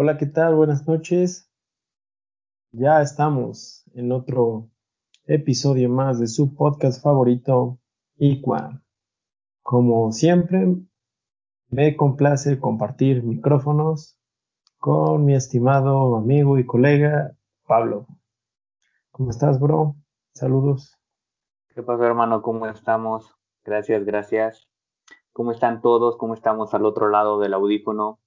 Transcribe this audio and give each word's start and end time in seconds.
Hola, 0.00 0.16
¿qué 0.16 0.26
tal? 0.26 0.54
Buenas 0.54 0.86
noches. 0.86 1.50
Ya 2.70 3.02
estamos 3.02 3.82
en 3.94 4.12
otro 4.12 4.70
episodio 5.26 5.88
más 5.88 6.20
de 6.20 6.28
su 6.28 6.54
podcast 6.54 7.02
favorito, 7.02 7.80
Iqua. 8.16 8.80
Como 9.60 10.12
siempre, 10.12 10.76
me 11.70 11.96
complace 11.96 12.60
compartir 12.60 13.24
micrófonos 13.24 14.16
con 14.78 15.24
mi 15.24 15.34
estimado 15.34 16.14
amigo 16.14 16.60
y 16.60 16.64
colega 16.64 17.36
Pablo. 17.66 18.06
¿Cómo 19.10 19.30
estás, 19.30 19.58
bro? 19.58 19.96
Saludos. 20.32 20.96
¿Qué 21.74 21.82
pasa, 21.82 22.06
hermano? 22.06 22.40
¿Cómo 22.42 22.68
estamos? 22.68 23.34
Gracias, 23.64 24.04
gracias. 24.04 24.68
¿Cómo 25.32 25.50
están 25.50 25.80
todos? 25.80 26.16
¿Cómo 26.16 26.34
estamos 26.34 26.72
al 26.72 26.86
otro 26.86 27.08
lado 27.10 27.40
del 27.40 27.52
audífono? 27.52 28.20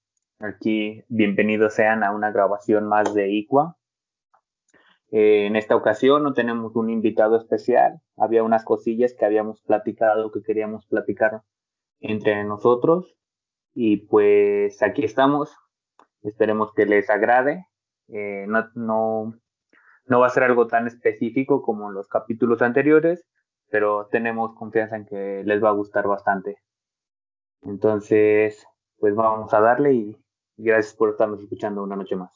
Aquí, 0.44 1.04
bienvenidos 1.08 1.76
sean 1.76 2.04
a 2.04 2.12
una 2.12 2.32
grabación 2.32 2.88
más 2.88 3.14
de 3.14 3.30
IQUA. 3.30 3.78
Eh, 5.12 5.46
en 5.46 5.56
esta 5.56 5.76
ocasión 5.76 6.24
no 6.24 6.34
tenemos 6.34 6.76
un 6.76 6.90
invitado 6.90 7.38
especial. 7.38 8.02
Había 8.18 8.42
unas 8.42 8.66
cosillas 8.66 9.14
que 9.14 9.24
habíamos 9.24 9.62
platicado, 9.62 10.32
que 10.32 10.42
queríamos 10.42 10.88
platicar 10.88 11.44
entre 12.00 12.44
nosotros. 12.44 13.16
Y 13.76 14.08
pues 14.08 14.82
aquí 14.82 15.06
estamos. 15.06 15.56
Esperemos 16.24 16.74
que 16.74 16.88
les 16.88 17.08
agrade. 17.12 17.68
Eh, 18.08 18.46
no, 18.48 18.68
no, 18.74 19.36
no 20.08 20.20
va 20.20 20.26
a 20.26 20.32
ser 20.32 20.42
algo 20.42 20.66
tan 20.66 20.88
específico 20.88 21.62
como 21.62 21.92
los 21.92 22.08
capítulos 22.08 22.64
anteriores, 22.64 23.28
pero 23.70 24.08
tenemos 24.08 24.56
confianza 24.56 24.96
en 24.96 25.06
que 25.06 25.44
les 25.46 25.64
va 25.64 25.70
a 25.70 25.74
gustar 25.74 26.08
bastante. 26.08 26.58
Entonces, 27.62 28.66
pues 28.98 29.14
vamos 29.14 29.54
a 29.54 29.62
darle 29.62 29.94
y 29.94 30.21
Gracias 30.64 30.94
por 30.94 31.10
estarnos 31.10 31.42
escuchando 31.42 31.82
una 31.82 31.96
noche 31.96 32.16
más. 32.16 32.32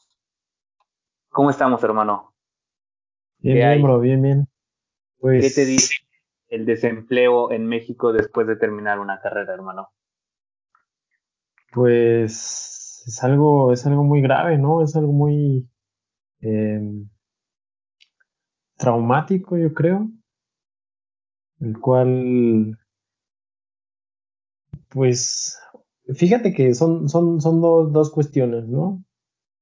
¿Cómo 1.28 1.50
estamos, 1.50 1.82
hermano? 1.84 2.34
Bien, 3.38 3.56
bien, 3.56 3.82
bro, 3.82 4.00
bien, 4.00 4.20
bien. 4.20 4.48
Pues... 5.18 5.44
¿Qué 5.44 5.62
te 5.62 5.64
dice 5.64 5.94
el 6.48 6.66
desempleo 6.66 7.52
en 7.52 7.66
México 7.66 8.12
después 8.12 8.48
de 8.48 8.56
terminar 8.56 8.98
una 8.98 9.20
carrera, 9.20 9.54
hermano? 9.54 9.90
Pues 11.72 13.04
es 13.06 13.22
algo, 13.22 13.72
es 13.72 13.86
algo 13.86 14.02
muy 14.02 14.20
grave, 14.22 14.58
¿no? 14.58 14.82
Es 14.82 14.96
algo 14.96 15.12
muy 15.12 15.68
em, 16.40 17.08
traumático, 18.76 19.56
yo 19.56 19.72
creo. 19.72 20.08
El 21.60 21.78
cual, 21.78 22.76
pues, 24.88 25.60
Fíjate 26.14 26.52
que 26.52 26.74
son, 26.74 27.08
son, 27.08 27.40
son 27.40 27.60
dos, 27.60 27.92
dos 27.92 28.10
cuestiones, 28.10 28.68
¿no? 28.68 29.04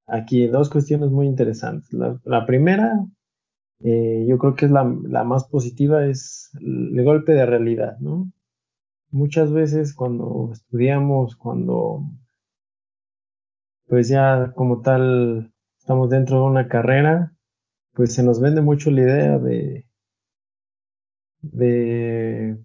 Aquí 0.06 0.46
dos 0.46 0.68
cuestiones 0.68 1.10
muy 1.10 1.26
interesantes. 1.26 1.90
La, 2.24 2.44
primera, 2.46 3.06
eh, 3.80 4.26
yo 4.28 4.38
creo 4.38 4.54
que 4.54 4.66
es 4.66 4.70
la, 4.70 4.84
la, 5.04 5.24
más 5.24 5.48
positiva, 5.48 6.04
es 6.06 6.50
el 6.60 7.02
golpe 7.02 7.32
de 7.32 7.46
realidad, 7.46 7.96
¿no? 8.00 8.30
Muchas 9.10 9.52
veces 9.52 9.94
cuando 9.94 10.50
estudiamos, 10.52 11.36
cuando 11.36 12.02
pues 13.86 14.08
ya 14.08 14.52
como 14.54 14.80
tal 14.80 15.52
estamos 15.78 16.10
dentro 16.10 16.38
de 16.40 16.44
una 16.44 16.68
carrera, 16.68 17.32
pues 17.92 18.12
se 18.12 18.22
nos 18.22 18.40
vende 18.40 18.60
mucho 18.60 18.90
la 18.90 19.00
idea 19.00 19.38
de, 19.38 19.86
de 21.42 22.58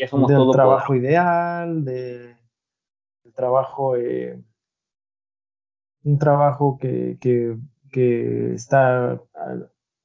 ya 0.00 0.08
somos 0.08 0.28
del 0.28 0.50
trabajo 0.50 0.94
ideal, 0.94 1.84
de 1.84 2.31
trabajo, 3.32 3.96
eh, 3.96 4.42
un 6.04 6.18
trabajo 6.18 6.78
que, 6.80 7.18
está 8.54 9.20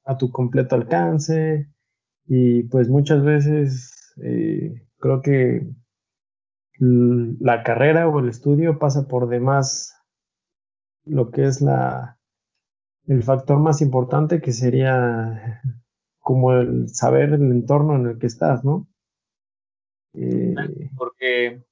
a, 0.04 0.18
tu 0.18 0.30
completo 0.30 0.74
alcance 0.74 1.68
y 2.26 2.64
pues 2.64 2.88
muchas 2.88 3.22
veces 3.22 4.14
eh, 4.22 4.86
creo 4.98 5.22
que 5.22 5.66
la 6.80 7.62
carrera 7.62 8.08
o 8.08 8.20
el 8.20 8.28
estudio 8.28 8.78
pasa 8.78 9.08
por 9.08 9.28
demás 9.28 9.94
lo 11.04 11.30
que 11.30 11.44
es 11.44 11.60
la 11.60 12.18
el 13.06 13.22
factor 13.22 13.58
más 13.58 13.80
importante 13.80 14.40
que 14.40 14.52
sería 14.52 15.62
como 16.18 16.52
el 16.52 16.88
saber 16.88 17.32
el 17.32 17.50
entorno 17.50 17.96
en 17.96 18.06
el 18.06 18.18
que 18.18 18.26
estás, 18.26 18.64
¿no? 18.64 18.86
Eh, 20.12 20.54
Porque 20.96 21.62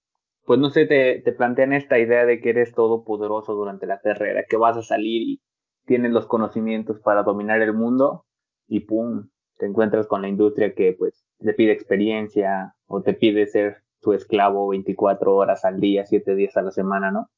pues 0.47 0.61
no 0.61 0.71
sé, 0.71 0.87
te, 0.87 1.21
te 1.21 1.33
plantean 1.33 1.73
esta 1.73 1.99
idea 1.99 2.25
de 2.25 2.41
que 2.41 2.51
eres 2.51 2.73
todopoderoso 2.73 3.55
durante 3.55 3.87
la 3.87 4.01
carrera, 4.01 4.45
que 4.49 4.57
vas 4.57 4.77
a 4.77 4.83
salir 4.83 5.23
y 5.23 5.43
tienes 5.87 6.13
los 6.13 6.27
conocimientos 6.27 7.01
para 7.01 7.23
dominar 7.23 7.61
el 7.63 7.73
mundo 7.73 8.25
y 8.69 8.81
pum, 8.81 9.29
te 9.59 9.67
encuentras 9.67 10.07
con 10.07 10.23
la 10.23 10.29
industria 10.29 10.75
que 10.75 10.93
pues 10.93 11.25
te 11.39 11.53
pide 11.53 11.73
experiencia 11.73 12.75
o 12.87 13.03
te 13.03 13.15
pide 13.15 13.47
ser 13.47 13.83
tu 14.01 14.13
esclavo 14.13 14.69
24 14.69 15.35
horas 15.35 15.65
al 15.65 15.81
día, 15.81 16.07
7 16.07 16.35
días 16.35 16.57
a 16.57 16.63
la 16.63 16.71
semana, 16.71 17.11
¿no? 17.11 17.31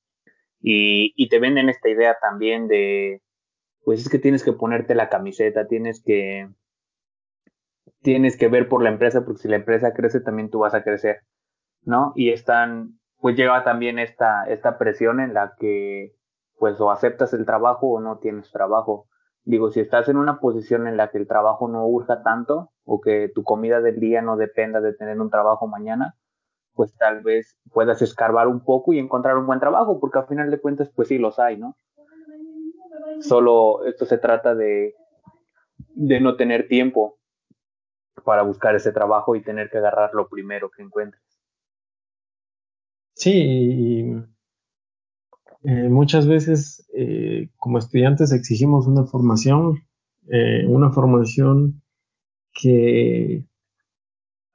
Y, 0.60 1.14
y 1.16 1.28
te 1.28 1.38
venden 1.38 1.69
esta 1.69 1.88
idea 1.88 2.16
también 2.20 2.69
de, 2.69 3.22
pues 3.84 4.00
es 4.02 4.08
que 4.08 4.19
tienes 4.19 4.44
que 4.44 4.52
ponerte 4.52 4.94
la 4.94 5.08
camiseta, 5.08 5.66
tienes 5.66 6.02
que, 6.02 6.48
tienes 8.02 8.36
que 8.36 8.48
ver 8.48 8.69
por 8.69 8.82
la 8.82 8.90
empresa, 8.90 9.25
porque 9.25 9.42
si 9.42 9.48
la 9.48 9.56
empresa 9.56 9.92
crece, 9.94 10.20
también 10.20 10.50
tú 10.50 10.58
vas 10.58 10.75
a 10.75 10.82
crecer, 10.82 11.20
¿no? 11.83 12.12
Y 12.15 12.31
están 12.31 12.99
pues 13.21 13.37
lleva 13.37 13.65
también 13.65 13.99
esta, 13.99 14.44
esta 14.44 14.78
presión 14.78 15.21
en 15.21 15.34
la 15.34 15.55
que 15.59 16.15
pues 16.59 16.81
o 16.81 16.91
aceptas 16.91 17.33
el 17.34 17.47
trabajo 17.47 17.89
o 17.89 18.00
no 18.00 18.19
tienes 18.19 18.50
trabajo. 18.50 19.06
Digo, 19.44 19.71
si 19.71 19.81
estás 19.81 20.09
en 20.09 20.17
una 20.17 20.41
posición 20.41 20.87
en 20.87 20.97
la 20.97 21.11
que 21.11 21.19
el 21.19 21.27
trabajo 21.27 21.69
no 21.69 21.87
urja 21.87 22.22
tanto 22.22 22.71
o 22.84 23.00
que 23.00 23.31
tu 23.34 23.44
comida 23.44 23.81
del 23.81 24.00
día 24.00 24.22
no 24.22 24.37
dependa 24.37 24.81
de 24.81 24.93
tener 24.93 25.21
un 25.21 25.31
trabajo 25.31 25.67
mañana, 25.67 26.17
pues 26.75 26.94
tal 26.97 27.22
vez 27.22 27.56
puedas 27.72 28.03
escarbar 28.03 28.47
un 28.49 28.65
poco 28.65 28.93
y 28.93 28.99
encontrar 28.99 29.37
un 29.37 29.47
buen 29.47 29.61
trabajo, 29.61 29.99
porque 29.99 30.19
al 30.19 30.27
final 30.27 30.50
de 30.50 30.61
cuentas, 30.61 30.91
pues 30.94 31.09
sí 31.09 31.19
los 31.19 31.38
hay, 31.38 31.56
¿no? 31.56 31.77
Solo 33.21 33.84
esto 33.84 34.05
se 34.05 34.19
trata 34.19 34.55
de, 34.55 34.94
de 35.94 36.21
no 36.21 36.37
tener 36.37 36.69
tiempo 36.69 37.19
para 38.25 38.43
buscar 38.43 38.77
ese 38.77 38.93
trabajo 38.93 39.34
y 39.34 39.43
tener 39.43 39.71
que 39.71 39.78
agarrar 39.78 40.15
lo 40.15 40.28
primero 40.28 40.71
que 40.71 40.83
encuentres. 40.83 41.28
Sí, 43.19 43.33
y, 43.33 44.12
eh, 45.65 45.89
muchas 45.89 46.29
veces 46.29 46.87
eh, 46.95 47.51
como 47.56 47.79
estudiantes 47.79 48.31
exigimos 48.33 48.87
una 48.87 49.06
formación, 49.06 49.83
eh, 50.31 50.65
una 50.69 50.93
formación 50.93 51.83
que 52.55 53.45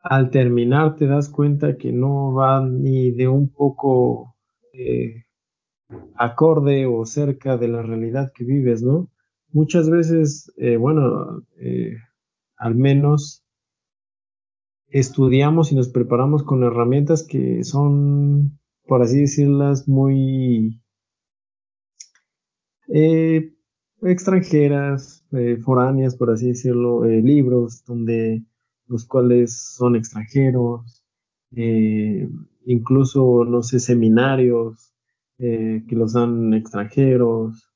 al 0.01 0.29
terminar 0.29 0.95
te 0.95 1.07
das 1.07 1.29
cuenta 1.29 1.77
que 1.77 1.91
no 1.91 2.33
va 2.33 2.65
ni 2.65 3.11
de 3.11 3.27
un 3.27 3.49
poco 3.49 4.35
acorde 6.15 6.85
o 6.85 7.05
cerca 7.05 7.57
de 7.57 7.67
la 7.67 7.81
realidad 7.81 8.31
que 8.33 8.43
vives, 8.45 8.81
¿no? 8.81 9.09
Muchas 9.51 9.89
veces, 9.89 10.51
bueno, 10.79 11.43
al 12.57 12.75
menos 12.75 13.42
estudiamos 14.93 15.71
y 15.71 15.75
nos 15.75 15.89
preparamos 15.89 16.43
con 16.43 16.63
herramientas 16.63 17.23
que 17.23 17.63
son, 17.63 18.59
por 18.85 19.01
así 19.01 19.21
decirlas, 19.21 19.87
muy 19.87 20.79
eh, 22.87 23.51
extranjeras, 24.03 25.25
eh, 25.31 25.57
foráneas, 25.57 26.15
por 26.15 26.29
así 26.29 26.49
decirlo, 26.49 27.05
eh, 27.05 27.23
libros 27.23 27.83
donde 27.85 28.45
los 28.87 29.05
cuales 29.05 29.73
son 29.75 29.95
extranjeros, 29.95 31.03
incluso, 32.65 33.45
no 33.45 33.63
sé, 33.63 33.79
seminarios 33.79 34.93
que 35.37 35.83
los 35.89 36.13
dan 36.13 36.53
extranjeros, 36.53 37.69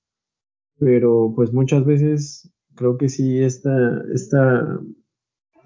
pero 0.77 1.33
pues 1.36 1.53
muchas 1.53 1.86
veces 1.86 2.51
creo 2.75 2.97
que 2.97 3.09
sí 3.09 3.42
esta, 3.42 4.03
esta 4.13 4.80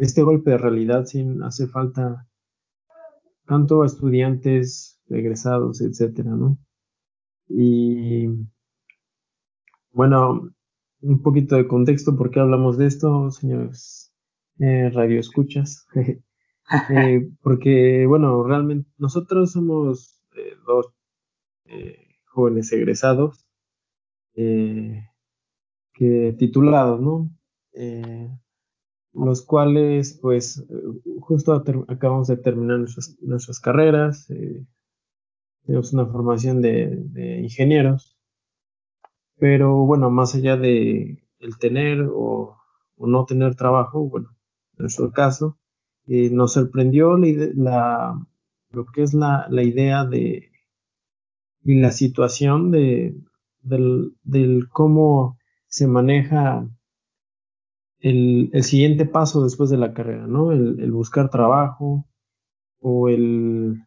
este 0.02 0.24
golpe 0.24 0.50
de 0.52 0.58
realidad 0.58 1.06
sí 1.06 1.24
hace 1.44 1.68
falta 1.68 2.28
tanto 3.46 3.84
a 3.84 3.86
estudiantes, 3.86 5.00
egresados, 5.08 5.80
etcétera, 5.82 6.32
¿no? 6.32 6.58
Y 7.48 8.28
bueno, 9.92 10.50
un 11.02 11.22
poquito 11.22 11.56
de 11.56 11.68
contexto, 11.68 12.16
¿por 12.16 12.32
qué 12.32 12.40
hablamos 12.40 12.80
de 12.80 12.88
esto, 12.88 13.30
señores 13.30 14.12
eh, 14.60 14.90
radio 14.90 15.20
escuchas? 15.20 15.88
Eh, 16.90 17.30
porque, 17.42 18.06
bueno, 18.08 18.44
realmente 18.44 18.90
nosotros 18.98 19.52
somos 19.52 20.22
eh, 20.38 20.54
dos 20.66 20.94
jóvenes 22.28 22.72
egresados 22.72 23.46
que 24.34 25.04
titulados, 26.38 27.02
¿no? 27.02 27.30
Los 29.14 29.46
cuales 29.46 30.18
pues 30.22 30.66
justo 31.20 31.54
acabamos 31.88 32.28
de 32.28 32.38
terminar 32.38 32.80
nuestras, 33.22 33.60
carreras, 33.60 34.30
eh, 34.30 34.66
tenemos 35.66 35.94
una 35.94 36.06
formación 36.06 36.62
de, 36.62 37.40
ingenieros, 37.42 38.18
Pero 39.38 39.86
bueno, 39.86 40.10
más 40.10 40.36
allá 40.36 40.58
de 40.58 41.24
el 41.40 41.58
tener 41.58 42.08
o, 42.14 42.58
no 42.98 43.26
tener 43.26 43.56
trabajo, 43.56 44.08
bueno, 44.08 44.30
en 44.78 44.84
nuestro 44.84 45.12
caso, 45.12 45.58
eh, 46.08 46.30
nos 46.32 46.54
sorprendió 46.54 47.18
la, 47.18 48.16
lo 48.72 48.86
que 48.86 49.04
es 49.04 49.14
la, 49.14 49.48
la 49.50 49.64
idea 49.64 50.06
de 50.06 50.52
y 51.64 51.80
la 51.80 51.92
situación 51.92 52.72
de, 52.72 53.16
del 53.62 54.68
cómo 54.70 55.38
se 55.68 55.88
maneja 55.88 56.68
el, 58.02 58.50
el, 58.54 58.64
siguiente 58.64 59.06
paso 59.06 59.44
después 59.44 59.70
de 59.70 59.78
la 59.78 59.94
carrera, 59.94 60.28
¿no? 60.28 60.52
El, 60.52 60.92
buscar 60.92 61.30
trabajo 61.30 62.06
o 62.80 63.10
el... 63.10 63.84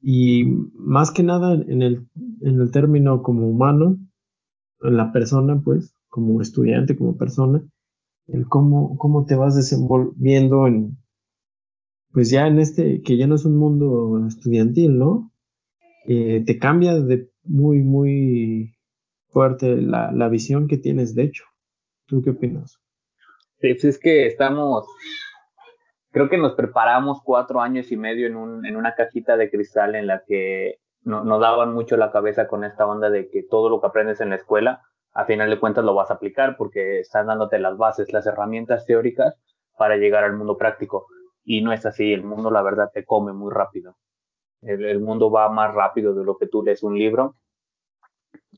Y 0.00 0.44
más 0.74 1.10
que 1.10 1.22
nada 1.22 1.54
en 1.54 1.82
el, 1.82 2.06
en 2.42 2.60
el 2.60 2.70
término 2.70 3.22
como 3.22 3.48
humano, 3.48 3.98
en 4.82 4.96
la 4.96 5.12
persona, 5.12 5.60
pues, 5.64 5.94
como 6.08 6.40
estudiante, 6.40 6.96
como 6.96 7.16
persona, 7.16 7.62
el 8.28 8.46
cómo, 8.46 8.96
cómo 8.98 9.24
te 9.24 9.34
vas 9.36 9.56
desenvolviendo 9.56 10.66
en, 10.66 10.98
pues 12.12 12.30
ya 12.30 12.46
en 12.46 12.58
este, 12.58 13.02
que 13.02 13.16
ya 13.16 13.26
no 13.26 13.34
es 13.34 13.44
un 13.44 13.56
mundo 13.56 14.26
estudiantil, 14.26 14.98
¿no? 14.98 15.32
Eh, 16.06 16.42
te 16.46 16.58
cambia 16.58 16.94
de 17.00 17.30
muy, 17.44 17.82
muy 17.82 18.74
fuerte 19.28 19.76
la, 19.80 20.12
la 20.12 20.28
visión 20.28 20.68
que 20.68 20.78
tienes, 20.78 21.14
de 21.14 21.24
hecho. 21.24 21.44
¿Tú 22.06 22.22
qué 22.22 22.30
opinas? 22.30 22.80
Sí, 23.58 23.72
pues 23.72 23.84
es 23.84 23.98
que 23.98 24.26
estamos, 24.26 24.86
creo 26.10 26.28
que 26.28 26.36
nos 26.36 26.54
preparamos 26.54 27.22
cuatro 27.22 27.60
años 27.60 27.90
y 27.90 27.96
medio 27.96 28.26
en, 28.26 28.36
un, 28.36 28.66
en 28.66 28.76
una 28.76 28.94
cajita 28.94 29.36
de 29.36 29.50
cristal 29.50 29.94
en 29.94 30.06
la 30.06 30.22
que 30.26 30.78
no, 31.02 31.24
nos 31.24 31.40
daban 31.40 31.72
mucho 31.72 31.96
la 31.96 32.12
cabeza 32.12 32.48
con 32.48 32.64
esta 32.64 32.86
onda 32.86 33.08
de 33.08 33.30
que 33.30 33.42
todo 33.44 33.70
lo 33.70 33.80
que 33.80 33.86
aprendes 33.86 34.20
en 34.20 34.30
la 34.30 34.36
escuela, 34.36 34.82
a 35.14 35.24
final 35.24 35.48
de 35.48 35.58
cuentas 35.58 35.84
lo 35.84 35.94
vas 35.94 36.10
a 36.10 36.14
aplicar 36.14 36.56
porque 36.58 37.00
están 37.00 37.28
dándote 37.28 37.58
las 37.58 37.78
bases, 37.78 38.12
las 38.12 38.26
herramientas 38.26 38.84
teóricas 38.84 39.38
para 39.78 39.96
llegar 39.96 40.24
al 40.24 40.36
mundo 40.36 40.58
práctico. 40.58 41.06
Y 41.42 41.62
no 41.62 41.72
es 41.72 41.86
así, 41.86 42.12
el 42.12 42.24
mundo 42.24 42.50
la 42.50 42.62
verdad 42.62 42.90
te 42.92 43.04
come 43.04 43.32
muy 43.32 43.52
rápido. 43.52 43.96
El, 44.60 44.84
el 44.84 45.00
mundo 45.00 45.30
va 45.30 45.48
más 45.48 45.72
rápido 45.74 46.12
de 46.14 46.24
lo 46.24 46.36
que 46.36 46.46
tú 46.46 46.62
lees 46.62 46.82
un 46.82 46.98
libro 46.98 47.36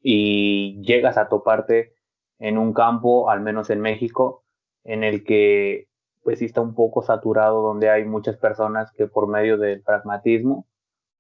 y 0.03 0.81
llegas 0.83 1.19
a 1.19 1.29
toparte 1.29 1.95
en 2.39 2.59
un 2.59 2.73
campo, 2.73 3.31
al 3.31 3.41
menos 3.41 3.71
en 3.71 3.81
México, 3.81 4.45
en 4.89 5.05
el 5.05 5.23
que 5.23 5.87
pues 6.25 6.39
sí 6.39 6.47
está 6.47 6.63
un 6.63 6.75
poco 6.75 7.03
saturado, 7.03 7.63
donde 7.63 7.91
hay 7.91 8.05
muchas 8.05 8.39
personas 8.39 8.91
que 8.93 9.07
por 9.07 9.29
medio 9.29 9.59
del 9.59 9.83
pragmatismo 9.83 10.67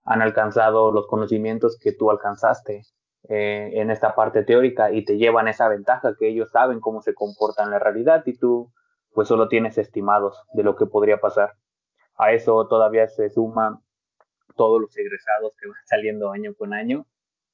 han 0.05 0.23
alcanzado 0.23 0.91
los 0.91 1.06
conocimientos 1.06 1.79
que 1.79 1.93
tú 1.93 2.11
alcanzaste 2.11 2.82
eh, 3.29 3.70
en 3.75 3.91
esta 3.91 4.15
parte 4.15 4.43
teórica 4.43 4.91
y 4.91 5.05
te 5.05 5.19
llevan 5.19 5.49
esa 5.49 5.69
ventaja 5.69 6.17
que 6.19 6.29
ellos 6.29 6.50
saben 6.50 6.81
cómo 6.81 7.03
se 7.03 7.12
comporta 7.12 7.62
en 7.62 7.70
la 7.70 7.79
realidad 7.79 8.23
y 8.25 8.38
tú 8.38 8.73
pues 9.12 9.29
solo 9.29 9.49
tienes 9.49 9.76
estimados 9.76 10.43
de 10.55 10.62
lo 10.62 10.75
que 10.75 10.87
podría 10.87 11.19
pasar. 11.19 11.53
A 12.17 12.32
eso 12.32 12.67
todavía 12.69 13.06
se 13.09 13.29
suma 13.29 13.82
todos 14.56 14.81
los 14.81 14.97
egresados 14.97 15.53
que 15.61 15.69
van 15.69 15.76
saliendo 15.85 16.31
año 16.31 16.55
con 16.55 16.73
año, 16.73 17.06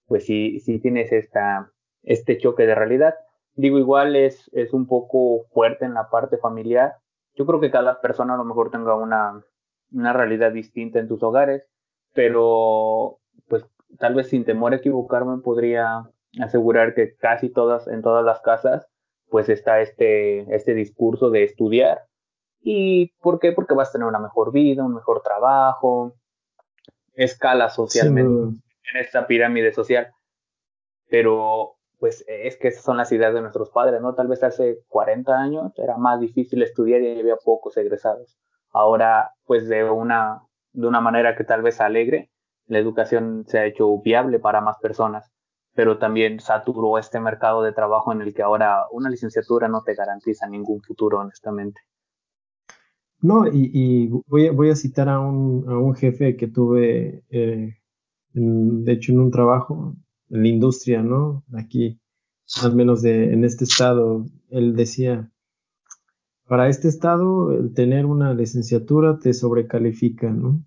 pues 0.06 0.26
sí, 0.26 0.60
sí 0.60 0.78
tienes 0.78 1.10
esta, 1.10 1.72
este 2.04 2.38
choque 2.38 2.66
de 2.66 2.76
realidad. 2.76 3.14
Digo, 3.54 3.78
igual 3.78 4.16
es, 4.16 4.50
es 4.52 4.72
un 4.72 4.86
poco 4.86 5.44
fuerte 5.52 5.84
en 5.84 5.94
la 5.94 6.10
parte 6.10 6.38
familiar. 6.38 6.96
Yo 7.34 7.46
creo 7.46 7.60
que 7.60 7.70
cada 7.70 8.00
persona 8.00 8.34
a 8.34 8.36
lo 8.36 8.44
mejor 8.44 8.70
tenga 8.70 8.94
una, 8.94 9.44
una 9.92 10.12
realidad 10.12 10.52
distinta 10.52 10.98
en 10.98 11.08
tus 11.08 11.22
hogares 11.22 11.68
pero 12.14 13.18
pues 13.48 13.64
tal 13.98 14.14
vez 14.14 14.28
sin 14.28 14.44
temor 14.44 14.72
a 14.72 14.76
equivocarme 14.76 15.38
podría 15.42 16.08
asegurar 16.40 16.94
que 16.94 17.14
casi 17.16 17.50
todas, 17.50 17.86
en 17.88 18.00
todas 18.00 18.24
las 18.24 18.40
casas, 18.40 18.88
pues 19.28 19.48
está 19.48 19.80
este, 19.80 20.54
este 20.54 20.74
discurso 20.74 21.30
de 21.30 21.44
estudiar. 21.44 22.06
¿Y 22.60 23.12
por 23.20 23.40
qué? 23.40 23.52
Porque 23.52 23.74
vas 23.74 23.90
a 23.90 23.92
tener 23.92 24.08
una 24.08 24.18
mejor 24.18 24.52
vida, 24.52 24.84
un 24.84 24.94
mejor 24.94 25.22
trabajo, 25.22 26.14
escala 27.12 27.68
socialmente 27.68 28.58
en 28.92 29.00
esta 29.00 29.26
pirámide 29.26 29.72
social. 29.72 30.12
Pero 31.10 31.76
pues 32.04 32.22
es 32.28 32.58
que 32.58 32.68
esas 32.68 32.84
son 32.84 32.98
las 32.98 33.10
ideas 33.12 33.32
de 33.32 33.40
nuestros 33.40 33.70
padres, 33.70 34.02
¿no? 34.02 34.14
Tal 34.14 34.28
vez 34.28 34.42
hace 34.42 34.80
40 34.88 35.32
años 35.40 35.72
era 35.78 35.96
más 35.96 36.20
difícil 36.20 36.62
estudiar 36.62 37.00
y 37.00 37.18
había 37.18 37.36
pocos 37.36 37.78
egresados. 37.78 38.36
Ahora, 38.72 39.32
pues 39.46 39.68
de 39.68 39.84
una 39.84 40.42
de 40.74 40.86
una 40.86 41.00
manera 41.00 41.34
que 41.34 41.44
tal 41.44 41.62
vez 41.62 41.80
alegre, 41.80 42.30
la 42.66 42.78
educación 42.78 43.46
se 43.46 43.58
ha 43.58 43.64
hecho 43.64 44.02
viable 44.02 44.38
para 44.38 44.60
más 44.60 44.76
personas, 44.82 45.32
pero 45.72 45.96
también 45.96 46.40
saturó 46.40 46.98
este 46.98 47.20
mercado 47.20 47.62
de 47.62 47.72
trabajo 47.72 48.12
en 48.12 48.20
el 48.20 48.34
que 48.34 48.42
ahora 48.42 48.84
una 48.90 49.08
licenciatura 49.08 49.68
no 49.68 49.82
te 49.82 49.94
garantiza 49.94 50.46
ningún 50.46 50.82
futuro, 50.82 51.20
honestamente. 51.20 51.80
No, 53.22 53.46
y, 53.50 54.10
voy, 54.26 54.68
a, 54.68 54.76
citar 54.76 55.08
a 55.08 55.20
un, 55.20 55.64
a 55.66 55.78
un 55.78 55.94
jefe 55.94 56.36
que 56.36 56.48
tuve, 56.48 57.24
eh, 57.30 57.78
de 58.34 58.92
hecho, 58.92 59.12
en 59.12 59.20
un 59.20 59.30
trabajo 59.30 59.94
en 60.30 60.42
la 60.42 60.48
industria, 60.48 61.02
¿no? 61.02 61.44
Aquí, 61.54 62.00
al 62.62 62.74
menos 62.74 63.02
de, 63.02 63.32
en 63.32 63.44
este 63.44 63.64
estado, 63.64 64.26
él 64.50 64.76
decía, 64.76 65.30
para 66.46 66.68
este 66.68 66.88
estado, 66.88 67.52
el 67.52 67.72
tener 67.72 68.06
una 68.06 68.34
licenciatura 68.34 69.18
te 69.18 69.32
sobrecalifica, 69.32 70.30
¿no? 70.30 70.64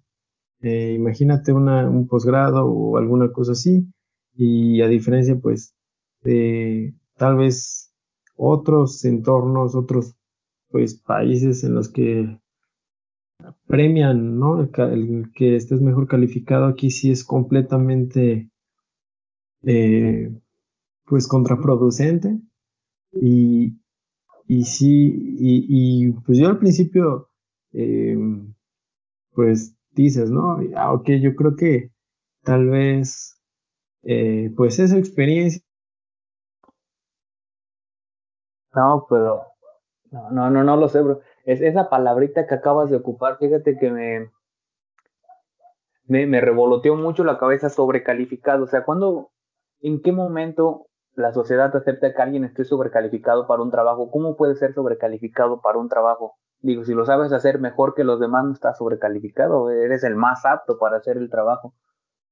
Eh, 0.62 0.94
imagínate 0.96 1.54
una, 1.54 1.88
un 1.88 2.08
posgrado 2.08 2.66
o 2.66 2.98
alguna 2.98 3.32
cosa 3.32 3.52
así, 3.52 3.88
y 4.34 4.82
a 4.82 4.88
diferencia, 4.88 5.36
pues, 5.40 5.76
de 6.24 6.96
tal 7.16 7.38
vez 7.38 7.94
otros 8.36 9.06
entornos, 9.06 9.76
otros, 9.76 10.16
pues, 10.70 10.96
países 10.96 11.64
en 11.64 11.76
los 11.76 11.90
que 11.90 12.40
premian, 13.68 14.40
¿no? 14.40 14.62
El, 14.62 15.32
que 15.34 15.56
estés 15.56 15.82
mejor 15.82 16.08
calificado 16.08 16.66
aquí 16.66 16.90
sí 16.90 17.12
es 17.12 17.24
completamente, 17.24 18.50
eh, 19.64 20.32
pues, 21.06 21.28
contraproducente. 21.28 22.40
Y, 23.14 23.80
y 24.48 24.64
sí, 24.66 25.14
y, 25.40 26.12
pues 26.26 26.38
yo 26.40 26.48
al 26.50 26.60
principio, 26.60 27.30
eh, 27.74 28.18
pues 29.34 29.76
dices, 29.92 30.30
¿no? 30.32 30.60
Ah, 30.76 30.94
ok, 30.94 31.10
yo 31.22 31.36
creo 31.36 31.56
que 31.56 31.92
tal 32.44 32.70
vez, 32.70 33.42
eh, 34.04 34.52
pues 34.58 34.80
esa 34.80 34.98
experiencia. 34.98 35.62
No, 38.74 39.06
pero, 39.10 39.44
no, 40.12 40.32
no, 40.32 40.50
no, 40.52 40.64
no 40.64 40.78
lo 40.78 40.90
sé, 40.90 41.02
bro. 41.02 41.22
Es 41.46 41.62
esa 41.62 41.90
palabrita 41.90 42.48
que 42.48 42.56
acabas 42.56 42.90
de 42.90 42.98
ocupar, 42.98 43.38
fíjate 43.40 43.78
que 43.78 43.92
me, 43.92 44.32
me, 46.06 46.26
me 46.26 46.42
revoloteó 46.42 46.96
mucho 46.96 47.24
la 47.24 47.38
cabeza 47.38 47.70
sobrecalificado. 47.70 48.64
O 48.64 48.68
sea, 48.68 48.84
¿cuándo, 48.84 49.32
en 49.82 50.02
qué 50.02 50.12
momento 50.12 50.88
la 51.14 51.34
sociedad 51.34 51.76
acepta 51.76 52.14
que 52.14 52.22
alguien 52.22 52.44
esté 52.44 52.64
sobrecalificado 52.64 53.48
para 53.48 53.64
un 53.64 53.72
trabajo, 53.72 54.12
¿cómo 54.12 54.36
puede 54.36 54.56
ser 54.56 54.74
sobrecalificado 54.74 55.62
para 55.62 55.80
un 55.80 55.90
trabajo? 55.90 56.36
Digo, 56.60 56.84
si 56.84 56.94
lo 56.94 57.06
sabes 57.06 57.34
hacer 57.34 57.60
mejor 57.60 57.96
que 57.96 58.04
los 58.04 58.20
demás, 58.20 58.46
no 58.46 58.54
estás 58.54 58.78
sobrecalificado, 58.78 59.70
eres 59.72 60.04
el 60.04 60.16
más 60.16 60.46
apto 60.46 60.78
para 60.78 60.98
hacer 60.98 61.18
el 61.18 61.30
trabajo. 61.30 61.74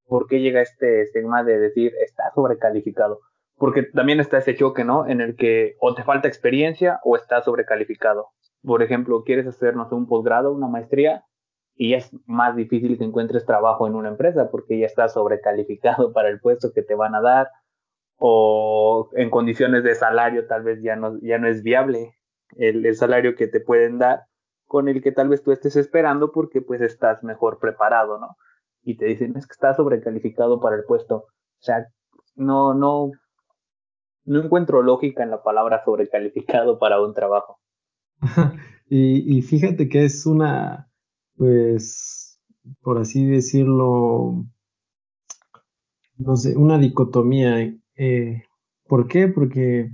¿Por 0.07 0.27
qué 0.27 0.39
llega 0.39 0.61
este 0.61 1.01
estigma 1.01 1.43
de 1.43 1.57
decir 1.59 1.93
está 2.03 2.31
sobrecalificado? 2.33 3.21
Porque 3.57 3.83
también 3.83 4.19
está 4.19 4.37
ese 4.37 4.55
choque, 4.55 4.83
¿no? 4.83 5.07
En 5.07 5.21
el 5.21 5.35
que 5.35 5.75
o 5.79 5.95
te 5.95 6.03
falta 6.03 6.27
experiencia 6.27 6.99
o 7.03 7.15
estás 7.15 7.45
sobrecalificado. 7.45 8.29
Por 8.63 8.83
ejemplo, 8.83 9.23
quieres 9.23 9.47
hacer, 9.47 9.75
no 9.75 9.87
sé, 9.87 9.95
un 9.95 10.07
posgrado, 10.07 10.51
una 10.51 10.67
maestría, 10.67 11.23
y 11.75 11.93
es 11.93 12.11
más 12.25 12.55
difícil 12.55 12.97
que 12.97 13.03
encuentres 13.03 13.45
trabajo 13.45 13.87
en 13.87 13.95
una 13.95 14.09
empresa 14.09 14.49
porque 14.49 14.79
ya 14.79 14.85
estás 14.85 15.13
sobrecalificado 15.13 16.13
para 16.13 16.29
el 16.29 16.39
puesto 16.39 16.71
que 16.73 16.81
te 16.81 16.95
van 16.95 17.15
a 17.15 17.21
dar 17.21 17.49
o 18.17 19.09
en 19.13 19.29
condiciones 19.29 19.83
de 19.83 19.95
salario 19.95 20.47
tal 20.47 20.63
vez 20.63 20.81
ya 20.81 20.95
no, 20.95 21.19
ya 21.21 21.37
no 21.37 21.47
es 21.47 21.63
viable 21.63 22.15
el, 22.57 22.85
el, 22.85 22.95
salario 22.95 23.35
que 23.35 23.47
te 23.47 23.59
pueden 23.59 23.97
dar 23.97 24.23
con 24.65 24.87
el 24.87 25.01
que 25.01 25.11
tal 25.11 25.29
vez 25.29 25.43
tú 25.43 25.51
estés 25.51 25.75
esperando 25.75 26.31
porque 26.31 26.61
pues 26.61 26.81
estás 26.81 27.23
mejor 27.23 27.59
preparado, 27.59 28.19
¿no? 28.19 28.37
Y 28.83 28.97
te 28.97 29.05
dicen, 29.05 29.35
es 29.35 29.47
que 29.47 29.53
estás 29.53 29.77
sobrecalificado 29.77 30.59
para 30.59 30.75
el 30.75 30.83
puesto. 30.83 31.15
O 31.17 31.61
sea, 31.61 31.87
no, 32.35 32.73
no, 32.73 33.11
no 34.25 34.43
encuentro 34.43 34.81
lógica 34.81 35.23
en 35.23 35.31
la 35.31 35.43
palabra 35.43 35.83
sobrecalificado 35.83 36.79
para 36.79 37.01
un 37.01 37.13
trabajo. 37.13 37.59
y, 38.89 39.37
y 39.37 39.41
fíjate 39.41 39.89
que 39.89 40.05
es 40.05 40.25
una, 40.25 40.89
pues, 41.37 42.39
por 42.81 42.99
así 42.99 43.25
decirlo, 43.25 44.45
no 46.17 46.35
sé, 46.35 46.55
una 46.55 46.77
dicotomía 46.77 47.59
eh, 47.97 48.43
¿Por 48.87 49.07
qué? 49.07 49.27
Porque 49.27 49.91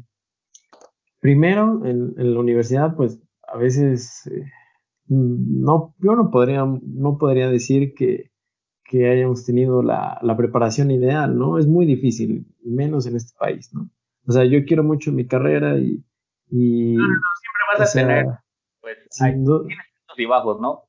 primero 1.20 1.86
en, 1.86 2.14
la 2.18 2.40
universidad, 2.40 2.96
pues 2.96 3.22
a 3.48 3.58
veces 3.58 4.28
eh, 4.28 4.46
no, 5.08 5.96
yo 6.00 6.16
no 6.16 6.30
podría, 6.30 6.66
no 6.66 7.18
podría 7.18 7.50
decir 7.50 7.94
que, 7.94 8.30
hayamos 8.94 9.46
tenido 9.46 9.82
la, 9.82 10.20
preparación 10.36 10.92
ideal, 10.92 11.38
¿no? 11.38 11.58
Es 11.58 11.66
muy 11.66 11.86
difícil, 11.86 12.46
menos 12.62 13.06
en 13.06 13.16
este 13.16 13.34
país, 13.40 13.74
¿no? 13.74 13.90
O 14.28 14.34
sea, 14.34 14.44
yo 14.44 14.66
quiero 14.66 14.84
mucho 14.84 15.14
mi 15.14 15.26
carrera 15.26 15.78
y... 15.78 16.04
y 16.50 16.96
no, 16.96 17.08
no, 17.08 17.08
no, 17.08 17.22
siempre 17.40 17.80
vas 17.80 17.90
a 17.90 18.00
tener, 18.00 18.26
pues, 18.82 18.98
hay, 19.22 19.32
tienes 19.32 19.86
y 20.18 20.26
bajos, 20.26 20.60
¿no? 20.60 20.84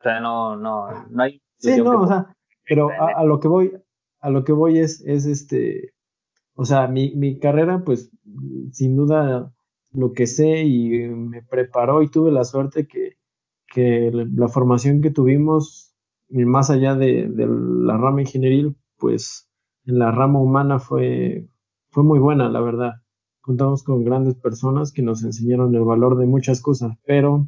O 0.00 0.02
sea, 0.02 0.20
no, 0.20 0.56
no, 0.56 1.06
no 1.08 1.22
hay... 1.22 1.40
Sí, 1.58 1.80
no, 1.82 2.02
o 2.02 2.06
sea, 2.06 2.36
pero 2.68 2.90
a, 2.90 3.24
lo 3.24 3.40
que 3.40 3.48
voy, 3.48 3.72
a 4.20 4.30
lo 4.30 4.44
que 4.44 4.52
voy 4.52 4.78
es, 4.78 5.02
es 5.06 5.26
este, 5.26 5.94
o 6.54 6.64
sea, 6.64 6.88
mi, 6.88 7.14
mi 7.14 7.38
carrera, 7.38 7.82
pues, 7.84 8.10
sin 8.72 8.96
duda, 8.96 9.52
lo 9.92 10.12
que 10.12 10.26
sé 10.26 10.64
y 10.64 11.08
me 11.08 11.42
preparó 11.42 12.02
y 12.02 12.08
tuve 12.08 12.30
la 12.32 12.44
suerte 12.44 12.86
que, 12.86 13.16
que 13.72 14.10
la 14.12 14.48
formación 14.48 15.00
que 15.00 15.10
tuvimos, 15.10 15.94
más 16.28 16.70
allá 16.70 16.94
de, 16.94 17.28
de 17.28 17.46
la 17.46 17.96
rama 17.96 18.20
ingenieril, 18.20 18.76
pues, 18.98 19.48
en 19.86 19.98
la 19.98 20.10
rama 20.10 20.40
humana 20.40 20.78
fue, 20.78 21.48
fue 21.90 22.02
muy 22.02 22.18
buena, 22.18 22.48
la 22.48 22.60
verdad. 22.60 22.94
Contamos 23.40 23.84
con 23.84 24.04
grandes 24.04 24.34
personas 24.34 24.92
que 24.92 25.02
nos 25.02 25.22
enseñaron 25.22 25.74
el 25.74 25.84
valor 25.84 26.18
de 26.18 26.26
muchas 26.26 26.60
cosas, 26.60 26.98
pero 27.06 27.46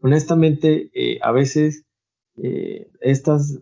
honestamente, 0.00 0.90
eh, 0.94 1.18
a 1.22 1.32
veces 1.32 1.86
eh, 2.36 2.90
estas, 3.00 3.60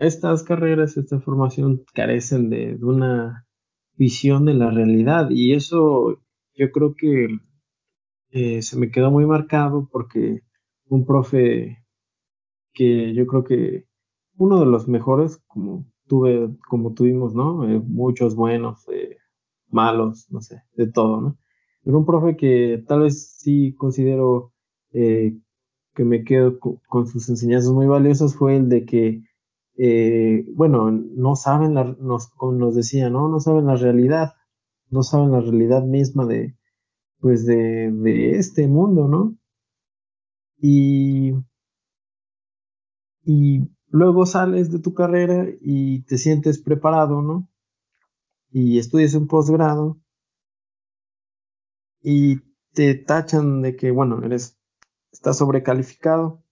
estas 0.00 0.42
carreras, 0.42 0.96
esta 0.96 1.20
formación 1.20 1.82
carecen 1.94 2.50
de, 2.50 2.78
una 2.82 3.46
visión 3.94 4.44
de 4.46 4.54
la 4.54 4.70
realidad 4.70 5.30
y 5.30 5.52
eso 5.52 6.18
yo 6.54 6.70
creo 6.72 6.94
que 6.94 7.28
eh, 8.30 8.62
se 8.62 8.78
me 8.78 8.90
quedó 8.90 9.10
muy 9.10 9.26
marcado 9.26 9.88
porque 9.90 10.40
un 10.88 11.04
profe 11.06 11.78
que 12.72 13.14
yo 13.14 13.26
creo 13.26 13.44
que 13.44 13.84
uno 14.36 14.58
de 14.60 14.66
los 14.66 14.88
mejores, 14.88 15.42
como 15.46 15.86
tuve, 16.06 16.48
como 16.68 16.94
tuvimos, 16.94 17.34
¿no? 17.34 17.58
muchos 17.86 18.34
buenos, 18.34 18.86
malos, 19.68 20.26
no 20.30 20.40
sé, 20.40 20.62
de 20.74 20.90
todo, 20.90 21.20
¿no? 21.20 21.38
Pero 21.84 21.98
un 21.98 22.06
profe 22.06 22.36
que 22.36 22.82
tal 22.86 23.00
vez 23.00 23.36
sí 23.38 23.74
considero 23.74 24.52
eh, 24.92 25.38
que 25.94 26.04
me 26.04 26.24
quedo 26.24 26.58
con, 26.58 27.06
sus 27.06 27.28
enseñanzas 27.28 27.72
muy 27.72 27.86
valiosas 27.86 28.34
fue 28.34 28.56
el 28.56 28.68
de 28.68 28.84
que, 28.84 29.22
eh, 29.76 30.44
bueno, 30.54 30.90
no 30.90 31.36
saben, 31.36 31.74
la, 31.74 31.84
nos, 32.00 32.28
como 32.28 32.52
nos 32.52 32.74
decía, 32.74 33.10
¿no? 33.10 33.28
No 33.28 33.40
saben 33.40 33.66
la 33.66 33.76
realidad, 33.76 34.34
no 34.90 35.02
saben 35.02 35.32
la 35.32 35.40
realidad 35.40 35.84
misma 35.84 36.26
de, 36.26 36.56
pues, 37.20 37.46
de, 37.46 37.90
de 37.92 38.38
este 38.38 38.68
mundo, 38.68 39.08
¿no? 39.08 39.36
Y, 40.58 41.32
y 43.24 43.68
luego 43.88 44.26
sales 44.26 44.70
de 44.72 44.78
tu 44.78 44.94
carrera 44.94 45.46
y 45.60 46.02
te 46.04 46.18
sientes 46.18 46.60
preparado, 46.60 47.22
¿no? 47.22 47.48
Y 48.50 48.78
estudias 48.78 49.14
un 49.14 49.26
posgrado 49.26 49.98
y 52.02 52.40
te 52.72 52.94
tachan 52.94 53.62
de 53.62 53.76
que, 53.76 53.90
bueno, 53.90 54.22
eres 54.24 54.58
está 55.22 55.34
sobrecalificado, 55.34 56.42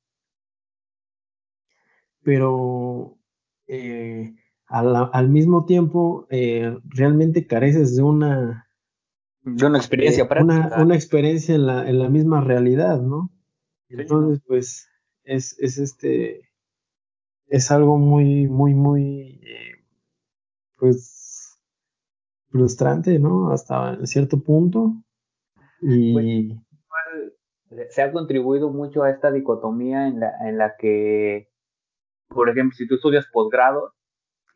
pero 2.23 3.19
eh, 3.67 4.37
al, 4.69 5.29
mismo 5.29 5.65
tiempo 5.65 6.29
eh, 6.31 6.79
realmente 6.85 7.49
careces 7.49 7.97
de 7.97 8.05
una, 8.05 8.69
de 9.43 9.67
una 9.67 9.79
experiencia 9.79 10.23
eh, 10.23 10.43
Una, 10.45 10.95
experiencia 10.95 11.57
en 11.57 11.67
la, 11.67 11.91
en 11.91 11.99
la 11.99 12.09
misma 12.09 12.43
realidad, 12.43 13.01
¿no? 13.01 13.33
Entonces, 13.89 14.41
pues, 14.47 14.89
es, 15.25 15.59
es 15.59 15.79
este, 15.79 16.49
es 17.49 17.73
algo 17.73 17.99
muy, 17.99 18.47
muy, 18.47 18.75
muy, 18.75 19.41
pues, 20.79 21.59
frustrante, 22.51 23.19
¿no? 23.19 23.51
Hasta 23.51 24.07
cierto 24.07 24.41
punto. 24.41 24.95
Y, 25.83 26.13
pues, 26.13 26.70
se 27.91 28.03
ha 28.03 28.13
contribuido 28.13 28.71
mucho 28.71 29.03
a 29.03 29.11
esta 29.11 29.31
dicotomía 29.31 30.07
en 30.09 30.21
la, 30.21 30.33
en 30.47 30.59
la 30.59 30.77
que, 30.77 31.49
por 32.29 32.49
ejemplo, 32.49 32.77
si 32.77 32.87
tú 32.87 32.97
estudias 32.97 33.27
posgrado, 33.33 33.93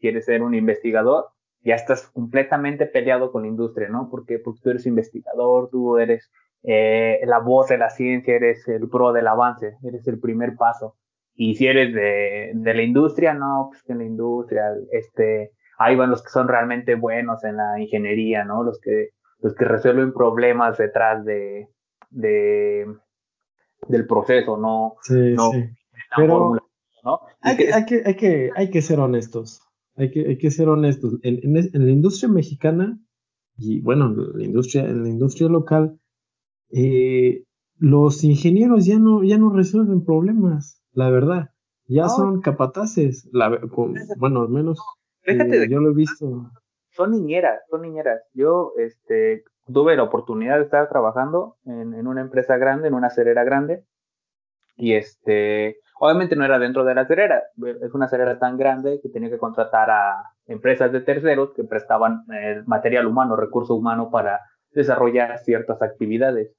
quieres 0.01 0.25
ser 0.25 0.43
un 0.43 0.55
investigador, 0.55 1.29
ya 1.63 1.75
estás 1.75 2.09
completamente 2.11 2.87
peleado 2.87 3.33
con 3.33 3.43
la 3.43 3.49
industria, 3.49 3.89
¿no? 3.89 4.09
Porque, 4.11 4.39
porque 4.39 4.61
tú 4.63 4.71
eres 4.71 4.87
investigador, 4.87 5.71
tú 5.71 5.97
eres 5.97 6.31
eh, 6.63 7.21
la 7.25 7.39
voz 7.39 7.69
de 7.69 7.79
la 7.79 7.91
ciencia, 7.91 8.35
eres 8.35 8.69
el 8.69 8.89
pro 8.89 9.13
del 9.13 9.27
avance, 9.27 9.77
eres 9.83 10.07
el 10.07 10.21
primer 10.21 10.57
paso. 10.57 10.97
Y 11.35 11.55
si 11.55 11.67
eres 11.67 11.95
de, 11.95 12.53
de 12.55 12.75
la 12.75 12.83
industria, 12.83 13.35
no, 13.35 13.69
pues 13.71 13.83
que 13.83 13.93
en 13.93 13.99
la 13.99 14.05
industria, 14.05 14.65
este, 14.93 15.53
ahí 15.79 15.97
van 15.97 16.11
los 16.11 16.23
que 16.23 16.31
son 16.31 16.49
realmente 16.49 16.95
buenos 16.95 17.43
en 17.45 17.57
la 17.57 17.81
ingeniería, 17.81 18.45
¿no? 18.45 18.63
Los 18.63 18.79
que, 18.81 19.11
los 19.41 19.55
que 19.55 19.65
resuelven 19.65 20.13
problemas 20.13 20.79
detrás 20.79 21.25
de, 21.25 21.69
de, 22.11 22.87
del 23.89 24.07
proceso, 24.07 24.57
no, 24.57 24.97
sí, 25.03 25.37
sí. 25.37 25.65
Pero 26.17 26.57
¿no? 27.05 27.21
Hay 27.41 27.57
que, 27.57 27.73
hay, 27.73 27.85
que, 27.85 28.03
hay, 28.05 28.17
que, 28.17 28.51
hay 28.55 28.71
que 28.71 28.83
ser 28.83 29.01
honestos, 29.01 29.61
hay 29.97 30.11
que, 30.11 30.27
hay 30.29 30.39
que 30.39 30.51
ser 30.51 30.69
honestos. 30.69 31.19
En, 31.23 31.41
en, 31.57 31.87
la 31.87 31.93
industria 31.93 32.29
mexicana, 32.29 32.99
y 33.57 33.81
bueno, 33.81 34.07
en 34.07 34.39
la 34.39 34.45
industria, 34.45 34.85
en 34.85 35.03
la 35.03 35.09
industria 35.09 35.49
local, 35.49 35.99
eh, 36.71 37.45
los 37.79 38.25
ingenieros 38.25 38.87
ya 38.87 38.99
no, 38.99 39.23
ya 39.23 39.39
no 39.39 39.51
resuelven 39.51 40.05
problemas, 40.05 40.83
la 40.93 41.11
verdad. 41.11 41.51
Ya 41.87 42.09
son 42.09 42.41
capataces, 42.41 43.29
la, 43.33 43.61
bueno, 44.17 44.41
al 44.41 44.49
menos 44.49 44.81
eh, 45.27 45.69
yo 45.69 45.81
lo 45.81 45.91
he 45.91 45.95
visto. 45.95 46.51
Son 46.91 47.11
niñeras, 47.11 47.61
son 47.69 47.83
niñeras. 47.83 48.23
Yo, 48.33 48.73
este, 48.79 49.45
tuve 49.73 49.97
la 49.97 50.03
oportunidad 50.03 50.59
de 50.59 50.65
estar 50.65 50.89
trabajando 50.89 51.57
en, 51.65 51.95
en, 51.95 52.07
una 52.07 52.21
empresa 52.21 52.57
grande, 52.57 52.89
en 52.89 52.95
una 52.95 53.11
cerera 53.11 53.45
grande, 53.45 53.85
y 54.77 54.95
este, 54.95 55.79
obviamente 56.01 56.37
no 56.37 56.45
era 56.45 56.59
dentro 56.59 56.85
de 56.85 56.95
la 56.95 57.07
cerera, 57.07 57.43
es 57.83 57.95
una 57.95 58.09
cerera 58.09 58.39
tan 58.39 58.57
grande 58.57 59.01
que 59.03 59.09
tenía 59.09 59.31
que 59.31 59.39
contratar 59.39 59.91
a 59.91 60.31
empresas 60.47 60.93
de 60.93 61.01
terceros 61.01 61.53
que 61.55 61.65
prestaban 61.65 62.25
eh, 62.33 62.63
material 62.67 63.07
humano, 63.07 63.37
recurso 63.37 63.75
humano 63.75 64.11
para 64.11 64.41
desarrollar 64.73 65.39
ciertas 65.39 65.81
actividades. 65.83 66.53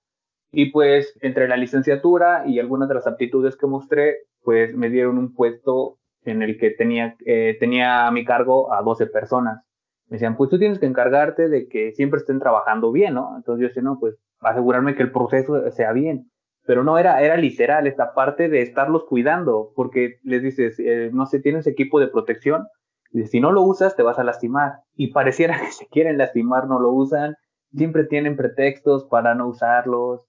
Y 0.51 0.71
pues 0.71 1.17
entre 1.21 1.47
la 1.47 1.57
licenciatura 1.57 2.43
y 2.47 2.59
algunas 2.59 2.87
de 2.87 2.95
las 2.95 3.07
aptitudes 3.07 3.57
que 3.57 3.67
mostré, 3.67 4.19
pues 4.41 4.73
me 4.73 4.89
dieron 4.89 5.17
un 5.17 5.33
puesto 5.33 5.97
en 6.23 6.41
el 6.41 6.57
que 6.57 6.71
tenía, 6.71 7.15
eh, 7.25 7.57
tenía 7.59 8.07
a 8.07 8.11
mi 8.11 8.23
cargo 8.23 8.73
a 8.73 8.81
12 8.81 9.07
personas 9.07 9.61
me 10.07 10.15
decían, 10.15 10.37
pues 10.37 10.49
tú 10.49 10.59
tienes 10.59 10.79
que 10.79 10.85
encargarte 10.85 11.49
de 11.49 11.67
que 11.67 11.91
siempre 11.93 12.19
estén 12.19 12.39
trabajando 12.39 12.91
bien, 12.91 13.15
¿no? 13.15 13.33
Entonces 13.37 13.61
yo 13.61 13.67
decía, 13.69 13.81
no, 13.81 13.97
pues 13.99 14.15
asegurarme 14.39 14.95
que 14.95 15.03
el 15.03 15.11
proceso 15.11 15.71
sea 15.71 15.93
bien. 15.93 16.29
Pero 16.67 16.83
no 16.83 16.97
era, 16.97 17.21
era 17.21 17.37
literal 17.37 17.87
esta 17.87 18.13
parte 18.13 18.49
de 18.49 18.61
estarlos 18.61 19.05
cuidando, 19.05 19.71
porque 19.75 20.19
les 20.23 20.43
dices, 20.43 20.79
eh, 20.79 21.09
no 21.11 21.25
sé, 21.25 21.39
tienes 21.39 21.67
equipo 21.67 21.99
de 21.99 22.07
protección, 22.07 22.67
y 23.11 23.23
si 23.25 23.39
no 23.39 23.51
lo 23.51 23.61
usas 23.61 23.95
te 23.95 24.03
vas 24.03 24.19
a 24.19 24.23
lastimar. 24.23 24.73
Y 24.95 25.11
pareciera 25.11 25.57
que 25.59 25.71
se 25.71 25.87
quieren 25.87 26.17
lastimar, 26.17 26.67
no 26.67 26.79
lo 26.79 26.91
usan, 26.91 27.35
siempre 27.73 28.05
tienen 28.05 28.35
pretextos 28.35 29.05
para 29.05 29.33
no 29.33 29.47
usarlos. 29.47 30.21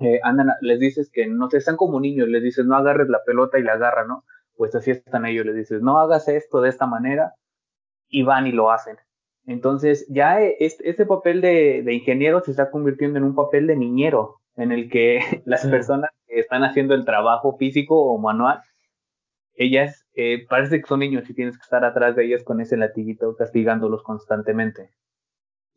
Eh, 0.00 0.20
andan, 0.22 0.48
les 0.60 0.78
dices 0.78 1.10
que 1.12 1.26
no 1.26 1.48
sé, 1.50 1.58
están 1.58 1.76
como 1.76 2.00
niños, 2.00 2.28
les 2.28 2.42
dices 2.42 2.64
no 2.66 2.76
agarres 2.76 3.08
la 3.08 3.22
pelota 3.24 3.58
y 3.58 3.62
la 3.62 3.74
agarra, 3.74 4.04
¿no? 4.06 4.24
Pues 4.56 4.74
así 4.74 4.90
están 4.90 5.26
ellos, 5.26 5.46
les 5.46 5.54
dices 5.56 5.82
no 5.82 5.98
hagas 5.98 6.28
esto 6.28 6.60
de 6.60 6.70
esta 6.70 6.86
manera 6.86 7.34
y 8.10 8.22
van 8.22 8.46
y 8.46 8.52
lo 8.52 8.70
hacen. 8.70 8.96
Entonces 9.46 10.06
ya 10.08 10.40
este, 10.42 11.06
papel 11.06 11.40
de, 11.40 11.84
ingeniero 11.92 12.40
se 12.40 12.50
está 12.50 12.70
convirtiendo 12.70 13.18
en 13.18 13.24
un 13.24 13.34
papel 13.34 13.66
de 13.66 13.76
niñero, 13.76 14.40
en 14.56 14.72
el 14.72 14.90
que 14.90 15.20
las 15.46 15.66
personas 15.66 16.10
que 16.26 16.40
están 16.40 16.64
haciendo 16.64 16.94
el 16.94 17.04
trabajo 17.04 17.56
físico 17.56 18.00
o 18.00 18.18
manual, 18.18 18.60
ellas 19.54 20.06
eh, 20.14 20.46
parece 20.48 20.80
que 20.80 20.86
son 20.86 21.00
niños 21.00 21.28
y 21.28 21.34
tienes 21.34 21.56
que 21.56 21.62
estar 21.62 21.84
atrás 21.84 22.16
de 22.16 22.26
ellas 22.26 22.44
con 22.44 22.60
ese 22.60 22.76
latiguito 22.76 23.34
castigándolos 23.36 24.02
constantemente. 24.02 24.90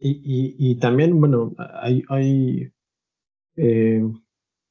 Y, 0.05 0.79
también, 0.79 1.17
bueno, 1.17 1.53
hay, 1.81 2.03
hay 2.09 2.73
eh, 3.55 4.03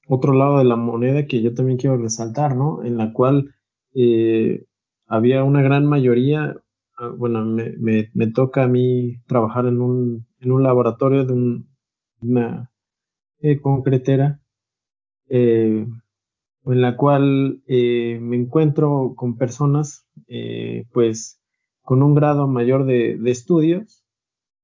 otro 0.07 0.35
lado 0.35 0.59
de 0.59 0.65
la 0.65 0.77
moneda 0.77 1.27
que 1.27 1.41
yo 1.41 1.55
también 1.55 1.79
quiero 1.79 1.97
resaltar, 1.97 2.55
¿no? 2.55 2.85
En 2.85 2.99
la 2.99 3.13
cual 3.13 3.55
eh, 3.95 4.67
había 5.07 5.45
una 5.45 5.63
gran 5.63 5.87
mayoría, 5.87 6.55
bueno, 7.17 7.45
me, 7.45 8.27
toca 8.33 8.65
a 8.65 8.69
mí 8.69 9.19
trabajar 9.27 9.67
en 9.67 9.81
un, 9.81 10.27
en 10.41 10.53
un 10.53 10.63
laboratorio 10.63 11.25
de 11.25 11.63
una 12.21 12.71
eh, 13.41 13.61
concretera, 13.61 14.41
eh, 15.29 15.87
en 16.65 16.81
la 16.81 16.97
cual 16.97 17.63
eh, 17.67 18.19
me 18.21 18.37
encuentro 18.37 19.15
con 19.17 19.37
personas, 19.37 20.07
pues, 20.93 21.41
con 21.83 22.03
un 22.03 22.15
grado 22.15 22.47
mayor 22.47 22.85
de, 22.85 23.19
estudios, 23.27 24.05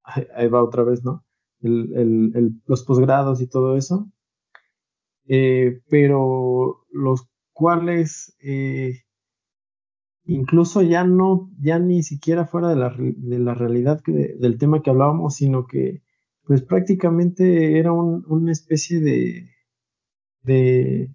ahí, 0.04 0.48
va 0.48 0.62
otra 0.62 0.84
vez, 0.84 1.04
¿no? 1.04 1.24
los 1.60 2.84
posgrados 2.84 3.40
y 3.40 3.48
todo 3.48 3.76
eso, 3.76 4.08
pero 5.26 6.86
los 6.92 7.28
cuales 7.52 8.36
incluso 10.28 10.82
ya 10.82 11.04
no, 11.04 11.50
ya 11.58 11.78
ni 11.78 12.02
siquiera 12.02 12.46
fuera 12.46 12.68
de 12.68 12.76
la, 12.76 12.94
de 12.96 13.38
la 13.38 13.54
realidad 13.54 14.00
del 14.04 14.58
tema 14.58 14.82
que 14.82 14.90
hablábamos, 14.90 15.36
sino 15.36 15.66
que 15.66 16.02
pues 16.44 16.62
prácticamente 16.62 17.78
era 17.78 17.92
una 17.92 18.52
especie 18.52 19.00
de, 19.00 19.50
de, 20.42 21.10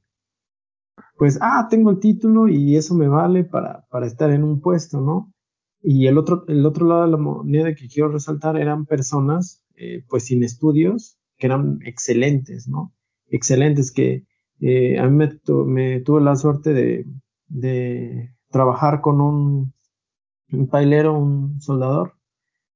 pues, 1.18 1.40
ah, 1.42 1.68
tengo 1.70 1.92
el 1.92 2.00
título 2.00 2.48
y 2.48 2.76
eso 2.76 2.96
me 2.96 3.08
vale 3.08 3.44
para, 3.44 3.86
para 3.90 4.08
estar 4.08 4.32
en 4.32 4.44
un 4.44 4.62
puesto, 4.62 5.00
¿no? 5.00 5.34
Y 5.82 6.08
el 6.08 6.18
otro, 6.18 6.46
el 6.48 6.66
otro 6.66 6.88
lado 6.88 7.04
de 7.06 7.12
la 7.12 7.18
moneda 7.18 7.76
que 7.76 7.88
quiero 7.88 8.10
resaltar 8.10 8.58
eran 8.58 8.86
personas, 8.86 9.64
eh, 9.76 10.04
pues, 10.10 10.26
sin 10.26 10.44
estudios, 10.44 11.18
que 11.38 11.48
eran 11.48 11.80
excelentes, 11.86 12.68
¿no? 12.68 12.94
Excelentes, 13.28 13.92
que 13.92 14.26
eh, 14.60 15.00
a 15.00 15.08
mí 15.10 15.28
me, 15.66 16.00
tuve 16.02 16.22
la 16.22 16.36
suerte 16.36 16.74
de, 16.74 17.06
de 17.48 18.36
trabajar 18.54 19.02
con 19.02 19.20
un, 19.20 19.74
un 20.52 20.68
pailero, 20.68 21.18
un 21.18 21.60
soldador, 21.60 22.14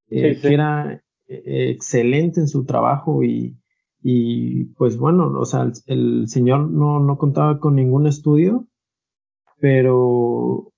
eh, 0.10 0.38
que 0.42 0.54
era 0.54 1.02
excelente 1.28 2.40
en 2.40 2.48
su 2.48 2.66
trabajo 2.66 3.24
y, 3.24 3.58
y 4.02 4.66
pues 4.76 4.98
bueno, 4.98 5.32
o 5.40 5.46
sea, 5.46 5.72
el, 5.86 6.28
señor 6.28 6.70
no, 6.70 7.00
no, 7.00 7.18
contaba 7.18 7.60
con 7.60 7.76
ningún 7.76 8.08
estudio, 8.08 8.68
pero 9.60 10.74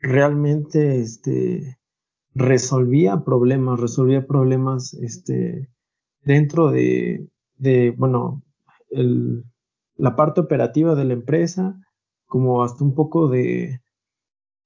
realmente 0.00 1.00
este, 1.00 1.78
resolvía 2.34 3.24
problemas, 3.24 3.80
resolvía 3.80 4.26
problemas 4.26 4.94
este, 4.94 5.70
dentro 6.24 6.70
de, 6.70 7.28
de 7.56 7.92
bueno, 7.92 8.42
el, 8.90 9.44
la 9.96 10.16
parte 10.16 10.40
operativa 10.40 10.94
de 10.94 11.04
la 11.04 11.14
empresa, 11.14 11.80
como 12.26 12.64
hasta 12.64 12.82
un 12.82 12.94
poco 12.94 13.28
de, 13.28 13.80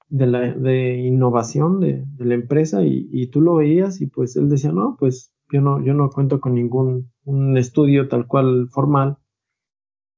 de, 0.08 0.26
la, 0.26 0.52
de 0.52 0.98
innovación 0.98 1.80
de, 1.80 2.04
la 2.18 2.34
empresa 2.34 2.82
y, 2.84 3.08
y, 3.10 3.28
tú 3.28 3.40
lo 3.40 3.56
veías 3.56 4.00
y 4.00 4.06
pues 4.06 4.36
él 4.36 4.48
decía, 4.48 4.72
no, 4.72 4.96
pues 4.98 5.32
yo 5.50 5.60
no, 5.60 5.84
yo 5.84 5.94
no 5.94 6.10
cuento 6.10 6.40
con 6.40 6.54
ningún 6.54 7.10
un 7.24 7.56
estudio 7.58 8.08
tal 8.08 8.26
cual 8.26 8.68
formal, 8.70 9.18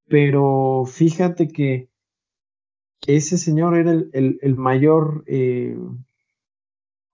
pero 0.06 0.84
fíjate 0.86 1.48
que 1.48 1.90
ese 3.06 3.38
señor 3.38 3.76
era 3.76 3.92
el, 3.92 4.38
el, 4.40 4.56
mayor, 4.56 5.24
eh, 5.26 5.78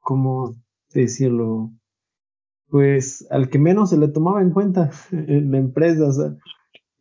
¿cómo 0.01 0.55
decirlo? 0.93 1.71
Pues 2.69 3.27
al 3.31 3.51
que 3.51 3.59
menos 3.59 3.91
se 3.91 3.99
le 3.99 4.09
tomaba 4.09 4.43
en 4.43 4.51
cuenta 4.51 4.91
en 5.13 5.51
la 5.53 5.59
empresa, 5.59 6.09
o 6.09 6.13
sea, 6.13 6.37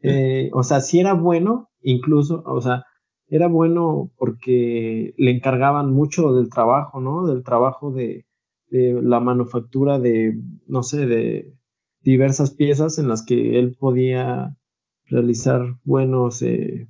eh, 0.02 0.50
o 0.54 0.64
sea, 0.64 0.82
si 0.82 1.00
era 1.00 1.14
bueno, 1.14 1.70
incluso, 1.82 2.44
o 2.46 2.62
sea, 2.62 2.86
era 3.28 3.48
bueno 3.48 4.12
porque 4.18 5.14
le 5.18 5.32
encargaban 5.32 5.92
mucho 5.92 6.34
del 6.34 6.50
trabajo, 6.50 7.02
¿no? 7.02 7.26
Del 7.26 7.44
trabajo 7.44 7.92
de, 7.92 8.26
la 8.70 9.20
manufactura 9.20 10.00
de, 10.00 10.42
no 10.68 10.82
sé, 10.82 11.06
de 11.06 11.54
diversas 12.02 12.52
piezas 12.52 12.98
en 12.98 13.08
las 13.08 13.24
que 13.24 13.60
él 13.60 13.78
podía 13.80 14.58
realizar 15.06 15.62
buenos, 15.84 16.42
eh, 16.42 16.88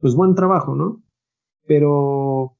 pues 0.00 0.14
buen 0.14 0.34
trabajo, 0.34 0.74
¿no? 0.74 1.02
Pero, 1.66 2.56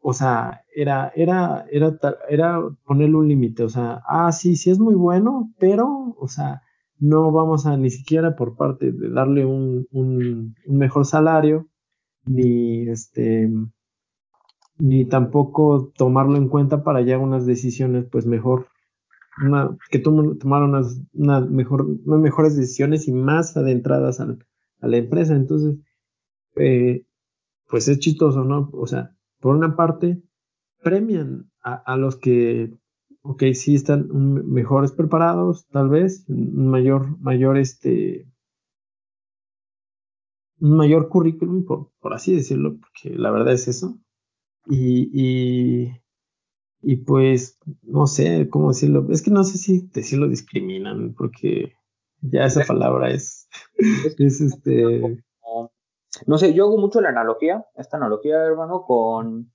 o 0.00 0.12
sea, 0.12 0.62
era, 0.74 1.12
era, 1.16 1.66
era, 1.70 1.98
era 2.28 2.60
ponerle 2.84 3.16
un 3.16 3.28
límite, 3.28 3.64
o 3.64 3.68
sea, 3.68 4.02
ah, 4.06 4.30
sí, 4.30 4.56
sí 4.56 4.70
es 4.70 4.78
muy 4.78 4.94
bueno, 4.94 5.52
pero, 5.58 6.14
o 6.18 6.28
sea, 6.28 6.62
no 6.98 7.32
vamos 7.32 7.66
a 7.66 7.76
ni 7.76 7.90
siquiera 7.90 8.36
por 8.36 8.56
parte 8.56 8.92
de 8.92 9.10
darle 9.10 9.44
un, 9.44 9.86
un, 9.90 10.54
un 10.64 10.78
mejor 10.78 11.04
salario, 11.06 11.66
ni 12.26 12.88
este, 12.88 13.50
ni 14.78 15.06
tampoco 15.06 15.92
tomarlo 15.96 16.36
en 16.36 16.48
cuenta 16.48 16.84
para 16.84 17.00
ya 17.00 17.18
unas 17.18 17.46
decisiones, 17.46 18.06
pues 18.10 18.26
mejor 18.26 18.68
una, 19.42 19.76
que 19.90 19.98
tomaron 19.98 20.70
unas, 20.70 21.00
una 21.12 21.40
mejor, 21.40 21.86
unas 22.04 22.20
mejores 22.20 22.56
decisiones 22.56 23.08
y 23.08 23.12
más 23.12 23.56
adentradas 23.56 24.20
a 24.20 24.36
la 24.80 24.96
empresa. 24.96 25.34
Entonces, 25.34 25.78
eh, 26.56 27.04
pues 27.68 27.88
es 27.88 27.98
chistoso, 27.98 28.44
¿no? 28.44 28.70
O 28.72 28.86
sea, 28.86 29.14
por 29.40 29.56
una 29.56 29.76
parte, 29.76 30.22
premian 30.82 31.50
a, 31.62 31.74
a 31.74 31.96
los 31.96 32.16
que, 32.16 32.72
ok, 33.22 33.42
sí 33.54 33.74
están 33.74 34.08
mejores 34.46 34.92
preparados, 34.92 35.66
tal 35.68 35.88
vez, 35.88 36.24
mayor, 36.28 37.18
mayor, 37.20 37.58
este, 37.58 38.26
un 40.60 40.76
mayor 40.76 41.08
currículum, 41.08 41.64
por, 41.64 41.90
por 42.00 42.14
así 42.14 42.34
decirlo, 42.34 42.76
porque 42.78 43.16
la 43.16 43.30
verdad 43.30 43.54
es 43.54 43.68
eso. 43.68 43.98
Y, 44.66 45.10
y, 45.12 46.02
y 46.82 46.96
pues, 47.04 47.58
no 47.82 48.06
sé 48.06 48.48
cómo 48.48 48.68
decirlo. 48.68 49.06
Es 49.10 49.22
que 49.22 49.30
no 49.30 49.44
sé 49.44 49.58
si 49.58 49.88
decirlo 49.92 50.28
discriminan, 50.28 51.14
porque 51.14 51.74
ya 52.20 52.44
esa 52.44 52.64
palabra 52.64 53.10
es, 53.10 53.48
es 54.18 54.40
este... 54.40 55.22
No 56.26 56.38
sé, 56.38 56.54
yo 56.54 56.64
hago 56.64 56.78
mucho 56.78 57.02
la 57.02 57.10
analogía, 57.10 57.66
esta 57.74 57.98
analogía, 57.98 58.36
hermano, 58.36 58.84
con, 58.86 59.52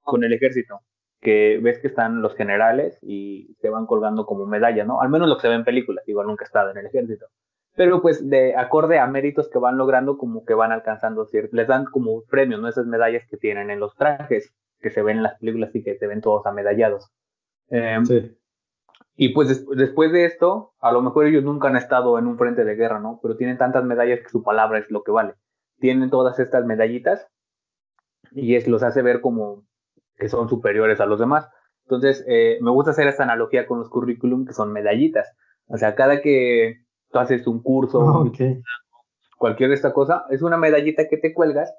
con 0.00 0.24
el 0.24 0.32
ejército, 0.32 0.80
que 1.20 1.60
ves 1.62 1.78
que 1.78 1.86
están 1.86 2.22
los 2.22 2.34
generales 2.34 2.98
y 3.02 3.54
se 3.60 3.70
van 3.70 3.86
colgando 3.86 4.26
como 4.26 4.44
medalla, 4.44 4.84
¿no? 4.84 5.00
Al 5.00 5.10
menos 5.10 5.28
lo 5.28 5.36
que 5.36 5.42
se 5.42 5.48
ve 5.48 5.54
en 5.54 5.64
películas, 5.64 6.08
igual 6.08 6.26
nunca 6.26 6.44
he 6.44 6.46
estado 6.46 6.70
en 6.72 6.78
el 6.78 6.86
ejército. 6.86 7.26
Pero 7.74 8.02
pues 8.02 8.28
de 8.28 8.54
acorde 8.54 8.98
a 8.98 9.06
méritos 9.06 9.48
que 9.48 9.58
van 9.58 9.78
logrando, 9.78 10.18
como 10.18 10.44
que 10.44 10.54
van 10.54 10.72
alcanzando 10.72 11.24
ciertos, 11.24 11.54
les 11.54 11.66
dan 11.66 11.86
como 11.86 12.22
premios, 12.24 12.60
¿no? 12.60 12.68
Esas 12.68 12.86
medallas 12.86 13.26
que 13.28 13.36
tienen 13.36 13.70
en 13.70 13.80
los 13.80 13.94
trajes 13.96 14.52
que 14.80 14.90
se 14.90 15.02
ven 15.02 15.18
en 15.18 15.22
las 15.22 15.38
películas 15.38 15.74
y 15.74 15.82
que 15.82 15.96
se 15.96 16.06
ven 16.06 16.20
todos 16.20 16.44
amedallados. 16.44 17.10
Em, 17.70 18.04
sí. 18.04 18.36
Y 19.16 19.30
pues 19.30 19.64
después 19.76 20.12
de 20.12 20.24
esto, 20.24 20.72
a 20.80 20.92
lo 20.92 21.02
mejor 21.02 21.26
ellos 21.26 21.44
nunca 21.44 21.68
han 21.68 21.76
estado 21.76 22.18
en 22.18 22.26
un 22.26 22.38
frente 22.38 22.64
de 22.64 22.74
guerra, 22.74 22.98
¿no? 22.98 23.20
Pero 23.22 23.36
tienen 23.36 23.58
tantas 23.58 23.84
medallas 23.84 24.20
que 24.20 24.28
su 24.28 24.42
palabra 24.42 24.78
es 24.78 24.90
lo 24.90 25.04
que 25.04 25.12
vale. 25.12 25.34
Tienen 25.78 26.10
todas 26.10 26.38
estas 26.38 26.64
medallitas 26.64 27.28
y 28.32 28.56
es, 28.56 28.66
los 28.66 28.82
hace 28.82 29.02
ver 29.02 29.20
como 29.20 29.64
que 30.16 30.28
son 30.28 30.48
superiores 30.48 31.00
a 31.00 31.06
los 31.06 31.18
demás. 31.18 31.48
Entonces, 31.84 32.24
eh, 32.26 32.58
me 32.62 32.70
gusta 32.70 32.92
hacer 32.92 33.06
esta 33.06 33.24
analogía 33.24 33.66
con 33.66 33.78
los 33.78 33.90
currículum 33.90 34.46
que 34.46 34.52
son 34.52 34.72
medallitas. 34.72 35.32
O 35.66 35.76
sea, 35.76 35.94
cada 35.94 36.20
que 36.22 36.81
tú 37.12 37.18
haces 37.18 37.46
un 37.46 37.62
curso, 37.62 38.00
okay. 38.00 38.60
cualquier 39.38 39.68
de 39.68 39.76
esta 39.76 39.92
cosa, 39.92 40.24
es 40.30 40.42
una 40.42 40.56
medallita 40.56 41.08
que 41.08 41.18
te 41.18 41.32
cuelgas 41.34 41.72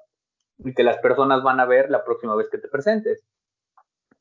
y 0.58 0.72
que 0.72 0.84
las 0.84 0.98
personas 0.98 1.42
van 1.42 1.60
a 1.60 1.66
ver 1.66 1.90
la 1.90 2.04
próxima 2.04 2.36
vez 2.36 2.48
que 2.50 2.58
te 2.58 2.68
presentes. 2.68 3.24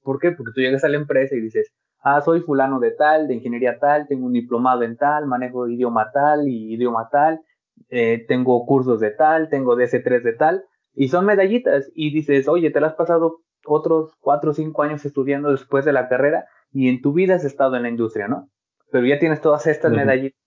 ¿Por 0.02 0.20
qué? 0.20 0.32
Porque 0.32 0.52
tú 0.54 0.62
llegas 0.62 0.84
a 0.84 0.90
la 0.90 0.98
empresa 0.98 1.36
y 1.36 1.40
dices, 1.40 1.72
ah, 2.02 2.22
soy 2.22 2.42
fulano 2.42 2.80
de 2.80 2.92
tal, 2.92 3.28
de 3.28 3.36
ingeniería 3.36 3.80
tal, 3.80 4.08
tengo 4.08 4.26
un 4.26 4.34
diplomado 4.34 4.84
en 4.84 4.98
tal, 4.98 5.28
manejo 5.28 5.68
idioma 5.68 6.12
tal 6.12 6.48
y 6.48 6.74
idioma 6.74 7.10
tal, 7.12 7.42
eh, 7.90 8.26
tengo 8.28 8.66
cursos 8.66 9.00
de 9.00 9.12
tal, 9.12 9.50
tengo 9.50 9.76
DS3 9.78 10.24
de 10.24 10.34
tal, 10.34 10.66
y 10.94 11.08
son 11.08 11.26
medallitas. 11.26 11.90
Y 11.96 12.12
dices, 12.14 12.48
oye, 12.48 12.72
te 12.72 12.80
lo 12.80 12.88
has 12.88 12.96
pasado 12.96 13.40
otros 13.66 14.14
cuatro 14.20 14.52
o 14.52 14.54
cinco 14.54 14.84
años 14.84 15.06
estudiando 15.06 15.52
después 15.52 15.86
de 15.86 15.94
la 15.94 16.10
carrera 16.10 16.46
y 16.72 16.90
en 16.90 17.02
tu 17.02 17.14
vida 17.14 17.36
has 17.36 17.46
estado 17.46 17.78
en 17.78 17.84
la 17.84 17.90
industria, 17.90 18.28
¿no? 18.28 18.50
Pero 18.92 19.06
ya 19.06 19.20
tienes 19.20 19.40
todas 19.40 19.68
estas 19.68 19.92
medallitas 19.92 20.43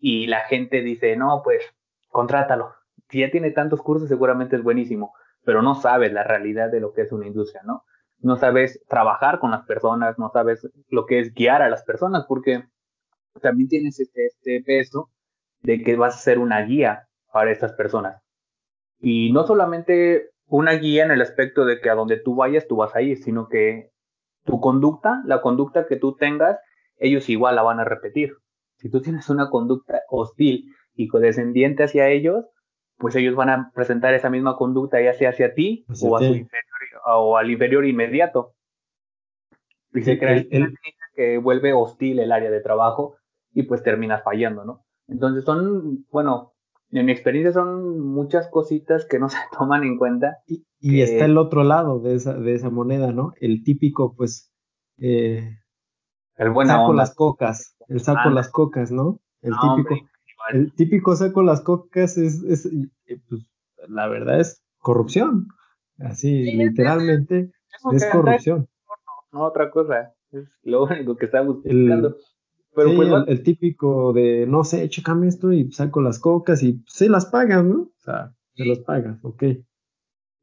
y 0.00 0.26
la 0.26 0.40
gente 0.40 0.82
dice, 0.82 1.16
no, 1.16 1.42
pues, 1.44 1.62
contrátalo 2.08 2.72
si 3.08 3.20
ya 3.20 3.30
tiene 3.30 3.50
tantos 3.50 3.82
cursos, 3.82 4.08
seguramente 4.08 4.56
es 4.56 4.62
buenísimo, 4.62 5.14
pero 5.44 5.62
no 5.62 5.74
sabes 5.74 6.12
la 6.12 6.24
realidad 6.24 6.70
de 6.70 6.80
lo 6.80 6.92
que 6.92 7.02
es 7.02 7.12
una 7.12 7.26
industria, 7.26 7.62
¿no? 7.64 7.84
No 8.20 8.36
sabes 8.36 8.82
trabajar 8.88 9.38
con 9.38 9.50
las 9.50 9.64
personas, 9.64 10.18
no 10.18 10.30
sabes 10.30 10.68
lo 10.88 11.06
que 11.06 11.20
es 11.20 11.32
guiar 11.32 11.62
a 11.62 11.68
las 11.68 11.84
personas, 11.84 12.24
porque 12.26 12.64
también 13.40 13.68
tienes 13.68 14.00
este, 14.00 14.26
este 14.26 14.62
peso 14.64 15.10
de 15.60 15.82
que 15.82 15.96
vas 15.96 16.16
a 16.16 16.18
ser 16.18 16.38
una 16.38 16.60
guía 16.62 17.08
para 17.32 17.52
estas 17.52 17.72
personas. 17.74 18.20
Y 18.98 19.32
no 19.32 19.46
solamente 19.46 20.30
una 20.46 20.72
guía 20.72 21.04
en 21.04 21.12
el 21.12 21.22
aspecto 21.22 21.64
de 21.64 21.80
que 21.80 21.90
a 21.90 21.94
donde 21.94 22.18
tú 22.18 22.34
vayas, 22.34 22.66
tú 22.66 22.76
vas 22.76 22.94
a 22.96 23.02
ir, 23.02 23.18
sino 23.22 23.48
que 23.48 23.90
tu 24.44 24.60
conducta, 24.60 25.22
la 25.24 25.40
conducta 25.40 25.86
que 25.86 25.96
tú 25.96 26.16
tengas, 26.16 26.58
ellos 26.96 27.28
igual 27.28 27.54
la 27.54 27.62
van 27.62 27.78
a 27.78 27.84
repetir. 27.84 28.32
Si 28.78 28.90
tú 28.90 29.00
tienes 29.00 29.28
una 29.28 29.50
conducta 29.50 30.02
hostil 30.08 30.72
y 30.94 31.08
condescendiente 31.08 31.84
hacia 31.84 32.08
ellos, 32.08 32.46
pues 32.96 33.14
ellos 33.16 33.34
van 33.34 33.50
a 33.50 33.70
presentar 33.74 34.14
esa 34.14 34.30
misma 34.30 34.56
conducta 34.56 35.00
ya 35.00 35.14
sea 35.14 35.30
hacia 35.30 35.54
ti 35.54 35.84
o, 36.02 36.16
A 36.16 36.20
su 36.20 36.34
inferior, 36.34 36.78
o 37.06 37.36
al 37.36 37.50
inferior 37.50 37.86
inmediato. 37.86 38.54
Y 39.92 40.02
se 40.02 40.18
crea 40.18 40.44
que 41.14 41.38
vuelve 41.38 41.72
hostil 41.72 42.20
el 42.20 42.32
área 42.32 42.50
de 42.50 42.60
trabajo 42.60 43.16
y 43.52 43.64
pues 43.64 43.82
terminas 43.82 44.22
fallando, 44.22 44.64
¿no? 44.64 44.84
Entonces 45.08 45.44
son, 45.44 46.06
bueno, 46.10 46.52
en 46.90 47.06
mi 47.06 47.12
experiencia 47.12 47.52
son 47.52 48.00
muchas 48.00 48.48
cositas 48.48 49.04
que 49.06 49.18
no 49.18 49.28
se 49.28 49.38
toman 49.58 49.84
en 49.84 49.96
cuenta. 49.96 50.38
Y, 50.46 51.00
está 51.00 51.24
el 51.24 51.38
otro 51.38 51.64
lado 51.64 52.00
de 52.00 52.14
esa, 52.14 52.34
de 52.34 52.54
esa 52.54 52.70
moneda, 52.70 53.12
¿no? 53.12 53.32
El 53.40 53.64
típico, 53.64 54.14
pues, 54.14 54.52
eh, 54.98 55.58
el 56.38 56.50
buen 56.50 56.68
saco 56.68 56.92
las 56.92 57.14
cocas, 57.14 57.76
el 57.88 58.00
saco 58.00 58.30
las 58.30 58.48
cocas, 58.48 58.90
¿no? 58.90 59.20
El 59.42 59.52
típico 59.60 60.08
el 60.50 60.72
típico 60.72 61.14
saco 61.14 61.42
las 61.42 61.60
cocas 61.60 62.16
es, 62.16 62.42
es 62.44 62.68
pues, 63.28 63.46
la 63.88 64.08
verdad 64.08 64.40
es 64.40 64.62
corrupción. 64.78 65.48
Así, 65.98 66.52
literalmente. 66.52 67.50
es 67.92 68.06
corrupción. 68.10 68.68
No, 69.32 69.42
otra 69.42 69.70
cosa, 69.70 70.14
es 70.30 70.48
lo 70.62 70.84
único 70.84 71.16
que 71.16 71.26
está 71.26 71.42
buscando. 71.42 72.16
Pero 72.74 72.94
pues, 72.94 73.08
el, 73.26 73.42
típico 73.42 74.12
de, 74.12 74.46
no 74.46 74.62
sé, 74.62 74.88
chécame 74.88 75.26
esto 75.26 75.52
y 75.52 75.70
saco 75.72 76.00
las 76.00 76.20
cocas 76.20 76.62
y 76.62 76.82
se 76.86 77.08
las 77.08 77.26
pagas, 77.26 77.64
¿no? 77.64 77.82
O 77.82 77.98
sea, 77.98 78.32
se 78.54 78.64
las 78.64 78.78
pagas, 78.78 79.18
ok. 79.24 79.42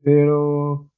Pero, 0.01 0.89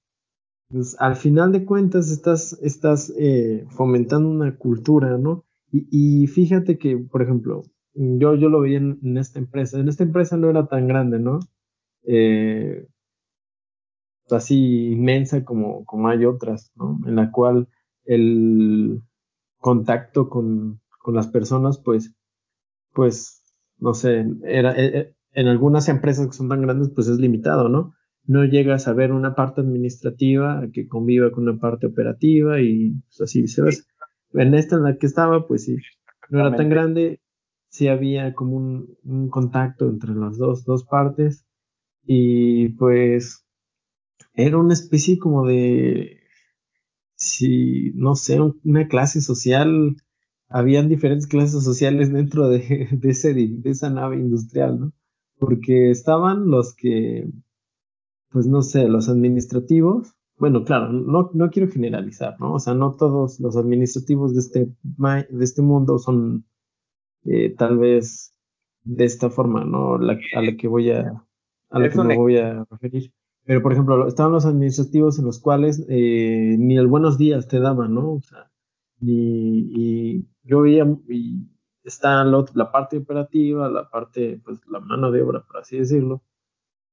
al 0.99 1.15
final 1.15 1.51
de 1.51 1.65
cuentas 1.65 2.11
estás, 2.11 2.57
estás 2.61 3.13
eh, 3.17 3.65
fomentando 3.69 4.29
una 4.29 4.57
cultura, 4.57 5.17
¿no? 5.17 5.45
Y, 5.71 6.27
fíjate 6.27 6.77
que, 6.77 6.97
por 6.97 7.21
ejemplo, 7.21 7.63
yo, 7.93 8.35
yo 8.35 8.49
lo 8.49 8.61
vi 8.61 8.75
en, 8.75 9.17
esta 9.17 9.39
empresa. 9.39 9.79
En 9.79 9.89
esta 9.89 10.03
empresa 10.03 10.37
no 10.37 10.49
era 10.49 10.67
tan 10.67 10.87
grande, 10.87 11.19
¿no? 11.19 11.39
Eh, 12.03 12.87
así 14.29 14.91
inmensa 14.91 15.43
como, 15.43 15.83
como 15.85 16.07
hay 16.07 16.25
otras, 16.25 16.71
¿no? 16.75 16.99
En 17.05 17.15
la 17.15 17.31
cual 17.31 17.67
el 18.05 19.01
contacto 19.57 20.29
con, 20.29 20.79
con 20.99 21.15
las 21.15 21.27
personas, 21.27 21.79
pues, 21.79 22.15
pues, 22.93 23.43
no 23.77 23.93
sé, 23.93 24.25
era, 24.43 24.73
e, 24.73 24.99
e, 24.99 25.15
en 25.33 25.47
algunas 25.47 25.89
empresas 25.89 26.27
que 26.27 26.33
son 26.33 26.49
tan 26.49 26.61
grandes, 26.61 26.89
pues 26.95 27.07
es 27.07 27.17
limitado, 27.19 27.67
¿no? 27.69 27.93
No 28.27 28.45
llegas 28.45 28.87
a 28.87 28.93
ver 28.93 29.11
una 29.11 29.35
parte 29.35 29.61
administrativa 29.61 30.67
que 30.71 30.87
conviva 30.87 31.31
con 31.31 31.47
una 31.47 31.59
parte 31.59 31.87
operativa 31.87 32.61
y 32.61 32.91
pues, 33.07 33.21
así 33.21 33.41
viceversa. 33.41 33.83
En 34.33 34.53
esta 34.53 34.75
en 34.75 34.83
la 34.83 34.97
que 34.97 35.07
estaba, 35.07 35.47
pues 35.47 35.63
sí, 35.63 35.77
no 36.29 36.41
era 36.41 36.55
tan 36.55 36.69
grande, 36.69 37.21
sí 37.69 37.87
había 37.87 38.33
como 38.33 38.57
un, 38.57 39.29
contacto 39.29 39.87
entre 39.89 40.13
las 40.13 40.37
dos, 40.37 40.65
dos 40.65 40.83
partes 40.83 41.45
y 42.05 42.69
pues 42.69 43.45
era 44.33 44.57
una 44.57 44.73
especie 44.73 45.17
como 45.17 45.45
de, 45.47 46.19
si, 47.15 47.91
no 47.95 48.15
sé, 48.15 48.39
una 48.63 48.87
clase 48.87 49.21
social, 49.21 49.95
habían 50.49 50.89
diferentes 50.89 51.27
clases 51.27 51.63
sociales 51.63 52.11
dentro 52.11 52.49
de, 52.49 52.87
de, 52.91 53.09
ese, 53.09 53.33
de 53.33 53.69
esa 53.69 53.89
nave 53.89 54.17
industrial, 54.17 54.79
¿no? 54.79 54.93
Porque 55.39 55.91
estaban 55.91 56.49
los 56.49 56.75
que, 56.75 57.29
pues 58.29 58.47
no 58.47 58.61
sé, 58.61 58.87
los 58.87 59.09
administrativos, 59.09 60.15
bueno, 60.37 60.63
claro, 60.63 60.91
no, 60.91 61.31
no 61.33 61.49
quiero 61.49 61.71
generalizar, 61.71 62.39
¿no? 62.39 62.53
O 62.53 62.59
sea, 62.59 62.75
no 62.75 62.95
todos 62.95 63.39
los 63.39 63.57
administrativos 63.57 64.33
de 64.33 64.39
este, 64.39 64.75
de 64.83 65.43
este 65.43 65.61
mundo 65.61 65.97
son 65.97 66.45
eh, 67.25 67.55
tal 67.55 67.77
vez 67.77 68.33
de 68.83 69.05
esta 69.05 69.29
forma, 69.29 69.65
¿no? 69.65 69.95
a 69.95 69.99
la 69.99 70.55
que 70.57 70.67
voy 70.67 70.91
a, 70.91 71.25
a 71.69 71.79
la 71.79 71.89
que 71.89 72.01
me 72.03 72.15
voy 72.15 72.37
a 72.37 72.65
referir. 72.69 73.11
Pero, 73.43 73.61
por 73.61 73.71
ejemplo, 73.71 74.07
estaban 74.07 74.33
los 74.33 74.45
administrativos 74.45 75.19
en 75.19 75.25
los 75.25 75.39
cuales 75.39 75.85
eh, 75.89 76.55
ni 76.59 76.77
el 76.77 76.87
buenos 76.87 77.17
días 77.17 77.47
te 77.47 77.59
daban, 77.59 77.93
¿no? 77.93 78.15
O 78.15 78.21
sea, 78.21 78.51
y, 78.99 80.25
yo 80.43 80.61
veía, 80.61 80.85
y 81.07 81.47
está 81.83 82.23
la, 82.25 82.71
parte 82.71 82.97
operativa, 82.97 83.69
la 83.69 83.89
parte, 83.89 84.41
pues, 84.43 84.59
la 84.67 84.81
mano 84.81 85.11
de 85.11 85.21
obra, 85.21 85.45
por 85.45 85.57
así 85.57 85.77
decirlo, 85.77 86.23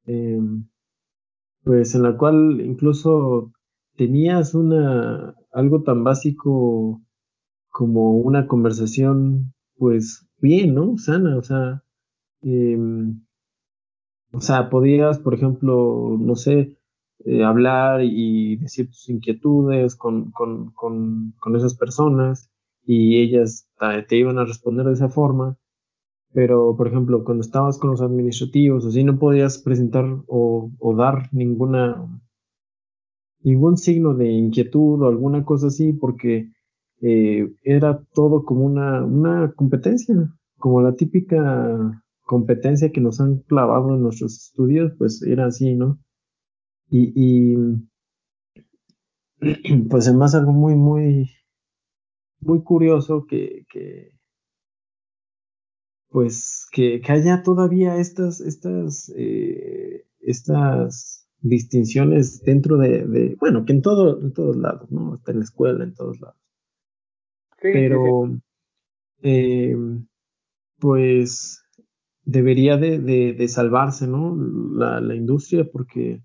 em, 0.06 0.66
pues 1.64 1.94
en 1.94 2.02
la 2.02 2.16
cual 2.16 2.60
incluso 2.60 3.52
tenías 3.96 4.54
una, 4.54 5.34
algo 5.52 5.82
tan 5.82 6.04
básico 6.04 7.02
como 7.70 8.12
una 8.18 8.46
conversación 8.48 9.54
pues 9.76 10.26
bien, 10.38 10.74
¿no? 10.74 10.96
Sana, 10.98 11.36
o 11.38 11.42
sea, 11.42 11.82
em, 12.42 13.22
o 14.32 14.40
sea, 14.40 14.68
podías, 14.70 15.18
por 15.18 15.34
ejemplo, 15.34 16.16
no 16.18 16.34
sé, 16.36 16.76
eh, 17.24 17.44
hablar 17.44 18.00
y 18.02 18.56
decir 18.56 18.88
tus 18.88 19.08
inquietudes 19.08 19.96
con, 19.96 20.30
con, 20.32 20.72
con, 20.72 21.32
con 21.40 21.56
esas 21.56 21.74
personas 21.76 22.50
y 22.84 23.20
ellas 23.20 23.68
te 24.08 24.16
iban 24.16 24.38
a 24.38 24.44
responder 24.44 24.86
de 24.86 24.92
esa 24.94 25.08
forma. 25.08 25.56
Pero, 26.34 26.76
por 26.76 26.88
ejemplo, 26.88 27.22
cuando 27.22 27.42
estabas 27.42 27.78
con 27.78 27.90
los 27.90 28.00
administrativos, 28.00 28.84
así 28.84 29.04
no 29.04 29.20
podías 29.20 29.58
presentar 29.58 30.04
o, 30.26 30.68
dar 30.98 31.28
ninguna, 31.32 32.20
ningún 33.44 33.76
signo 33.76 34.14
de 34.14 34.32
inquietud 34.32 35.00
o 35.00 35.06
alguna 35.06 35.44
cosa 35.44 35.68
así, 35.68 35.92
porque 35.92 36.50
eh, 37.02 37.54
era 37.62 38.02
todo 38.14 38.44
como 38.44 38.64
una, 38.64 39.04
una 39.04 39.52
competencia, 39.52 40.16
como 40.58 40.82
la 40.82 40.96
típica 40.96 42.02
competencia 42.24 42.90
que 42.90 43.00
nos 43.00 43.20
han 43.20 43.38
clavado 43.42 43.94
en 43.94 44.02
nuestros 44.02 44.34
estudios, 44.34 44.92
pues 44.98 45.22
era 45.22 45.46
así, 45.46 45.76
¿no? 45.76 46.00
Y, 46.90 47.12
y 47.14 47.56
pues 49.88 50.08
además 50.08 50.34
algo 50.34 50.52
muy, 50.52 50.74
muy, 50.74 51.30
muy 52.40 52.64
curioso 52.64 53.24
que, 53.24 53.64
que 53.70 54.13
pues 56.14 56.68
que, 56.70 57.00
que, 57.00 57.10
haya 57.10 57.42
todavía 57.42 57.96
estas, 57.96 58.40
estas, 58.40 59.12
eh, 59.16 60.06
estas 60.20 61.28
distinciones 61.40 62.40
dentro 62.44 62.76
de, 62.76 63.04
de, 63.04 63.36
bueno, 63.40 63.64
que 63.64 63.72
en 63.72 63.82
todo, 63.82 64.20
en 64.20 64.32
todos 64.32 64.56
lados, 64.56 64.88
¿no? 64.92 65.14
Hasta 65.14 65.32
en 65.32 65.38
la 65.38 65.44
escuela, 65.44 65.82
en 65.82 65.94
todos 65.94 66.20
lados 66.20 66.44
pero 67.72 68.30
eh, 69.22 69.74
pues 70.78 71.62
debería 72.24 72.76
de, 72.76 73.48
salvarse, 73.48 74.06
¿no? 74.06 74.36
La, 74.36 75.14
industria 75.14 75.64
porque 75.70 76.22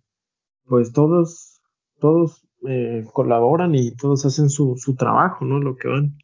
pues 0.66 0.92
todos, 0.92 1.62
todos 2.00 2.46
eh, 2.68 3.06
colaboran 3.14 3.74
y 3.74 3.96
todos 3.96 4.26
hacen 4.26 4.50
su, 4.50 4.76
su 4.78 4.96
trabajo, 4.96 5.46
¿no? 5.46 5.60
Lo 5.60 5.78
que 5.78 5.88
van. 5.88 6.18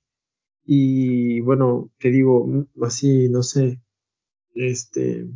Y 0.66 1.42
bueno, 1.42 1.92
te 2.00 2.10
digo, 2.10 2.48
así, 2.82 3.30
no 3.30 3.44
sé, 3.44 3.80
este, 4.56 5.28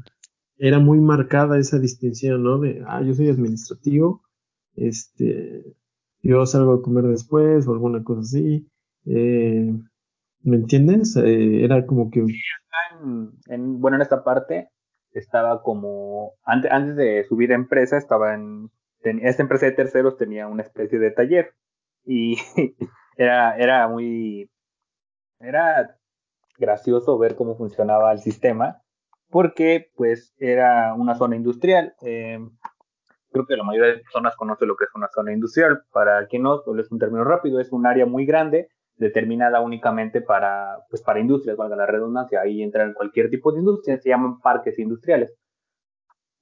era 0.58 0.80
muy 0.80 1.00
marcada 1.00 1.60
esa 1.60 1.80
distinción, 1.80 2.44
¿no? 2.44 2.60
De, 2.60 2.84
ah, 2.88 3.02
yo 3.04 3.14
soy 3.14 3.30
administrativo, 3.30 4.24
este, 4.76 5.64
yo 6.22 6.46
salgo 6.46 6.74
a 6.74 6.82
comer 6.82 7.06
después 7.06 7.68
o 7.68 7.74
alguna 7.74 8.04
cosa 8.04 8.22
así, 8.22 8.68
eh, 9.06 9.72
¿Me 10.42 10.56
entiendes? 10.56 11.16
Eh, 11.18 11.64
era 11.64 11.86
como 11.86 12.10
que... 12.10 12.24
En, 13.48 13.82
bueno, 13.82 13.98
en 13.98 14.02
esta 14.02 14.24
parte 14.24 14.70
estaba 15.12 15.62
como... 15.64 16.34
Antes, 16.44 16.72
antes 16.72 16.96
de 16.96 17.26
subir 17.26 17.52
a 17.52 17.56
empresa, 17.56 17.98
estaba 17.98 18.34
en... 18.34 18.70
esta 19.02 19.44
empresa 19.44 19.66
de 19.66 19.74
terceros 19.74 20.18
tenía 20.18 20.48
una 20.48 20.64
especie 20.64 21.00
de 21.00 21.12
taller 21.12 21.54
y 22.06 22.38
era, 23.18 23.58
era 23.58 23.88
muy... 23.88 24.50
Era 25.40 25.98
gracioso 26.58 27.18
ver 27.18 27.36
cómo 27.36 27.56
funcionaba 27.56 28.12
el 28.12 28.20
sistema 28.20 28.82
porque 29.30 29.92
pues 29.96 30.34
era 30.38 30.94
una 30.94 31.16
zona 31.16 31.36
industrial. 31.36 31.94
Eh, 32.02 32.40
creo 33.32 33.46
que 33.46 33.56
la 33.56 33.64
mayoría 33.64 33.94
de 33.94 34.00
personas 34.00 34.36
conoce 34.36 34.66
lo 34.66 34.76
que 34.76 34.86
es 34.86 34.92
una 34.96 35.08
zona 35.14 35.32
industrial. 35.32 35.84
Para 35.92 36.28
quien 36.28 36.44
no, 36.44 36.60
solo 36.60 36.82
es 36.82 36.92
un 36.92 37.00
término 37.00 37.24
rápido, 37.24 37.60
es 37.60 37.72
un 37.72 37.86
área 37.86 38.06
muy 38.06 38.26
grande 38.26 38.70
determinada 38.96 39.62
únicamente 39.62 40.22
para, 40.22 40.80
pues 40.90 41.02
para 41.02 41.22
industrias, 41.22 41.56
valga 41.56 41.78
la 41.78 41.86
redundancia, 41.86 42.42
ahí 42.42 42.62
entran 42.62 42.94
cualquier 42.94 43.30
tipo 43.30 43.52
de 43.52 43.60
industria, 43.60 43.98
se 43.98 44.10
llaman 44.10 44.42
parques 44.42 44.78
industriales. 44.78 45.34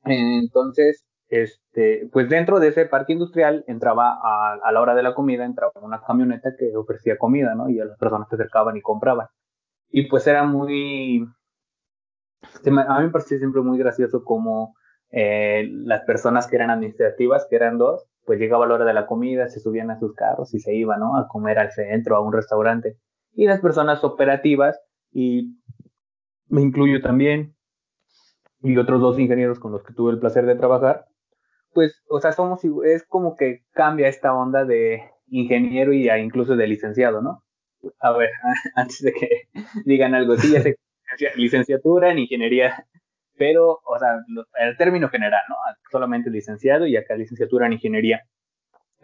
Entonces, 0.04 1.07
este, 1.30 2.10
pues 2.12 2.30
dentro 2.30 2.60
de 2.60 2.70
ese 2.70 2.86
parque 2.86 3.14
industrial 3.14 3.64
entraba 3.68 4.20
a, 4.22 4.54
a, 4.64 4.72
la 4.72 4.82
hora 4.82 4.96
de 4.96 5.04
la 5.04 5.14
comida, 5.14 5.46
entraba 5.46 5.72
una 5.82 6.02
camioneta 6.02 6.56
que 6.58 6.76
ofrecía 6.76 7.18
comida, 7.18 7.54
¿no? 7.56 7.70
Y 7.70 7.80
a 7.80 7.86
las 7.86 7.98
personas 7.98 8.30
se 8.30 8.36
acercaban 8.36 8.78
y 8.78 8.82
compraban. 8.82 9.28
Y 9.90 10.08
pues 10.08 10.28
era 10.28 10.44
muy, 10.44 11.28
a 12.66 13.00
mí 13.00 13.06
me 13.06 13.10
parecía 13.10 13.38
siempre 13.38 13.62
muy 13.62 13.78
gracioso 13.78 14.24
como 14.24 14.76
eh, 15.12 15.70
las 15.72 16.02
personas 16.02 16.48
que 16.48 16.56
eran 16.56 16.70
administrativas, 16.70 17.48
que 17.50 17.56
eran 17.56 17.78
dos, 17.78 18.06
pues 18.26 18.40
llegaba 18.40 18.68
la 18.68 18.76
hora 18.76 18.86
de 18.86 18.94
la 18.94 19.08
comida, 19.08 19.48
se 19.48 19.60
subían 19.60 19.90
a 19.92 20.00
sus 20.00 20.14
carros 20.14 20.54
y 20.54 20.60
se 20.60 20.74
iban, 20.76 21.00
¿no? 21.00 21.18
A 21.18 21.28
comer 21.28 21.60
al 21.60 21.72
centro, 21.72 22.16
a 22.16 22.22
un 22.22 22.34
restaurante. 22.34 22.98
Y 23.34 23.46
las 23.46 23.62
personas 23.62 24.04
operativas, 24.04 24.80
y 25.12 25.58
me 26.50 26.62
incluyo 26.62 27.02
también, 27.02 27.56
y 28.62 28.78
otros 28.78 29.00
dos 29.00 29.20
ingenieros 29.20 29.60
con 29.60 29.72
los 29.72 29.84
que 29.84 29.94
tuve 29.94 30.12
el 30.12 30.20
placer 30.20 30.46
de 30.46 30.56
trabajar, 30.56 31.07
pues, 31.78 32.02
o 32.10 32.20
sea, 32.20 32.32
somos, 32.32 32.62
es 32.86 33.06
como 33.06 33.36
que 33.36 33.62
cambia 33.72 34.08
esta 34.08 34.34
onda 34.34 34.66
de 34.66 35.12
ingeniero 35.28 35.94
y 35.94 36.10
incluso 36.10 36.56
de 36.56 36.66
licenciado, 36.66 37.22
¿no? 37.22 37.44
A 38.00 38.14
ver, 38.14 38.32
antes 38.76 39.00
de 39.04 39.14
que 39.14 39.30
digan 39.86 40.16
algo, 40.16 40.36
sí, 40.38 40.54
ya 40.54 40.62
sé, 40.64 40.76
licenciatura 41.36 42.10
en 42.10 42.18
ingeniería 42.18 42.84
pero, 43.38 43.80
o 43.86 44.00
sea, 44.00 44.16
el 44.60 44.76
término 44.78 45.08
general, 45.10 45.42
¿no? 45.50 45.56
Solamente 45.92 46.32
licenciado 46.32 46.88
y 46.88 46.98
acá 46.98 47.16
licenciatura 47.16 47.68
en 47.68 47.74
ingeniería. 47.74 48.24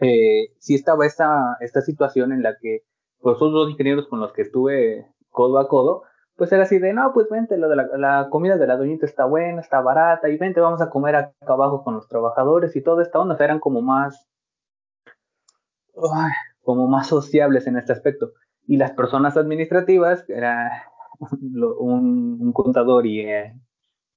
Eh, 0.00 0.48
sí 0.58 0.74
estaba 0.74 1.06
esta, 1.06 1.56
esta 1.60 1.80
situación 1.80 2.32
en 2.32 2.42
la 2.42 2.56
que, 2.60 2.80
pues, 3.20 3.36
esos 3.36 3.52
dos 3.52 3.70
ingenieros 3.70 4.08
con 4.08 4.18
los 4.18 4.32
que 4.32 4.42
estuve 4.42 5.06
codo 5.30 5.60
a 5.60 5.68
codo, 5.68 6.02
pues 6.36 6.50
era 6.52 6.64
así 6.64 6.78
de, 6.78 6.92
no, 6.92 7.12
pues 7.12 7.28
vente, 7.30 7.56
lo 7.56 7.68
de 7.68 7.76
la, 7.76 8.28
comida 8.30 8.56
de 8.56 8.66
la 8.66 8.76
doñita 8.76 9.06
está 9.06 9.24
buena, 9.24 9.60
está 9.60 9.80
barata, 9.80 10.28
y 10.28 10.36
vente, 10.36 10.60
vamos 10.60 10.80
a 10.80 10.90
comer 10.90 11.16
acá 11.16 11.32
abajo 11.46 11.84
con 11.84 11.94
los 11.94 12.08
trabajadores 12.08 12.74
y 12.74 12.82
todo 12.82 13.00
esta 13.00 13.20
onda, 13.20 13.36
eran 13.38 13.60
como 13.60 13.82
más, 13.82 14.28
como 16.62 16.88
más 16.88 17.06
sociables 17.06 17.66
en 17.66 17.76
este 17.76 17.92
aspecto. 17.92 18.32
Y 18.66 18.76
las 18.76 18.92
personas 18.92 19.36
administrativas, 19.36 20.28
era 20.28 20.70
un, 21.78 22.52
contador 22.52 23.06
y, 23.06 23.20
eh, 23.20 23.54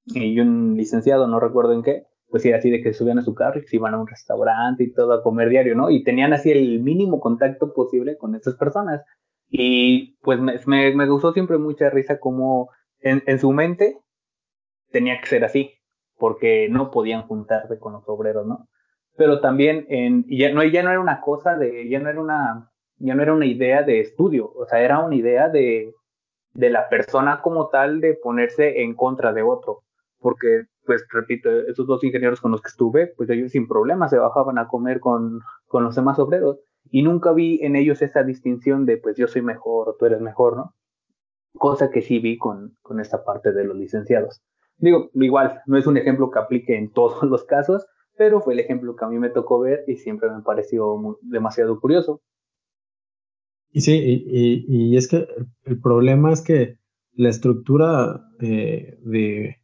y 0.06 0.40
un 0.40 0.76
licenciado, 0.76 1.28
no 1.28 1.40
recuerdo 1.40 1.74
en 1.74 1.84
qué, 1.84 2.08
pues 2.30 2.46
era 2.46 2.58
así 2.58 2.70
de 2.70 2.82
que 2.82 2.94
subían 2.94 3.20
a 3.20 3.24
su 3.24 3.34
carro 3.34 3.60
y 3.60 3.64
se 3.64 3.78
iban 3.78 3.94
a 3.94 4.00
un 4.00 4.08
restaurante 4.08 4.84
y 4.84 4.92
todo 4.92 5.14
a 5.14 5.24
comer 5.24 5.50
diario, 5.50 5.76
¿no? 5.76 5.90
Y 5.90 6.04
tenían 6.04 6.34
así 6.34 6.52
el 6.52 6.82
mínimo 6.82 7.20
contacto 7.20 7.74
posible 7.74 8.18
con 8.18 8.36
esas 8.36 8.56
personas. 8.56 9.02
Y 9.50 10.18
pues 10.22 10.40
me, 10.40 10.60
me, 10.66 10.94
me 10.96 11.08
gustó 11.08 11.32
siempre 11.34 11.58
mucha 11.58 11.90
risa 11.90 12.20
como 12.20 12.70
en, 13.00 13.24
en, 13.28 13.40
su 13.40 13.52
mente 13.54 13.98
tenía 14.92 15.20
que 15.22 15.28
ser 15.28 15.46
así, 15.46 15.74
porque 16.18 16.68
no 16.70 16.92
podían 16.92 17.24
juntarse 17.24 17.80
con 17.80 17.94
los 17.94 18.04
obreros, 18.08 18.46
¿no? 18.46 18.68
Pero 19.16 19.40
también 19.40 19.86
en, 19.90 20.26
ya 20.28 20.54
no, 20.54 20.64
ya 20.64 20.84
no 20.84 20.90
era 20.92 21.00
una 21.00 21.22
cosa 21.22 21.58
de, 21.58 21.88
ya 21.90 22.00
no 22.00 22.10
era 22.10 22.20
una, 22.20 22.72
ya 22.98 23.16
no 23.16 23.24
era 23.24 23.34
una 23.34 23.46
idea 23.46 23.84
de 23.84 24.02
estudio, 24.02 24.52
o 24.54 24.66
sea, 24.66 24.82
era 24.82 25.00
una 25.00 25.16
idea 25.16 25.50
de, 25.50 25.94
de 26.54 26.70
la 26.70 26.90
persona 26.90 27.42
como 27.42 27.70
tal 27.70 28.02
de 28.02 28.16
ponerse 28.16 28.82
en 28.82 28.96
contra 28.96 29.34
de 29.34 29.44
otro, 29.44 29.84
porque 30.20 30.66
pues 30.86 31.06
repito, 31.12 31.50
esos 31.68 31.86
dos 31.86 32.04
ingenieros 32.04 32.42
con 32.42 32.52
los 32.52 32.62
que 32.62 32.70
estuve, 32.70 33.08
pues 33.08 33.30
ellos 33.30 33.52
sin 33.52 33.68
problema 33.68 34.08
se 34.08 34.18
bajaban 34.18 34.58
a 34.58 34.68
comer 34.68 35.00
con, 35.00 35.42
con 35.68 35.84
los 35.84 35.96
demás 35.96 36.18
obreros 36.18 36.60
y 36.92 37.02
nunca 37.02 37.34
vi 37.34 37.60
en 37.62 37.76
ellos 37.76 38.02
esa 38.02 38.24
distinción 38.24 38.86
de 38.86 38.98
pues 38.98 39.18
yo 39.18 39.28
soy 39.28 39.42
mejor 39.42 39.90
o 39.90 39.96
tú 39.96 40.06
eres 40.06 40.22
mejor, 40.22 40.58
¿no? 40.58 40.76
Cosa 41.54 41.90
que 41.90 42.02
sí 42.02 42.20
vi 42.20 42.38
con, 42.38 42.78
con 42.82 43.00
esta 43.00 43.24
parte 43.24 43.52
de 43.52 43.64
los 43.64 43.76
licenciados. 43.76 44.42
Digo, 44.78 45.10
igual, 45.14 45.62
no 45.66 45.78
es 45.78 45.88
un 45.88 45.98
ejemplo 45.98 46.30
que 46.30 46.40
aplique 46.40 46.78
en 46.78 46.92
todos 46.94 47.24
los 47.24 47.44
casos, 47.46 47.86
pero 48.16 48.42
fue 48.42 48.54
el 48.54 48.60
ejemplo 48.60 48.96
que 48.96 49.06
a 49.06 49.10
mí 49.10 49.20
me 49.20 49.30
tocó 49.30 49.60
ver 49.60 49.84
y 49.88 49.96
siempre 49.96 50.30
me 50.30 50.42
pareció 50.42 51.18
demasiado 51.22 51.80
curioso. 51.80 52.22
Y 53.70 53.82
sí, 53.82 54.26
y, 54.26 54.98
es 54.98 55.08
que 55.08 55.28
el 55.66 55.80
problema 55.80 56.32
es 56.32 56.42
que 56.42 56.78
la 57.14 57.30
estructura 57.30 58.24
de, 58.40 58.98
de 59.04 59.58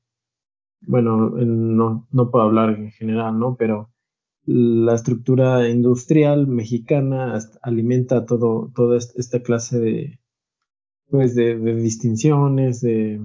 bueno, 0.81 1.29
no, 1.29 2.07
no 2.11 2.29
puedo 2.29 2.45
hablar 2.45 2.71
en 2.71 2.91
general, 2.91 3.39
¿no? 3.39 3.55
Pero 3.55 3.92
la 4.45 4.95
estructura 4.95 5.69
industrial 5.69 6.47
mexicana 6.47 7.39
alimenta 7.61 8.25
todo, 8.25 8.71
toda 8.75 8.97
esta 8.97 9.41
clase 9.41 9.79
de, 9.79 10.19
pues 11.09 11.35
de, 11.35 11.55
distinciones, 11.75 12.81
de, 12.81 13.21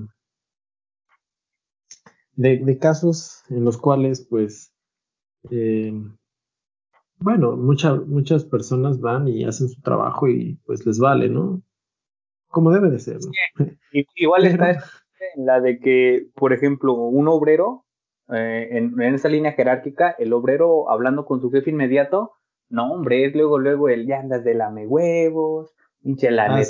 de, 2.35 2.78
casos 2.78 3.42
en 3.50 3.64
los 3.64 3.78
cuales, 3.78 4.26
pues, 4.28 4.72
eh, 5.50 5.92
bueno, 7.18 7.57
muchas 7.57 8.44
personas 8.44 9.00
van 9.00 9.26
y 9.26 9.44
hacen 9.44 9.68
su 9.68 9.81
trabajo 9.81 10.28
y 10.28 10.61
pues 10.64 10.87
les 10.87 11.00
vale, 11.00 11.28
¿no? 11.28 11.62
Como 12.48 12.70
debe 12.70 12.90
de 12.90 13.00
ser, 13.00 13.16
¿no? 13.16 13.33
Igual 14.14 14.46
está 14.46 14.70
en 15.35 15.46
la 15.46 15.61
de 15.61 15.81
que, 15.81 16.28
por 16.35 16.52
ejemplo, 16.52 16.94
un 16.94 17.26
obrero, 17.26 17.85
eh, 18.33 18.69
en, 18.73 19.01
esa 19.01 19.29
línea 19.29 19.53
jerárquica, 19.53 20.14
el 20.19 20.33
obrero 20.33 20.91
hablando 20.91 21.25
con 21.25 21.41
su 21.41 21.51
jefe 21.51 21.71
inmediato, 21.71 22.33
no, 22.69 22.93
hombre, 22.93 23.25
es 23.25 23.35
luego, 23.35 23.59
luego 23.59 23.88
el 23.88 24.07
ya 24.07 24.21
andas 24.21 24.45
de 24.45 24.55
lame 24.55 24.87
huevos, 24.87 25.75
hinche 26.03 26.31
la 26.31 26.45
ah, 26.45 26.62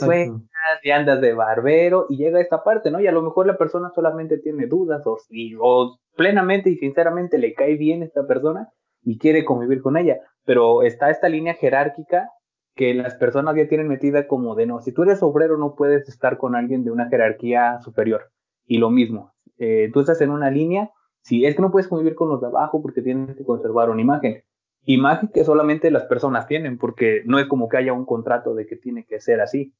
ya 0.84 0.96
andas 0.96 1.20
de 1.20 1.34
barbero, 1.34 2.06
y 2.08 2.16
llega 2.16 2.38
a 2.38 2.42
esta 2.42 2.62
parte, 2.62 2.90
¿no? 2.90 3.00
Y 3.00 3.06
a 3.06 3.12
lo 3.12 3.22
mejor 3.22 3.46
la 3.46 3.58
persona 3.58 3.90
solamente 3.94 4.38
tiene 4.38 4.66
dudas, 4.66 5.02
o, 5.06 5.18
o 5.60 5.98
plenamente 6.16 6.70
y 6.70 6.76
sinceramente 6.76 7.38
le 7.38 7.54
cae 7.54 7.76
bien 7.76 8.02
esta 8.02 8.26
persona 8.26 8.68
y 9.02 9.18
quiere 9.18 9.44
convivir 9.44 9.82
con 9.82 9.96
ella, 9.96 10.18
pero 10.44 10.82
está 10.82 11.10
esta 11.10 11.28
línea 11.28 11.54
jerárquica 11.54 12.30
que 12.74 12.94
las 12.94 13.16
personas 13.16 13.56
ya 13.56 13.68
tienen 13.68 13.88
metida 13.88 14.28
como 14.28 14.54
de 14.54 14.66
no, 14.66 14.80
si 14.80 14.92
tú 14.92 15.02
eres 15.02 15.22
obrero 15.22 15.58
no 15.58 15.74
puedes 15.74 16.08
estar 16.08 16.38
con 16.38 16.54
alguien 16.54 16.84
de 16.84 16.92
una 16.92 17.08
jerarquía 17.08 17.80
superior. 17.80 18.30
Y 18.66 18.78
lo 18.78 18.90
mismo, 18.90 19.32
eh, 19.58 19.90
tú 19.92 20.00
estás 20.00 20.20
en 20.20 20.30
una 20.30 20.50
línea, 20.50 20.90
si 21.28 21.44
es 21.44 21.54
que 21.54 21.60
no 21.60 21.70
puedes 21.70 21.88
convivir 21.88 22.14
con 22.14 22.30
los 22.30 22.40
de 22.40 22.46
abajo 22.46 22.80
porque 22.80 23.02
tienes 23.02 23.36
que 23.36 23.44
conservar 23.44 23.90
una 23.90 24.00
imagen. 24.00 24.42
Imagen 24.86 25.28
que 25.28 25.44
solamente 25.44 25.90
las 25.90 26.04
personas 26.04 26.46
tienen, 26.46 26.78
porque 26.78 27.22
no 27.26 27.38
es 27.38 27.46
como 27.46 27.68
que 27.68 27.76
haya 27.76 27.92
un 27.92 28.06
contrato 28.06 28.54
de 28.54 28.66
que 28.66 28.76
tiene 28.76 29.04
que 29.04 29.20
ser 29.20 29.42
así. 29.42 29.74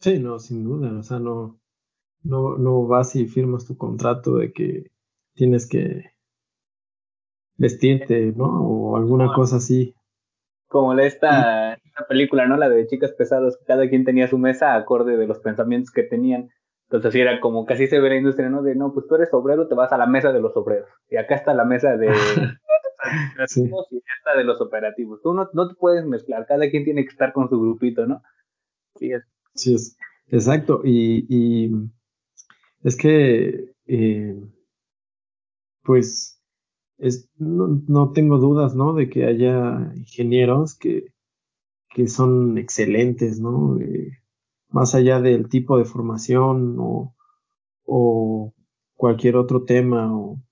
Sí, 0.00 0.18
no, 0.18 0.38
sin 0.40 0.62
duda, 0.62 0.92
o 0.98 1.02
sea, 1.02 1.18
no, 1.18 1.58
no, 2.22 2.58
no 2.58 2.86
vas 2.86 3.16
y 3.16 3.26
firmas 3.28 3.66
tu 3.66 3.78
contrato 3.78 4.36
de 4.36 4.52
que 4.52 4.90
tienes 5.34 5.66
que 5.66 6.12
vestirte, 7.56 8.34
¿no? 8.36 8.44
O 8.44 8.96
alguna 8.98 9.32
cosa 9.32 9.56
así. 9.56 9.94
Como 10.66 10.92
esta, 10.98 11.72
esta 11.72 12.06
película, 12.06 12.46
¿no? 12.46 12.58
La 12.58 12.68
de 12.68 12.86
chicas 12.86 13.12
pesadas, 13.12 13.58
cada 13.66 13.88
quien 13.88 14.04
tenía 14.04 14.28
su 14.28 14.36
mesa 14.36 14.74
acorde 14.74 15.16
de 15.16 15.26
los 15.26 15.38
pensamientos 15.38 15.90
que 15.90 16.02
tenían. 16.02 16.50
Entonces 16.88 17.10
así 17.10 17.20
era 17.20 17.38
como 17.40 17.66
casi 17.66 17.86
se 17.86 18.00
ve 18.00 18.08
la 18.08 18.16
industria, 18.16 18.48
¿no? 18.48 18.62
De, 18.62 18.74
no, 18.74 18.94
pues 18.94 19.06
tú 19.06 19.16
eres 19.16 19.28
obrero, 19.34 19.68
te 19.68 19.74
vas 19.74 19.92
a 19.92 19.98
la 19.98 20.06
mesa 20.06 20.32
de 20.32 20.40
los 20.40 20.56
obreros. 20.56 20.88
Y 21.10 21.16
acá 21.16 21.34
está 21.34 21.52
la 21.52 21.66
mesa 21.66 21.98
de 21.98 22.08
sí. 23.46 23.70
y 23.90 23.96
esta 23.98 24.38
de 24.38 24.44
los 24.44 24.58
operativos. 24.62 25.20
Tú 25.22 25.34
no, 25.34 25.50
no 25.52 25.68
te 25.68 25.74
puedes 25.74 26.06
mezclar, 26.06 26.46
cada 26.46 26.70
quien 26.70 26.84
tiene 26.84 27.04
que 27.04 27.10
estar 27.10 27.34
con 27.34 27.50
su 27.50 27.60
grupito, 27.60 28.06
¿no? 28.06 28.22
Sí, 28.96 29.12
es. 29.12 29.22
Sí, 29.54 29.74
es. 29.74 29.98
Exacto. 30.28 30.80
Y, 30.82 31.26
y 31.28 31.72
es 32.82 32.96
que, 32.96 33.74
eh, 33.86 34.40
pues, 35.82 36.42
es, 36.96 37.28
no, 37.36 37.82
no, 37.86 38.12
tengo 38.12 38.38
dudas, 38.38 38.74
¿no? 38.74 38.94
De 38.94 39.10
que 39.10 39.26
haya 39.26 39.92
ingenieros 39.94 40.74
que, 40.78 41.12
que 41.94 42.08
son 42.08 42.56
excelentes, 42.56 43.40
¿no? 43.40 43.78
Eh, 43.78 44.10
más 44.70 44.94
allá 44.94 45.20
del 45.20 45.48
tipo 45.48 45.78
de 45.78 45.84
formación 45.84 46.76
o, 46.78 47.14
cualquier 48.94 49.36
otro 49.36 49.64
tema 49.64 50.14
o 50.14 50.42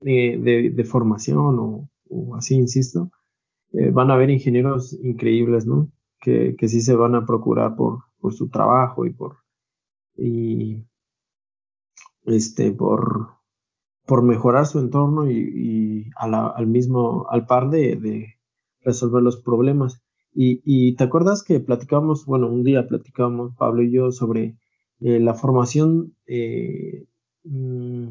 de, 0.00 0.84
formación 0.88 1.58
o, 1.58 2.36
así, 2.36 2.54
insisto, 2.54 3.10
eh, 3.72 3.90
van 3.90 4.10
a 4.10 4.14
haber 4.14 4.30
ingenieros 4.30 4.92
increíbles, 5.02 5.66
¿no? 5.66 5.90
Que, 6.20 6.56
que 6.56 6.68
sí 6.68 6.80
se 6.80 6.94
van 6.94 7.14
a 7.14 7.26
procurar 7.26 7.76
por, 7.76 8.04
por 8.20 8.32
su 8.32 8.48
trabajo 8.48 9.06
y 9.06 9.10
por 9.12 9.36
y 10.16 10.84
este 12.24 12.72
por 12.72 13.36
por 14.06 14.22
mejorar 14.22 14.66
su 14.66 14.78
entorno 14.78 15.28
y, 15.30 16.10
al 16.16 16.66
mismo 16.66 17.26
al 17.28 17.46
par 17.46 17.70
de, 17.70 17.96
de 17.96 18.38
resolver 18.80 19.22
los 19.22 19.42
problemas 19.42 20.00
y, 20.38 20.94
te 20.96 21.04
acuerdas 21.04 21.42
que 21.42 21.60
platicábamos, 21.60 22.26
bueno, 22.26 22.48
un 22.48 22.62
día 22.62 22.86
platicábamos 22.86 23.54
Pablo 23.56 23.82
y 23.82 23.90
yo 23.90 24.12
sobre 24.12 24.56
eh, 25.00 25.18
la 25.18 25.32
formación 25.32 26.14
eh, 26.26 27.06
mm, 27.44 28.08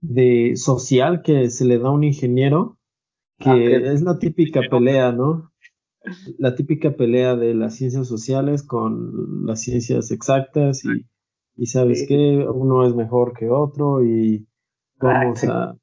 de 0.00 0.52
social 0.54 1.22
que 1.22 1.50
se 1.50 1.64
le 1.64 1.78
da 1.78 1.88
a 1.88 1.92
un 1.92 2.04
ingeniero, 2.04 2.78
que 3.38 3.50
ah, 3.50 3.92
es 3.92 4.02
la 4.02 4.18
típica 4.18 4.60
pelea, 4.70 5.10
¿no? 5.10 5.50
La 6.38 6.54
típica 6.54 6.92
pelea 6.92 7.34
de 7.34 7.54
las 7.54 7.74
ciencias 7.74 8.06
sociales 8.06 8.62
con 8.62 9.44
las 9.44 9.62
ciencias 9.62 10.12
exactas 10.12 10.84
y, 10.84 11.66
sabes 11.66 12.06
que 12.06 12.46
uno 12.48 12.86
es 12.86 12.94
mejor 12.94 13.32
que 13.36 13.50
otro 13.50 14.04
y 14.04 14.46
vamos 15.00 15.42
a... 15.44 15.76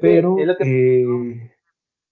Pero 0.00 0.36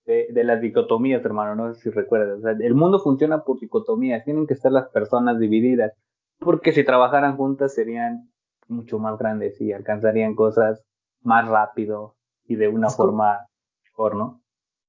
de, 0.06 0.44
las 0.44 0.60
dicotomías, 0.60 1.24
hermano, 1.24 1.54
no 1.54 1.74
sé 1.74 1.80
si 1.80 1.90
recuerdas. 1.90 2.58
el 2.60 2.74
mundo 2.74 2.98
funciona 3.00 3.42
por 3.42 3.58
dicotomías, 3.58 4.24
tienen 4.24 4.46
que 4.46 4.54
estar 4.54 4.70
las 4.70 4.88
personas 4.88 5.38
divididas, 5.38 5.92
porque 6.38 6.72
si 6.72 6.84
trabajaran 6.84 7.36
juntas 7.36 7.74
serían 7.74 8.30
mucho 8.68 8.98
más 8.98 9.18
grandes 9.18 9.60
y 9.60 9.72
alcanzarían 9.72 10.34
cosas 10.34 10.84
más 11.22 11.48
rápido 11.48 12.16
y 12.46 12.56
de 12.56 12.68
una 12.68 12.90
forma 12.90 13.46
mejor, 13.84 14.16
¿no? 14.16 14.42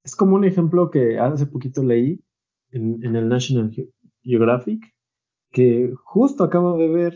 Es 0.04 0.15
como 0.15 0.36
un 0.36 0.45
ejemplo 0.45 0.91
que 0.91 1.17
hace 1.17 1.45
poquito 1.45 1.82
leí 1.82 2.21
en, 2.71 3.04
en 3.04 3.15
el 3.15 3.30
National 3.30 3.71
Geographic, 4.21 4.93
que 5.51 5.93
justo 6.04 6.43
acabo 6.43 6.78
de 6.78 6.89
ver 6.89 7.13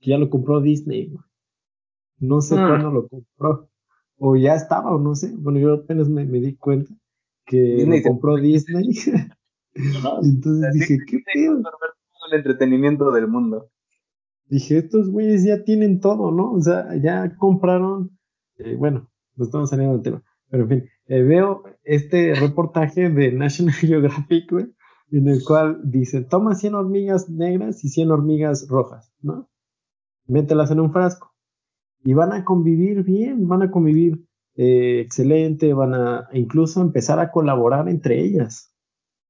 que 0.00 0.10
ya 0.10 0.18
lo 0.18 0.28
compró 0.28 0.60
Disney. 0.60 1.12
No 2.18 2.40
sé 2.40 2.56
ah. 2.58 2.66
cuándo 2.68 2.90
lo 2.90 3.08
compró. 3.08 3.68
O 4.18 4.36
ya 4.36 4.54
estaba, 4.54 4.94
o 4.94 4.98
no 4.98 5.14
sé. 5.14 5.32
Bueno, 5.36 5.58
yo 5.58 5.74
apenas 5.74 6.08
me, 6.08 6.24
me 6.24 6.40
di 6.40 6.56
cuenta 6.56 6.92
que 7.48 7.56
Disney 7.56 8.02
compró 8.02 8.36
Disney. 8.36 8.90
Entonces 9.74 10.72
dije, 10.74 10.98
¿qué 11.06 11.18
pedo? 11.34 11.62
El 12.30 12.38
entretenimiento 12.38 13.10
del 13.10 13.26
mundo. 13.26 13.70
Dije, 14.46 14.78
estos 14.78 15.10
güeyes 15.10 15.44
ya 15.44 15.64
tienen 15.64 16.00
todo, 16.00 16.30
¿no? 16.30 16.52
O 16.52 16.60
sea, 16.60 16.94
ya 17.02 17.36
compraron, 17.36 18.18
eh, 18.58 18.76
bueno, 18.76 19.10
nos 19.36 19.48
estamos 19.48 19.70
saliendo 19.70 19.94
del 19.94 20.02
tema, 20.02 20.22
pero 20.48 20.64
en 20.64 20.68
fin, 20.68 20.84
eh, 21.06 21.22
veo 21.22 21.64
este 21.84 22.34
reportaje 22.34 23.10
de 23.10 23.32
National 23.32 23.74
Geographic, 23.80 24.50
güey, 24.50 24.66
en 25.10 25.28
el 25.28 25.42
cual 25.44 25.80
dice, 25.84 26.22
toma 26.22 26.54
100 26.54 26.74
hormigas 26.74 27.28
negras 27.30 27.84
y 27.84 27.88
100 27.88 28.10
hormigas 28.10 28.66
rojas, 28.68 29.12
¿no? 29.20 29.48
Mételas 30.26 30.70
en 30.70 30.80
un 30.80 30.92
frasco. 30.92 31.34
Y 32.04 32.12
van 32.12 32.32
a 32.32 32.44
convivir 32.44 33.02
bien, 33.02 33.48
van 33.48 33.62
a 33.62 33.70
convivir 33.70 34.27
eh, 34.58 35.00
excelente, 35.00 35.72
van 35.72 35.94
a 35.94 36.28
incluso 36.32 36.80
empezar 36.80 37.20
a 37.20 37.30
colaborar 37.30 37.88
entre 37.88 38.20
ellas 38.20 38.74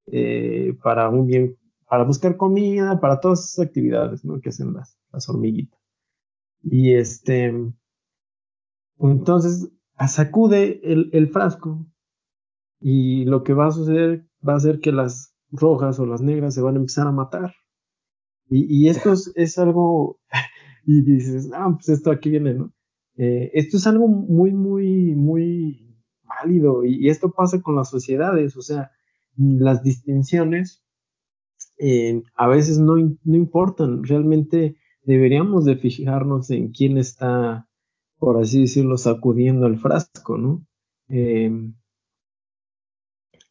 eh, 0.07 0.75
para 0.81 1.07
un 1.09 1.27
bien, 1.27 1.55
para 1.87 2.03
buscar 2.03 2.35
comida, 2.35 2.99
para 2.99 3.19
todas 3.19 3.45
esas 3.45 3.67
actividades 3.67 4.25
¿no? 4.25 4.41
que 4.41 4.49
hacen 4.49 4.73
las, 4.73 4.97
las 5.11 5.29
hormiguitas. 5.29 5.79
Y 6.63 6.95
este, 6.95 7.53
entonces 8.97 9.71
sacude 10.07 10.81
el, 10.83 11.11
el 11.13 11.29
frasco 11.29 11.85
y 12.79 13.25
lo 13.25 13.43
que 13.43 13.53
va 13.53 13.67
a 13.67 13.71
suceder 13.71 14.25
va 14.47 14.55
a 14.55 14.59
ser 14.59 14.79
que 14.79 14.91
las 14.91 15.35
rojas 15.51 15.99
o 15.99 16.07
las 16.07 16.21
negras 16.21 16.55
se 16.55 16.61
van 16.63 16.73
a 16.73 16.79
empezar 16.79 17.05
a 17.05 17.11
matar. 17.11 17.53
Y, 18.49 18.65
y 18.67 18.89
esto 18.89 19.13
es, 19.35 19.59
algo, 19.59 20.19
y 20.85 21.03
dices, 21.03 21.51
ah, 21.53 21.69
pues 21.71 21.89
esto 21.89 22.09
aquí 22.09 22.31
viene, 22.31 22.55
¿no? 22.55 22.73
Eh, 23.21 23.51
esto 23.53 23.75
es 23.75 23.85
algo 23.85 24.07
muy, 24.07 24.53
muy, 24.53 25.13
muy 25.13 25.99
válido 26.23 26.85
y, 26.85 27.09
esto 27.09 27.31
pasa 27.31 27.61
con 27.61 27.75
las 27.75 27.89
sociedades, 27.89 28.55
o 28.55 28.61
sea, 28.61 28.91
las 29.35 29.83
distinciones 29.83 30.81
eh, 31.77 32.23
a 32.35 32.47
veces 32.47 32.79
no, 32.79 32.95
no 32.95 33.35
importan, 33.35 34.05
realmente 34.05 34.77
deberíamos 35.03 35.65
de 35.65 35.75
fijarnos 35.75 36.49
en 36.49 36.71
quién 36.71 36.97
está, 36.97 37.67
por 38.19 38.41
así 38.41 38.61
decirlo, 38.61 38.95
sacudiendo 38.95 39.67
el 39.67 39.79
frasco, 39.79 40.37
¿no? 40.37 40.65
Eh, 41.09 41.51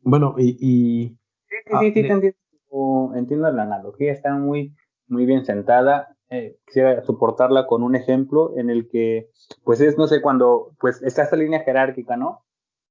bueno, 0.00 0.34
y... 0.38 0.56
y 0.60 1.08
sí, 1.46 1.56
sí, 1.66 1.72
sí, 1.78 1.92
sí 1.92 1.98
entiendo, 2.08 3.12
entiendo, 3.14 3.52
la 3.52 3.64
analogía, 3.64 4.12
está 4.12 4.34
muy, 4.34 4.74
muy 5.08 5.26
bien 5.26 5.44
sentada. 5.44 6.16
Eh, 6.30 6.56
quisiera 6.66 7.02
soportarla 7.02 7.66
con 7.66 7.82
un 7.82 7.96
ejemplo 7.96 8.52
en 8.56 8.70
el 8.70 8.88
que, 8.88 9.30
pues 9.64 9.80
es, 9.80 9.96
no 9.96 10.06
sé, 10.06 10.20
cuando, 10.20 10.72
pues 10.78 11.02
está 11.02 11.22
esta 11.22 11.36
línea 11.36 11.60
jerárquica, 11.60 12.16
¿no? 12.16 12.44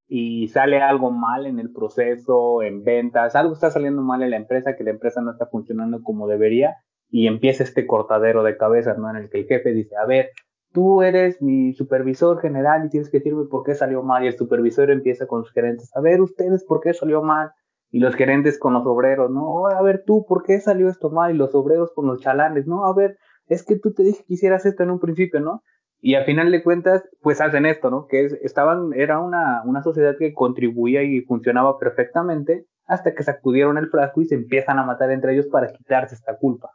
Y 0.08 0.47
sale 0.47 0.82
algo 0.82 1.12
mal 1.12 1.45
en 1.45 1.60
el 1.60 1.71
proceso, 1.71 2.63
en 2.63 2.84
ventas, 2.84 3.36
algo 3.36 3.54
está 3.54 3.69
saliendo 3.69 4.02
mal 4.02 4.23
en 4.23 4.32
la 4.32 4.38
empresa, 4.38 4.76
que 4.76 4.84
la 4.84 4.91
empresa 4.91 5.21
no 5.21 5.32
está 5.32 5.45
funcionando 5.47 6.02
como 6.02 6.28
debería, 6.28 6.78
y 7.10 7.28
empieza 7.28 7.63
este 7.63 7.86
cortadero 7.86 8.43
de 8.43 8.58
cabezas, 8.58 8.97
¿no? 8.97 9.10
En 9.10 9.17
el 9.17 9.30
que 9.30 9.39
el 9.39 9.47
jefe 9.47 9.71
dice, 9.71 9.95
a 9.95 10.06
ver, 10.06 10.32
tú 10.73 11.02
eres 11.02 11.41
mi 11.41 11.73
supervisor 11.73 12.39
general 12.39 12.86
y 12.86 12.89
tienes 12.89 13.10
que 13.10 13.17
decirme 13.17 13.45
por 13.45 13.63
qué 13.63 13.76
salió 13.76 14.04
mal. 14.04 14.23
Y 14.23 14.28
el 14.28 14.38
supervisor 14.38 14.91
empieza 14.91 15.28
con 15.28 15.43
sus 15.43 15.54
gerentes, 15.54 15.89
a 15.95 16.02
ver, 16.02 16.21
ustedes 16.21 16.63
por 16.65 16.82
qué 16.82 16.93
salió 16.93 17.21
mal. 17.21 17.52
Y 17.89 18.00
los 18.00 18.15
gerentes 18.15 18.60
con 18.60 18.73
los 18.73 18.86
obreros, 18.86 19.32
¿no? 19.32 19.67
a 19.67 19.82
ver, 19.82 20.04
tú, 20.06 20.26
¿por 20.28 20.43
qué 20.43 20.60
salió 20.60 20.89
esto 20.89 21.10
mal? 21.10 21.34
Y 21.34 21.38
los 21.38 21.56
obreros 21.56 21.93
con 21.93 22.06
los 22.06 22.19
chalanes, 22.19 22.67
¿no? 22.67 22.86
A 22.86 22.93
ver, 22.93 23.17
es 23.47 23.63
que 23.63 23.77
tú 23.77 23.93
te 23.93 24.03
dije 24.03 24.23
que 24.27 24.33
hicieras 24.33 24.65
esto 24.65 24.83
en 24.83 24.91
un 24.91 24.99
principio, 24.99 25.39
¿no? 25.39 25.63
Y 25.99 26.15
al 26.15 26.25
final 26.25 26.51
de 26.51 26.63
cuentas, 26.63 27.03
pues 27.21 27.41
hacen 27.41 27.65
esto, 27.65 27.89
¿no? 27.89 28.07
Que 28.07 28.25
estaban, 28.43 28.93
era 28.93 29.19
una, 29.19 29.63
una 29.65 29.81
sociedad 29.81 30.15
que 30.17 30.33
contribuía 30.33 31.03
y 31.03 31.21
funcionaba 31.21 31.79
perfectamente 31.79 32.67
hasta 32.86 33.13
que 33.13 33.23
sacudieron 33.23 33.77
el 33.77 33.89
frasco 33.89 34.21
y 34.21 34.25
se 34.25 34.36
empiezan 34.36 34.79
a 34.79 34.86
matar 34.86 35.12
entre 35.12 35.33
ellos 35.33 35.47
para 35.47 35.71
quitarse 35.71 36.15
esta 36.15 36.38
culpa. 36.38 36.71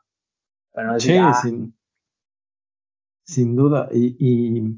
sí, 0.98 1.16
ah, 1.18 1.32
sin 3.24 3.56
duda. 3.56 3.88
Y, 3.92 4.76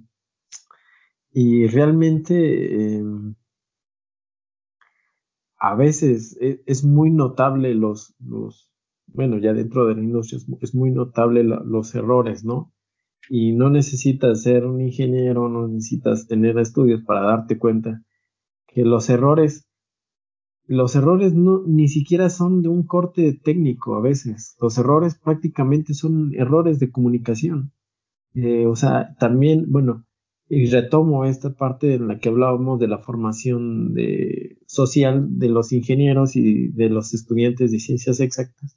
y, 1.32 1.66
realmente 1.66 2.96
em, 2.96 3.34
a 5.58 5.74
veces 5.74 6.36
e, 6.40 6.62
es, 6.66 6.84
muy 6.84 7.10
notable 7.10 7.74
los, 7.74 8.14
los, 8.20 8.70
bueno, 9.14 9.38
ya 9.38 9.52
dentro 9.52 9.86
de 9.86 9.94
la 9.94 10.02
industria 10.02 10.40
es, 10.60 10.74
muy 10.74 10.90
notable 10.90 11.44
los 11.44 11.94
errores, 11.94 12.44
¿no? 12.44 12.72
Y 13.30 13.52
no 13.52 13.70
necesitas 13.70 14.42
ser 14.42 14.66
un 14.66 14.80
ingeniero, 14.80 15.48
no 15.48 15.68
necesitas 15.68 16.26
tener 16.26 16.58
estudios 16.58 17.02
para 17.04 17.22
darte 17.22 17.56
cuenta 17.56 18.02
que 18.66 18.82
los 18.82 19.08
errores, 19.08 19.68
los 20.66 20.96
errores 20.96 21.32
no, 21.32 21.62
ni 21.64 21.86
siquiera 21.86 22.28
son 22.28 22.60
de 22.60 22.68
un 22.68 22.82
corte 22.82 23.40
técnico 23.42 23.94
a 23.94 24.00
veces. 24.00 24.56
Los 24.60 24.78
errores 24.78 25.14
prácticamente 25.14 25.94
son 25.94 26.34
errores 26.34 26.80
de 26.80 26.90
comunicación. 26.90 27.72
Eh, 28.34 28.66
o 28.66 28.74
sea, 28.74 29.14
también, 29.20 29.66
bueno, 29.70 30.04
y 30.48 30.66
retomo 30.66 31.24
esta 31.24 31.54
parte 31.54 31.94
en 31.94 32.08
la 32.08 32.18
que 32.18 32.30
hablábamos 32.30 32.80
de 32.80 32.88
la 32.88 32.98
formación 32.98 33.94
de, 33.94 34.58
social 34.66 35.38
de 35.38 35.48
los 35.50 35.72
ingenieros 35.72 36.34
y 36.34 36.68
de 36.68 36.88
los 36.90 37.14
estudiantes 37.14 37.70
de 37.70 37.78
ciencias 37.78 38.18
exactas 38.18 38.76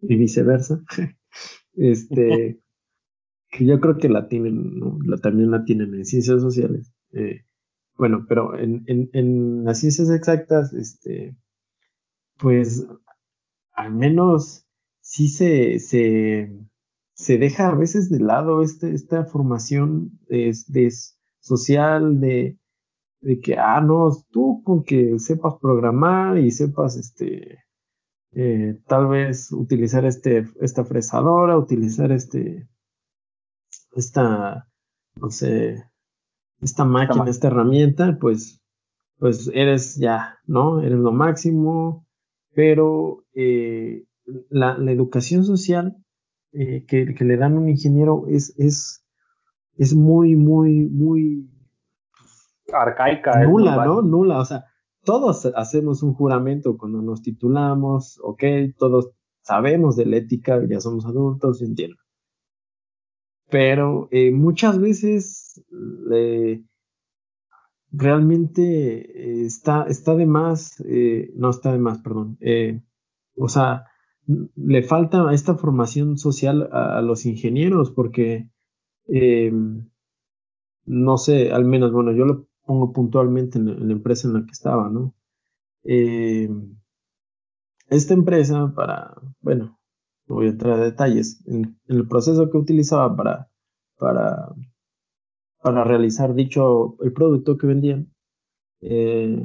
y 0.00 0.16
viceversa. 0.16 0.82
este, 1.74 2.60
que 3.50 3.64
yo 3.66 3.80
creo 3.80 3.96
que 3.98 4.08
la 4.08 4.28
tienen, 4.28 4.78
¿no? 4.78 4.98
también 5.22 5.50
la 5.50 5.64
tienen 5.64 5.94
en 5.94 6.04
ciencias 6.04 6.40
sociales. 6.40 6.92
Eh, 7.12 7.44
bueno, 7.96 8.26
pero 8.28 8.58
en, 8.58 8.82
en, 8.86 9.10
en, 9.12 9.64
las 9.64 9.80
ciencias 9.80 10.10
exactas, 10.10 10.72
este, 10.72 11.36
pues 12.38 12.86
al 13.72 13.94
menos 13.94 14.66
sí 15.00 15.28
se, 15.28 15.78
se 15.78 16.50
se 17.14 17.38
deja 17.38 17.68
a 17.68 17.74
veces 17.74 18.10
de 18.10 18.18
lado 18.18 18.62
este, 18.62 18.92
esta 18.92 19.24
formación 19.24 20.18
de, 20.28 20.92
social 21.38 22.20
de, 22.20 22.58
de, 23.20 23.40
que, 23.40 23.56
ah, 23.56 23.80
no, 23.80 24.10
tú 24.30 24.62
con 24.64 24.82
que 24.82 25.18
sepas 25.18 25.54
programar 25.60 26.38
y 26.38 26.50
sepas, 26.50 26.96
este, 26.96 27.58
eh, 28.34 28.78
tal 28.86 29.06
vez 29.08 29.52
utilizar 29.52 30.04
este, 30.04 30.48
esta 30.60 30.84
fresadora, 30.84 31.56
utilizar 31.56 32.10
este, 32.12 32.68
esta, 33.94 34.68
no 35.16 35.30
sé, 35.30 35.84
esta 36.60 36.84
máquina, 36.84 37.28
esta 37.28 37.48
herramienta, 37.48 38.18
pues, 38.20 38.60
pues 39.18 39.50
eres 39.54 39.96
ya, 39.96 40.38
¿no? 40.46 40.80
Eres 40.80 40.98
lo 40.98 41.12
máximo, 41.12 42.06
pero 42.54 43.24
eh, 43.34 44.04
la, 44.48 44.78
la 44.78 44.92
educación 44.92 45.44
social 45.44 45.96
eh, 46.52 46.84
que, 46.86 47.04
le 47.18 47.36
dan 47.36 47.58
un 47.58 47.68
ingeniero 47.68 48.26
es, 48.28 48.54
es, 48.58 49.04
es 49.76 49.94
muy, 49.94 50.36
muy, 50.36 50.88
muy 50.88 51.50
arcaica. 52.72 53.44
Nula, 53.44 53.84
¿no? 53.84 54.02
Nula, 54.02 54.38
o 54.38 54.44
sea, 54.44 54.64
todos 55.04 55.46
hacemos 55.54 56.02
un 56.02 56.14
juramento 56.14 56.76
cuando 56.76 57.02
nos 57.02 57.22
titulamos, 57.22 58.18
ok, 58.22 58.42
todos 58.76 59.10
sabemos 59.42 59.96
de 59.96 60.06
la 60.06 60.16
ética, 60.16 60.60
ya 60.68 60.80
somos 60.80 61.06
adultos, 61.06 61.62
entiendo. 61.62 61.96
Pero 63.50 64.08
eh, 64.10 64.30
muchas 64.30 64.80
veces 64.80 65.62
realmente 67.92 69.42
eh, 69.42 69.44
está, 69.44 69.84
está 69.84 70.16
de 70.16 70.26
más, 70.26 70.82
no 71.34 71.50
está 71.50 71.72
de 71.72 71.78
más, 71.78 71.98
perdón. 71.98 72.38
o 73.36 73.48
sea, 73.48 73.84
le 74.26 74.82
falta 74.82 75.32
esta 75.32 75.54
formación 75.54 76.16
social 76.16 76.68
a, 76.72 77.00
los 77.02 77.26
ingenieros 77.26 77.90
porque, 77.90 78.48
eh, 79.08 79.52
no 80.86 81.18
sé, 81.18 81.52
al 81.52 81.64
menos, 81.64 81.92
bueno, 81.92 82.12
yo 82.12 82.24
lo 82.24 82.48
pongo 82.64 82.92
puntualmente 82.92 83.58
en, 83.58 83.86
la 83.86 83.92
empresa 83.92 84.28
en 84.28 84.34
la 84.34 84.44
que 84.44 84.52
estaba, 84.52 84.88
¿no? 84.90 85.14
Eh, 85.84 86.48
esta 87.88 88.14
empresa 88.14 88.72
para, 88.74 89.14
bueno, 89.40 89.78
no 90.26 90.36
voy 90.36 90.46
a 90.46 90.50
entrar 90.50 90.80
a 90.80 90.84
detalles, 90.84 91.42
en, 91.46 91.78
el 91.86 92.08
proceso 92.08 92.50
que 92.50 92.56
utilizaba 92.58 93.14
para, 93.16 93.50
para, 93.98 94.54
para 95.62 95.84
realizar 95.84 96.34
dicho, 96.34 96.96
el 97.02 97.12
producto 97.12 97.58
que 97.58 97.66
vendían, 97.66 98.12
eh, 98.80 99.42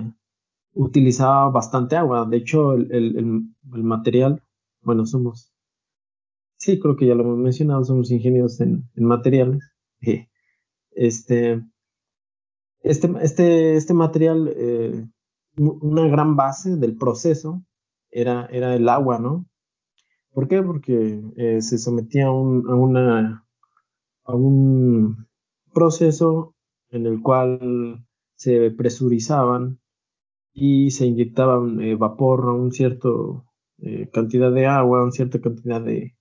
utilizaba 0.74 1.50
bastante 1.50 1.96
agua. 1.98 2.26
De 2.26 2.38
hecho, 2.38 2.74
el, 2.74 2.92
el 2.92 3.84
material 3.84 4.42
bueno, 4.82 5.06
somos, 5.06 5.54
sí, 6.58 6.80
creo 6.80 6.96
que 6.96 7.08
ya 7.08 7.16
lo 7.16 7.24
hemos 7.24 7.38
mencionado, 7.38 7.84
somos 7.84 8.12
ingenieros 8.12 8.60
en, 8.62 8.90
materiales. 8.96 9.72
Este, 10.92 11.64
este, 12.82 13.10
este, 13.22 13.76
este 13.76 13.94
material, 13.94 14.54
eh, 14.56 15.06
una 15.58 16.08
gran 16.08 16.36
base 16.36 16.78
del 16.78 16.96
proceso 16.96 17.64
era, 18.12 18.46
era 18.52 18.76
el 18.76 18.88
agua, 18.88 19.20
¿no? 19.20 19.46
¿Por 20.32 20.48
qué? 20.48 20.62
Porque 20.62 21.22
eh, 21.36 21.62
se 21.62 21.78
sometía 21.78 22.28
a 22.28 22.32
un, 22.32 22.70
a, 22.70 22.76
una, 22.76 23.46
a 24.24 24.36
un 24.36 25.28
proceso 25.74 26.56
en 26.92 27.06
el 27.06 27.22
cual 27.22 28.06
se 28.36 28.72
presurizaban 28.72 29.80
y 30.54 30.92
se 30.92 31.06
inyectaban 31.06 31.82
eh, 31.82 31.96
vapor 31.96 32.46
a 32.46 32.54
un 32.54 32.72
cierto 32.72 33.46
cantidad 34.12 34.52
de 34.52 34.66
agua, 34.66 35.04
una 35.04 35.12
cierta 35.12 35.40
cantidad 35.40 35.82
de, 35.82 36.14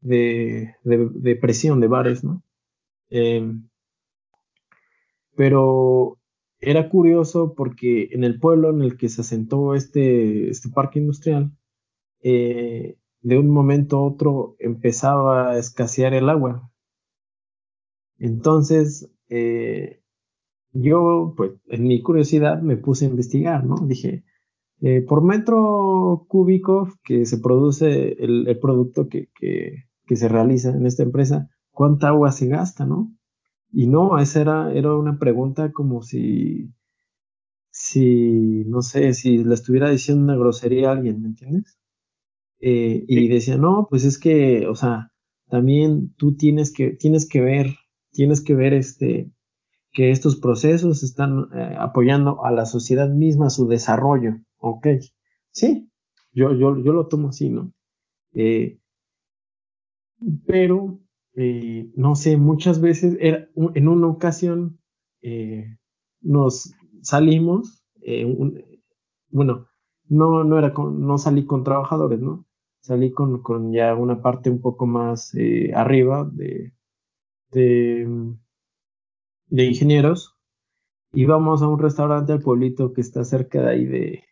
de, 0.00 1.38
presión 1.38 1.80
de 1.80 1.86
bares, 1.86 2.24
¿no? 2.24 2.42
Pero 5.36 6.18
era 6.60 6.88
curioso 6.88 7.54
porque 7.54 8.08
en 8.12 8.24
el 8.24 8.40
pueblo 8.40 8.70
en 8.70 8.82
el 8.82 8.96
que 8.96 9.08
se 9.08 9.20
asentó 9.20 9.74
este, 9.74 10.48
este 10.50 10.70
parque 10.70 10.98
industrial, 10.98 11.52
eh, 12.22 12.98
de 13.20 13.38
un 13.38 13.50
momento 13.50 13.98
a 13.98 14.02
otro 14.02 14.56
empezaba 14.58 15.50
a 15.50 15.58
escasear 15.58 16.14
el 16.14 16.28
agua. 16.28 16.70
Entonces, 18.18 19.12
eh, 19.28 20.00
yo, 20.72 21.34
pues, 21.36 21.52
en 21.66 21.84
mi 21.84 22.02
curiosidad 22.02 22.62
me 22.62 22.76
puse 22.76 23.06
a 23.06 23.08
investigar, 23.08 23.64
¿no? 23.64 23.76
Dije, 23.86 24.24
eh, 24.80 25.00
por 25.02 25.22
metro 25.22 26.26
cúbico 26.28 26.88
que 27.02 27.24
se 27.24 27.38
produce 27.38 28.12
el, 28.22 28.58
producto 28.60 29.08
que, 29.08 29.28
se 30.06 30.28
realiza 30.28 30.70
en 30.70 30.86
esta 30.86 31.02
empresa, 31.02 31.48
¿cuánta 31.70 32.08
agua 32.08 32.30
se 32.32 32.46
gasta, 32.46 32.86
no? 32.86 33.15
Y 33.78 33.88
no, 33.88 34.18
esa 34.18 34.40
era, 34.40 34.72
era 34.72 34.96
una 34.96 35.18
pregunta 35.18 35.70
como 35.70 36.00
si, 36.00 36.72
si, 37.70 38.64
no 38.64 38.80
sé, 38.80 39.12
si 39.12 39.44
le 39.44 39.52
estuviera 39.52 39.90
diciendo 39.90 40.24
una 40.24 40.34
grosería 40.34 40.88
a 40.88 40.92
alguien, 40.92 41.20
¿me 41.20 41.28
entiendes? 41.28 41.78
Eh, 42.60 43.04
y 43.06 43.28
decía, 43.28 43.58
no, 43.58 43.86
pues 43.90 44.04
es 44.04 44.18
que, 44.18 44.66
o 44.66 44.74
sea, 44.74 45.12
también 45.50 46.14
tú 46.16 46.36
tienes 46.36 46.72
que, 46.72 46.92
tienes 46.92 47.28
que 47.28 47.42
ver, 47.42 47.66
tienes 48.12 48.42
que 48.42 48.54
ver 48.54 48.72
este, 48.72 49.30
que 49.92 50.10
estos 50.10 50.36
procesos 50.36 51.02
están 51.02 51.48
eh, 51.54 51.76
apoyando 51.78 52.44
a 52.46 52.52
la 52.52 52.66
sociedad 52.66 53.10
misma, 53.10 53.50
su 53.50 53.68
desarrollo. 53.68 54.36
Ok, 54.58 54.86
sí, 55.50 55.90
yo, 56.32 56.54
yo, 56.54 56.82
yo 56.82 56.92
lo 56.94 57.08
tomo 57.08 57.28
así, 57.28 57.50
¿no? 57.50 57.74
Eh, 58.32 58.78
pero, 60.46 60.98
eh, 61.36 61.90
no 61.94 62.14
sé, 62.16 62.36
muchas 62.36 62.80
veces, 62.80 63.16
era, 63.20 63.48
en 63.74 63.88
una 63.88 64.08
ocasión, 64.08 64.78
nos 66.20 66.72
salimos, 67.02 67.84
bueno, 69.30 69.66
no, 70.08 70.44
no 70.44 70.58
era 70.58 70.72
no 70.76 71.18
salí 71.18 71.46
con 71.46 71.64
trabajadores, 71.64 72.20
¿no? 72.20 72.46
Salí 72.80 73.10
con, 73.10 73.42
con 73.42 73.72
ya 73.72 73.94
una 73.94 74.22
parte 74.22 74.50
un 74.50 74.60
poco 74.60 74.86
más 74.86 75.32
arriba 75.74 76.28
de, 76.32 76.72
de 77.50 78.36
de 79.48 79.64
ingenieros, 79.64 80.36
íbamos 81.12 81.62
a 81.62 81.68
un 81.68 81.78
restaurante 81.78 82.32
al 82.32 82.40
pueblito 82.40 82.92
que 82.92 83.00
está 83.00 83.24
cerca 83.24 83.62
de 83.62 83.70
ahí 83.70 83.84
de, 83.84 84.24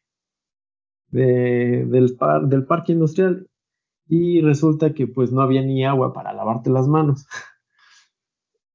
del, 1.11 2.17
del 2.49 2.67
parque 2.67 2.93
industrial 2.93 3.49
y 4.07 4.41
resulta 4.41 4.93
que 4.93 5.07
pues 5.07 5.33
no 5.33 5.41
había 5.41 5.63
ni 5.63 5.85
agua 5.85 6.13
para 6.13 6.33
lavarte 6.33 6.71
las 6.71 6.89
manos. 6.89 7.27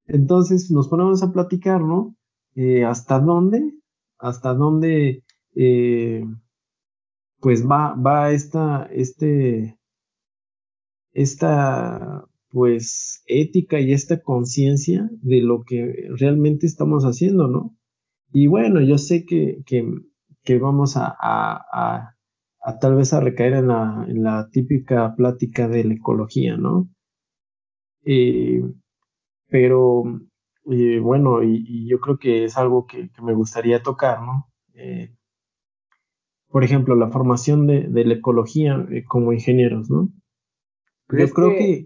Entonces 0.06 0.72
nos 0.72 0.88
ponemos 0.88 1.22
a 1.22 1.32
platicar, 1.32 1.82
¿no? 1.82 2.16
Eh, 2.56 2.84
¿Hasta 2.84 3.20
dónde? 3.20 3.74
¿Hasta 4.18 4.54
dónde? 4.54 5.24
Eh, 5.56 6.26
pues 7.40 7.66
va, 7.66 7.94
va 7.94 8.32
esta, 8.32 8.90
este, 8.92 9.80
esta 11.12 12.26
pues 12.50 13.24
ética 13.28 13.80
y 13.80 13.94
esta 13.94 14.22
conciencia 14.22 15.10
de 15.22 15.42
lo 15.42 15.64
que 15.64 16.08
realmente 16.18 16.66
estamos 16.66 17.04
haciendo, 17.04 17.48
¿no? 17.48 17.76
Y 18.32 18.48
bueno, 18.48 18.82
yo 18.82 18.98
sé 18.98 19.26
que, 19.26 19.64
vamos 20.60 20.98
a, 20.98 21.16
a, 21.20 22.16
tal 22.80 22.95
vez 22.95 23.14
a 23.14 23.20
recaer 23.20 23.53
en 23.53 23.68
la, 23.68 24.05
en 24.07 24.24
la 24.24 24.49
típica 24.51 25.16
plática 25.16 25.68
de 25.68 25.84
la 25.84 25.93
ecología, 25.93 26.57
¿no? 26.57 26.89
Eh, 28.05 28.62
pero 29.47 30.03
eh, 30.72 30.99
bueno, 30.99 31.43
y, 31.43 31.88
yo 31.89 31.99
creo 31.99 32.18
que 32.18 32.45
es 32.45 32.57
algo 32.57 32.86
que, 32.86 33.10
me 33.22 33.34
gustaría 33.34 33.82
tocar, 33.82 34.22
¿no? 34.22 34.47
Eh, 34.74 35.14
por 36.49 36.64
ejemplo, 36.64 36.95
la 36.95 37.10
formación 37.10 37.68
de, 37.68 38.05
la 38.05 38.14
ecología 38.14 38.86
como 39.07 39.34
ingenieros, 39.34 39.89
¿no? 39.89 40.10
yo 41.12 41.30
creo 41.30 41.49
que, 41.49 41.86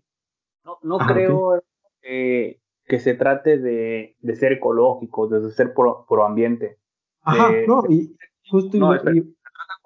no, 0.66 0.78
no 0.84 0.98
creo 1.00 1.62
que, 2.02 2.60
se 3.00 3.14
trate 3.16 3.58
de, 3.58 4.16
ser 4.36 4.54
ecológico, 4.54 5.28
de 5.28 5.52
ser 5.52 5.74
pro, 5.74 6.26
ambiente. 6.26 6.78
Ajá, 7.22 7.52
no, 7.68 7.84
y 7.90 8.16
justo 8.50 8.78
no, 8.78 8.94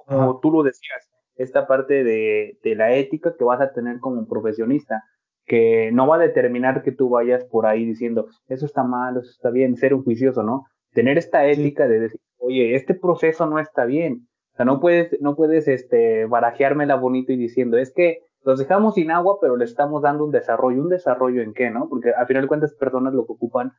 como 0.08 0.40
tú 0.40 0.52
lo 0.52 0.64
decías, 0.64 1.10
esta 1.36 1.68
parte 1.68 2.04
de, 2.04 2.58
la 2.76 2.94
ética 2.94 3.36
que 3.38 3.44
vas 3.44 3.62
a 3.62 3.72
tener 3.72 4.00
como 4.00 4.28
profesionista, 4.28 5.04
que 5.46 5.92
no 5.94 6.08
va 6.08 6.16
a 6.16 6.20
determinar 6.20 6.84
que 6.84 6.92
tú 6.92 7.10
vayas 7.10 7.46
por 7.46 7.66
ahí 7.66 7.86
diciendo, 7.86 8.28
eso 8.48 8.66
está 8.66 8.84
mal, 8.84 9.18
eso 9.18 9.30
está 9.30 9.50
bien, 9.50 9.78
ser 9.78 9.94
un 9.94 10.04
juicioso, 10.04 10.44
¿no? 10.44 10.66
Tener 10.94 11.18
esta 11.18 11.46
ética 11.46 11.88
de 11.88 12.00
decir, 12.00 12.20
oye, 12.38 12.76
este 12.76 12.94
proceso 12.96 13.46
no 13.46 13.60
está 13.60 13.86
bien. 13.86 14.28
O 14.54 14.56
sea, 14.58 14.66
no 14.66 14.80
puedes, 14.80 15.16
no 15.22 15.36
puedes 15.36 15.68
este, 15.68 16.26
barajeármela 16.26 16.96
bonito 16.96 17.32
y 17.32 17.38
diciendo, 17.38 17.78
es 17.78 17.94
que 17.94 18.20
los 18.44 18.60
dejamos 18.60 18.96
sin 18.96 19.12
agua, 19.12 19.38
pero 19.40 19.58
le 19.58 19.66
estamos 19.66 20.02
dando 20.02 20.26
un 20.26 20.32
desarrollo. 20.32 20.82
¿Un 20.82 20.90
desarrollo 20.90 21.42
en 21.42 21.54
qué, 21.54 21.70
no? 21.70 21.88
Porque 21.90 22.12
al 22.12 22.26
final 22.28 22.44
de 22.44 22.48
cuentas, 22.48 22.74
personas 22.74 23.14
lo 23.14 23.26
que 23.26 23.34
ocupan 23.34 23.74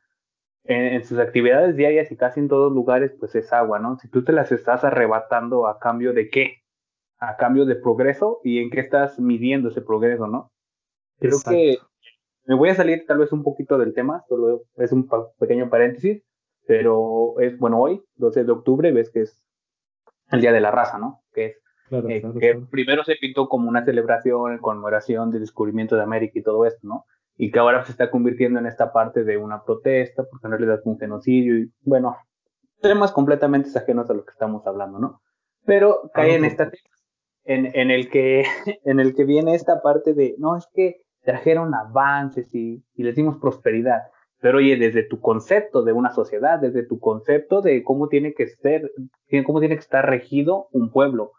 en, 0.63 1.03
sus 1.03 1.19
actividades 1.19 1.75
diarias 1.75 2.11
y 2.11 2.17
casi 2.17 2.39
en 2.39 2.47
todos 2.47 2.71
lugares, 2.71 3.15
pues 3.19 3.35
es 3.35 3.51
agua, 3.53 3.79
¿no? 3.79 3.97
Si 3.97 4.09
tú 4.09 4.23
te 4.23 4.31
las 4.31 4.51
estás 4.51 4.83
arrebatando 4.83 5.67
a 5.67 5.79
cambio 5.79 6.13
de 6.13 6.29
qué? 6.29 6.57
A 7.17 7.37
cambio 7.37 7.65
de 7.65 7.75
progreso 7.75 8.39
y 8.43 8.59
en 8.59 8.69
qué 8.69 8.79
estás 8.79 9.19
midiendo 9.19 9.69
ese 9.69 9.81
progreso, 9.81 10.27
¿no? 10.27 10.51
Creo 11.19 11.37
que 11.47 11.77
me 12.45 12.55
voy 12.55 12.69
a 12.69 12.75
salir 12.75 13.05
tal 13.05 13.17
vez 13.17 13.31
un 13.31 13.43
poquito 13.43 13.77
del 13.77 13.93
tema, 13.93 14.23
solo 14.27 14.63
es 14.77 14.91
un 14.91 15.07
pequeño 15.37 15.69
paréntesis, 15.69 16.23
pero 16.65 17.39
es, 17.39 17.57
bueno, 17.57 17.79
hoy, 17.79 18.01
12 18.15 18.43
de 18.43 18.51
octubre, 18.51 18.91
ves 18.91 19.09
que 19.11 19.21
es 19.21 19.43
el 20.31 20.41
Día 20.41 20.51
de 20.51 20.61
la 20.61 20.71
Raza, 20.71 20.97
¿no? 20.97 21.21
Que 21.33 21.45
es 21.45 21.61
eh, 21.91 22.23
que 22.39 22.61
primero 22.69 23.03
se 23.03 23.15
pintó 23.15 23.49
como 23.49 23.67
una 23.67 23.83
celebración 23.83 24.59
conmemoración 24.59 25.31
del 25.31 25.41
descubrimiento 25.41 25.95
de 25.95 26.03
América 26.03 26.37
y 26.37 26.43
todo 26.43 26.65
esto, 26.65 26.87
¿no? 26.87 27.05
Y 27.41 27.51
que 27.51 27.59
ahora 27.59 27.85
se 27.85 27.91
está 27.91 28.11
convirtiendo 28.11 28.59
en 28.59 28.65
esta 28.65 28.91
parte 28.91 29.23
de 29.23 29.37
una 29.37 29.63
protesta, 29.63 30.23
porque 30.29 30.45
en 30.45 30.51
realidad 30.51 30.79
es 30.79 30.85
un 30.85 30.99
genocidio 30.99 31.57
y, 31.57 31.71
bueno, 31.83 32.17
temas 32.81 33.13
completamente 33.13 33.69
ajenos 33.79 34.09
a 34.09 34.13
lo 34.13 34.25
que 34.25 34.31
estamos 34.31 34.67
hablando, 34.67 34.99
¿no? 34.99 35.21
Pero 35.65 36.11
cae 36.13 36.35
en 36.35 36.43
esta 36.43 36.69
en, 37.45 37.71
en 37.73 37.91
el 37.91 38.09
que 38.09 38.43
en 38.83 38.99
el 38.99 39.15
que 39.15 39.23
viene 39.23 39.55
esta 39.55 39.81
parte 39.81 40.13
de, 40.13 40.35
no, 40.37 40.57
es 40.57 40.67
que 40.73 40.97
trajeron 41.23 41.73
avances 41.73 42.53
y, 42.53 42.83
y 42.93 43.03
les 43.03 43.15
dimos 43.15 43.37
prosperidad. 43.39 44.01
Pero 44.41 44.57
oye, 44.57 44.75
desde 44.75 45.03
tu 45.03 45.21
concepto 45.21 45.83
de 45.83 45.93
una 45.93 46.11
sociedad, 46.11 46.59
desde 46.59 46.85
tu 46.85 46.99
concepto 46.99 47.61
de 47.61 47.83
cómo 47.83 48.09
tiene 48.09 48.33
que 48.33 48.47
ser, 48.47 48.91
cómo 49.45 49.61
tiene 49.61 49.75
que 49.75 49.81
estar 49.81 50.05
regido 50.05 50.67
un 50.71 50.91
pueblo, 50.91 51.31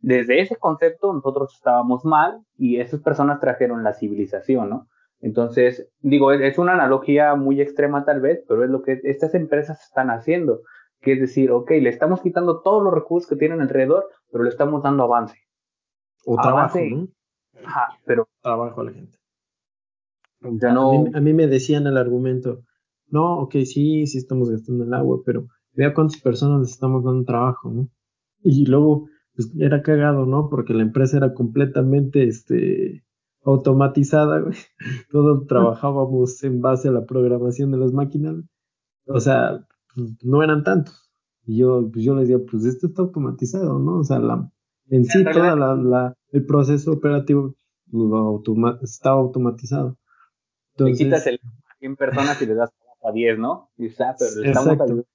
desde 0.00 0.40
ese 0.40 0.56
concepto 0.56 1.12
nosotros 1.12 1.54
estábamos 1.54 2.04
mal 2.04 2.40
y 2.56 2.80
esas 2.80 3.00
personas 3.00 3.40
trajeron 3.40 3.82
la 3.82 3.94
civilización, 3.94 4.70
¿no? 4.70 4.86
Entonces, 5.20 5.90
digo, 6.00 6.32
es, 6.32 6.58
una 6.58 6.74
analogía 6.74 7.34
muy 7.34 7.60
extrema 7.60 8.04
tal 8.04 8.20
vez, 8.20 8.44
pero 8.46 8.64
es 8.64 8.70
lo 8.70 8.82
que 8.82 9.00
estas 9.04 9.34
empresas 9.34 9.82
están 9.82 10.10
haciendo, 10.10 10.60
que 11.00 11.14
es 11.14 11.20
decir, 11.20 11.50
ok, 11.50 11.70
le 11.70 11.88
estamos 11.88 12.20
quitando 12.20 12.60
todos 12.62 12.82
los 12.82 12.94
recursos 12.94 13.28
que 13.28 13.36
tienen 13.36 13.60
alrededor, 13.60 14.08
pero 14.30 14.44
le 14.44 14.50
estamos 14.50 14.82
dando 14.82 15.04
avance. 15.04 15.36
O 16.24 16.36
trabajo, 16.36 16.78
¿no? 16.78 17.08
Ajá, 17.64 17.88
pero... 18.04 18.28
Trabajo 18.42 18.80
a 18.80 18.84
la 18.84 18.92
gente. 18.92 19.18
Ya 20.40 20.72
no... 20.72 21.06
a, 21.12 21.20
mí, 21.20 21.32
me 21.32 21.48
decían 21.48 21.86
el 21.88 21.96
argumento, 21.96 22.60
no, 23.08 23.40
ok, 23.40 23.52
sí, 23.64 24.06
sí 24.06 24.18
estamos 24.18 24.50
gastando 24.50 24.84
el 24.84 24.94
agua, 24.94 25.20
pero 25.24 25.46
vea 25.72 25.94
cuántas 25.94 26.20
personas 26.20 26.60
les 26.60 26.70
estamos 26.70 27.02
dando 27.02 27.24
trabajo, 27.24 27.70
¿no? 27.70 27.88
Y 28.42 28.66
luego 28.66 29.08
pues 29.34 29.52
era 29.58 29.82
cagado, 29.82 30.26
¿no? 30.26 30.48
Porque 30.48 30.74
la 30.74 30.82
empresa 30.82 31.16
era 31.16 31.34
completamente 31.34 32.24
este, 32.24 33.04
automatizada, 33.44 34.40
güey. 34.40 34.56
Todos 35.10 35.46
trabajábamos 35.46 36.42
en 36.44 36.60
base 36.60 36.88
a 36.88 36.92
la 36.92 37.04
programación 37.04 37.70
de 37.70 37.78
las 37.78 37.92
máquinas. 37.92 38.36
O 39.06 39.20
sea, 39.20 39.66
pues, 39.94 40.12
no 40.22 40.42
eran 40.42 40.64
tantos. 40.64 41.10
Y 41.44 41.58
yo, 41.58 41.88
pues 41.90 42.04
yo 42.04 42.14
les 42.14 42.28
decía, 42.28 42.44
pues 42.50 42.64
esto 42.64 42.88
está 42.88 43.02
automatizado, 43.02 43.78
¿no? 43.78 43.98
O 43.98 44.04
sea, 44.04 44.18
la, 44.18 44.50
en 44.90 45.04
sí, 45.04 45.24
todo 45.24 45.56
la, 45.56 46.14
el 46.30 46.44
proceso 46.44 46.92
operativo 46.92 47.54
lo 47.90 48.42
está 48.82 49.10
automatizado. 49.10 49.98
Entonces, 50.74 50.98
quitas 50.98 51.26
el 51.26 51.40
100 51.78 51.96
personas 51.96 52.42
y 52.42 52.46
le 52.46 52.54
das 52.54 52.70
a 53.02 53.12
10, 53.12 53.38
¿no? 53.38 53.70
Y 53.78 53.86
está, 53.86 54.14
pero 54.18 54.40
le 54.40 54.48
estamos 54.48 55.06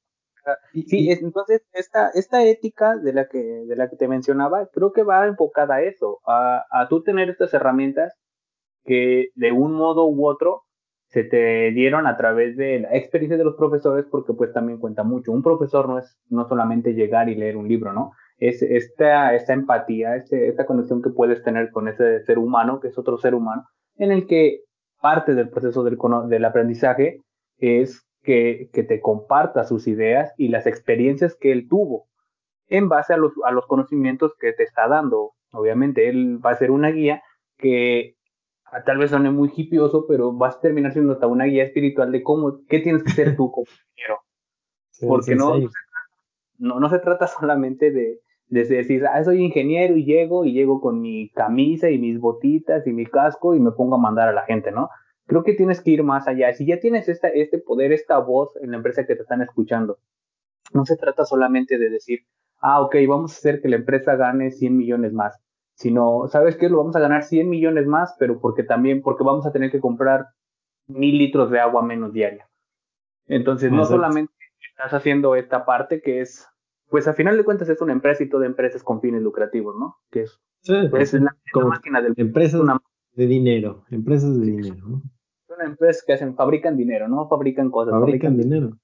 Sí, 0.74 1.10
entonces 1.12 1.62
esta, 1.74 2.10
esta 2.10 2.44
ética 2.44 2.98
de 2.98 3.14
la, 3.14 3.28
que, 3.28 3.40
de 3.40 3.76
la 3.76 3.90
que 3.90 3.96
te 3.96 4.08
mencionaba, 4.08 4.68
creo 4.74 4.92
que 4.92 5.04
va 5.04 5.28
enfocada 5.28 5.76
a 5.76 5.82
eso, 5.82 6.20
a, 6.26 6.64
a 6.72 6.88
tú 6.88 7.04
tener 7.04 7.30
estas 7.30 7.54
herramientas 7.54 8.14
que 8.84 9.28
de 9.36 9.52
un 9.52 9.74
modo 9.74 10.06
u 10.08 10.28
otro 10.28 10.64
se 11.14 11.24
te 11.24 11.72
dieron 11.72 12.08
a 12.08 12.18
través 12.18 12.58
de 12.58 12.80
la 12.80 12.96
experiencia 12.98 13.38
de 13.38 13.44
los 13.44 13.56
profesores, 13.56 14.06
porque 14.10 14.34
pues 14.34 14.52
también 14.52 14.80
cuenta 14.80 15.04
mucho. 15.04 15.32
Un 15.32 15.44
profesor 15.44 15.88
no 15.88 16.00
es 16.00 16.18
no 16.30 16.48
solamente 16.48 16.94
llegar 16.94 17.30
y 17.30 17.36
leer 17.36 17.56
un 17.56 17.68
libro, 17.68 17.94
¿no? 17.94 18.12
Es 18.40 18.64
esta, 18.64 19.36
esta 19.36 19.54
empatía, 19.54 20.16
este, 20.16 20.48
esta 20.48 20.66
conexión 20.66 21.04
que 21.04 21.12
puedes 21.12 21.44
tener 21.44 21.70
con 21.70 21.88
ese 21.88 22.24
ser 22.24 22.40
humano, 22.40 22.80
que 22.80 22.88
es 22.88 22.98
otro 22.98 23.20
ser 23.20 23.36
humano, 23.36 23.64
en 23.98 24.12
el 24.12 24.26
que 24.26 24.62
parte 25.02 25.36
del 25.36 25.50
proceso 25.50 25.84
del, 25.84 26.00
del 26.30 26.46
aprendizaje 26.46 27.20
es 27.60 28.04
que, 28.24 28.70
te 28.74 29.02
comparta 29.02 29.66
sus 29.66 29.88
ideas 29.88 30.34
y 30.38 30.48
las 30.48 30.66
experiencias 30.66 31.36
que 31.36 31.52
él 31.52 31.68
tuvo 31.70 32.08
en 32.68 32.90
base 32.90 33.14
a 33.14 33.18
los, 33.18 33.34
a 33.46 33.52
los 33.52 33.68
conocimientos 33.68 34.34
que 34.40 34.54
te 34.54 34.64
está 34.64 34.88
dando. 34.88 35.34
Obviamente, 35.52 36.10
él 36.10 36.44
va 36.44 36.52
a 36.52 36.58
ser 36.58 36.72
una 36.72 36.90
guía 36.90 37.22
que 37.58 38.16
tal 38.86 38.98
vez 38.98 39.12
suene 39.12 39.30
muy 39.30 39.52
hipioso, 39.56 40.06
pero 40.08 40.32
vas 40.32 40.56
a 40.56 40.62
terminar 40.62 40.94
siendo 40.94 41.14
hasta 41.14 41.28
una 41.28 41.46
guía 41.46 41.64
espiritual 41.64 42.12
de 42.12 42.24
cómo, 42.24 42.62
qué 42.68 42.80
tienes 42.80 43.04
que 43.04 43.12
ser 43.12 43.36
tú 43.36 43.52
como 43.52 43.68
Porque 45.08 45.36
no, 45.36 45.56
no, 46.58 46.80
no 46.80 46.90
se 46.90 47.00
trata 47.00 47.28
solamente 47.28 47.92
de, 47.92 48.22
de 48.48 48.64
decir, 48.64 49.06
ah, 49.06 49.24
soy 49.24 49.44
ingeniero 49.44 49.98
y 49.98 50.06
llego 50.06 50.46
y 50.46 50.54
llego 50.54 50.80
con 50.80 51.02
mi 51.02 51.30
camisa 51.30 51.90
y 51.90 51.98
mis 51.98 52.20
botitas 52.20 52.86
y 52.88 52.94
mi 52.94 53.06
casco 53.06 53.56
y 53.56 53.60
me 53.60 53.72
pongo 53.72 53.96
a 53.96 54.00
mandar 54.00 54.30
a 54.30 54.34
la 54.34 54.44
gente, 54.44 54.72
¿no? 54.72 54.90
Creo 55.26 55.44
que 55.44 55.54
tienes 55.54 55.82
que 55.82 55.92
ir 55.92 56.04
más 56.04 56.28
allá. 56.28 56.54
Si 56.54 56.66
ya 56.66 56.80
tienes 56.80 57.08
esta, 57.08 57.30
este 57.30 57.58
poder, 57.58 57.92
esta 57.92 58.18
voz 58.20 58.56
en 58.62 58.72
la 58.72 58.78
empresa 58.78 59.06
que 59.06 59.16
te 59.16 59.22
están 59.22 59.42
escuchando, 59.42 60.00
no 60.74 60.86
se 60.86 60.98
trata 60.98 61.26
solamente 61.26 61.78
de 61.78 61.90
decir, 61.90 62.26
ah, 62.60 62.82
ok, 62.82 62.96
vamos 63.08 63.34
a 63.34 63.38
hacer 63.38 63.62
que 63.62 63.70
la 63.70 63.76
empresa 63.76 64.16
gane 64.16 64.52
100 64.52 64.76
millones 64.76 65.14
más, 65.14 65.40
sino, 65.76 66.28
¿sabes 66.28 66.58
qué? 66.58 66.70
Lo 66.70 66.78
vamos 66.78 66.96
a 66.96 67.00
ganar 67.00 67.24
100 67.24 67.50
millones 67.50 67.86
más, 67.86 68.16
pero 68.20 68.40
porque 68.40 68.64
también, 68.64 69.02
porque 69.02 69.24
vamos 69.24 69.46
a 69.46 69.52
tener 69.52 69.72
que 69.72 69.80
comprar 69.80 70.28
mil 70.88 71.18
litros 71.18 71.52
de 71.52 71.60
agua 71.60 71.84
menos 71.84 72.14
diaria. 72.14 72.50
Entonces, 73.28 73.72
no 73.72 73.86
solamente 73.86 74.34
estás 74.70 74.94
haciendo 74.94 75.36
esta 75.36 75.66
parte 75.66 76.02
que 76.02 76.22
es, 76.22 76.48
pues 76.90 77.08
a 77.08 77.14
final 77.14 77.38
de 77.38 77.44
cuentas 77.44 77.70
es 77.70 77.82
una 77.82 77.94
empresa 77.94 78.24
y 78.24 78.30
toda 78.30 78.46
empresa 78.46 78.78
es 78.78 78.84
con 78.84 79.02
fines 79.02 79.22
lucrativos, 79.22 79.76
¿no? 79.78 79.98
Que 80.12 80.24
es, 80.24 80.42
pues, 80.90 81.14
es 81.14 81.22
la, 81.22 81.36
máquina 81.66 82.02
del... 82.02 82.14
Empresas 82.18 82.62
de 83.16 83.28
dinero, 83.28 83.84
empresas 83.92 84.40
de 84.40 84.46
dinero, 84.46 84.76
¿no? 84.88 85.02
Son 85.48 85.62
empresas 85.66 86.04
que 86.06 86.14
hacen, 86.14 86.36
fabrican 86.36 86.76
dinero, 86.76 87.08
¿no? 87.08 87.28
Fabrican 87.28 87.70
cosas. 87.70 87.94
Fabrican, 87.94 88.38
dinero. 88.38 88.78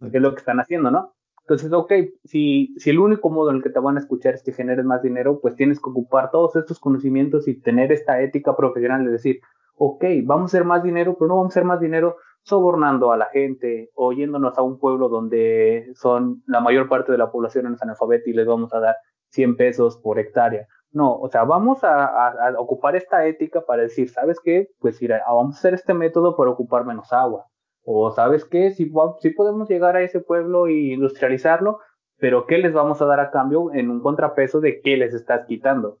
Que 0.00 0.16
es 0.16 0.22
lo 0.22 0.32
que 0.32 0.38
están 0.38 0.60
haciendo, 0.60 0.90
¿no? 0.90 1.14
Entonces, 1.40 1.72
ok, 1.72 1.92
si, 2.24 2.74
si 2.76 2.90
el 2.90 2.98
único 2.98 3.30
modo 3.30 3.50
en 3.50 3.56
el 3.56 3.62
que 3.62 3.70
te 3.70 3.80
van 3.80 3.96
a 3.96 4.00
escuchar 4.00 4.34
es 4.34 4.42
que 4.42 4.52
generes 4.52 4.84
más 4.84 5.02
dinero, 5.02 5.40
pues 5.40 5.56
tienes 5.56 5.80
que 5.80 5.90
ocupar 5.90 6.30
todos 6.30 6.56
estos 6.56 6.78
conocimientos 6.78 7.48
y 7.48 7.60
tener 7.60 7.90
esta 7.90 8.20
ética 8.20 8.54
profesional 8.54 9.04
de 9.04 9.12
decir, 9.12 9.40
ok, 9.74 10.04
vamos 10.24 10.42
a 10.42 10.56
hacer 10.56 10.64
más 10.64 10.82
dinero, 10.82 11.16
pero 11.18 11.28
no 11.28 11.36
vamos 11.36 11.50
a 11.50 11.54
hacer 11.54 11.64
más 11.64 11.80
dinero 11.80 12.16
sobornando 12.42 13.12
a 13.12 13.16
la 13.16 13.26
gente 13.26 13.90
o 13.94 14.12
yéndonos 14.12 14.56
a 14.58 14.62
un 14.62 14.78
pueblo 14.78 15.08
donde 15.08 15.90
son 15.94 16.42
la 16.46 16.60
mayor 16.60 16.88
parte 16.88 17.12
de 17.12 17.18
la 17.18 17.30
población 17.30 17.72
es 17.72 17.82
analfabeta 17.82 18.28
y 18.28 18.32
les 18.32 18.46
vamos 18.46 18.72
a 18.72 18.80
dar 18.80 18.96
100 19.30 19.56
pesos 19.56 19.98
por 19.98 20.18
hectárea. 20.18 20.66
No, 20.90 21.14
o 21.18 21.28
sea, 21.28 21.44
vamos 21.44 21.80
a, 21.82 22.54
ocupar 22.58 22.96
esta 22.96 23.26
ética 23.26 23.60
para 23.60 23.82
decir, 23.82 24.08
¿sabes 24.08 24.38
qué? 24.42 24.68
Pues 24.78 25.00
ir 25.02 25.12
vamos 25.26 25.56
a 25.56 25.58
hacer 25.58 25.74
este 25.74 25.94
método 25.94 26.36
para 26.36 26.50
ocupar 26.50 26.84
menos 26.84 27.12
agua 27.12 27.46
o 27.90 28.10
sabes 28.10 28.44
qué, 28.44 28.70
si, 28.72 28.92
si 29.20 29.30
podemos 29.30 29.66
llegar 29.66 29.96
a 29.96 30.02
ese 30.02 30.20
pueblo 30.20 30.66
e 30.66 30.92
industrializarlo, 30.92 31.78
pero 32.18 32.46
¿qué 32.46 32.58
les 32.58 32.74
vamos 32.74 33.00
a 33.00 33.06
dar 33.06 33.18
a 33.18 33.30
cambio 33.30 33.72
en 33.72 33.90
un 33.90 34.02
contrapeso 34.02 34.60
de 34.60 34.82
qué 34.82 34.98
les 34.98 35.14
estás 35.14 35.46
quitando? 35.46 35.98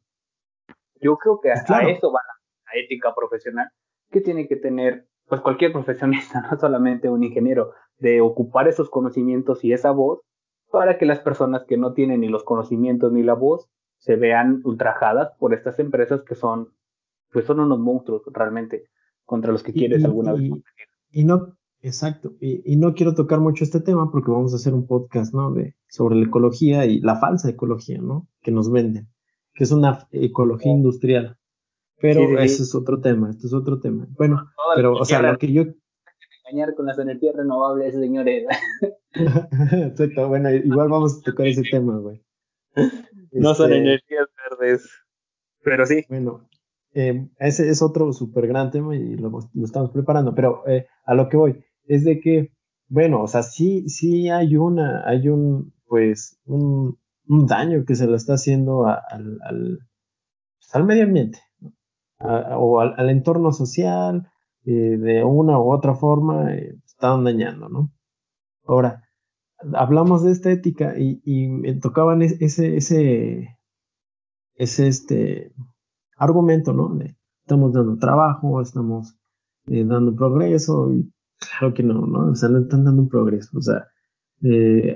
Yo 1.00 1.16
creo 1.16 1.40
que 1.40 1.50
a 1.50 1.54
eso 1.54 2.12
va 2.12 2.20
la, 2.26 2.78
ética 2.78 3.14
profesional 3.14 3.70
que 4.10 4.20
tiene 4.20 4.46
que 4.46 4.56
tener 4.56 5.06
pues 5.28 5.40
cualquier 5.40 5.72
profesionista, 5.72 6.42
no 6.50 6.58
solamente 6.58 7.08
un 7.08 7.24
ingeniero, 7.24 7.72
de 7.96 8.20
ocupar 8.20 8.68
esos 8.68 8.90
conocimientos 8.90 9.64
y 9.64 9.72
esa 9.72 9.90
voz 9.90 10.20
para 10.70 10.98
que 10.98 11.06
las 11.06 11.20
personas 11.20 11.64
que 11.64 11.78
no 11.78 11.94
tienen 11.94 12.20
ni 12.20 12.28
los 12.28 12.44
conocimientos 12.44 13.12
ni 13.12 13.22
la 13.22 13.32
voz 13.32 13.66
se 13.98 14.16
vean 14.16 14.60
ultrajadas 14.64 15.32
por 15.38 15.54
estas 15.54 15.78
empresas 15.78 16.22
que 16.22 16.34
son 16.34 16.72
pues 17.30 17.44
son 17.44 17.60
unos 17.60 17.78
monstruos 17.78 18.22
realmente 18.32 18.84
contra 19.24 19.52
los 19.52 19.62
que 19.62 19.72
quieres 19.72 20.04
alguna 20.04 20.32
vez. 20.32 20.50
Y 21.10 21.24
no 21.24 21.58
Exacto, 21.80 22.32
y, 22.40 22.76
no 22.76 22.92
quiero 22.94 23.14
tocar 23.14 23.38
mucho 23.38 23.62
este 23.62 23.80
tema 23.80 24.10
porque 24.10 24.32
vamos 24.32 24.52
a 24.52 24.56
hacer 24.56 24.74
un 24.74 24.86
podcast, 24.86 25.32
¿no? 25.32 25.52
De, 25.52 25.76
sobre 25.88 26.16
la 26.16 26.26
ecología 26.26 26.86
y 26.86 27.00
la 27.00 27.16
falsa 27.20 27.48
ecología, 27.48 28.00
¿no? 28.00 28.26
Que 28.42 28.50
nos 28.50 28.70
venden, 28.70 29.08
que 29.54 29.62
es 29.62 29.70
una 29.70 30.08
ecología 30.10 30.72
industrial. 30.72 31.36
Pero 32.00 32.38
ese 32.40 32.62
es 32.62 32.74
otro 32.74 33.00
tema, 33.00 33.30
este 33.30 33.46
es 33.46 33.52
otro 33.52 33.78
tema. 33.78 34.08
Bueno, 34.16 34.50
pero, 34.74 34.94
o 34.94 35.04
sea, 35.04 35.22
lo 35.22 35.38
que 35.38 35.52
yo... 35.52 35.64
Engañar 36.44 36.74
con 36.74 36.86
las 36.86 36.98
energías 36.98 37.36
renovables, 37.36 37.94
señores. 37.94 38.46
Exacto, 39.12 40.28
bueno, 40.28 40.50
igual 40.50 40.88
vamos 40.88 41.18
a 41.18 41.22
tocar 41.22 41.46
ese 41.46 41.62
tema, 41.62 41.98
güey. 41.98 42.20
No 43.32 43.54
son 43.54 43.72
este, 43.72 43.82
energías 43.82 44.26
verdes, 44.50 44.90
pero 45.62 45.86
sí. 45.86 46.04
Bueno, 46.08 46.48
eh, 46.94 47.28
ese 47.38 47.68
es 47.68 47.82
otro 47.82 48.12
súper 48.12 48.46
gran 48.46 48.70
tema 48.70 48.96
y 48.96 49.16
lo, 49.16 49.30
estamos 49.62 49.90
preparando, 49.90 50.34
pero 50.34 50.66
eh, 50.66 50.86
a 51.04 51.14
lo 51.14 51.28
que 51.28 51.36
voy 51.36 51.64
es 51.84 52.04
de 52.04 52.20
que, 52.20 52.52
bueno, 52.88 53.22
o 53.22 53.26
sea, 53.26 53.42
sí, 53.42 53.88
sí 53.88 54.28
hay 54.28 54.56
una, 54.56 55.06
hay 55.06 55.28
un, 55.28 55.72
pues, 55.86 56.40
un, 56.44 56.98
un 57.26 57.46
daño 57.46 57.84
que 57.84 57.94
se 57.94 58.06
le 58.06 58.16
está 58.16 58.34
haciendo 58.34 58.86
al, 58.86 59.38
al, 59.42 59.78
pues, 60.58 60.74
al, 60.74 60.84
medio 60.84 61.04
ambiente, 61.04 61.40
o 62.20 62.80
al, 62.80 63.10
entorno 63.10 63.52
social, 63.52 64.28
eh, 64.64 64.96
de 64.98 65.24
una 65.24 65.58
u 65.58 65.72
otra 65.72 65.94
forma, 65.94 66.54
eh, 66.54 66.74
están 66.84 67.24
dañando, 67.24 67.68
¿no? 67.68 67.92
Ahora, 68.64 69.07
hablamos 69.74 70.24
de 70.24 70.32
esta 70.32 70.50
ética 70.50 70.94
y, 70.98 71.48
me 71.48 71.74
tocaban 71.74 72.22
ese, 72.22 72.76
ese, 72.76 73.58
ese, 74.54 74.88
este, 74.88 75.52
argumento, 76.16 76.72
¿no? 76.72 76.94
De, 76.94 77.16
estamos 77.42 77.72
dando 77.72 77.96
trabajo, 77.98 78.60
estamos 78.60 79.16
eh, 79.66 79.84
dando 79.84 80.14
progreso 80.14 80.92
y 80.92 81.10
Claro 81.38 81.72
que 81.72 81.82
no, 81.82 82.06
¿no? 82.06 82.30
O 82.30 82.34
sea, 82.34 82.48
no 82.48 82.58
están 82.58 82.84
dando 82.84 83.08
progreso. 83.08 83.56
O 83.58 83.62
sea, 83.62 83.86
eh, 84.42 84.94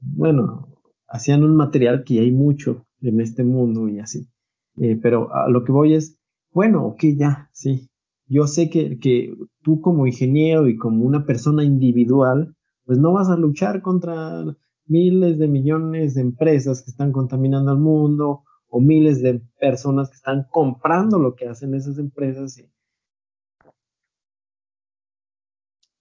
bueno, 0.00 0.68
hacían 1.08 1.44
un 1.44 1.56
material 1.56 2.04
que 2.04 2.20
hay 2.20 2.32
mucho 2.32 2.86
en 3.00 3.20
este 3.20 3.44
mundo 3.44 3.88
y 3.88 4.00
así. 4.00 4.28
Eh, 4.76 4.98
pero 5.00 5.32
a 5.34 5.48
lo 5.48 5.64
que 5.64 5.72
voy 5.72 5.94
es, 5.94 6.18
bueno, 6.52 6.84
ok, 6.86 7.00
ya, 7.16 7.48
sí. 7.52 7.88
Yo 8.26 8.46
sé 8.46 8.68
que, 8.70 8.98
que 8.98 9.34
tú 9.62 9.80
como 9.80 10.06
ingeniero 10.06 10.68
y 10.68 10.76
como 10.76 11.04
una 11.04 11.24
persona 11.24 11.64
individual, 11.64 12.54
pues 12.88 12.98
no 12.98 13.12
vas 13.12 13.28
a 13.28 13.36
luchar 13.36 13.82
contra 13.82 14.46
miles 14.86 15.38
de 15.38 15.46
millones 15.46 16.14
de 16.14 16.22
empresas 16.22 16.80
que 16.80 16.90
están 16.90 17.12
contaminando 17.12 17.70
el 17.70 17.78
mundo 17.78 18.44
o 18.70 18.80
miles 18.80 19.20
de 19.20 19.42
personas 19.60 20.08
que 20.08 20.16
están 20.16 20.46
comprando 20.50 21.18
lo 21.18 21.34
que 21.34 21.46
hacen 21.46 21.74
esas 21.74 21.98
empresas 21.98 22.58
y, 22.58 22.72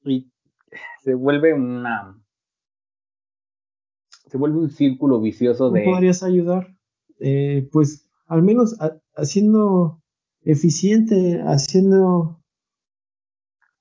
y 0.10 0.32
se 1.04 1.14
vuelve 1.14 1.54
una 1.54 2.18
se 4.30 4.38
vuelve 4.38 4.60
un 4.60 4.70
círculo 4.70 5.20
vicioso 5.20 5.70
de 5.70 5.84
podrías 5.84 6.24
ayudar 6.24 6.74
eh, 7.20 7.68
pues 7.70 8.10
al 8.28 8.44
menos 8.44 8.78
haciendo 9.14 10.02
eficiente 10.42 11.42
haciendo 11.42 12.37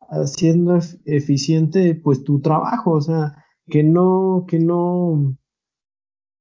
haciendo 0.08 0.78
eficiente 1.04 1.94
pues 1.94 2.24
tu 2.24 2.40
trabajo 2.40 2.92
o 2.92 3.00
sea 3.00 3.44
que 3.66 3.82
no 3.82 4.44
que 4.48 4.58
no 4.58 5.36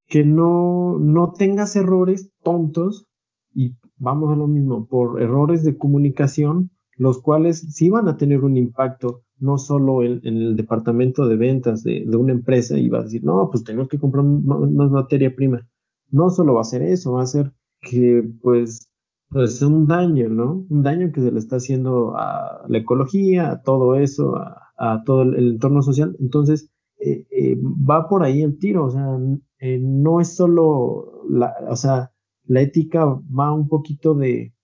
que 0.06 0.24
no 0.24 0.98
no 0.98 1.32
tengas 1.32 1.76
errores 1.76 2.30
tontos 2.42 3.06
y 3.54 3.76
vamos 3.96 4.32
a 4.32 4.36
lo 4.36 4.46
mismo 4.46 4.86
por 4.86 5.20
errores 5.20 5.64
de 5.64 5.76
comunicación 5.76 6.70
los 6.96 7.20
cuales 7.20 7.60
sí 7.74 7.90
van 7.90 8.08
a 8.08 8.16
tener 8.16 8.44
un 8.44 8.56
impacto 8.56 9.26
no 9.38 9.58
solo 9.58 10.02
en, 10.02 10.20
el 10.24 10.56
departamento 10.56 11.28
de 11.28 11.36
ventas 11.36 11.82
de, 11.82 12.04
una 12.16 12.32
empresa 12.32 12.78
y 12.78 12.88
va 12.88 13.00
a 13.00 13.02
decir, 13.04 13.24
no, 13.24 13.48
pues 13.50 13.64
tenemos 13.64 13.88
que 13.88 13.98
comprar 13.98 14.24
más 14.24 14.90
materia 14.90 15.34
prima. 15.34 15.66
No 16.10 16.30
solo 16.30 16.54
va 16.54 16.62
a 16.62 16.64
ser 16.64 16.82
eso, 16.82 17.12
va 17.12 17.22
a 17.22 17.26
ser 17.26 17.52
que 17.80 18.22
pues, 18.42 18.88
pues 19.28 19.60
un 19.62 19.86
daño, 19.86 20.28
¿no? 20.28 20.66
Un 20.68 20.82
daño 20.82 21.10
que 21.12 21.20
se 21.20 21.32
le 21.32 21.38
está 21.38 21.56
haciendo 21.56 22.16
a 22.16 22.64
la 22.68 22.78
ecología, 22.78 23.50
a 23.50 23.62
todo 23.62 23.96
eso, 23.96 24.36
a, 24.36 25.02
todo 25.04 25.22
el, 25.22 25.52
entorno 25.52 25.82
social. 25.82 26.16
Entonces, 26.20 26.70
eh, 26.98 27.26
eh, 27.30 27.56
va 27.60 28.08
por 28.08 28.22
ahí 28.22 28.42
el 28.42 28.58
tiro, 28.58 28.86
o 28.86 28.90
sea, 28.90 29.18
eh, 29.58 29.78
no 29.80 30.20
es 30.20 30.34
solo 30.34 31.22
la, 31.28 31.54
o 31.68 31.76
sea, 31.76 32.12
la 32.44 32.60
ética 32.60 33.04
va 33.04 33.52
un 33.52 33.68
poquito 33.68 34.14
de, 34.14 34.54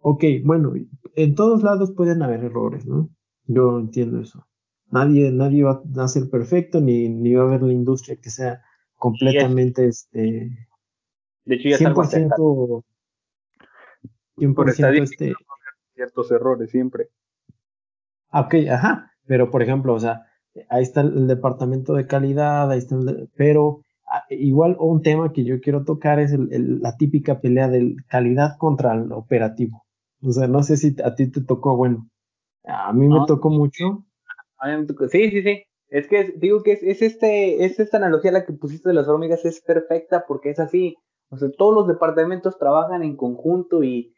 ok, 0.00 0.24
bueno, 0.44 0.74
en 1.14 1.34
todos 1.34 1.62
lados 1.62 1.92
pueden 1.92 2.22
haber 2.22 2.44
errores, 2.44 2.86
¿no? 2.86 3.10
Yo 3.46 3.78
entiendo 3.78 4.20
eso. 4.20 4.46
Nadie, 4.90 5.30
nadie 5.32 5.64
va 5.64 5.82
a 5.96 6.08
ser 6.08 6.30
perfecto, 6.30 6.80
ni, 6.80 7.08
ni 7.08 7.34
va 7.34 7.42
a 7.44 7.46
haber 7.46 7.62
la 7.62 7.72
industria 7.72 8.16
que 8.16 8.30
sea 8.30 8.62
completamente 8.96 9.86
este. 9.86 10.68
De 11.44 11.54
hecho, 11.54 11.68
ya 11.70 11.78
100%, 11.78 12.84
100% 14.38 15.02
este, 15.02 15.34
ciertos 15.94 16.30
errores 16.30 16.70
siempre. 16.70 17.08
Ah, 18.30 18.42
ok, 18.42 18.54
ajá. 18.70 19.12
Pero 19.26 19.50
por 19.50 19.62
ejemplo, 19.62 19.94
o 19.94 20.00
sea, 20.00 20.26
ahí 20.68 20.82
está 20.82 21.02
el 21.02 21.26
departamento 21.26 21.94
de 21.94 22.06
calidad, 22.06 22.70
ahí 22.70 22.78
está 22.78 22.96
el 22.96 23.28
pero 23.36 23.82
ah, 24.06 24.24
igual 24.30 24.76
un 24.78 25.02
tema 25.02 25.32
que 25.32 25.44
yo 25.44 25.60
quiero 25.60 25.84
tocar 25.84 26.18
es 26.18 26.32
el, 26.32 26.80
la 26.80 26.96
típica 26.96 27.40
pelea 27.40 27.68
de 27.68 27.96
calidad 28.08 28.56
contra 28.58 28.94
el 28.94 29.12
operativo. 29.12 29.84
O 30.22 30.32
sea, 30.32 30.48
no 30.48 30.62
sé 30.62 30.76
si 30.76 30.96
a 31.04 31.14
ti 31.14 31.30
te 31.30 31.42
tocó, 31.42 31.76
bueno, 31.76 32.08
a 32.64 32.92
mí 32.92 33.08
me 33.08 33.20
tocó 33.26 33.50
mucho. 33.50 34.04
Sí, 35.10 35.30
sí, 35.30 35.42
sí. 35.42 35.62
Es 35.88 36.06
que 36.06 36.34
digo 36.36 36.62
que 36.62 36.72
es, 36.72 37.02
este, 37.02 37.64
es 37.64 37.80
esta 37.80 37.96
analogía 37.96 38.32
la 38.32 38.44
que 38.44 38.52
pusiste 38.52 38.90
de 38.90 38.94
las 38.94 39.08
hormigas 39.08 39.44
es 39.44 39.60
perfecta 39.62 40.24
porque 40.26 40.50
es 40.50 40.58
así. 40.58 40.96
O 41.30 41.36
sea, 41.36 41.50
todos 41.56 41.74
los 41.74 41.86
departamentos 41.86 42.58
trabajan 42.58 43.02
en 43.02 43.16
conjunto 43.16 43.82
y 43.82 44.14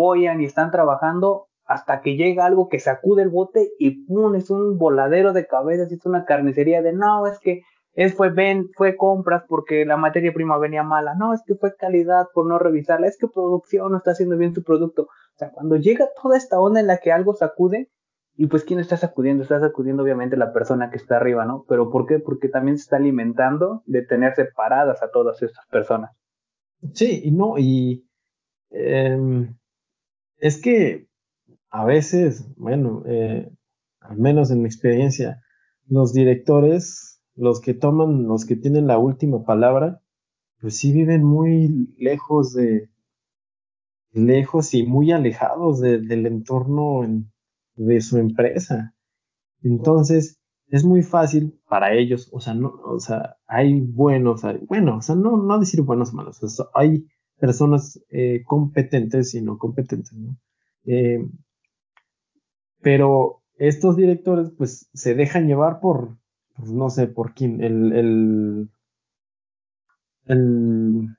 apoyan 0.00 0.40
y 0.40 0.46
están 0.46 0.70
trabajando 0.70 1.48
hasta 1.66 2.00
que 2.00 2.16
llega 2.16 2.46
algo 2.46 2.68
que 2.68 2.80
sacude 2.80 3.22
el 3.22 3.28
bote 3.28 3.70
y 3.78 4.04
¡pum! 4.06 4.34
es 4.34 4.50
un 4.50 4.78
voladero 4.78 5.32
de 5.32 5.46
cabezas, 5.46 5.92
es 5.92 6.04
una 6.06 6.24
carnicería 6.24 6.82
de 6.82 6.92
no, 6.92 7.26
es 7.26 7.38
que 7.38 7.62
es 7.92 8.14
fue 8.14 8.30
ven, 8.30 8.70
fue 8.76 8.96
compras 8.96 9.44
porque 9.48 9.84
la 9.84 9.96
materia 9.96 10.32
prima 10.32 10.58
venía 10.58 10.82
mala, 10.82 11.14
no, 11.14 11.34
es 11.34 11.42
que 11.46 11.54
fue 11.54 11.76
calidad 11.76 12.26
por 12.32 12.46
no 12.46 12.58
revisarla, 12.58 13.06
es 13.06 13.18
que 13.18 13.28
producción 13.28 13.92
no 13.92 13.98
está 13.98 14.12
haciendo 14.12 14.36
bien 14.36 14.54
su 14.54 14.62
producto. 14.62 15.02
O 15.02 15.38
sea, 15.38 15.50
cuando 15.50 15.76
llega 15.76 16.08
toda 16.20 16.36
esta 16.36 16.58
onda 16.58 16.80
en 16.80 16.86
la 16.86 16.98
que 16.98 17.12
algo 17.12 17.34
sacude, 17.34 17.90
y 18.36 18.46
pues 18.46 18.64
quién 18.64 18.80
está 18.80 18.96
sacudiendo, 18.96 19.42
está 19.42 19.60
sacudiendo 19.60 20.02
obviamente 20.02 20.36
la 20.36 20.52
persona 20.52 20.90
que 20.90 20.96
está 20.96 21.16
arriba, 21.16 21.44
¿no? 21.44 21.64
Pero 21.68 21.90
¿por 21.90 22.06
qué? 22.06 22.20
Porque 22.20 22.48
también 22.48 22.78
se 22.78 22.84
está 22.84 22.96
alimentando 22.96 23.82
de 23.86 24.02
tener 24.02 24.34
separadas 24.34 25.02
a 25.02 25.10
todas 25.10 25.42
estas 25.42 25.66
personas. 25.66 26.12
Sí, 26.94 27.20
y 27.24 27.32
no, 27.32 27.58
y 27.58 28.06
em, 28.70 29.56
es 30.40 30.60
que 30.60 31.08
a 31.70 31.84
veces, 31.84 32.52
bueno, 32.56 33.02
eh, 33.06 33.50
al 34.00 34.18
menos 34.18 34.50
en 34.50 34.62
mi 34.62 34.66
experiencia, 34.66 35.42
los 35.86 36.12
directores, 36.12 37.22
los 37.36 37.60
que 37.60 37.74
toman, 37.74 38.24
los 38.24 38.44
que 38.44 38.56
tienen 38.56 38.86
la 38.86 38.98
última 38.98 39.44
palabra, 39.44 40.02
pues 40.60 40.76
sí 40.76 40.92
viven 40.92 41.24
muy 41.24 41.94
lejos 41.96 42.52
de, 42.52 42.90
lejos 44.12 44.74
y 44.74 44.84
muy 44.84 45.12
alejados 45.12 45.80
del 45.80 46.26
entorno 46.26 47.02
de 47.76 48.00
su 48.00 48.18
empresa. 48.18 48.94
Entonces, 49.62 50.38
es 50.68 50.84
muy 50.84 51.02
fácil 51.02 51.60
para 51.68 51.94
ellos, 51.94 52.28
o 52.32 52.40
sea, 52.40 52.54
no, 52.54 52.72
o 52.84 52.98
sea, 53.00 53.36
hay 53.46 53.80
buenos, 53.80 54.44
hay, 54.44 54.58
bueno, 54.68 54.98
o 54.98 55.02
sea, 55.02 55.16
no, 55.16 55.36
no 55.36 55.58
decir 55.58 55.82
buenos 55.82 56.12
o 56.12 56.16
malos, 56.16 56.40
hay 56.74 57.06
personas 57.40 58.00
eh, 58.10 58.42
competentes 58.46 59.34
y 59.34 59.42
no 59.42 59.58
competentes, 59.58 60.12
¿no? 60.12 60.36
Eh, 60.84 61.26
pero 62.80 63.42
estos 63.58 63.96
directores, 63.96 64.50
pues, 64.56 64.88
se 64.94 65.14
dejan 65.14 65.46
llevar 65.46 65.80
por, 65.80 66.16
pues, 66.56 66.70
no 66.70 66.90
sé, 66.90 67.06
por 67.06 67.34
quién, 67.34 67.62
el, 67.62 67.92
el, 67.92 68.70
el 70.26 71.16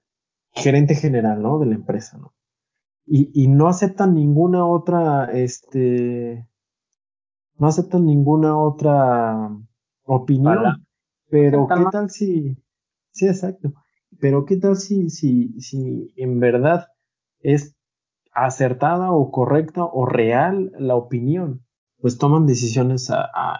gerente 0.51 0.95
general, 0.95 1.41
¿no? 1.41 1.59
De 1.59 1.65
la 1.65 1.76
empresa, 1.76 2.17
¿no? 2.17 2.34
Y, 3.05 3.32
y 3.34 3.47
no 3.47 3.67
aceptan 3.67 4.13
ninguna 4.13 4.65
otra, 4.65 5.26
este, 5.32 6.47
no 7.57 7.67
aceptan 7.67 8.05
ninguna 8.05 8.57
otra 8.57 9.49
opinión. 10.03 10.86
Pero 11.30 11.67
qué 11.67 11.86
tal 11.91 12.09
si, 12.09 12.57
sí, 13.11 13.28
exacto. 13.28 13.74
Pero 14.22 14.45
qué 14.45 14.55
tal 14.55 14.78
si, 14.78 15.09
si, 15.09 15.59
si 15.59 16.13
en 16.15 16.39
verdad 16.39 16.88
es 17.39 17.76
acertada 18.32 19.11
o 19.11 19.32
correcta 19.32 19.84
o 19.84 20.05
real 20.05 20.72
la 20.78 20.95
opinión, 20.95 21.65
pues 21.99 22.19
toman 22.19 22.45
decisiones 22.45 23.11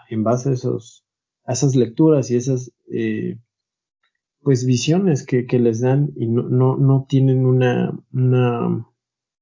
en 0.08 0.22
base 0.22 0.50
a, 0.50 0.52
esos, 0.52 1.04
a 1.44 1.52
esas 1.52 1.74
lecturas 1.74 2.30
y 2.30 2.36
esas 2.36 2.72
eh, 2.90 3.38
pues 4.40 4.64
visiones 4.64 5.26
que, 5.26 5.46
les 5.58 5.80
dan 5.80 6.12
y 6.16 6.28
no, 6.28 6.44
no, 6.44 6.76
no 6.76 7.06
tienen 7.08 7.44
una, 7.44 7.98
una, 8.12 8.86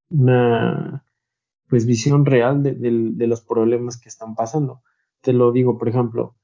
una 0.08 1.04
pues 1.68 1.84
visión 1.84 2.24
real 2.24 2.62
de, 2.62 2.74
de, 2.74 3.26
los 3.26 3.42
problemas 3.42 4.00
que 4.00 4.08
están 4.08 4.34
pasando. 4.34 4.82
Te 5.20 5.34
lo 5.34 5.52
digo, 5.52 5.78
por 5.78 5.88
ejemplo, 5.88 6.34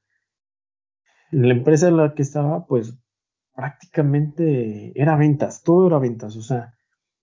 en 1.32 1.48
la 1.48 1.54
empresa 1.54 1.88
en 1.88 1.96
la 1.96 2.14
que 2.14 2.22
estaba, 2.22 2.66
pues 2.66 2.96
prácticamente 3.56 4.92
era 5.00 5.16
ventas, 5.16 5.62
todo 5.64 5.86
era 5.86 5.98
ventas, 5.98 6.36
o 6.36 6.42
sea, 6.42 6.74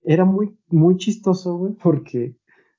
era 0.01 0.25
muy, 0.25 0.57
muy 0.67 0.97
chistoso, 0.97 1.57
güey, 1.57 1.73
porque 1.81 2.35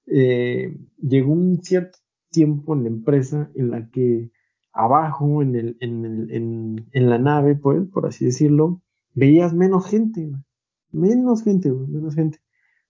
eh, 0.06 0.76
llegó 1.00 1.32
un 1.32 1.62
cierto 1.62 1.98
tiempo 2.30 2.74
en 2.74 2.82
la 2.82 2.88
empresa 2.88 3.50
en 3.54 3.70
la 3.70 3.88
que 3.90 4.32
abajo, 4.72 5.40
en, 5.40 5.54
el, 5.54 5.76
en, 5.80 6.04
el, 6.04 6.30
en, 6.32 6.90
en 6.92 7.08
la 7.08 7.18
nave, 7.18 7.54
pues, 7.54 7.88
por 7.88 8.06
así 8.06 8.24
decirlo, 8.24 8.82
veías 9.14 9.54
menos 9.54 9.86
gente, 9.86 10.26
güey. 10.26 10.42
menos 10.90 11.44
gente, 11.44 11.70
güey, 11.70 11.86
menos 11.86 12.16
gente. 12.16 12.40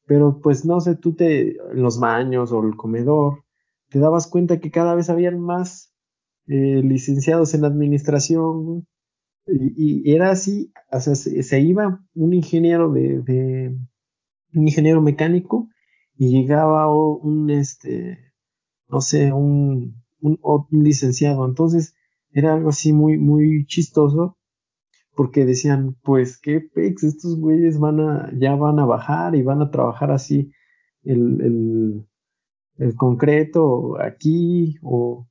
Pero 0.07 0.41
pues 0.43 0.65
no 0.65 0.81
sé, 0.81 0.97
tú 0.97 1.15
te, 1.15 1.57
en 1.57 1.83
los 1.83 2.01
baños 2.01 2.53
o 2.53 2.63
el 2.65 2.77
comedor, 2.77 3.45
te 3.91 3.99
dabas 3.99 4.27
cuenta 4.27 4.61
que 4.61 4.71
cada 4.71 4.95
vez 4.95 5.11
habían 5.11 5.39
más 5.41 5.93
eh, 6.47 6.83
licenciados 6.83 7.55
en 7.55 7.65
administración, 7.65 8.65
güey. 8.65 8.83
Y, 9.47 10.11
era 10.11 10.31
así, 10.31 10.73
o 10.91 11.01
sea, 11.01 11.15
se, 11.15 11.61
iba 11.61 12.03
un 12.15 12.33
ingeniero 12.33 12.91
de, 12.93 13.77
un 14.55 14.63
ingeniero 14.69 15.03
mecánico 15.03 15.69
y 16.17 16.31
llegaba 16.31 16.93
un, 16.95 17.51
este, 17.51 18.33
no 18.89 19.01
sé, 19.01 19.33
un, 19.33 20.03
un, 20.21 20.39
un, 20.43 20.85
licenciado. 20.85 21.47
Entonces 21.47 21.95
era 22.33 22.55
algo 22.55 22.71
así 22.71 22.93
muy, 22.93 23.19
muy 23.19 23.67
chistoso 23.67 24.39
porque 25.15 25.45
decían, 25.45 25.97
pues 26.03 26.39
qué 26.39 26.61
pex, 26.61 27.05
estos 27.05 27.39
güeyes 27.39 27.79
van 27.79 28.01
a, 28.01 28.33
ya 28.39 28.55
van 28.57 28.79
a 28.79 28.87
bajar 28.87 29.37
y 29.37 29.43
van 29.43 29.63
a 29.63 29.71
trabajar 29.71 30.11
así 30.11 30.51
el, 31.05 31.41
el, 31.41 32.07
el 32.79 32.95
concreto 32.97 34.01
aquí 34.01 34.77
o, 34.83 35.29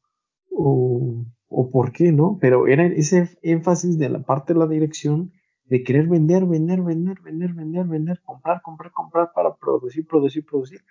o, 0.52 1.26
o 1.54 1.70
por 1.70 1.92
qué, 1.92 2.12
¿no? 2.12 2.38
Pero 2.42 2.68
era 2.68 2.86
ese 2.86 3.38
énfasis 3.44 3.98
de 3.98 4.10
la 4.10 4.24
parte 4.24 4.54
de 4.54 4.60
la 4.60 4.68
dirección 4.68 5.32
de 5.66 5.84
querer 5.84 6.08
vender, 6.08 6.46
vender, 6.46 6.82
vender, 6.82 7.22
vender, 7.22 7.54
vender, 7.54 7.86
vender, 7.86 8.22
comprar, 8.24 8.62
comprar, 8.62 8.92
comprar 8.92 9.32
para 9.34 9.56
producir, 9.56 10.06
producir, 10.08 10.46
producir. 10.46 10.82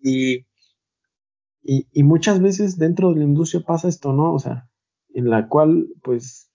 Y, 0.00 0.46
y, 1.62 1.86
y, 1.92 2.02
muchas 2.02 2.40
veces 2.40 2.78
dentro 2.78 3.12
de 3.12 3.20
la 3.20 3.24
industria 3.24 3.62
pasa 3.66 3.88
esto, 3.88 4.12
¿no? 4.12 4.32
O 4.34 4.38
sea, 4.38 4.68
en 5.14 5.30
la 5.30 5.48
cual, 5.48 5.88
pues, 6.02 6.50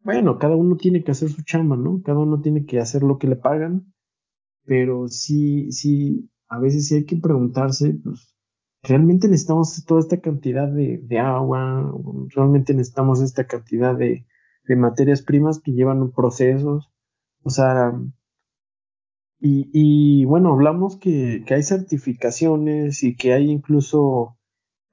bueno, 0.00 0.38
cada 0.38 0.56
uno 0.56 0.76
tiene 0.76 1.02
que 1.02 1.10
hacer 1.10 1.30
su 1.30 1.42
chamba, 1.42 1.76
¿no? 1.76 2.02
Cada 2.04 2.18
uno 2.18 2.40
tiene 2.40 2.64
que 2.66 2.78
hacer 2.78 3.02
lo 3.02 3.18
que 3.18 3.26
le 3.26 3.36
pagan, 3.36 3.92
pero 4.64 5.08
sí, 5.08 5.72
sí, 5.72 6.30
a 6.48 6.58
veces 6.60 6.86
sí 6.88 6.96
hay 6.96 7.06
que 7.06 7.16
preguntarse, 7.16 7.94
pues, 8.02 8.35
¿realmente 8.86 9.28
necesitamos 9.28 9.84
toda 9.84 10.00
esta 10.00 10.20
cantidad 10.20 10.68
de, 10.68 11.18
agua? 11.18 11.92
¿Realmente 12.34 12.72
necesitamos 12.72 13.20
esta 13.20 13.46
cantidad 13.46 13.96
de, 13.96 14.26
materias 14.68 15.22
primas 15.22 15.60
que 15.60 15.72
llevan 15.72 16.10
procesos. 16.12 16.90
O 17.42 17.50
sea, 17.50 17.92
y, 19.38 20.24
bueno, 20.24 20.52
hablamos 20.52 20.96
que, 20.96 21.44
hay 21.48 21.62
certificaciones 21.62 23.02
y 23.02 23.16
que 23.16 23.32
hay 23.32 23.50
incluso 23.50 24.36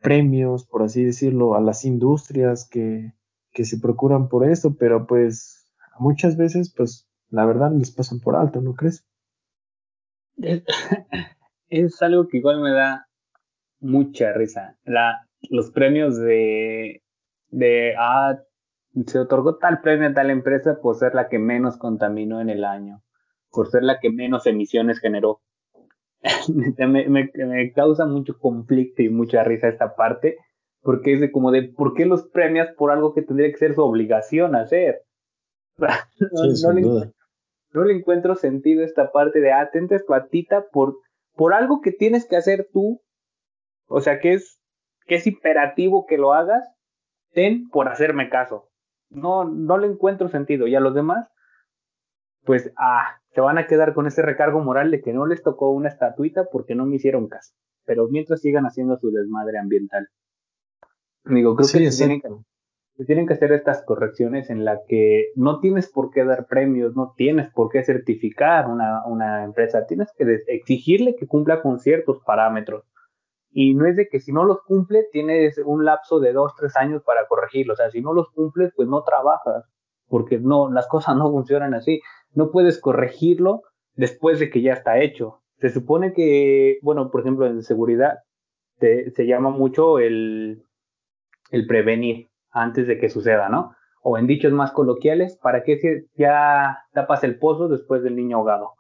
premios, 0.02 0.66
por 0.66 0.84
así 0.84 1.04
decirlo, 1.04 1.56
a 1.56 1.62
las 1.62 1.86
industrias 1.86 2.68
que, 2.70 3.14
que 3.52 3.66
se 3.66 3.80
procuran 3.80 4.28
por 4.28 4.48
eso, 4.48 4.76
pero 4.76 5.08
pues 5.08 5.66
muchas 5.98 6.36
veces, 6.36 6.74
pues 6.76 7.08
la 7.30 7.46
verdad 7.46 7.72
les 7.74 7.92
pasan 7.92 8.20
por 8.20 8.36
alto, 8.36 8.62
¿no 8.62 8.74
crees? 8.74 9.08
Es, 10.38 10.64
es 11.70 12.02
algo 12.02 12.28
que 12.28 12.38
igual 12.38 12.62
me 12.62 12.72
da 12.72 13.08
mucha 13.84 14.34
risa. 14.34 14.78
La, 14.86 15.28
los 15.50 15.72
premios 15.72 16.18
de, 16.18 17.04
de 17.50 17.94
ah, 18.00 18.40
se 19.06 19.20
otorgó 19.20 19.58
tal 19.58 19.82
premio 19.82 20.10
a 20.10 20.14
tal 20.14 20.30
empresa 20.30 20.80
por 20.82 20.96
ser 20.96 21.14
la 21.16 21.28
que 21.30 21.40
menos 21.40 21.78
contaminó 21.78 22.42
en 22.42 22.50
el 22.50 22.64
año, 22.64 23.04
por 23.52 23.70
ser 23.70 23.84
la 23.84 24.00
que 24.00 24.10
menos 24.10 24.48
emisiones 24.48 25.00
generó. 25.00 25.42
me, 26.78 27.10
me, 27.10 27.30
me, 27.34 27.74
causa 27.74 28.06
mucho 28.06 28.38
conflicto 28.40 29.02
y 29.02 29.10
mucha 29.10 29.44
risa 29.44 29.68
esta 29.68 29.96
parte, 29.96 30.38
porque 30.82 31.14
es 31.14 31.22
de 31.22 31.32
como 31.32 31.52
de, 31.52 31.64
¿por 31.64 31.94
qué 31.94 32.06
los 32.06 32.28
premias 32.30 32.70
por 32.78 32.92
algo 32.92 33.14
que 33.14 33.24
tendría 33.24 33.52
que 33.52 33.58
ser 33.58 33.76
su 33.76 33.82
obligación 33.82 34.56
hacer? 34.56 35.02
no, 35.78 35.88
sí, 36.56 36.64
no, 36.64 36.72
le, 36.72 36.82
no, 37.74 37.84
le, 37.84 37.94
encuentro 37.94 38.36
sentido 38.36 38.84
esta 38.84 39.12
parte 39.12 39.42
de, 39.42 39.52
ah, 39.52 39.70
tentes 39.72 40.04
patita 40.04 40.66
por, 40.72 40.98
por 41.36 41.54
algo 41.54 41.82
que 41.82 41.92
tienes 41.92 42.26
que 42.26 42.38
hacer 42.38 42.70
tú, 42.72 43.02
o 43.94 44.02
sea, 44.02 44.20
que 44.20 44.34
es, 44.34 44.60
que 45.06 45.16
es 45.16 45.28
imperativo 45.28 46.06
que 46.08 46.18
lo 46.18 46.34
hagas, 46.34 46.68
ten 47.32 47.70
por 47.70 47.88
hacerme 47.88 48.30
caso 48.30 48.70
no, 49.14 49.46
no 49.46 49.78
le 49.78 49.88
encuentro 49.88 50.28
sentido. 50.28 50.68
Y 50.68 50.76
a 50.76 50.80
los 50.80 50.94
demás, 50.94 51.28
pues, 52.44 52.72
ah, 52.78 53.20
se 53.34 53.42
van 53.42 53.58
a 53.58 53.68
quedar 53.68 53.94
con 53.94 54.08
ese 54.08 54.22
recargo 54.22 54.60
moral 54.60 54.92
de 54.92 55.02
que 55.02 55.14
no 55.14 55.26
les 55.26 55.42
tocó 55.42 55.72
una 55.72 55.90
estatuita 55.90 56.46
porque 56.52 56.76
no 56.76 56.86
me 56.86 56.96
hicieron 56.96 57.28
caso. 57.28 57.54
Pero 57.86 58.08
mientras 58.10 58.42
sigan 58.42 58.66
haciendo 58.66 58.98
su 58.98 59.12
desmadre 59.12 59.60
ambiental. 59.60 60.08
Digo, 61.26 61.56
creo 61.56 61.68
que, 61.68 61.92
se 61.92 61.98
tienen 61.98 62.22
que 62.22 62.30
se 62.96 63.06
tienen 63.06 63.26
que 63.26 63.34
hacer 63.34 63.52
estas 63.54 63.84
correcciones 63.84 64.52
en 64.52 64.66
la 64.66 64.82
que 64.88 65.32
no 65.36 65.60
tienes 65.60 65.90
por 65.90 66.12
qué 66.12 66.24
dar 66.26 66.46
premios, 66.46 66.96
no 66.96 67.14
tienes 67.18 67.52
por 67.52 67.70
qué 67.70 67.84
certificar 67.84 68.70
una, 68.70 69.04
una 69.08 69.44
empresa, 69.44 69.88
tienes 69.88 70.10
que 70.16 70.26
exigirle 70.48 71.16
que 71.16 71.26
cumpla 71.26 71.64
con 71.64 71.80
ciertos 71.80 72.22
parámetros. 72.24 72.86
Y 73.54 73.76
no 73.76 73.86
es 73.86 73.96
de 73.96 74.08
que 74.08 74.20
si 74.20 74.32
no 74.32 74.44
los 74.44 74.64
cumple, 74.64 75.06
tienes 75.12 75.60
un 75.64 75.86
lapso 75.86 76.20
de 76.20 76.34
dos, 76.34 76.54
tres 76.58 76.76
años 76.76 77.04
para 77.06 77.28
corregirlo. 77.28 77.74
O 77.74 77.76
sea, 77.76 77.92
si 77.92 78.02
no 78.02 78.14
los 78.14 78.32
cumples, 78.32 78.74
pues 78.76 78.88
no 78.90 79.04
trabajas, 79.04 79.66
porque 80.08 80.40
no, 80.40 80.72
las 80.72 80.88
cosas 80.88 81.16
no 81.16 81.32
funcionan 81.32 81.76
así. 81.76 82.02
No 82.34 82.52
puedes 82.52 82.82
corregirlo 82.82 83.62
después 83.94 84.40
de 84.40 84.50
que 84.50 84.62
ya 84.62 84.74
está 84.74 85.00
hecho. 85.00 85.42
Se 85.60 85.70
supone 85.70 86.14
que, 86.14 86.80
bueno, 86.82 87.12
por 87.12 87.22
ejemplo, 87.22 87.46
en 87.46 87.62
seguridad, 87.62 88.18
se 88.80 89.28
llama 89.28 89.50
mucho 89.50 90.00
el, 90.00 90.64
el 91.52 91.68
prevenir 91.68 92.30
antes 92.52 92.88
de 92.88 92.98
que 92.98 93.10
suceda, 93.10 93.50
¿no? 93.50 93.76
O 94.02 94.18
en 94.18 94.28
dichos 94.28 94.52
más 94.52 94.72
coloquiales, 94.72 95.38
¿para 95.42 95.64
qué 95.64 96.08
ya 96.16 96.80
tapas 96.92 97.24
el 97.24 97.40
pozo 97.40 97.70
después 97.70 98.04
del 98.04 98.16
niño 98.16 98.38
ahogado? 98.38 98.74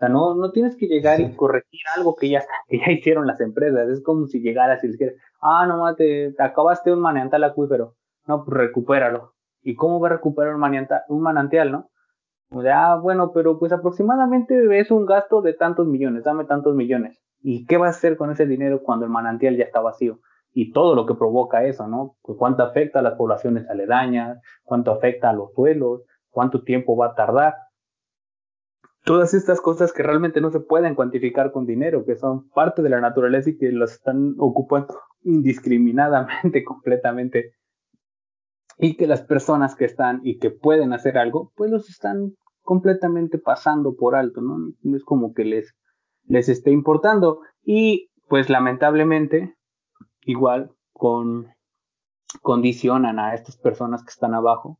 O 0.00 0.06
sea, 0.06 0.08
no, 0.08 0.34
no 0.34 0.50
tienes 0.50 0.76
que 0.76 0.86
llegar 0.86 1.20
y 1.20 1.36
corregir 1.36 1.82
algo 1.94 2.16
que 2.16 2.30
ya, 2.30 2.42
que 2.68 2.78
ya 2.78 2.90
hicieron 2.90 3.26
las 3.26 3.38
empresas. 3.38 3.86
Es 3.90 4.02
como 4.02 4.26
si 4.28 4.40
llegaras 4.40 4.82
y 4.82 4.88
dijeras, 4.88 5.14
ah, 5.42 5.66
no, 5.66 5.94
te, 5.94 6.32
te 6.32 6.42
acabaste 6.42 6.90
un 6.90 7.02
manantial 7.02 7.44
acuífero. 7.44 7.96
No, 8.26 8.42
pues 8.42 8.56
recupéralo. 8.56 9.34
¿Y 9.62 9.74
cómo 9.74 10.00
va 10.00 10.08
a 10.08 10.12
recuperar 10.12 10.54
un 10.54 10.60
manantial, 10.60 11.02
un 11.10 11.20
manantial 11.20 11.70
no? 11.70 11.90
O 12.50 12.62
sea, 12.62 12.92
ah, 12.92 12.96
bueno, 12.96 13.30
pero 13.34 13.58
pues 13.58 13.72
aproximadamente 13.72 14.80
es 14.80 14.90
un 14.90 15.04
gasto 15.04 15.42
de 15.42 15.52
tantos 15.52 15.86
millones, 15.86 16.24
dame 16.24 16.46
tantos 16.46 16.74
millones. 16.74 17.20
¿Y 17.42 17.66
qué 17.66 17.76
va 17.76 17.88
a 17.88 17.90
hacer 17.90 18.16
con 18.16 18.30
ese 18.30 18.46
dinero 18.46 18.82
cuando 18.82 19.04
el 19.04 19.10
manantial 19.10 19.58
ya 19.58 19.64
está 19.64 19.80
vacío? 19.80 20.20
Y 20.54 20.72
todo 20.72 20.94
lo 20.94 21.04
que 21.04 21.14
provoca 21.14 21.64
eso, 21.64 21.86
¿no? 21.86 22.16
Pues 22.22 22.38
cuánto 22.38 22.62
afecta 22.62 23.00
a 23.00 23.02
las 23.02 23.16
poblaciones 23.16 23.68
aledañas, 23.68 24.40
cuánto 24.64 24.92
afecta 24.92 25.28
a 25.28 25.34
los 25.34 25.52
suelos, 25.52 26.04
cuánto 26.30 26.62
tiempo 26.62 26.96
va 26.96 27.08
a 27.08 27.14
tardar. 27.14 27.54
Todas 29.04 29.34
estas 29.34 29.60
cosas 29.60 29.92
que 29.92 30.02
realmente 30.02 30.40
no 30.40 30.50
se 30.50 30.60
pueden 30.60 30.94
cuantificar 30.94 31.52
con 31.52 31.66
dinero, 31.66 32.04
que 32.04 32.16
son 32.16 32.48
parte 32.50 32.82
de 32.82 32.90
la 32.90 33.00
naturaleza 33.00 33.50
y 33.50 33.56
que 33.56 33.72
las 33.72 33.92
están 33.92 34.34
ocupando 34.38 34.94
indiscriminadamente, 35.22 36.64
completamente. 36.64 37.52
Y 38.78 38.96
que 38.96 39.06
las 39.06 39.22
personas 39.22 39.74
que 39.74 39.84
están 39.84 40.20
y 40.22 40.38
que 40.38 40.50
pueden 40.50 40.92
hacer 40.92 41.18
algo, 41.18 41.52
pues 41.54 41.70
los 41.70 41.88
están 41.88 42.34
completamente 42.62 43.38
pasando 43.38 43.94
por 43.96 44.14
alto, 44.14 44.40
¿no? 44.40 44.72
Es 44.94 45.04
como 45.04 45.34
que 45.34 45.44
les 45.44 45.74
les 46.30 46.48
esté 46.48 46.70
importando. 46.70 47.40
Y 47.62 48.10
pues 48.28 48.48
lamentablemente, 48.48 49.56
igual 50.22 50.72
con 50.92 51.48
condicionan 52.42 53.18
a 53.18 53.34
estas 53.34 53.56
personas 53.56 54.04
que 54.04 54.10
están 54.10 54.34
abajo 54.34 54.78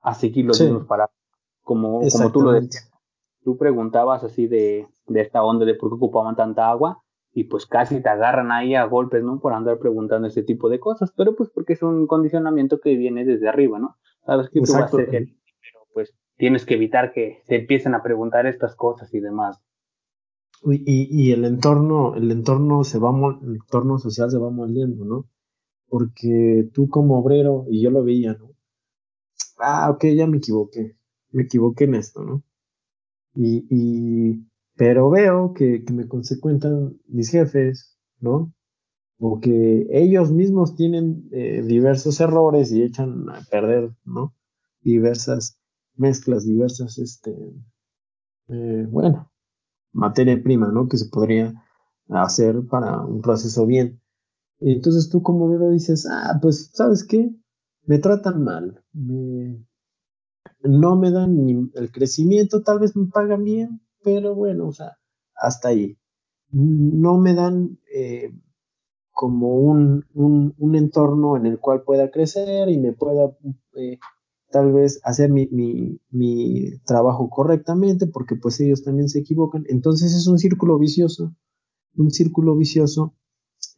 a 0.00 0.14
seguir 0.14 0.46
los 0.46 0.60
mismos 0.60 0.86
para 0.86 1.10
como, 1.62 2.00
como 2.00 2.32
tú 2.32 2.40
lo 2.40 2.52
decías. 2.52 2.91
Tú 3.44 3.56
preguntabas 3.56 4.24
así 4.24 4.46
de, 4.46 4.86
de 5.06 5.20
esta 5.20 5.42
onda 5.42 5.64
de 5.64 5.74
por 5.74 5.90
qué 5.90 5.96
ocupaban 5.96 6.36
tanta 6.36 6.70
agua 6.70 7.02
y 7.34 7.44
pues 7.44 7.66
casi 7.66 8.02
te 8.02 8.08
agarran 8.08 8.52
ahí 8.52 8.74
a 8.74 8.84
golpes, 8.84 9.22
¿no? 9.22 9.40
Por 9.40 9.52
andar 9.54 9.78
preguntando 9.78 10.28
ese 10.28 10.42
tipo 10.42 10.68
de 10.68 10.78
cosas, 10.78 11.12
pero 11.16 11.34
pues 11.34 11.50
porque 11.50 11.72
es 11.72 11.82
un 11.82 12.06
condicionamiento 12.06 12.80
que 12.80 12.96
viene 12.96 13.24
desde 13.24 13.48
arriba, 13.48 13.78
¿no? 13.78 13.96
Sabes 14.26 14.48
que 14.50 14.60
tú 14.60 14.72
vas 14.72 14.94
a 14.94 14.96
ser 14.96 15.08
pero 15.10 15.86
pues 15.94 16.14
tienes 16.36 16.66
que 16.66 16.74
evitar 16.74 17.12
que 17.12 17.42
se 17.46 17.56
empiecen 17.56 17.94
a 17.94 18.02
preguntar 18.02 18.46
estas 18.46 18.76
cosas 18.76 19.12
y 19.14 19.20
demás. 19.20 19.58
Y, 20.64 21.08
y, 21.10 21.32
el 21.32 21.44
entorno, 21.44 22.14
el 22.14 22.30
entorno 22.30 22.84
se 22.84 22.98
va, 23.00 23.10
el 23.42 23.56
entorno 23.56 23.98
social 23.98 24.30
se 24.30 24.38
va 24.38 24.48
moldeando, 24.50 25.04
¿no? 25.04 25.28
Porque 25.88 26.68
tú 26.72 26.88
como 26.88 27.18
obrero, 27.18 27.64
y 27.68 27.82
yo 27.82 27.90
lo 27.90 28.04
veía, 28.04 28.34
¿no? 28.34 28.52
Ah, 29.58 29.90
ok, 29.90 30.04
ya 30.14 30.28
me 30.28 30.36
equivoqué, 30.36 30.96
me 31.30 31.42
equivoqué 31.42 31.84
en 31.84 31.96
esto, 31.96 32.22
¿no? 32.22 32.44
Y, 33.34 34.44
pero 34.76 35.10
veo 35.10 35.54
que, 35.54 35.84
me 35.92 36.08
consecuentan 36.08 36.98
mis 37.06 37.30
jefes, 37.30 37.98
¿no? 38.20 38.52
O 39.18 39.40
que 39.40 39.86
ellos 39.90 40.32
mismos 40.32 40.74
tienen 40.74 41.28
eh, 41.32 41.62
diversos 41.62 42.20
errores 42.20 42.72
y 42.72 42.82
echan 42.82 43.28
a 43.30 43.40
perder, 43.50 43.94
¿no? 44.04 44.34
Diversas 44.80 45.58
mezclas, 45.96 46.44
diversas, 46.44 46.98
este, 46.98 47.32
eh, 48.48 48.86
bueno, 48.90 49.30
materia 49.92 50.42
prima, 50.42 50.70
¿no? 50.72 50.88
Que 50.88 50.96
se 50.96 51.08
podría 51.08 51.54
hacer 52.08 52.66
para 52.68 53.00
un 53.00 53.20
proceso 53.22 53.66
bien. 53.66 54.00
entonces 54.60 55.08
tú 55.10 55.22
como 55.22 55.46
obrero 55.46 55.70
dices, 55.70 56.06
ah, 56.10 56.38
pues, 56.40 56.70
¿sabes 56.72 57.04
qué? 57.04 57.30
Me 57.84 57.98
tratan 57.98 58.44
mal, 58.44 58.84
no 60.62 60.96
me 60.96 61.10
dan 61.10 61.44
ni 61.44 61.70
el 61.74 61.90
crecimiento, 61.90 62.62
tal 62.62 62.78
vez 62.78 62.96
me 62.96 63.06
pagan 63.06 63.44
bien, 63.44 63.80
pero 64.02 64.34
bueno, 64.34 64.68
o 64.68 64.72
sea, 64.72 64.98
hasta 65.34 65.68
ahí. 65.68 65.98
No 66.50 67.18
me 67.18 67.34
dan 67.34 67.78
eh, 67.94 68.32
como 69.12 69.56
un, 69.56 70.04
un, 70.14 70.74
entorno 70.74 71.36
en 71.36 71.46
el 71.46 71.58
cual 71.58 71.82
pueda 71.82 72.10
crecer 72.10 72.68
y 72.68 72.78
me 72.78 72.92
pueda 72.92 73.36
eh, 73.74 73.98
tal 74.50 74.72
vez 74.72 75.00
hacer 75.04 75.30
mi, 75.30 75.46
mi, 75.48 76.00
mi, 76.10 76.78
trabajo 76.84 77.30
correctamente, 77.30 78.06
porque 78.06 78.36
pues 78.36 78.60
ellos 78.60 78.82
también 78.82 79.08
se 79.08 79.20
equivocan. 79.20 79.64
Entonces 79.68 80.14
es 80.14 80.26
un 80.26 80.38
círculo 80.38 80.78
vicioso, 80.78 81.34
un 81.96 82.10
círculo 82.10 82.56
vicioso 82.56 83.14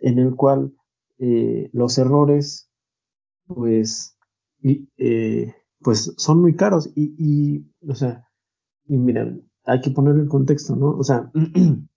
en 0.00 0.18
el 0.18 0.34
cual 0.34 0.74
eh, 1.18 1.70
los 1.72 1.96
errores, 1.98 2.70
pues, 3.46 4.18
y, 4.62 4.88
eh, 4.96 5.54
pues 5.80 6.14
son 6.16 6.40
muy 6.40 6.56
caros 6.56 6.90
y, 6.94 7.14
y, 7.18 7.72
o 7.88 7.94
sea, 7.94 8.28
y 8.86 8.96
mira, 8.96 9.36
hay 9.64 9.80
que 9.80 9.90
poner 9.90 10.16
en 10.16 10.28
contexto, 10.28 10.76
¿no? 10.76 10.90
O 10.90 11.02
sea, 11.02 11.30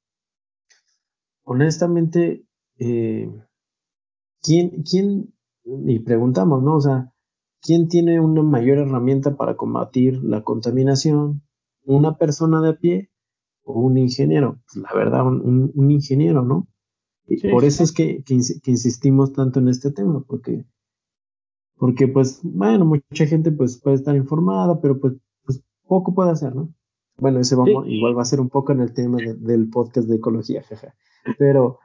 honestamente, 1.43 2.45
eh, 2.80 3.32
¿quién, 4.41 4.84
quién, 4.84 5.34
y 5.63 5.99
preguntamos, 5.99 6.63
¿no? 6.63 6.75
O 6.75 6.82
sea, 6.82 7.13
¿Quién 7.61 7.88
tiene 7.88 8.19
una 8.19 8.43
mayor 8.43 8.78
herramienta 8.78 9.36
para 9.36 9.57
combatir 9.57 10.23
la 10.23 10.43
contaminación? 10.43 11.43
¿Una 11.84 12.17
persona 12.17 12.61
de 12.61 12.69
a 12.69 12.78
pie 12.78 13.09
o 13.63 13.82
un 13.82 13.97
ingeniero? 13.97 14.61
Pues, 14.65 14.84
la 14.84 14.97
verdad, 14.97 15.25
un, 15.25 15.71
un, 15.73 15.91
ingeniero, 15.91 16.43
¿no? 16.43 16.67
Y 17.25 17.49
por 17.49 17.65
eso 17.65 17.84
es 17.84 17.91
que, 17.91 18.23
que, 18.23 18.36
insistimos 18.36 19.34
tanto 19.34 19.59
en 19.59 19.67
este 19.67 19.91
tema, 19.91 20.23
porque, 20.25 20.65
porque 21.78 22.07
pues, 22.07 22.39
bueno, 22.43 22.86
mucha 22.86 23.25
gente 23.25 23.51
pues 23.51 23.80
puede 23.82 23.95
estar 23.95 24.15
informada, 24.15 24.80
pero 24.82 24.99
pues, 24.99 25.13
pues 25.45 25.63
poco 25.88 26.13
puede 26.13 26.32
hacer, 26.32 26.55
¿no? 26.55 26.69
Bueno, 27.17 27.39
ese 27.39 27.55
vamos, 27.55 27.86
igual 27.88 28.17
va 28.17 28.21
a 28.21 28.25
ser 28.25 28.39
un 28.39 28.49
poco 28.49 28.71
en 28.71 28.82
el 28.82 28.93
tema 28.93 29.17
del 29.19 29.69
podcast 29.69 30.07
de 30.07 30.15
ecología, 30.15 30.63
jaja. 30.63 30.93
Pero... 31.38 31.80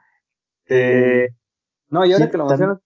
Eh, 0.67 1.29
no, 1.89 2.05
y 2.05 2.13
ahora 2.13 2.29
que 2.29 2.37
lo 2.37 2.45
mencionas, 2.45 2.79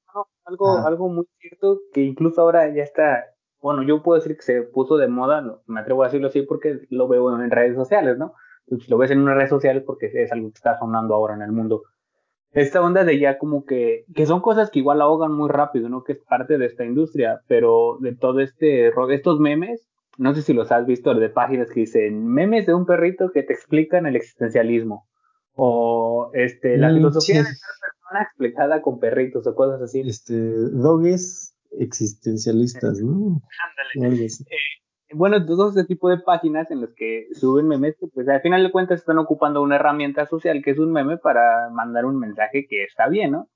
algo, 0.46 0.78
algo 0.78 1.10
muy 1.10 1.28
cierto 1.40 1.82
que 1.94 2.02
incluso 2.02 2.42
ahora 2.42 2.74
ya 2.74 2.84
está, 2.84 3.26
bueno, 3.62 3.84
yo 3.84 4.02
puedo 4.02 4.20
decir 4.20 4.36
que 4.36 4.44
se 4.44 4.62
puso 4.62 4.98
de 4.98 5.08
moda, 5.08 5.62
me 5.68 5.82
atrevo 5.82 6.04
a 6.04 6.08
decirlo 6.08 6.28
así 6.28 6.42
porque 6.42 6.88
lo 6.90 7.08
veo 7.08 7.38
en 7.40 7.52
redes 7.52 7.76
sociales, 7.76 8.18
¿no? 8.18 8.34
Si 8.66 8.90
lo 8.90 8.98
ves 8.98 9.12
en 9.12 9.20
unas 9.20 9.36
redes 9.36 9.50
sociales 9.50 9.84
porque 9.86 10.10
es 10.14 10.32
algo 10.32 10.50
que 10.50 10.58
está 10.58 10.78
sonando 10.78 11.16
ahora 11.16 11.36
en 11.36 11.42
el 11.42 11.52
mundo. 11.52 11.84
Esta 12.58 12.82
onda 12.82 13.04
de 13.04 13.20
ya 13.20 13.38
como 13.38 13.66
que, 13.66 14.06
que 14.16 14.26
son 14.26 14.42
cosas 14.42 14.72
que 14.72 14.80
igual 14.80 15.00
ahogan 15.02 15.32
muy 15.32 15.48
rápido, 15.48 15.90
¿no? 15.90 16.04
Que 16.04 16.14
es 16.14 16.20
parte 16.28 16.58
de 16.58 16.66
esta 16.66 16.86
industria, 16.86 17.42
pero 17.48 17.98
de 18.02 18.16
todo 18.16 18.40
este, 18.40 18.92
estos 19.12 19.40
memes, 19.40 19.88
no 20.18 20.34
sé 20.34 20.42
si 20.42 20.54
los 20.54 20.72
has 20.72 20.88
visto 20.88 21.14
de 21.14 21.30
páginas 21.30 21.70
que 21.70 21.82
dicen 21.82 22.26
memes 22.26 22.66
de 22.66 22.74
un 22.74 22.88
perrito 22.88 23.32
que 23.32 23.44
te 23.44 23.54
explican 23.54 24.08
el 24.08 24.16
existencialismo 24.16 25.08
o 25.54 26.32
este 26.34 26.78
la 26.78 26.90
mm, 26.90 26.96
filosofía 26.96 27.44
de 27.44 27.50
explicada 28.22 28.82
con 28.82 29.00
perritos 29.00 29.46
o 29.46 29.54
cosas 29.54 29.82
así. 29.82 30.02
Este, 30.02 30.34
dogues 30.34 31.56
existencialistas, 31.80 33.00
¿no? 33.02 33.40
Ándale. 34.02 34.26
Eh, 34.26 34.30
bueno, 35.14 35.46
todo 35.46 35.70
ese 35.70 35.86
tipo 35.86 36.10
de 36.10 36.20
páginas 36.20 36.70
en 36.72 36.82
las 36.82 36.94
que 36.94 37.28
suben 37.34 37.68
memes 37.68 37.96
pues 38.14 38.28
al 38.28 38.42
final 38.42 38.64
de 38.64 38.72
cuentas 38.72 39.00
están 39.00 39.18
ocupando 39.18 39.62
una 39.62 39.76
herramienta 39.76 40.26
social 40.26 40.62
que 40.64 40.72
es 40.72 40.80
un 40.80 40.92
meme 40.92 41.18
para 41.18 41.70
mandar 41.70 42.06
un 42.06 42.20
mensaje 42.20 42.68
que 42.68 42.84
está 42.84 43.08
bien, 43.08 43.32
¿no? 43.32 43.48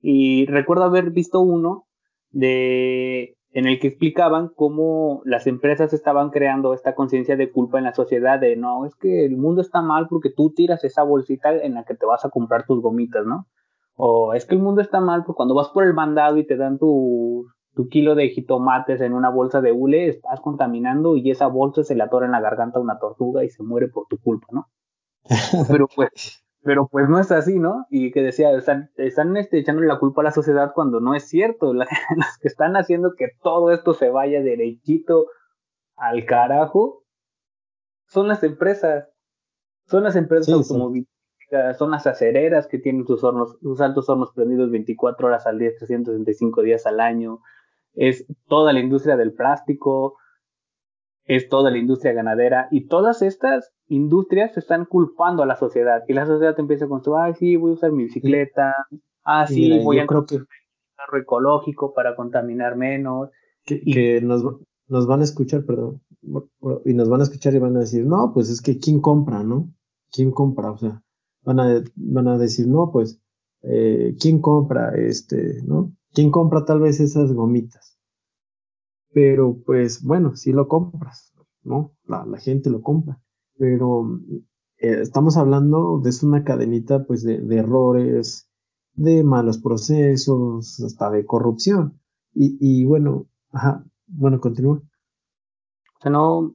Y 0.00 0.46
recuerdo 0.46 0.84
haber 0.84 1.10
visto 1.10 1.40
uno 1.40 1.86
de 2.30 3.36
en 3.52 3.66
el 3.66 3.80
que 3.80 3.88
explicaban 3.88 4.48
cómo 4.54 5.22
las 5.24 5.48
empresas 5.48 5.92
estaban 5.92 6.30
creando 6.30 6.72
esta 6.72 6.94
conciencia 6.94 7.36
de 7.36 7.50
culpa 7.50 7.78
en 7.78 7.84
la 7.84 7.94
sociedad 7.94 8.38
de 8.38 8.54
no, 8.56 8.86
es 8.86 8.94
que 8.94 9.24
el 9.24 9.36
mundo 9.36 9.60
está 9.60 9.82
mal 9.82 10.06
porque 10.08 10.30
tú 10.30 10.52
tiras 10.54 10.84
esa 10.84 11.02
bolsita 11.02 11.52
en 11.56 11.74
la 11.74 11.84
que 11.84 11.96
te 11.96 12.06
vas 12.06 12.24
a 12.24 12.30
comprar 12.30 12.64
tus 12.64 12.80
gomitas, 12.80 13.26
¿no? 13.26 13.48
O 13.96 14.34
es 14.34 14.46
que 14.46 14.54
el 14.54 14.62
mundo 14.62 14.80
está 14.80 15.00
mal 15.00 15.24
porque 15.24 15.38
cuando 15.38 15.54
vas 15.54 15.68
por 15.70 15.84
el 15.84 15.94
mandado 15.94 16.38
y 16.38 16.46
te 16.46 16.56
dan 16.56 16.78
tu, 16.78 17.46
tu 17.74 17.88
kilo 17.88 18.14
de 18.14 18.28
jitomates 18.28 19.00
en 19.00 19.12
una 19.12 19.30
bolsa 19.30 19.60
de 19.60 19.72
hule, 19.72 20.08
estás 20.08 20.40
contaminando 20.40 21.16
y 21.16 21.30
esa 21.30 21.46
bolsa 21.46 21.84
se 21.84 21.94
le 21.94 22.02
atora 22.02 22.26
en 22.26 22.32
la 22.32 22.40
garganta 22.40 22.78
a 22.78 22.82
una 22.82 22.98
tortuga 22.98 23.44
y 23.44 23.50
se 23.50 23.62
muere 23.62 23.88
por 23.88 24.06
tu 24.08 24.18
culpa, 24.18 24.46
¿no? 24.50 24.68
pero 25.68 25.86
pues, 25.94 26.42
pero 26.62 26.88
pues 26.88 27.08
no 27.08 27.18
es 27.18 27.30
así, 27.30 27.58
¿no? 27.58 27.86
Y 27.90 28.10
que 28.10 28.22
decía, 28.22 28.50
están, 28.52 28.90
están 28.96 29.36
este, 29.36 29.58
echándole 29.58 29.86
la 29.86 29.98
culpa 29.98 30.22
a 30.22 30.24
la 30.24 30.32
sociedad 30.32 30.72
cuando 30.74 31.00
no 31.00 31.14
es 31.14 31.28
cierto. 31.28 31.72
los 31.74 31.86
que 32.40 32.48
están 32.48 32.76
haciendo 32.76 33.14
que 33.16 33.28
todo 33.42 33.70
esto 33.70 33.94
se 33.94 34.10
vaya 34.10 34.42
derechito 34.42 35.26
al 35.96 36.24
carajo 36.24 37.04
son 38.06 38.28
las 38.28 38.42
empresas. 38.42 39.08
Son 39.86 40.04
las 40.04 40.16
empresas 40.16 40.54
automovilísticas 40.54 41.20
son 41.76 41.90
las 41.90 42.06
acereras 42.06 42.66
que 42.66 42.78
tienen 42.78 43.06
sus 43.06 43.24
hornos, 43.24 43.58
sus 43.60 43.80
altos 43.80 44.08
hornos 44.08 44.32
prendidos 44.32 44.70
24 44.70 45.26
horas 45.26 45.46
al 45.46 45.58
día, 45.58 45.70
365 45.76 46.62
días 46.62 46.86
al 46.86 47.00
año, 47.00 47.40
es 47.94 48.26
toda 48.48 48.72
la 48.72 48.80
industria 48.80 49.16
del 49.16 49.32
plástico, 49.32 50.16
es 51.24 51.48
toda 51.48 51.70
la 51.70 51.78
industria 51.78 52.12
ganadera 52.12 52.68
y 52.70 52.86
todas 52.88 53.22
estas 53.22 53.72
industrias 53.88 54.56
están 54.56 54.84
culpando 54.84 55.42
a 55.42 55.46
la 55.46 55.56
sociedad 55.56 56.02
y 56.08 56.12
la 56.12 56.26
sociedad 56.26 56.58
empieza 56.58 56.88
con 56.88 57.04
su, 57.04 57.16
ay, 57.16 57.34
sí, 57.34 57.56
voy 57.56 57.70
a 57.70 57.74
usar 57.74 57.92
mi 57.92 58.04
bicicleta, 58.04 58.74
ah, 59.24 59.46
sí, 59.46 59.78
voy 59.82 59.98
a 59.98 60.06
creo 60.06 60.26
que... 60.26 60.38
carro 60.96 61.18
ecológico 61.18 61.92
para 61.94 62.16
contaminar 62.16 62.76
menos. 62.76 63.30
Que, 63.64 64.20
nos, 64.22 64.42
nos 64.88 65.06
van 65.06 65.20
a 65.20 65.24
escuchar, 65.24 65.64
perdón, 65.64 66.02
y 66.84 66.94
nos 66.94 67.08
van 67.08 67.20
a 67.20 67.24
escuchar 67.24 67.54
y 67.54 67.58
van 67.58 67.76
a 67.76 67.80
decir, 67.80 68.04
no, 68.04 68.32
pues 68.34 68.50
es 68.50 68.60
que 68.60 68.78
¿quién 68.78 69.00
compra, 69.00 69.44
no? 69.44 69.68
¿Quién 70.10 70.32
compra? 70.32 70.72
O 70.72 70.78
sea, 70.78 71.00
van 71.42 71.60
a, 71.60 71.82
van 71.94 72.28
a 72.28 72.38
decir, 72.38 72.66
no, 72.66 72.90
pues, 72.90 73.20
eh, 73.62 74.16
¿quién 74.20 74.40
compra 74.40 74.96
este, 74.96 75.62
no? 75.64 75.92
¿Quién 76.12 76.30
compra 76.30 76.64
tal 76.64 76.80
vez 76.80 77.00
esas 77.00 77.32
gomitas? 77.32 77.98
Pero 79.12 79.56
pues 79.64 80.02
bueno, 80.02 80.36
si 80.36 80.52
lo 80.52 80.68
compras, 80.68 81.32
¿no? 81.62 81.92
La, 82.04 82.24
gente 82.38 82.70
lo 82.70 82.82
compra. 82.82 83.20
Pero 83.56 84.20
eh, 84.78 85.00
estamos 85.00 85.36
hablando 85.36 86.00
de 86.00 86.10
una 86.22 86.44
cadenita 86.44 87.04
pues 87.04 87.22
de, 87.22 87.56
errores, 87.56 88.48
de 88.94 89.22
malos 89.22 89.58
procesos, 89.58 90.80
hasta 90.80 91.10
de 91.10 91.24
corrupción. 91.24 92.00
Y, 92.32 92.84
bueno, 92.84 93.26
ajá, 93.50 93.84
bueno, 94.06 94.40
continúa. 94.40 94.76
O 94.76 96.00
sea, 96.00 96.12
no. 96.12 96.54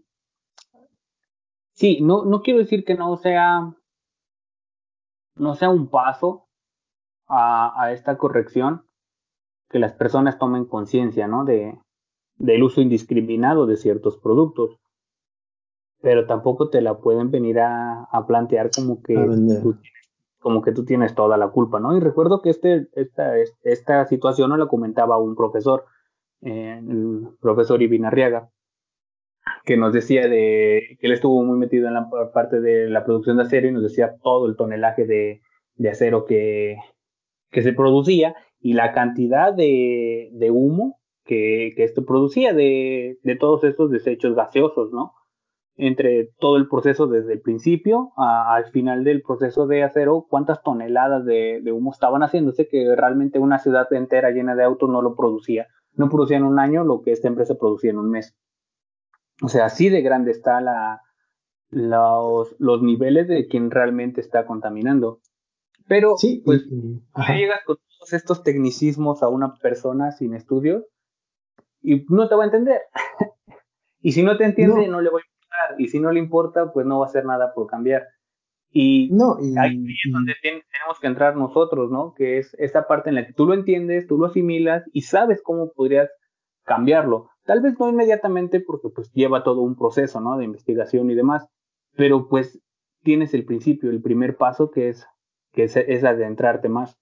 Sí, 1.74 2.00
no, 2.02 2.24
no 2.24 2.42
quiero 2.42 2.60
decir 2.60 2.86
que 2.86 2.96
no 2.96 3.18
sea. 3.18 3.76
No 5.36 5.56
sea 5.56 5.70
un 5.70 5.90
paso 5.90 6.48
a 7.28 7.92
esta 7.92 8.18
corrección, 8.18 8.86
que 9.76 9.80
las 9.80 9.92
personas 9.92 10.40
tomen 10.40 10.64
conciencia, 10.64 11.28
¿no? 11.28 11.44
De, 11.44 11.78
del 12.38 12.64
uso 12.64 12.80
indiscriminado 12.80 13.66
de 13.66 13.76
ciertos 13.76 14.18
productos. 14.18 14.80
Pero 16.02 16.28
tampoco 16.28 16.70
te 16.70 16.80
la 16.80 17.00
pueden 17.00 17.30
venir 17.30 17.60
a, 17.60 18.06
a 18.06 18.26
plantear 18.26 18.70
como 18.74 19.04
que, 19.04 19.16
tú, 19.62 19.76
como 20.40 20.62
que 20.62 20.72
tú 20.72 20.86
tienes 20.86 21.14
toda 21.14 21.36
la 21.36 21.50
culpa, 21.50 21.82
¿no? 21.82 21.98
Y 21.98 22.00
recuerdo 22.00 22.42
que 22.42 22.52
este, 22.52 22.88
esta, 22.94 23.34
esta 23.64 24.06
situación 24.06 24.52
no 24.52 24.56
la 24.56 24.68
comentaba 24.68 25.18
un 25.18 25.36
profesor, 25.36 25.84
eh, 26.44 26.80
el 26.82 27.28
profesor 27.42 27.82
Ibinarriaga, 27.82 28.52
que 29.66 29.76
nos 29.76 29.92
decía 29.92 30.30
de 30.30 30.96
que 31.02 31.08
él 31.08 31.12
estuvo 31.12 31.44
muy 31.44 31.58
metido 31.58 31.90
en 31.90 31.96
la 31.96 32.10
parte 32.34 32.62
de 32.62 32.90
la 32.90 33.04
producción 33.04 33.36
de 33.36 33.44
acero 33.44 33.68
y 33.68 33.74
nos 33.74 33.84
decía 33.84 34.16
todo 34.24 34.48
el 34.48 34.56
tonelaje 34.56 35.06
de, 35.06 35.42
de 35.76 35.90
acero 35.90 36.24
que, 36.24 36.78
que 37.52 37.62
se 37.62 37.74
producía 37.74 38.36
y 38.60 38.74
la 38.74 38.94
cantidad 38.94 39.54
de, 39.54 40.30
de 40.34 40.52
humo 40.52 41.00
que, 41.26 41.74
esto 41.78 42.06
producía 42.06 42.54
de, 42.54 43.20
de, 43.24 43.36
todos 43.36 43.64
estos 43.64 43.92
desechos 43.92 44.36
gaseosos, 44.36 44.92
¿no? 44.92 45.14
Entre 45.78 46.30
todo 46.40 46.56
el 46.58 46.70
proceso 46.70 47.08
desde 47.08 47.34
el 47.34 47.42
principio 47.42 48.14
al 48.16 48.66
final 48.72 49.04
del 49.04 49.22
proceso 49.22 49.68
de 49.68 49.84
acero, 49.84 50.26
cuántas 50.30 50.64
toneladas 50.64 51.26
de, 51.26 51.60
de, 51.62 51.72
humo 51.72 51.92
estaban 51.92 52.22
haciéndose 52.24 52.68
que 52.70 52.96
realmente 52.96 53.40
una 53.40 53.60
ciudad 53.60 53.92
entera 53.92 54.32
llena 54.32 54.56
de 54.56 54.64
autos 54.64 54.90
no 54.90 55.02
lo 55.02 55.16
producía. 55.16 55.68
No 55.94 56.10
producía 56.10 56.38
en 56.38 56.44
un 56.44 56.60
año 56.60 56.84
lo 56.84 57.02
que 57.02 57.12
esta 57.12 57.28
empresa 57.28 57.56
producía 57.56 57.92
en 57.92 58.00
un 58.00 58.10
mes. 58.10 58.38
O 59.42 59.50
sea, 59.50 59.66
así 59.66 59.90
de 59.90 60.02
grande 60.02 60.32
está 60.32 60.62
la, 60.62 61.02
los, 61.70 62.56
los 62.58 62.82
niveles 62.82 63.28
de 63.28 63.48
quien 63.48 63.70
realmente 63.70 64.22
está 64.22 64.46
contaminando. 64.46 65.20
Pero, 65.88 66.18
sí, 66.18 66.42
pues, 66.44 66.66
llegas 67.36 67.60
con 67.66 67.78
todos 68.06 68.14
estos 68.14 68.44
tecnicismos 68.44 69.24
a 69.24 69.30
una 69.30 69.56
persona 69.56 70.12
sin 70.12 70.36
estudios, 70.36 70.84
y 71.82 72.06
no 72.10 72.28
te 72.28 72.36
va 72.36 72.44
a 72.44 72.46
entender. 72.46 72.82
y 74.02 74.12
si 74.12 74.24
no 74.24 74.38
te 74.38 74.46
entiende, 74.46 74.88
no. 74.88 75.02
le 75.02 75.10
va 75.10 75.20
a 75.20 75.22
importar. 75.22 75.82
Y 75.82 75.88
si 75.88 76.00
no 76.00 76.12
le 76.12 76.20
importa, 76.20 76.72
pues 76.72 76.86
no 76.86 77.00
va 77.00 77.06
a 77.06 77.10
hacer 77.10 77.26
nada 77.26 77.54
por 77.54 77.68
cambiar. 77.68 78.08
Y, 78.72 79.10
no, 79.12 79.38
ahí 79.58 79.86
es 79.88 80.12
donde 80.12 80.34
tenemos 80.42 81.00
que 81.00 81.08
entrar 81.08 81.36
nosotros, 81.36 81.90
¿no? 81.90 82.14
Que 82.14 82.40
es 82.40 82.54
esa 82.60 82.88
parte 82.88 83.10
en 83.10 83.16
la 83.16 83.26
que 83.26 83.34
tú 83.34 83.46
lo 83.46 83.54
entiendes, 83.54 84.06
tú 84.06 84.18
lo 84.18 84.26
asimilas 84.26 84.84
y 84.92 85.02
sabes 85.02 85.42
cómo 85.42 85.72
podrías 85.72 86.10
cambiarlo. 86.64 87.30
Tal 87.46 87.62
vez 87.62 87.80
no 87.80 87.90
inmediatamente 87.90 88.60
porque 88.60 88.90
pues 88.90 89.12
lleva 89.14 89.44
todo 89.44 89.62
un 89.62 89.78
proceso, 89.78 90.20
¿no? 90.20 90.38
De 90.38 90.46
investigación 90.46 91.10
y 91.10 91.16
demás. 91.16 91.48
Pero 91.96 92.28
pues 92.28 92.60
tienes 93.04 93.34
el 93.34 93.46
principio, 93.46 93.90
el 93.92 94.02
primer 94.02 94.36
paso 94.36 94.72
que 94.72 94.90
es, 94.90 95.08
que 95.54 95.64
es, 95.64 95.78
es 95.78 96.04
adentrarte 96.04 96.68
más. 96.68 96.98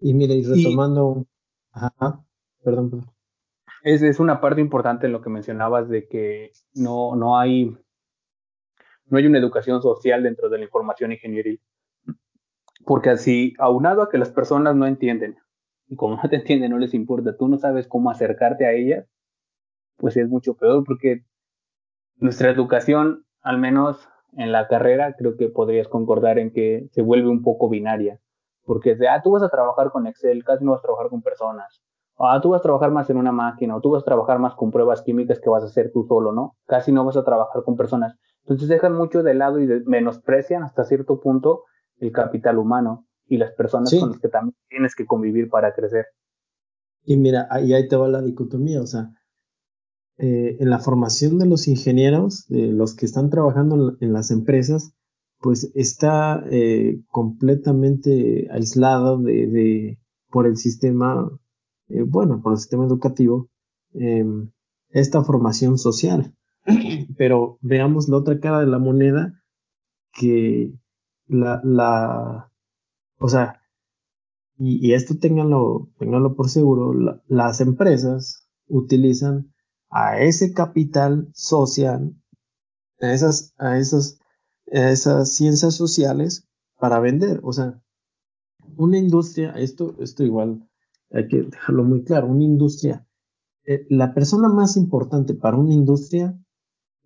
Y 0.00 0.14
mira, 0.14 0.34
y 0.34 0.42
retomando... 0.42 1.26
Ajá, 1.72 2.24
perdón, 2.62 2.90
perdón 2.90 3.10
es, 3.82 4.02
es, 4.02 4.20
una 4.20 4.40
parte 4.40 4.60
importante 4.60 5.06
en 5.06 5.12
lo 5.12 5.22
que 5.22 5.30
mencionabas 5.30 5.88
de 5.88 6.06
que 6.06 6.52
no, 6.74 7.16
no 7.16 7.38
hay 7.38 7.76
no 9.06 9.18
hay 9.18 9.26
una 9.26 9.38
educación 9.38 9.82
social 9.82 10.22
dentro 10.22 10.48
de 10.48 10.58
la 10.58 10.64
información 10.64 11.10
ingenieril. 11.10 11.60
Porque 12.84 13.10
así, 13.10 13.54
aunado 13.58 14.02
a 14.02 14.08
que 14.08 14.18
las 14.18 14.30
personas 14.30 14.76
no 14.76 14.86
entienden, 14.86 15.36
y 15.88 15.96
como 15.96 16.16
no 16.16 16.28
te 16.28 16.36
entienden, 16.36 16.70
no 16.70 16.78
les 16.78 16.94
importa, 16.94 17.36
tú 17.36 17.48
no 17.48 17.58
sabes 17.58 17.88
cómo 17.88 18.10
acercarte 18.10 18.66
a 18.66 18.72
ellas, 18.72 19.06
pues 19.96 20.16
es 20.16 20.28
mucho 20.28 20.54
peor 20.54 20.84
porque 20.84 21.24
nuestra 22.16 22.50
educación, 22.50 23.24
al 23.42 23.58
menos 23.58 24.08
en 24.36 24.52
la 24.52 24.68
carrera, 24.68 25.16
creo 25.18 25.36
que 25.36 25.48
podrías 25.48 25.88
concordar 25.88 26.38
en 26.38 26.52
que 26.52 26.88
se 26.92 27.02
vuelve 27.02 27.28
un 27.28 27.42
poco 27.42 27.68
binaria. 27.68 28.20
Porque 28.70 28.92
es 28.92 28.98
de, 29.00 29.08
ah, 29.08 29.20
tú 29.20 29.32
vas 29.32 29.42
a 29.42 29.48
trabajar 29.48 29.90
con 29.90 30.06
Excel, 30.06 30.44
casi 30.44 30.64
no 30.64 30.70
vas 30.70 30.78
a 30.78 30.82
trabajar 30.82 31.08
con 31.08 31.22
personas 31.22 31.80
ah, 32.20 32.40
tú 32.40 32.50
vas 32.50 32.60
a 32.60 32.62
trabajar 32.62 32.90
más 32.90 33.08
en 33.10 33.16
una 33.16 33.32
máquina 33.32 33.76
o 33.76 33.80
tú 33.80 33.90
vas 33.90 34.02
a 34.02 34.04
trabajar 34.04 34.38
más 34.38 34.54
con 34.54 34.70
pruebas 34.70 35.02
químicas 35.02 35.40
que 35.40 35.48
vas 35.48 35.62
a 35.62 35.66
hacer 35.66 35.90
tú 35.92 36.04
solo, 36.06 36.32
¿no? 36.32 36.56
Casi 36.66 36.92
no 36.92 37.04
vas 37.04 37.16
a 37.16 37.24
trabajar 37.24 37.62
con 37.64 37.76
personas. 37.76 38.16
Entonces 38.44 38.68
dejan 38.68 38.94
mucho 38.94 39.22
de 39.22 39.34
lado 39.34 39.60
y 39.60 39.66
menosprecian 39.86 40.62
hasta 40.62 40.84
cierto 40.84 41.20
punto 41.20 41.64
el 41.98 42.12
capital 42.12 42.58
humano 42.58 43.06
y 43.26 43.38
las 43.38 43.52
personas 43.52 43.94
con 43.98 44.10
las 44.10 44.18
que 44.18 44.28
también 44.28 44.56
tienes 44.68 44.94
que 44.94 45.06
convivir 45.06 45.48
para 45.48 45.72
crecer. 45.72 46.06
Y 47.04 47.16
mira, 47.16 47.48
ahí, 47.50 47.72
ahí 47.72 47.88
te 47.88 47.96
va 47.96 48.08
la 48.08 48.20
dicotomía, 48.20 48.82
o 48.82 48.86
sea, 48.86 49.10
eh, 50.18 50.58
en 50.60 50.68
la 50.68 50.78
formación 50.78 51.38
de 51.38 51.46
los 51.46 51.66
ingenieros, 51.66 52.46
de 52.48 52.66
los 52.72 52.94
que 52.94 53.06
están 53.06 53.30
trabajando 53.30 53.96
en, 54.00 54.12
las 54.12 54.30
empresas, 54.30 54.92
pues 55.40 55.70
está 55.74 56.44
eh, 56.50 57.00
completamente 57.08 58.48
aislado 58.50 59.18
de, 59.18 59.46
de, 59.46 59.98
por 60.30 60.46
el 60.46 60.56
sistema 60.56 61.30
eh, 61.90 62.02
bueno, 62.02 62.40
por 62.40 62.52
el 62.52 62.58
sistema 62.58 62.86
educativo, 62.86 63.48
em, 63.92 64.50
esta 64.90 65.22
formación 65.24 65.76
social. 65.76 66.34
Pero 67.16 67.58
veamos 67.60 68.08
la 68.08 68.18
otra 68.18 68.38
cara 68.38 68.60
de 68.60 68.66
la 68.66 68.78
moneda, 68.78 69.34
que 70.12 70.72
la, 71.26 71.60
la 71.64 72.50
o 73.18 73.28
sea, 73.28 73.60
y, 74.56 74.92
esto 74.92 75.16
ténganlo, 75.18 75.88
ténganlo 75.98 76.36
por 76.36 76.50
seguro, 76.50 77.22
las 77.26 77.60
empresas 77.60 78.46
utilizan 78.66 79.52
a 79.90 80.20
ese 80.20 80.52
capital 80.52 81.28
social, 81.32 82.14
a 83.00 83.12
esas, 83.12 83.54
a 83.58 83.78
esas, 83.78 84.19
esas 84.70 85.34
ciencias 85.34 85.74
sociales 85.74 86.48
para 86.78 87.00
vender. 87.00 87.40
O 87.42 87.52
sea, 87.52 87.82
una 88.76 88.98
industria, 88.98 89.52
esto, 89.52 89.96
esto 90.00 90.24
igual 90.24 90.66
hay 91.10 91.28
que 91.28 91.42
dejarlo 91.42 91.84
muy 91.84 92.04
claro, 92.04 92.28
una 92.28 92.44
industria, 92.44 93.06
eh, 93.64 93.86
la 93.88 94.14
persona 94.14 94.48
más 94.48 94.76
importante 94.76 95.34
para 95.34 95.56
una 95.56 95.74
industria, 95.74 96.38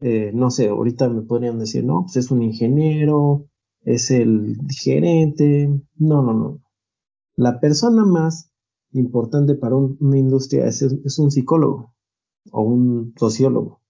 eh, 0.01 0.31
no 0.35 0.51
sé, 0.51 0.69
ahorita 0.69 1.09
me 1.09 1.23
podrían 1.23 1.59
decir, 1.59 1.85
no, 1.85 2.03
pues 2.03 2.17
es 2.17 2.31
un 2.31 2.43
ingeniero, 2.43 3.49
es 3.83 4.11
el 4.11 4.59
gerente, 4.69 5.69
no, 5.97 6.23
no, 6.23 6.35
no. 6.35 6.61
La 7.37 7.61
persona 7.61 8.05
más 8.05 8.51
importante 8.93 9.55
para 9.55 9.77
una 9.77 10.19
industria 10.19 10.67
es, 10.67 10.83
es, 10.83 11.19
un 11.19 11.31
psicólogo 11.31 11.95
o 12.53 12.62
un 12.62 13.12
sociólogo. 13.17 13.81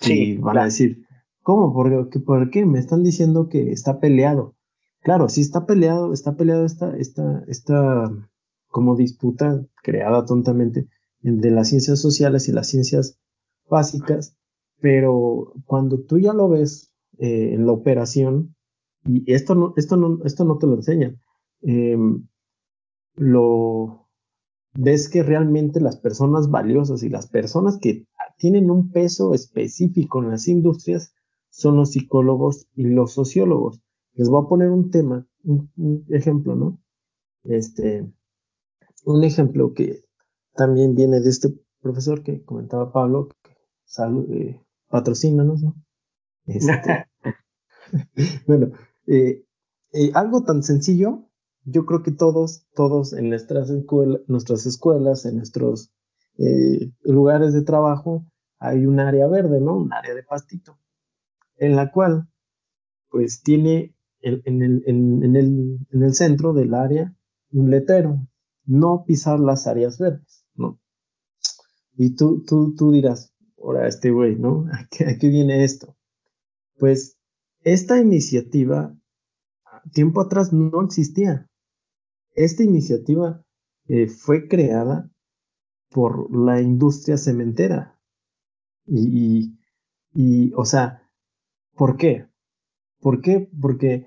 Sí, 0.00 0.12
y 0.12 0.36
van 0.36 0.58
a 0.58 0.64
decir, 0.64 1.04
¿cómo? 1.42 1.72
¿Por 1.72 2.10
¿Por 2.24 2.50
qué? 2.50 2.66
Me 2.66 2.78
están 2.78 3.02
diciendo 3.02 3.48
que 3.48 3.72
está 3.72 4.00
peleado. 4.00 4.54
Claro, 5.02 5.28
si 5.28 5.40
está 5.40 5.66
peleado, 5.66 6.12
está 6.12 6.36
peleado 6.36 6.64
esta, 6.64 6.96
esta, 6.96 7.42
esta 7.48 8.10
como 8.68 8.96
disputa 8.96 9.64
creada 9.82 10.24
tontamente 10.24 10.88
entre 11.22 11.50
las 11.50 11.68
ciencias 11.68 12.00
sociales 12.00 12.48
y 12.48 12.52
las 12.52 12.68
ciencias 12.68 13.18
básicas, 13.68 14.36
pero 14.80 15.52
cuando 15.66 16.00
tú 16.00 16.18
ya 16.18 16.32
lo 16.32 16.48
ves 16.48 16.92
eh, 17.18 17.54
en 17.54 17.66
la 17.66 17.72
operación, 17.72 18.54
y 19.04 19.32
esto 19.32 19.54
no, 19.54 19.74
esto 19.76 19.96
no, 19.96 20.18
esto 20.24 20.44
no 20.44 20.58
te 20.58 20.66
lo 20.66 20.74
enseñan, 20.74 21.20
em, 21.62 22.26
lo 23.16 24.08
ves 24.74 25.08
que 25.08 25.22
realmente 25.22 25.80
las 25.80 25.96
personas 25.96 26.50
valiosas 26.50 27.02
y 27.02 27.08
las 27.08 27.26
personas 27.26 27.78
que 27.78 28.06
tienen 28.38 28.70
un 28.70 28.90
peso 28.90 29.34
específico 29.34 30.22
en 30.22 30.30
las 30.30 30.48
industrias 30.48 31.12
son 31.50 31.76
los 31.76 31.92
psicólogos 31.92 32.66
y 32.74 32.84
los 32.84 33.12
sociólogos. 33.12 33.80
Les 34.14 34.28
voy 34.28 34.44
a 34.44 34.48
poner 34.48 34.70
un 34.70 34.90
tema, 34.90 35.26
un, 35.44 35.70
un 35.76 36.04
ejemplo, 36.08 36.54
¿no? 36.56 36.80
Este, 37.44 38.10
un 39.04 39.24
ejemplo 39.24 39.72
que 39.74 40.04
también 40.54 40.94
viene 40.94 41.20
de 41.20 41.30
este 41.30 41.54
profesor 41.80 42.22
que 42.22 42.44
comentaba 42.44 42.92
Pablo, 42.92 43.28
que 43.42 43.52
eh, 44.30 44.60
patrocínanos, 44.88 45.62
¿no? 45.62 45.74
Este, 46.46 47.06
bueno, 48.46 48.72
eh, 49.06 49.44
eh, 49.92 50.10
algo 50.14 50.44
tan 50.44 50.62
sencillo, 50.62 51.28
yo 51.64 51.84
creo 51.86 52.02
que 52.02 52.12
todos, 52.12 52.66
todos 52.74 53.12
en 53.12 53.28
nuestras, 53.28 53.70
nuestras 54.26 54.66
escuelas, 54.66 55.24
en 55.24 55.36
nuestros 55.36 55.92
eh, 56.38 56.92
lugares 57.02 57.52
de 57.52 57.62
trabajo, 57.62 58.24
hay 58.58 58.86
un 58.86 59.00
área 59.00 59.26
verde, 59.26 59.60
¿no? 59.60 59.76
Un 59.76 59.92
área 59.92 60.14
de 60.14 60.22
pastito, 60.22 60.78
en 61.60 61.76
la 61.76 61.92
cual, 61.92 62.28
pues, 63.10 63.42
tiene 63.42 63.94
en, 64.22 64.62
el, 64.62 64.82
en, 64.86 65.36
el, 65.36 65.78
en 65.92 66.02
el 66.02 66.14
centro 66.14 66.52
del 66.52 66.74
área 66.74 67.14
un 67.52 67.70
letrero, 67.70 68.26
no 68.64 69.04
pisar 69.06 69.40
las 69.40 69.66
áreas 69.66 69.98
verdes, 69.98 70.44
¿no? 70.54 70.80
Y 71.96 72.14
tú, 72.14 72.42
tú, 72.46 72.74
tú 72.74 72.92
dirás, 72.92 73.34
ahora 73.58 73.88
este 73.88 74.10
güey, 74.10 74.36
¿no? 74.36 74.66
¿A 74.72 74.88
qué, 74.90 75.28
viene 75.28 75.64
esto? 75.64 75.96
Pues 76.78 77.18
esta 77.62 78.00
iniciativa, 78.00 78.96
tiempo 79.92 80.22
atrás 80.22 80.52
no 80.52 80.82
existía. 80.82 81.46
Esta 82.34 82.62
iniciativa 82.62 83.44
eh, 83.86 84.08
fue 84.08 84.48
creada 84.48 85.10
por 85.90 86.34
la 86.34 86.60
industria 86.60 87.18
cementera. 87.18 88.00
Y, 88.86 89.58
y, 90.14 90.52
o 90.54 90.64
sea, 90.64 91.09
¿por 91.80 91.96
qué? 91.96 92.26
¿Por 93.00 93.22
qué? 93.22 93.48
Porque 93.58 94.06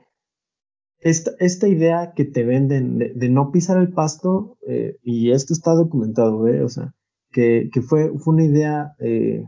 esta, 0.99 1.67
idea 1.67 2.13
que 2.15 2.23
te 2.23 2.43
venden 2.43 2.99
de, 2.99 3.29
no 3.29 3.51
pisar 3.51 3.79
el 3.79 3.91
pasto, 3.91 4.59
eh, 4.67 4.97
y 5.01 5.31
esto 5.31 5.53
está 5.53 5.73
documentado, 5.73 6.47
¿eh? 6.47 6.61
o 6.63 6.69
sea, 6.69 6.93
que, 7.31 7.71
fue, 7.81 8.11
una 8.27 8.43
idea 8.43 8.93
eh, 8.99 9.43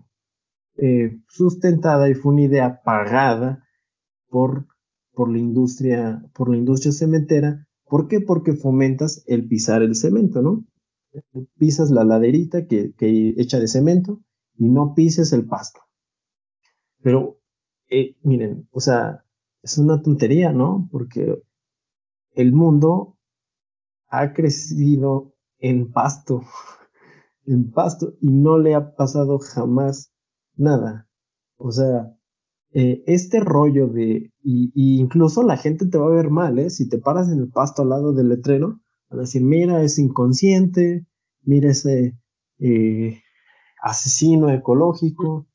eh, 0.78 1.19
sustentada 1.28 2.09
y 2.09 2.15
fue 2.15 2.34
una 2.34 2.41
idea 2.41 2.82
pagada 2.84 3.63
por, 4.28 4.65
por, 5.13 5.32
la 5.32 5.38
industria, 5.38 6.23
por 6.34 6.49
la 6.49 6.57
industria 6.57 6.93
cementera. 6.93 7.67
¿Por 7.84 8.07
qué? 8.07 8.21
Porque 8.21 8.53
fomentas 8.53 9.23
el 9.28 9.47
pisar 9.47 9.84
el 9.84 9.93
cemento, 9.93 10.41
¿no? 10.41 10.65
Pisas 11.59 11.91
la 11.91 12.03
laderita 12.03 12.65
que, 12.65 12.93
que 12.97 13.36
echa 13.38 13.59
de 13.59 13.67
cemento 13.67 14.19
y 14.57 14.67
no 14.69 14.95
pises 14.95 15.32
el 15.32 15.45
pasto. 15.45 15.82
Pero, 17.03 17.35
miren, 18.24 18.68
o 18.72 18.80
sea, 18.80 19.24
es 19.62 19.78
una 19.78 20.02
tontería, 20.02 20.52
¿no? 20.52 20.88
Porque 20.92 21.42
el 22.34 22.52
mundo 22.52 23.18
ha 24.08 24.34
crecido 24.34 25.34
en 25.60 25.92
pasto, 25.92 26.44
en 27.46 27.72
pasto, 27.72 28.14
y 28.22 28.30
no 28.30 28.58
le 28.58 28.76
ha 28.76 28.96
pasado 28.96 29.40
jamás 29.40 30.12
nada. 30.56 31.08
O 31.58 31.72
sea, 31.72 32.16
eh, 32.74 33.04
este 33.08 33.40
rollo 33.40 33.88
de, 33.88 34.34
y, 34.44 34.72
incluso 35.00 35.44
la 35.44 35.58
gente 35.58 35.88
te 35.88 35.98
va 35.98 36.08
a 36.08 36.16
ver 36.16 36.30
mal, 36.30 36.60
¿eh? 36.60 36.70
Si 36.70 36.90
te 36.90 36.98
paras 36.98 37.30
en 37.30 37.40
el 37.40 37.50
pasto 37.50 37.82
al 37.82 37.90
lado 37.90 38.14
del 38.14 38.30
letrero, 38.30 38.82
van 39.10 39.20
a 39.20 39.22
decir, 39.22 39.44
mira, 39.44 39.82
es 39.82 39.98
inconsciente, 39.98 41.06
mira 41.42 41.72
ese 41.72 42.18
eh, 42.60 43.22
asesino 43.82 44.52
ecológico, 44.52 45.48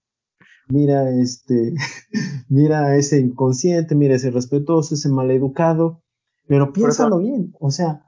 mira 0.71 1.11
este, 1.11 1.75
mira 2.49 2.97
ese 2.97 3.19
inconsciente, 3.21 3.95
mira 3.95 4.15
ese 4.15 4.31
respetuoso, 4.31 4.95
ese 4.95 5.09
maleducado, 5.09 6.03
pero 6.47 6.73
piénsalo 6.73 7.19
bien, 7.19 7.53
o 7.61 7.71
sea, 7.71 8.07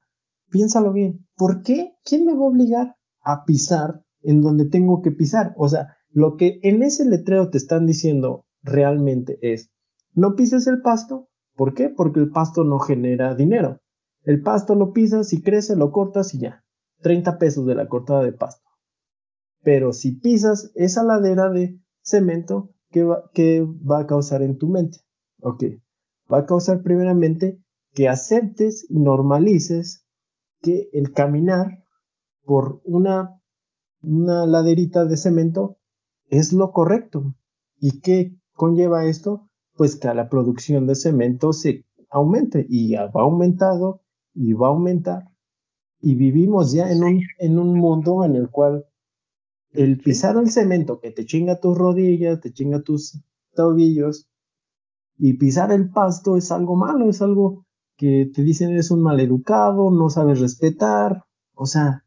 piénsalo 0.51 0.93
bien, 0.93 1.27
¿por 1.37 1.63
qué? 1.63 1.95
¿Quién 2.05 2.25
me 2.25 2.35
va 2.35 2.45
a 2.45 2.49
obligar 2.49 2.97
a 3.23 3.45
pisar 3.45 4.03
en 4.23 4.41
donde 4.41 4.69
tengo 4.69 5.03
que 5.03 5.13
pisar? 5.13 5.55
O 5.57 5.69
sea, 5.69 5.97
lo 6.11 6.37
que 6.37 6.59
en 6.63 6.83
ese 6.83 7.05
letrero 7.05 7.51
te 7.51 7.59
están 7.59 7.87
diciendo 7.87 8.45
realmente 8.63 9.39
es, 9.43 9.71
no 10.15 10.35
pises 10.35 10.67
el 10.67 10.83
pasto, 10.83 11.29
¿por 11.57 11.75
qué? 11.75 11.89
Porque 11.89 12.21
el 12.21 12.31
pasto 12.31 12.65
no 12.65 12.79
genera 12.79 13.35
dinero. 13.35 13.81
El 14.25 14.43
pasto 14.43 14.75
lo 14.75 14.93
pisas 14.93 15.33
y 15.33 15.43
crece, 15.43 15.75
lo 15.75 15.91
cortas 15.91 16.35
y 16.35 16.41
ya. 16.41 16.65
30 17.01 17.39
pesos 17.39 17.67
de 17.67 17.75
la 17.75 17.89
cortada 17.89 18.23
de 18.23 18.33
pasto. 18.33 18.69
Pero 19.63 19.93
si 19.93 20.13
pisas 20.13 20.71
esa 20.75 21.03
ladera 21.03 21.49
de 21.49 21.81
cemento, 22.03 22.71
¿qué 22.91 23.05
va, 23.05 23.31
va 23.91 24.01
a 24.01 24.07
causar 24.07 24.43
en 24.43 24.59
tu 24.59 24.69
mente? 24.69 24.99
Ok, 25.41 25.65
va 26.33 26.39
a 26.39 26.47
causar 26.47 26.83
primeramente 26.83 27.59
que 27.95 28.09
aceptes 28.09 28.87
y 28.89 28.99
normalices 28.99 30.07
que 30.61 30.89
el 30.93 31.13
caminar 31.13 31.85
por 32.45 32.81
una, 32.85 33.41
una 34.03 34.47
laderita 34.47 35.05
de 35.05 35.17
cemento 35.17 35.79
es 36.29 36.53
lo 36.53 36.73
correcto. 36.73 37.35
¿Y 37.79 38.01
qué 38.01 38.37
conlleva 38.55 39.05
esto? 39.05 39.49
Pues 39.75 39.97
que 39.97 40.13
la 40.15 40.29
producción 40.29 40.87
de 40.87 40.95
cemento 40.95 41.53
se 41.53 41.85
aumente 42.11 42.67
y 42.69 42.95
ha 42.95 43.11
aumentado 43.15 44.03
y 44.35 44.53
va 44.53 44.69
a 44.69 44.71
aumentar. 44.71 45.25
Y 46.01 46.15
vivimos 46.15 46.73
ya 46.73 46.91
en 46.91 47.05
un, 47.05 47.21
en 47.39 47.59
un 47.59 47.79
mundo 47.79 48.25
en 48.25 48.37
el 48.37 48.51
cual 48.51 48.87
el 49.73 49.99
pisar 49.99 50.37
el 50.37 50.51
cemento 50.51 51.01
que 51.01 51.11
te 51.11 51.25
chinga 51.25 51.61
tus 51.61 51.77
rodillas, 51.77 52.41
te 52.41 52.53
chinga 52.53 52.83
tus 52.83 53.21
tobillos, 53.55 54.29
y 55.19 55.35
pisar 55.35 55.73
el 55.73 55.91
pasto 55.91 56.37
es 56.37 56.51
algo 56.51 56.77
malo, 56.77 57.09
es 57.09 57.23
algo 57.23 57.65
que 57.97 58.31
te 58.35 58.43
dicen 58.43 58.71
eres 58.71 58.91
un 58.91 59.03
maleducado, 59.03 59.91
no 59.91 60.11
sabes 60.11 60.41
respetar, 60.41 61.25
o 61.55 61.67
sea, 61.67 62.05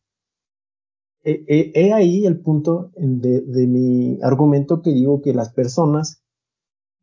he, 1.24 1.94
ahí 1.94 2.26
el 2.26 2.40
punto 2.42 2.92
de, 2.96 3.42
de, 3.42 3.68
mi 3.68 4.20
argumento 4.22 4.82
que 4.82 4.92
digo 4.92 5.22
que 5.22 5.34
las 5.34 5.54
personas 5.54 6.22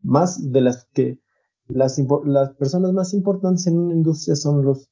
más 0.01 0.53
de 0.53 0.61
las 0.61 0.87
que 0.93 1.19
las, 1.67 2.01
las 2.25 2.55
personas 2.55 2.93
más 2.93 3.15
importantes 3.15 3.67
en 3.67 3.79
una 3.79 3.95
industria 3.95 4.37
son 4.37 4.65
los 4.65 4.89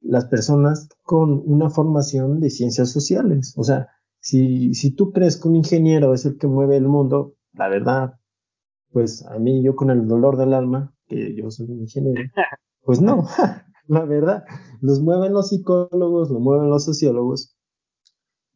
las 0.00 0.26
personas 0.26 0.88
con 1.02 1.42
una 1.44 1.70
formación 1.70 2.40
de 2.40 2.50
ciencias 2.50 2.90
sociales, 2.90 3.54
o 3.56 3.64
sea, 3.64 3.88
si, 4.20 4.74
si 4.74 4.90
tú 4.94 5.12
crees 5.12 5.36
que 5.36 5.48
un 5.48 5.56
ingeniero 5.56 6.14
es 6.14 6.24
el 6.26 6.38
que 6.38 6.46
mueve 6.46 6.76
el 6.76 6.88
mundo, 6.88 7.34
la 7.52 7.68
verdad, 7.68 8.14
pues 8.90 9.24
a 9.26 9.38
mí 9.38 9.62
yo 9.62 9.76
con 9.76 9.90
el 9.90 10.06
dolor 10.06 10.36
del 10.36 10.54
alma, 10.54 10.94
que 11.06 11.34
yo 11.34 11.50
soy 11.50 11.70
un 11.70 11.80
ingeniero, 11.80 12.20
pues 12.82 13.00
no, 13.00 13.26
la 13.86 14.04
verdad, 14.04 14.44
los 14.80 15.00
mueven 15.00 15.32
los 15.32 15.48
psicólogos, 15.48 16.30
lo 16.30 16.40
mueven 16.40 16.70
los 16.70 16.84
sociólogos, 16.84 17.56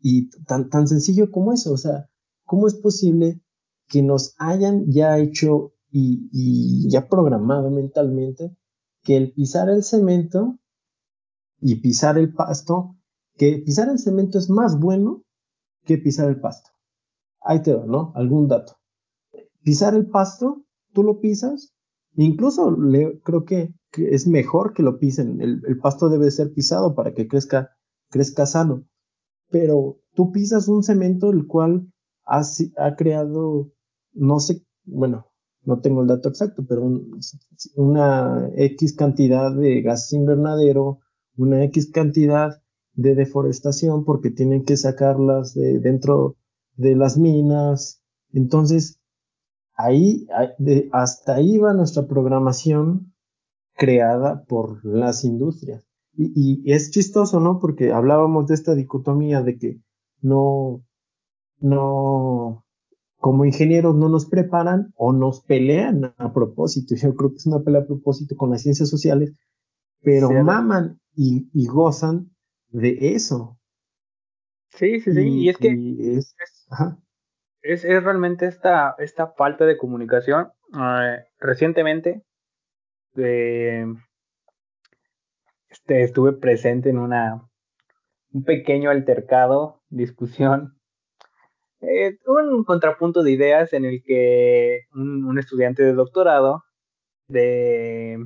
y 0.00 0.30
tan, 0.44 0.68
tan 0.68 0.88
sencillo 0.88 1.30
como 1.30 1.52
eso, 1.52 1.72
o 1.72 1.76
sea, 1.76 2.08
¿cómo 2.44 2.66
es 2.66 2.74
posible 2.74 3.40
que 3.88 4.02
nos 4.02 4.34
hayan 4.38 4.90
ya 4.90 5.18
hecho 5.18 5.74
y, 5.90 6.28
y 6.32 6.90
ya 6.90 7.08
programado 7.08 7.70
mentalmente 7.70 8.56
que 9.02 9.16
el 9.16 9.32
pisar 9.32 9.68
el 9.68 9.84
cemento 9.84 10.58
y 11.60 11.76
pisar 11.76 12.18
el 12.18 12.32
pasto, 12.32 12.96
que 13.36 13.62
pisar 13.64 13.88
el 13.88 13.98
cemento 13.98 14.38
es 14.38 14.50
más 14.50 14.78
bueno 14.78 15.22
que 15.84 15.98
pisar 15.98 16.28
el 16.28 16.40
pasto. 16.40 16.70
Ahí 17.40 17.62
te 17.62 17.74
va, 17.74 17.84
¿no? 17.86 18.12
Algún 18.14 18.48
dato. 18.48 18.76
Pisar 19.62 19.94
el 19.94 20.08
pasto, 20.08 20.64
tú 20.92 21.02
lo 21.02 21.20
pisas, 21.20 21.74
incluso 22.14 22.76
creo 23.24 23.44
que, 23.44 23.74
es 23.94 24.26
mejor 24.26 24.72
que 24.72 24.82
lo 24.82 24.98
pisen. 24.98 25.40
El, 25.40 25.78
pasto 25.78 26.08
debe 26.08 26.30
ser 26.30 26.52
pisado 26.52 26.94
para 26.94 27.12
que 27.12 27.28
crezca, 27.28 27.70
crezca 28.08 28.46
sano. 28.46 28.84
Pero 29.50 29.98
tú 30.14 30.32
pisas 30.32 30.68
un 30.68 30.82
cemento 30.82 31.30
el 31.30 31.46
cual 31.46 31.92
ha, 32.24 32.42
ha 32.78 32.96
creado, 32.96 33.70
no 34.12 34.40
sé, 34.40 34.64
bueno, 34.84 35.26
no 35.64 35.80
tengo 35.80 36.02
el 36.02 36.08
dato 36.08 36.28
exacto, 36.28 36.64
pero 36.66 36.90
una 37.76 38.50
X 38.56 38.94
cantidad 38.94 39.54
de 39.54 39.82
gas 39.82 40.12
invernadero, 40.12 41.00
una 41.36 41.62
X 41.64 41.90
cantidad 41.92 42.61
de 42.94 43.14
deforestación 43.14 44.04
porque 44.04 44.30
tienen 44.30 44.64
que 44.64 44.76
sacarlas 44.76 45.54
de 45.54 45.78
dentro 45.78 46.36
de 46.76 46.96
las 46.96 47.18
minas. 47.18 48.02
Entonces, 48.32 49.00
ahí, 49.74 50.26
hasta 50.92 51.34
ahí 51.34 51.58
va 51.58 51.74
nuestra 51.74 52.06
programación 52.06 53.12
creada 53.74 54.44
por 54.44 54.84
las 54.84 55.24
industrias. 55.24 55.84
Y, 56.14 56.32
y, 56.34 56.72
es 56.72 56.90
chistoso, 56.90 57.40
¿no? 57.40 57.58
Porque 57.58 57.92
hablábamos 57.92 58.46
de 58.46 58.54
esta 58.54 58.74
dicotomía 58.74 59.42
de 59.42 59.56
que 59.58 59.80
no, 60.20 60.84
no, 61.58 62.64
como 63.22 63.44
ingenieros 63.44 63.94
no 63.94 64.08
nos 64.08 64.26
preparan 64.26 64.92
o 64.96 65.12
nos 65.12 65.42
pelean 65.42 66.12
a 66.18 66.32
propósito. 66.32 66.96
Yo 66.96 67.14
creo 67.14 67.30
que 67.30 67.36
es 67.36 67.46
una 67.46 67.60
pelea 67.60 67.82
a 67.82 67.86
propósito 67.86 68.36
con 68.36 68.50
las 68.50 68.62
ciencias 68.62 68.88
sociales, 68.88 69.32
pero 70.02 70.30
maman 70.42 71.00
y, 71.14 71.48
y, 71.54 71.66
gozan 71.66 72.31
de 72.72 73.14
eso. 73.14 73.58
Sí, 74.70 75.00
sí, 75.00 75.12
sí, 75.12 75.28
y, 75.28 75.48
es 75.48 75.58
que 75.58 75.68
es, 75.68 76.34
es, 77.62 77.84
es, 77.84 78.02
realmente 78.02 78.46
esta, 78.46 78.94
esta 78.98 79.28
falta 79.28 79.66
de 79.66 79.76
comunicación. 79.76 80.50
Eh, 80.74 81.24
recientemente 81.38 82.22
eh, 83.16 83.84
este, 85.68 86.02
estuve 86.02 86.32
presente 86.32 86.88
en 86.88 86.98
una 86.98 87.48
un 88.32 88.44
pequeño 88.44 88.88
altercado, 88.88 89.82
discusión 89.90 90.78
eh, 91.82 92.16
un 92.26 92.62
contrapunto 92.64 93.22
de 93.22 93.32
ideas 93.32 93.72
en 93.72 93.84
el 93.84 94.02
que 94.04 94.82
un, 94.94 95.36
estudiante 95.38 95.82
de 95.82 95.92
doctorado 95.94 96.62
de... 97.26 98.18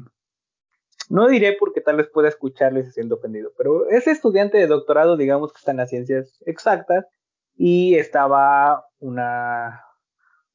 No 1.09 1.29
diré 1.29 1.57
porque 1.59 1.81
tal 1.81 1.97
vez 1.97 2.09
pueda 2.09 2.29
escucharles 2.29 2.95
siendo 2.95 3.17
ofendido, 3.17 3.53
pero 3.57 3.89
ese 3.91 4.11
estudiante 4.11 4.59
de 4.59 4.67
doctorado, 4.67 5.17
digamos 5.17 5.53
que 5.53 5.59
está 5.59 5.71
en 5.71 5.77
las 5.79 5.91
ciencias 5.91 6.43
exactas, 6.47 7.07
y 7.57 7.95
estaba 7.95 8.87
una, 8.99 9.83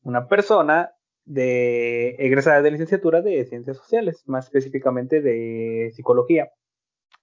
una 0.04 0.28
persona 0.28 0.92
de 1.26 2.16
egresada 2.20 2.62
de 2.62 2.72
licenciatura 2.72 3.22
de 3.22 3.46
ciencias 3.46 3.78
sociales, 3.78 4.24
más 4.28 4.46
específicamente 4.46 5.22
de 5.22 5.92
psicología. 5.94 6.50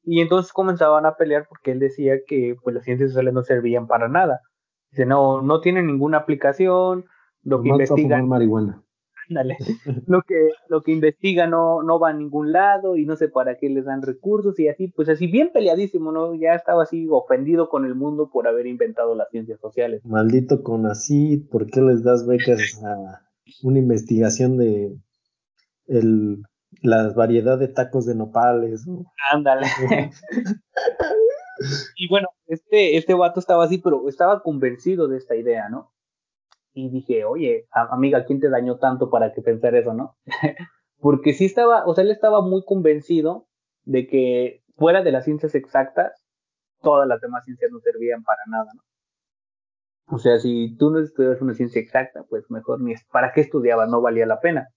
Y 0.02 0.20
entonces 0.20 0.52
comenzaban 0.52 1.06
a 1.06 1.16
pelear 1.16 1.46
porque 1.48 1.72
él 1.72 1.78
decía 1.78 2.14
que 2.26 2.56
pues 2.62 2.74
las 2.74 2.84
ciencias 2.84 3.10
sociales 3.10 3.34
no 3.34 3.42
servían 3.42 3.86
para 3.86 4.08
nada. 4.08 4.40
Dice, 4.90 5.04
no, 5.04 5.42
no 5.42 5.60
tienen 5.60 5.86
ninguna 5.86 6.18
aplicación, 6.18 7.04
lo 7.42 7.62
que 7.62 7.68
investigan. 7.68 8.26
marihuana. 8.26 8.82
Lo 9.28 10.22
que, 10.22 10.48
lo 10.68 10.82
que 10.82 10.92
investiga 10.92 11.46
no, 11.46 11.82
no 11.82 11.98
va 11.98 12.10
a 12.10 12.14
ningún 12.14 12.52
lado 12.52 12.96
y 12.96 13.04
no 13.04 13.16
sé 13.16 13.28
para 13.28 13.56
qué 13.56 13.68
les 13.68 13.84
dan 13.84 14.02
recursos 14.02 14.58
y 14.58 14.68
así, 14.68 14.88
pues 14.88 15.08
así 15.08 15.26
bien 15.26 15.50
peleadísimo, 15.52 16.12
¿no? 16.12 16.34
Ya 16.34 16.54
estaba 16.54 16.82
así 16.82 17.06
ofendido 17.10 17.68
con 17.68 17.84
el 17.84 17.94
mundo 17.94 18.30
por 18.30 18.48
haber 18.48 18.66
inventado 18.66 19.14
las 19.14 19.28
ciencias 19.30 19.60
sociales. 19.60 20.00
Maldito 20.04 20.62
con 20.62 20.86
así, 20.86 21.38
¿por 21.50 21.66
qué 21.66 21.80
les 21.80 22.02
das 22.02 22.26
becas 22.26 22.82
a 22.84 23.22
una 23.62 23.78
investigación 23.78 24.56
de 24.56 24.96
el, 25.86 26.42
la 26.82 27.10
variedad 27.10 27.58
de 27.58 27.68
tacos 27.68 28.06
de 28.06 28.14
nopales? 28.14 28.86
Ándale. 29.32 29.66
y 31.96 32.08
bueno, 32.08 32.28
este, 32.46 32.96
este 32.96 33.14
vato 33.14 33.40
estaba 33.40 33.64
así, 33.64 33.78
pero 33.78 34.08
estaba 34.08 34.42
convencido 34.42 35.08
de 35.08 35.18
esta 35.18 35.36
idea, 35.36 35.68
¿no? 35.68 35.92
Y 36.78 36.90
dije, 36.90 37.24
oye, 37.24 37.66
amiga, 37.72 38.24
¿quién 38.24 38.38
te 38.38 38.48
dañó 38.48 38.78
tanto 38.78 39.10
para 39.10 39.32
que 39.32 39.42
pensar 39.42 39.74
eso, 39.74 39.94
no? 39.94 40.16
Porque 41.00 41.32
sí 41.32 41.44
estaba, 41.44 41.84
o 41.86 41.94
sea, 41.94 42.04
él 42.04 42.12
estaba 42.12 42.40
muy 42.40 42.62
convencido 42.64 43.48
de 43.84 44.06
que 44.06 44.62
fuera 44.76 45.02
de 45.02 45.10
las 45.10 45.24
ciencias 45.24 45.56
exactas, 45.56 46.12
todas 46.80 47.08
las 47.08 47.20
demás 47.20 47.44
ciencias 47.44 47.72
no 47.72 47.80
servían 47.80 48.22
para 48.22 48.38
nada, 48.46 48.70
¿no? 48.74 48.82
O 50.14 50.18
sea, 50.18 50.38
si 50.38 50.76
tú 50.78 50.90
no 50.90 51.00
estudias 51.00 51.42
una 51.42 51.54
ciencia 51.54 51.80
exacta, 51.80 52.24
pues 52.30 52.48
mejor 52.48 52.80
ni 52.80 52.92
es, 52.92 53.04
¿para 53.10 53.32
qué 53.32 53.40
estudiabas? 53.40 53.90
No 53.90 54.00
valía 54.00 54.24
la 54.24 54.40
pena. 54.40 54.68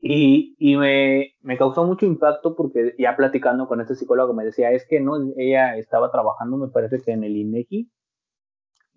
Y, 0.00 0.54
y 0.58 0.76
me, 0.76 1.32
me, 1.40 1.58
causó 1.58 1.84
mucho 1.84 2.06
impacto 2.06 2.54
porque 2.54 2.94
ya 2.98 3.16
platicando 3.16 3.66
con 3.66 3.80
este 3.80 3.96
psicólogo 3.96 4.32
me 4.32 4.44
decía, 4.44 4.70
es 4.70 4.86
que 4.88 5.00
no, 5.00 5.16
ella 5.36 5.76
estaba 5.76 6.12
trabajando, 6.12 6.56
me 6.56 6.68
parece 6.68 7.00
que 7.00 7.10
en 7.10 7.24
el 7.24 7.36
INEGI, 7.36 7.90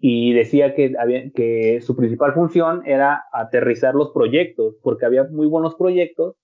y 0.04 0.34
decía 0.34 0.74
que, 0.74 0.96
había, 1.00 1.30
que 1.32 1.80
su 1.82 1.96
principal 1.96 2.34
función 2.34 2.82
era 2.88 3.26
aterrizar 3.32 3.94
los 3.94 4.10
proyectos, 4.10 4.76
porque 4.82 5.06
había 5.06 5.26
muy 5.26 5.46
buenos 5.46 5.76
proyectos, 5.76 6.36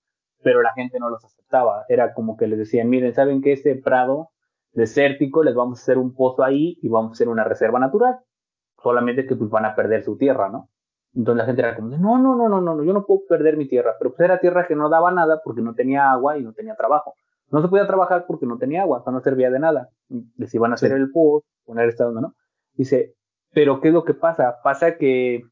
pero 0.44 0.62
la 0.62 0.72
gente 0.74 1.00
no 1.00 1.10
los 1.10 1.24
aceptaba. 1.24 1.84
Era 1.88 2.14
como 2.14 2.36
que 2.36 2.46
les 2.46 2.56
decían, 2.56 2.88
miren, 2.88 3.12
¿saben 3.14 3.42
que 3.42 3.50
este 3.50 3.74
prado 3.74 4.28
desértico 4.72 5.42
les 5.42 5.56
vamos 5.56 5.80
a 5.80 5.82
hacer 5.82 5.98
un 5.98 6.14
pozo 6.14 6.44
ahí 6.44 6.78
y 6.80 6.88
vamos 6.88 7.10
a 7.10 7.12
hacer 7.14 7.28
una 7.28 7.42
reserva 7.42 7.80
natural? 7.80 8.20
Solamente 8.80 9.26
que 9.26 9.34
pues 9.34 9.50
van 9.50 9.64
a 9.64 9.74
perder 9.74 10.04
su 10.04 10.16
tierra, 10.16 10.48
¿no? 10.48 10.70
Entonces 11.16 11.38
la 11.38 11.46
gente 11.46 11.62
era 11.62 11.74
como, 11.74 11.88
no, 11.88 12.16
no, 12.16 12.36
no, 12.36 12.48
no, 12.48 12.60
no, 12.60 12.84
yo 12.84 12.92
no 12.92 13.04
puedo 13.06 13.22
perder 13.28 13.56
mi 13.56 13.66
tierra, 13.66 13.96
pero 13.98 14.14
pues 14.14 14.20
era 14.20 14.38
tierra 14.38 14.68
que 14.68 14.76
no 14.76 14.88
daba 14.88 15.10
nada 15.10 15.40
porque 15.42 15.62
no 15.62 15.74
tenía 15.74 16.12
agua 16.12 16.38
y 16.38 16.44
no 16.44 16.52
tenía 16.52 16.76
trabajo. 16.76 17.14
No 17.50 17.60
se 17.60 17.66
podía 17.66 17.88
trabajar 17.88 18.24
porque 18.28 18.46
no 18.46 18.56
tenía 18.56 18.82
agua, 18.82 19.02
o 19.04 19.10
no 19.10 19.20
servía 19.20 19.50
de 19.50 19.58
nada. 19.58 19.88
Les 20.36 20.54
iban 20.54 20.70
a 20.70 20.74
hacer 20.74 20.92
el 20.92 21.10
pozo, 21.10 21.44
poner 21.64 21.88
esta 21.88 22.06
onda, 22.06 22.20
¿no? 22.20 22.34
Dice, 22.74 23.16
pero 23.52 23.80
¿qué 23.80 23.88
es 23.88 23.94
lo 23.94 24.04
que 24.04 24.14
pasa? 24.14 24.56
Pasa 24.62 24.96
que 24.96 25.42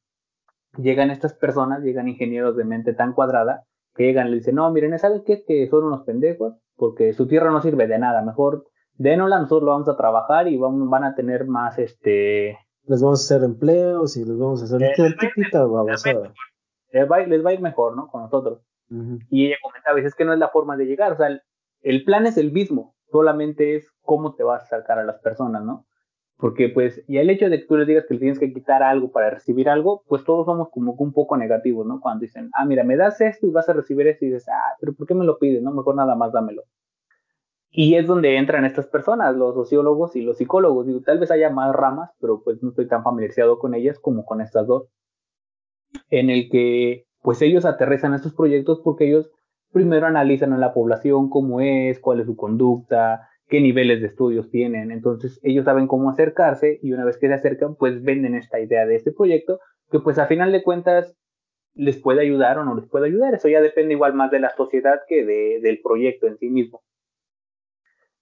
llegan 0.76 1.10
estas 1.10 1.34
personas, 1.34 1.82
llegan 1.82 2.08
ingenieros 2.08 2.56
de 2.56 2.64
mente 2.64 2.92
tan 2.92 3.12
cuadrada, 3.12 3.64
que 3.94 4.04
llegan 4.04 4.28
y 4.28 4.30
le 4.30 4.36
dicen, 4.36 4.56
no, 4.56 4.70
miren, 4.70 4.98
¿sabes 4.98 5.22
qué? 5.24 5.44
Que 5.44 5.68
son 5.68 5.84
unos 5.84 6.04
pendejos, 6.04 6.54
porque 6.76 7.12
su 7.12 7.26
tierra 7.26 7.50
no 7.50 7.62
sirve 7.62 7.86
de 7.86 7.98
nada, 7.98 8.22
mejor 8.22 8.66
dénosla, 8.94 9.40
nosotros 9.40 9.64
lo 9.64 9.72
vamos 9.72 9.88
a 9.88 9.96
trabajar 9.96 10.48
y 10.48 10.56
van, 10.56 10.88
van 10.88 11.04
a 11.04 11.14
tener 11.14 11.46
más, 11.46 11.78
este... 11.78 12.58
Les 12.84 13.02
vamos 13.02 13.20
a 13.20 13.34
hacer 13.34 13.44
empleos 13.44 14.16
y 14.16 14.24
les 14.24 14.38
vamos 14.38 14.62
a 14.62 14.64
hacer... 14.64 14.82
Eh, 14.82 14.94
les, 16.92 17.10
va, 17.10 17.18
les 17.18 17.44
va 17.44 17.50
a 17.50 17.54
ir 17.54 17.60
mejor, 17.60 17.96
¿no? 17.96 18.08
Con 18.08 18.22
nosotros. 18.22 18.62
Y 19.30 19.46
ella 19.46 19.56
comentaba, 19.62 19.96
dice, 19.96 20.08
es 20.08 20.14
que 20.14 20.24
no 20.24 20.32
es 20.32 20.38
la 20.38 20.50
forma 20.50 20.76
de 20.76 20.86
llegar, 20.86 21.12
o 21.12 21.16
sea, 21.16 21.26
el, 21.26 21.42
el 21.80 22.04
plan 22.04 22.26
es 22.26 22.36
el 22.36 22.52
mismo, 22.52 22.94
solamente 23.10 23.74
es 23.74 23.90
cómo 24.02 24.34
te 24.34 24.44
vas 24.44 24.62
a 24.62 24.64
acercar 24.64 24.98
a 24.98 25.04
las 25.04 25.18
personas, 25.20 25.64
¿no? 25.64 25.85
Porque 26.38 26.68
pues, 26.68 27.02
y 27.08 27.16
el 27.16 27.30
hecho 27.30 27.48
de 27.48 27.60
que 27.60 27.66
tú 27.66 27.76
les 27.76 27.86
digas 27.86 28.04
que 28.06 28.14
le 28.14 28.20
tienes 28.20 28.38
que 28.38 28.52
quitar 28.52 28.82
algo 28.82 29.10
para 29.10 29.30
recibir 29.30 29.70
algo, 29.70 30.02
pues 30.06 30.22
todos 30.24 30.44
somos 30.44 30.68
como 30.70 30.92
un 30.92 31.12
poco 31.12 31.36
negativos, 31.36 31.86
¿no? 31.86 32.00
Cuando 32.00 32.22
dicen, 32.22 32.50
ah, 32.52 32.66
mira, 32.66 32.84
me 32.84 32.96
das 32.96 33.20
esto 33.20 33.46
y 33.46 33.50
vas 33.50 33.68
a 33.68 33.72
recibir 33.72 34.06
esto 34.06 34.26
y 34.26 34.28
dices, 34.28 34.48
ah, 34.48 34.76
pero 34.78 34.92
¿por 34.92 35.06
qué 35.06 35.14
me 35.14 35.24
lo 35.24 35.38
pides? 35.38 35.62
No, 35.62 35.72
mejor 35.72 35.94
nada 35.94 36.14
más 36.14 36.32
dámelo. 36.32 36.64
Y 37.70 37.94
es 37.96 38.06
donde 38.06 38.36
entran 38.36 38.64
estas 38.64 38.86
personas, 38.86 39.34
los 39.36 39.54
sociólogos 39.54 40.16
y 40.16 40.22
los 40.22 40.38
psicólogos. 40.38 40.86
Digo, 40.86 41.00
tal 41.02 41.18
vez 41.18 41.30
haya 41.30 41.50
más 41.50 41.74
ramas, 41.74 42.10
pero 42.20 42.42
pues 42.42 42.62
no 42.62 42.70
estoy 42.70 42.86
tan 42.86 43.02
familiarizado 43.02 43.58
con 43.58 43.74
ellas 43.74 43.98
como 43.98 44.24
con 44.24 44.40
estas 44.40 44.66
dos. 44.66 44.88
En 46.10 46.30
el 46.30 46.48
que, 46.50 47.06
pues 47.22 47.42
ellos 47.42 47.64
aterrizan 47.64 48.14
estos 48.14 48.34
proyectos 48.34 48.80
porque 48.84 49.06
ellos 49.08 49.30
primero 49.72 50.06
analizan 50.06 50.52
a 50.52 50.58
la 50.58 50.72
población 50.72 51.28
cómo 51.28 51.60
es, 51.60 51.98
cuál 51.98 52.20
es 52.20 52.26
su 52.26 52.36
conducta, 52.36 53.28
qué 53.48 53.60
niveles 53.60 54.00
de 54.00 54.08
estudios 54.08 54.50
tienen. 54.50 54.90
Entonces 54.90 55.40
ellos 55.42 55.64
saben 55.64 55.86
cómo 55.86 56.10
acercarse 56.10 56.78
y 56.82 56.92
una 56.92 57.04
vez 57.04 57.16
que 57.16 57.28
se 57.28 57.34
acercan, 57.34 57.76
pues 57.76 58.02
venden 58.02 58.34
esta 58.34 58.60
idea 58.60 58.86
de 58.86 58.96
este 58.96 59.12
proyecto 59.12 59.60
que 59.90 60.00
pues 60.00 60.18
a 60.18 60.26
final 60.26 60.52
de 60.52 60.62
cuentas 60.62 61.16
les 61.74 61.98
puede 61.98 62.22
ayudar 62.22 62.58
o 62.58 62.64
no 62.64 62.74
les 62.74 62.88
puede 62.88 63.06
ayudar. 63.06 63.34
Eso 63.34 63.48
ya 63.48 63.60
depende 63.60 63.94
igual 63.94 64.14
más 64.14 64.30
de 64.30 64.40
la 64.40 64.50
sociedad 64.56 65.00
que 65.08 65.24
de, 65.24 65.60
del 65.60 65.80
proyecto 65.80 66.26
en 66.26 66.38
sí 66.38 66.48
mismo. 66.48 66.82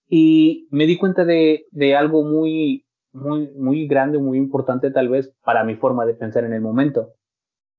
Y 0.07 0.68
me 0.70 0.87
di 0.87 0.99
cuenta 0.99 1.25
de, 1.25 1.66
de 1.70 1.97
algo 1.97 2.25
muy, 2.25 2.85
muy, 3.12 3.51
muy 3.57 3.87
grande, 3.87 4.18
muy 4.18 4.37
importante 4.37 4.91
tal 4.91 5.09
vez 5.09 5.33
para 5.45 5.64
mi 5.64 5.77
forma 5.77 6.05
de 6.05 6.14
pensar 6.14 6.45
en 6.45 6.53
el 6.53 6.61
momento. 6.61 7.14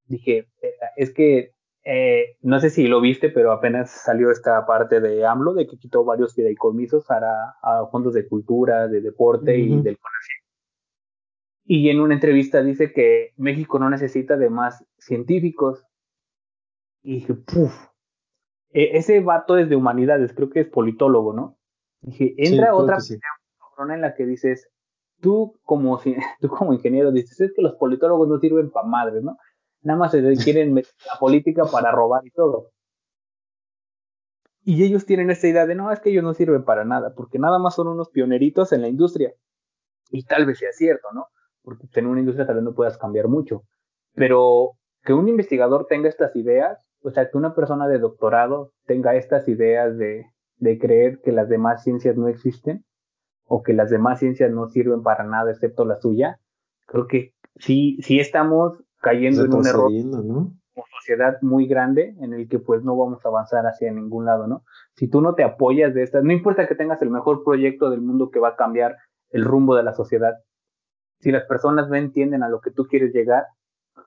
Dije, 0.07 0.47
es 0.95 1.13
que 1.13 1.54
eh, 1.85 2.37
no 2.41 2.59
sé 2.59 2.71
si 2.71 2.87
lo 2.87 2.99
viste, 2.99 3.29
pero 3.29 3.51
apenas 3.51 3.91
salió 3.91 4.31
esta 4.31 4.65
parte 4.65 4.99
de 4.99 5.23
AMLO 5.25 5.53
de 5.53 5.67
que 5.67 5.77
quitó 5.77 6.03
varios 6.03 6.33
fideicomisos 6.33 7.05
a, 7.11 7.55
a 7.61 7.85
fondos 7.91 8.15
de 8.15 8.27
cultura, 8.27 8.87
de 8.87 9.01
deporte 9.01 9.55
y 9.55 9.69
del 9.81 9.99
CONACYT. 9.99 10.45
Y 11.67 11.89
en 11.89 11.99
una 11.99 12.15
entrevista 12.15 12.63
dice 12.63 12.91
que 12.91 13.33
México 13.37 13.77
no 13.77 13.89
necesita 13.89 14.35
de 14.35 14.49
más 14.49 14.83
científicos. 14.97 15.85
Y 17.03 17.15
dije, 17.15 17.35
puff, 17.35 17.73
e, 18.71 18.97
ese 18.97 19.19
vato 19.19 19.57
es 19.57 19.69
de 19.69 19.75
humanidades, 19.75 20.33
creo 20.33 20.49
que 20.49 20.61
es 20.61 20.67
politólogo, 20.67 21.33
¿no? 21.33 21.57
dije, 22.01 22.35
entra 22.37 22.75
otra 22.75 22.97
persona 22.97 23.95
en 23.95 24.01
la 24.01 24.15
que 24.15 24.25
dices, 24.25 24.69
tú 25.21 25.59
como, 25.63 25.99
tú 26.41 26.49
como 26.49 26.73
ingeniero 26.73 27.11
dices, 27.11 27.39
es 27.41 27.53
que 27.53 27.61
los 27.61 27.75
politólogos 27.75 28.27
no 28.27 28.39
sirven 28.39 28.71
para 28.71 28.87
madres, 28.87 29.23
¿no? 29.23 29.37
Nada 29.85 29.99
más 29.99 30.11
se 30.11 30.21
quieren 30.43 30.73
meter 30.73 30.91
la 31.11 31.19
política 31.19 31.63
para 31.71 31.91
robar 31.91 32.25
y 32.25 32.31
todo. 32.31 32.71
Y 34.63 34.83
ellos 34.83 35.05
tienen 35.05 35.29
esta 35.29 35.47
idea 35.47 35.67
de 35.67 35.75
no, 35.75 35.91
es 35.91 35.99
que 35.99 36.09
ellos 36.09 36.23
no 36.23 36.33
sirven 36.33 36.65
para 36.65 36.83
nada, 36.85 37.13
porque 37.13 37.37
nada 37.37 37.59
más 37.59 37.75
son 37.75 37.87
unos 37.87 38.09
pioneritos 38.09 38.73
en 38.73 38.81
la 38.81 38.87
industria. 38.87 39.31
Y 40.09 40.23
tal 40.23 40.47
vez 40.47 40.57
sea 40.57 40.71
cierto, 40.71 41.07
¿no? 41.13 41.27
Porque 41.61 41.87
en 41.93 42.07
una 42.07 42.19
industria 42.19 42.47
tal 42.47 42.55
vez 42.55 42.63
no 42.63 42.73
puedas 42.73 42.97
cambiar 42.97 43.27
mucho. 43.27 43.61
Pero 44.15 44.71
que 45.03 45.13
un 45.13 45.27
investigador 45.27 45.85
tenga 45.87 46.09
estas 46.09 46.35
ideas, 46.35 46.83
o 47.03 47.11
sea, 47.11 47.29
que 47.29 47.37
una 47.37 47.53
persona 47.53 47.87
de 47.87 47.99
doctorado 47.99 48.71
tenga 48.85 49.15
estas 49.15 49.47
ideas 49.47 49.95
de, 49.99 50.25
de 50.57 50.79
creer 50.79 51.21
que 51.23 51.31
las 51.31 51.47
demás 51.47 51.83
ciencias 51.83 52.17
no 52.17 52.27
existen, 52.27 52.83
o 53.45 53.61
que 53.61 53.73
las 53.73 53.91
demás 53.91 54.17
ciencias 54.17 54.49
no 54.51 54.67
sirven 54.67 55.03
para 55.03 55.23
nada 55.25 55.51
excepto 55.51 55.85
la 55.85 56.01
suya, 56.01 56.39
creo 56.87 57.05
que 57.05 57.35
sí, 57.57 57.99
sí 58.01 58.19
estamos 58.19 58.83
cayendo 59.05 59.45
en 59.45 59.53
un 59.53 59.67
error 59.67 59.91
como 60.73 60.87
sociedad 60.99 61.37
muy 61.41 61.67
grande 61.67 62.15
en 62.19 62.33
el 62.33 62.49
que 62.49 62.57
pues 62.57 62.83
no 62.83 62.97
vamos 62.97 63.23
a 63.23 63.29
avanzar 63.29 63.67
hacia 63.67 63.91
ningún 63.91 64.25
lado, 64.25 64.47
¿no? 64.47 64.63
Si 64.95 65.07
tú 65.07 65.21
no 65.21 65.35
te 65.35 65.43
apoyas 65.43 65.93
de 65.93 66.01
estas, 66.01 66.23
no 66.23 66.33
importa 66.33 66.67
que 66.67 66.73
tengas 66.73 67.01
el 67.03 67.11
mejor 67.11 67.43
proyecto 67.43 67.91
del 67.91 68.01
mundo 68.01 68.31
que 68.31 68.39
va 68.39 68.49
a 68.49 68.55
cambiar 68.55 68.97
el 69.29 69.45
rumbo 69.45 69.75
de 69.75 69.83
la 69.83 69.93
sociedad, 69.93 70.33
si 71.19 71.31
las 71.31 71.43
personas 71.45 71.87
no 71.87 71.95
entienden 71.95 72.41
a 72.41 72.49
lo 72.49 72.61
que 72.61 72.71
tú 72.71 72.87
quieres 72.87 73.13
llegar, 73.13 73.43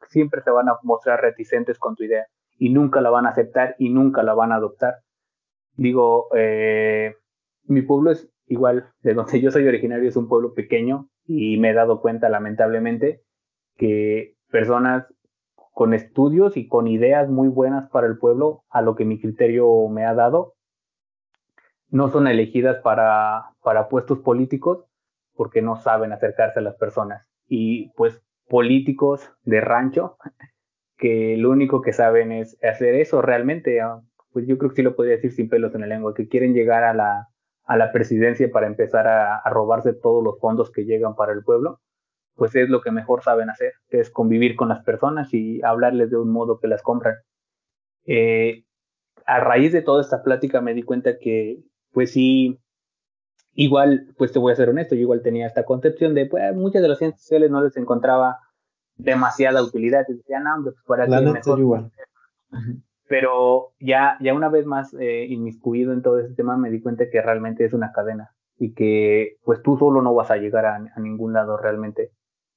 siempre 0.08 0.42
se 0.42 0.50
van 0.50 0.68
a 0.68 0.78
mostrar 0.82 1.20
reticentes 1.20 1.78
con 1.78 1.94
tu 1.94 2.02
idea 2.02 2.26
y 2.58 2.70
nunca 2.70 3.00
la 3.00 3.10
van 3.10 3.26
a 3.26 3.30
aceptar 3.30 3.76
y 3.78 3.90
nunca 3.90 4.24
la 4.24 4.34
van 4.34 4.50
a 4.50 4.56
adoptar. 4.56 4.96
Digo, 5.76 6.26
eh, 6.34 7.14
mi 7.64 7.82
pueblo 7.82 8.10
es 8.10 8.28
igual, 8.46 8.90
de 9.02 9.14
donde 9.14 9.40
yo 9.40 9.52
soy 9.52 9.66
originario 9.68 10.08
es 10.08 10.16
un 10.16 10.28
pueblo 10.28 10.54
pequeño 10.54 11.08
y 11.24 11.56
me 11.58 11.70
he 11.70 11.74
dado 11.74 12.00
cuenta 12.00 12.28
lamentablemente 12.28 13.22
que 13.76 14.38
personas 14.50 15.06
con 15.72 15.94
estudios 15.94 16.56
y 16.56 16.66
con 16.66 16.88
ideas 16.88 17.28
muy 17.28 17.48
buenas 17.48 17.88
para 17.90 18.06
el 18.06 18.18
pueblo, 18.18 18.64
a 18.70 18.82
lo 18.82 18.96
que 18.96 19.04
mi 19.04 19.20
criterio 19.20 19.88
me 19.88 20.04
ha 20.04 20.14
dado, 20.14 20.54
no 21.90 22.10
son 22.10 22.26
elegidas 22.26 22.78
para, 22.82 23.50
para 23.62 23.88
puestos 23.88 24.18
políticos 24.18 24.84
porque 25.34 25.62
no 25.62 25.76
saben 25.76 26.12
acercarse 26.12 26.58
a 26.58 26.62
las 26.62 26.74
personas. 26.74 27.26
Y 27.46 27.90
pues 27.90 28.20
políticos 28.48 29.30
de 29.44 29.60
rancho 29.60 30.16
que 30.98 31.36
lo 31.38 31.50
único 31.50 31.80
que 31.80 31.92
saben 31.92 32.32
es 32.32 32.58
hacer 32.62 32.94
eso 32.96 33.22
realmente. 33.22 33.80
Ah, 33.80 34.02
pues 34.32 34.46
yo 34.46 34.58
creo 34.58 34.70
que 34.70 34.76
sí 34.76 34.82
lo 34.82 34.96
podría 34.96 35.14
decir 35.14 35.32
sin 35.32 35.48
pelos 35.48 35.74
en 35.74 35.82
la 35.82 35.86
lengua, 35.86 36.14
que 36.14 36.28
quieren 36.28 36.54
llegar 36.54 36.84
a 36.84 36.92
la, 36.92 37.28
a 37.64 37.76
la 37.76 37.92
presidencia 37.92 38.50
para 38.50 38.66
empezar 38.66 39.06
a, 39.06 39.42
robarse 39.50 39.92
todos 39.92 40.22
los 40.22 40.38
fondos 40.40 40.70
que 40.70 40.84
llegan 40.84 41.14
para 41.14 41.32
el 41.32 41.42
pueblo, 41.44 41.80
pues 42.39 42.55
es 42.55 42.70
lo 42.70 42.81
que 42.81 42.93
mejor 42.93 43.23
saben 43.23 43.51
hacer, 43.51 43.73
que 43.90 43.98
es 43.98 44.10
convivir 44.10 44.55
con 44.55 44.69
las 44.69 44.85
personas 44.85 45.35
y 45.35 45.60
hablarles 45.62 46.10
de 46.10 46.16
un 46.16 46.31
modo 46.31 46.60
que 46.60 46.69
las 46.69 46.82
compran. 46.82 47.16
Eh, 48.06 48.65
a 49.27 49.40
raíz 49.40 49.73
de 49.73 49.82
toda 49.82 50.01
esta 50.01 50.23
plática 50.23 50.60
me 50.60 50.73
di 50.73 50.85
cuenta 50.85 51.19
que, 51.19 51.59
pues 51.93 52.12
sí, 52.12 52.60
igual, 53.55 54.06
pues 54.16 54.31
te 54.31 54.39
voy 54.39 54.52
a 54.52 54.56
ser 54.56 54.69
honesto, 54.69 54.94
yo 54.94 55.01
igual 55.01 55.20
tenía 55.20 55.48
esta 55.48 55.65
concepción 55.65 56.15
de, 56.15 56.27
pues 56.27 56.55
muchas 56.55 56.81
de 56.81 56.89
las 56.89 56.98
ciencias 56.98 57.20
sociales 57.23 57.51
no 57.51 57.62
les 57.62 57.77
encontraba 57.77 58.39
demasiada 58.97 59.60
utilidad. 59.62 60.06
Y 60.09 60.15
decía, 60.15 60.39
no, 60.39 60.62
pues 60.62 60.77
para 60.86 61.09
La 61.09 61.20
mejor. 61.20 61.59
Igual. 61.59 61.90
Pero 63.09 63.73
ya, 63.81 64.16
ya 64.20 64.32
una 64.32 64.48
vez 64.48 64.65
más 64.65 64.94
eh, 64.94 65.27
inmiscuido 65.28 65.93
en 65.93 66.02
todo 66.02 66.20
ese 66.20 66.35
tema, 66.35 66.56
me 66.56 66.70
di 66.70 66.81
cuenta 66.81 67.10
que 67.10 67.20
realmente 67.20 67.65
es 67.65 67.73
una 67.73 67.90
cadena 67.90 68.31
y 68.59 68.74
que 68.74 69.39
pues 69.44 69.62
tú 69.62 69.77
solo 69.77 70.02
no 70.02 70.15
vas 70.15 70.31
a 70.31 70.36
llegar 70.36 70.66
a, 70.66 70.77
a 70.77 71.01
ningún 71.01 71.32
lado 71.32 71.56
realmente. 71.56 72.12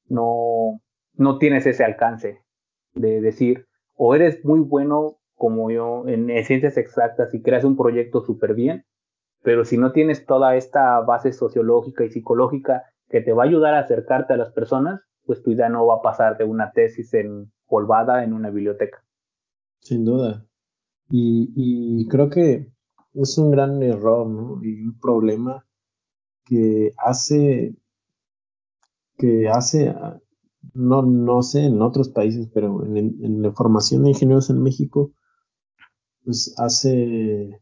No, 0.07 0.81
no 1.13 1.37
tienes 1.37 1.65
ese 1.65 1.83
alcance 1.83 2.41
de 2.93 3.21
decir, 3.21 3.67
o 3.95 4.15
eres 4.15 4.43
muy 4.43 4.59
bueno 4.59 5.17
como 5.35 5.71
yo 5.71 6.07
en 6.07 6.27
ciencias 6.45 6.77
exactas 6.77 7.33
y 7.33 7.41
creas 7.41 7.63
un 7.63 7.75
proyecto 7.75 8.21
súper 8.21 8.53
bien, 8.53 8.85
pero 9.43 9.65
si 9.65 9.77
no 9.77 9.91
tienes 9.91 10.25
toda 10.25 10.55
esta 10.55 10.99
base 11.01 11.33
sociológica 11.33 12.03
y 12.03 12.11
psicológica 12.11 12.83
que 13.09 13.21
te 13.21 13.33
va 13.33 13.43
a 13.43 13.47
ayudar 13.47 13.73
a 13.73 13.79
acercarte 13.79 14.33
a 14.33 14.37
las 14.37 14.51
personas, 14.51 15.01
pues 15.25 15.41
tu 15.41 15.51
idea 15.51 15.69
no 15.69 15.85
va 15.85 15.95
a 15.95 16.01
pasar 16.01 16.37
de 16.37 16.43
una 16.43 16.71
tesis 16.71 17.11
polvada 17.67 18.23
en 18.23 18.33
una 18.33 18.49
biblioteca. 18.49 19.03
Sin 19.79 20.05
duda. 20.05 20.45
Y, 21.09 22.07
creo 22.07 22.29
que 22.29 22.67
es 23.13 23.37
un 23.37 23.51
gran 23.51 23.81
error, 23.83 24.27
¿no? 24.27 24.63
Y 24.63 24.81
un 24.83 24.97
problema 24.99 25.65
que 26.45 26.91
hace, 26.97 27.75
que 29.21 29.47
hace, 29.47 29.93
no, 30.73 31.03
no 31.03 31.43
sé 31.43 31.65
en 31.65 31.79
otros 31.83 32.09
países, 32.09 32.49
pero 32.51 32.83
en, 32.83 33.41
la 33.43 33.51
formación 33.51 34.03
de 34.03 34.09
ingenieros 34.09 34.49
en 34.49 34.63
México, 34.63 35.11
pues 36.23 36.55
hace 36.57 37.61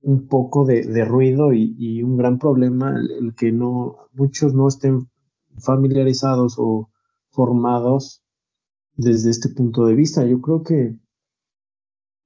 un 0.00 0.26
poco 0.28 0.64
de, 0.64 1.04
ruido 1.04 1.52
y, 1.52 2.02
un 2.02 2.16
gran 2.16 2.38
problema 2.38 2.98
el, 2.98 3.34
que 3.34 3.52
no 3.52 4.08
muchos 4.12 4.54
no 4.54 4.66
estén 4.66 5.10
familiarizados 5.58 6.54
o 6.56 6.88
formados 7.28 8.22
desde 8.96 9.28
este 9.28 9.50
punto 9.50 9.84
de 9.84 9.94
vista. 9.94 10.24
Yo 10.24 10.40
creo 10.40 10.62
que, 10.62 10.96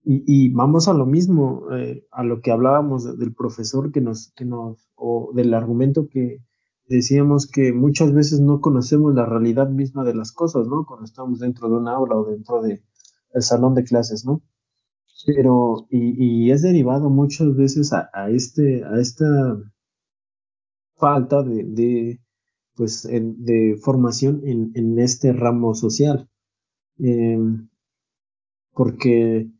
y, 0.04 0.50
vamos 0.50 0.86
a 0.86 0.94
lo 0.94 1.06
mismo, 1.06 1.66
eh, 1.72 2.06
a 2.12 2.22
lo 2.22 2.40
que 2.40 2.52
hablábamos 2.52 3.18
del 3.18 3.34
profesor 3.34 3.90
que 3.90 4.00
nos, 4.00 4.32
que 4.36 4.44
nos, 4.44 4.88
o 4.94 5.32
del 5.34 5.52
argumento 5.54 6.06
que 6.08 6.38
decíamos 6.92 7.50
que 7.50 7.72
muchas 7.72 8.12
veces 8.12 8.40
no 8.40 8.60
conocemos 8.60 9.14
la 9.14 9.26
realidad 9.26 9.68
misma 9.70 10.04
de 10.04 10.14
las 10.14 10.30
cosas, 10.32 10.68
¿no? 10.68 10.84
Cuando 10.86 11.04
estamos 11.04 11.40
dentro 11.40 11.68
de 11.68 11.76
un 11.76 11.88
aula 11.88 12.16
o 12.16 12.24
dentro 12.26 12.62
de 12.62 12.82
el 13.32 13.42
salón 13.42 13.74
de 13.74 13.84
clases, 13.84 14.24
¿no? 14.26 14.42
Pero, 15.24 15.86
y, 15.90 16.50
es 16.50 16.62
derivado 16.62 17.08
muchas 17.08 17.54
veces 17.56 17.92
a, 17.92 18.10
este, 18.30 18.84
a 18.84 19.00
esta 19.00 19.26
falta 20.96 21.42
de, 21.42 22.20
pues, 22.74 23.08
de 23.08 23.78
formación 23.80 24.42
en, 24.44 24.72
en, 24.74 24.98
este 24.98 25.32
ramo 25.32 25.74
social. 25.74 26.28
Em, 26.98 27.68
porque 28.74 29.50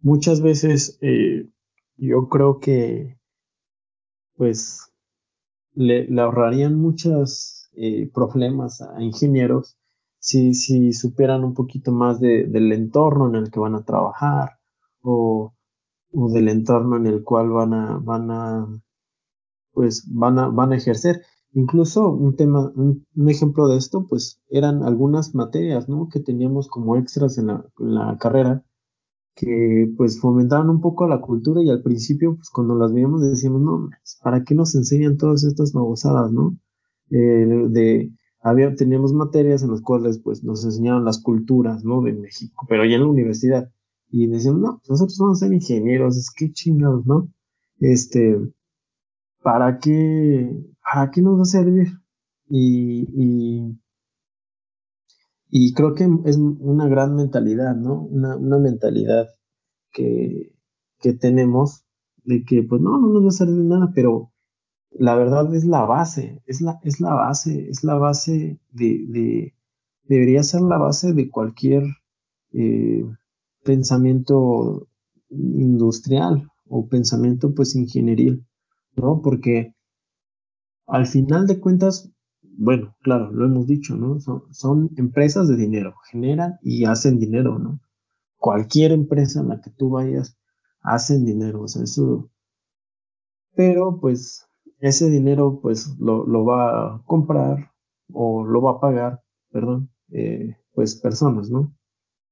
muchas 0.00 0.40
veces 0.40 0.98
eh, 1.02 1.50
yo 1.96 2.28
creo 2.28 2.58
que 2.60 3.18
pues 4.36 4.92
le, 5.74 6.08
ahorrarían 6.20 6.76
muchos 6.76 7.70
eh, 7.76 8.10
problemas 8.12 8.80
a 8.80 9.02
ingenieros 9.02 9.76
si, 10.18 10.54
si 10.54 10.92
supieran 10.92 11.44
un 11.44 11.54
poquito 11.54 11.92
más 11.92 12.18
del 12.18 12.72
entorno 12.72 13.28
en 13.28 13.34
el 13.34 13.50
que 13.50 13.60
van 13.60 13.74
a 13.74 13.84
trabajar 13.84 14.58
o, 15.02 15.52
o, 16.12 16.32
del 16.32 16.48
entorno 16.48 16.96
en 16.96 17.06
el 17.06 17.22
cual 17.22 17.50
van 17.50 17.74
a, 17.74 17.98
van 17.98 18.30
a 18.30 18.66
pues 19.74 20.04
van 20.10 20.38
a, 20.38 20.48
van 20.48 20.72
a 20.72 20.76
ejercer. 20.76 21.22
Incluso 21.52 22.08
un 22.10 22.36
tema, 22.36 22.72
un, 22.74 23.06
ejemplo 23.28 23.68
de 23.68 23.76
esto, 23.76 24.06
pues 24.08 24.40
eran 24.48 24.82
algunas 24.82 25.34
materias, 25.34 25.88
¿no? 25.88 26.08
Que 26.08 26.20
teníamos 26.20 26.68
como 26.68 26.96
extras 26.96 27.36
en 27.36 27.48
la, 27.78 28.16
carrera, 28.18 28.64
que 29.34 29.92
pues 29.96 30.20
fomentaban 30.20 30.70
un 30.70 30.80
poco 30.80 31.08
la 31.08 31.20
cultura 31.20 31.62
y 31.62 31.70
al 31.70 31.82
principio, 31.82 32.36
pues 32.36 32.50
cuando 32.50 32.76
las 32.76 32.92
veíamos 32.92 33.22
decíamos, 33.22 33.62
no, 33.62 33.88
¿para 34.22 34.44
qué 34.44 34.54
nos 34.54 34.74
enseñan 34.74 35.16
todas 35.16 35.44
estas 35.44 35.72
babosadas, 35.72 36.32
no? 36.32 36.56
Eh, 37.10 37.66
de, 37.70 38.12
había, 38.40 38.74
teníamos 38.74 39.12
materias 39.12 39.62
en 39.62 39.70
las 39.70 39.80
cuales 39.80 40.18
pues 40.18 40.44
nos 40.44 40.64
enseñaban 40.64 41.04
las 41.04 41.20
culturas, 41.20 41.84
¿no? 41.84 42.02
De 42.02 42.12
México, 42.12 42.66
pero 42.68 42.84
ya 42.84 42.96
en 42.96 43.02
la 43.02 43.08
universidad. 43.08 43.70
Y 44.10 44.26
decíamos, 44.28 44.60
no, 44.60 44.82
nosotros 44.88 45.18
vamos 45.18 45.42
a 45.42 45.46
ser 45.46 45.54
ingenieros, 45.54 46.16
es 46.16 46.30
que 46.30 46.52
chingados, 46.52 47.04
¿no? 47.06 47.28
Este, 47.80 48.38
¿para 49.42 49.78
qué, 49.78 50.50
para 50.82 51.10
qué 51.10 51.22
nos 51.22 51.38
va 51.38 51.42
a 51.42 51.46
servir? 51.46 51.88
Y, 52.48 53.08
y, 53.16 53.78
creo 55.74 55.94
que 55.94 56.08
es 56.24 56.36
una 56.36 56.88
gran 56.88 57.14
mentalidad, 57.14 57.76
¿no? 57.76 58.02
Una, 58.02 58.58
mentalidad 58.58 59.28
que, 59.92 60.52
que, 61.00 61.12
tenemos 61.12 61.84
de 62.24 62.42
que, 62.44 62.62
pues 62.62 62.80
no, 62.80 62.98
no 62.98 63.08
nos 63.08 63.24
va 63.24 63.28
a 63.28 63.32
servir 63.32 63.56
de 63.56 63.64
nada, 63.64 63.92
pero 63.94 64.32
la 64.90 65.14
verdad 65.14 65.54
es 65.54 65.64
la 65.64 65.84
base, 65.84 66.42
es 66.46 66.60
la, 66.60 66.80
es 66.82 67.00
la 67.00 67.14
base, 67.14 67.68
es 67.68 67.84
la 67.84 67.94
base 67.94 68.58
de, 68.72 69.04
de 69.08 69.54
debería 70.04 70.42
ser 70.42 70.62
la 70.62 70.78
base 70.78 71.12
de 71.12 71.30
cualquier 71.30 71.84
eh, 72.52 73.04
pensamiento 73.64 74.88
industrial 75.30 76.48
o 76.68 76.88
pensamiento 76.88 77.54
pues 77.54 77.74
ingenieril. 77.74 78.46
¿no? 78.96 79.20
Porque 79.22 79.74
al 80.86 81.06
final 81.06 81.46
de 81.46 81.60
cuentas, 81.60 82.10
bueno, 82.56 82.94
claro, 83.02 83.30
lo 83.32 83.46
hemos 83.46 83.66
dicho, 83.66 83.96
¿no? 83.96 84.18
Son, 84.50 84.90
empresas 84.96 85.48
de 85.48 85.56
dinero, 85.56 85.94
generan 86.10 86.58
y 86.62 86.84
hacen 86.84 87.18
dinero, 87.18 87.58
¿no? 87.58 87.80
Cualquier 88.36 88.92
empresa 88.92 89.40
en 89.40 89.48
la 89.48 89.60
que 89.60 89.70
tú 89.70 89.90
vayas, 89.90 90.36
hacen 90.80 91.24
dinero, 91.24 91.62
o 91.62 91.68
sea, 91.68 91.82
eso. 91.82 92.30
Pero 93.54 93.98
pues 94.00 94.46
ese 94.80 95.08
dinero 95.10 95.60
pues 95.62 95.96
lo, 95.98 96.26
lo 96.26 96.44
va 96.44 96.96
a 96.96 97.02
comprar 97.06 97.70
o 98.12 98.44
lo 98.44 98.62
va 98.62 98.72
a 98.72 98.80
pagar, 98.80 99.22
perdón, 99.50 99.90
eh, 100.10 100.56
pues 100.74 100.96
personas, 100.96 101.50
¿no? 101.50 101.74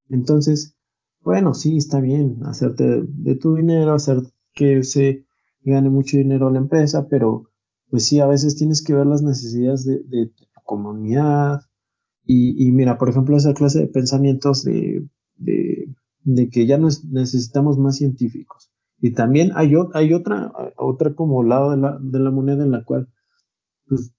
Entonces, 0.09 0.77
bueno, 1.21 1.55
sí, 1.55 1.77
está 1.77 2.01
bien 2.01 2.41
hacerte 2.45 3.03
de 3.07 3.37
tu 3.37 3.55
dinero, 3.55 3.95
hacer 3.95 4.23
que 4.55 4.83
se 4.83 5.25
gane 5.63 5.89
mucho 5.89 6.17
dinero 6.17 6.51
la 6.51 6.59
empresa, 6.59 7.07
pero 7.09 7.52
pues 7.93 8.07
sí, 8.07 8.21
a 8.21 8.27
veces 8.27 8.57
tienes 8.57 8.83
que 8.83 8.95
ver 8.95 9.05
las 9.05 9.23
necesidades 9.23 9.85
de, 9.85 10.27
tu 10.35 10.45
comunidad. 10.65 11.61
Y, 12.25 12.73
mira, 12.73 12.97
por 12.97 13.11
ejemplo, 13.11 13.37
esa 13.37 13.53
clase 13.53 13.81
de 13.81 13.87
pensamientos 13.87 14.65
de, 14.65 15.07
de, 15.37 16.49
que 16.49 16.67
ya 16.67 16.79
necesitamos 16.79 17.77
más 17.77 17.97
científicos. 17.97 18.73
Y 18.99 19.13
también 19.13 19.51
hay, 19.57 19.75
hay 19.93 20.15
otra, 20.15 20.51
otra 20.79 21.15
como 21.15 21.43
lado 21.43 21.73
de 21.73 21.77
la, 21.77 21.99
de 22.01 22.19
la 22.19 22.31
moneda 22.31 22.65
en 22.65 22.71
la 22.71 22.83
cual 22.83 23.11
pues, 23.87 24.15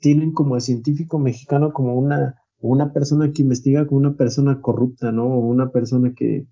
tienen 0.00 0.32
como 0.32 0.54
el 0.54 0.62
científico 0.62 1.18
mexicano 1.18 1.74
como 1.74 1.94
una, 1.94 2.36
una 2.60 2.94
persona 2.94 3.30
que 3.30 3.42
investiga 3.42 3.86
como 3.86 3.98
una 3.98 4.16
persona 4.16 4.62
corrupta, 4.62 5.12
¿no? 5.12 5.26
O 5.26 5.40
una 5.40 5.70
persona 5.70 6.14
que 6.16 6.46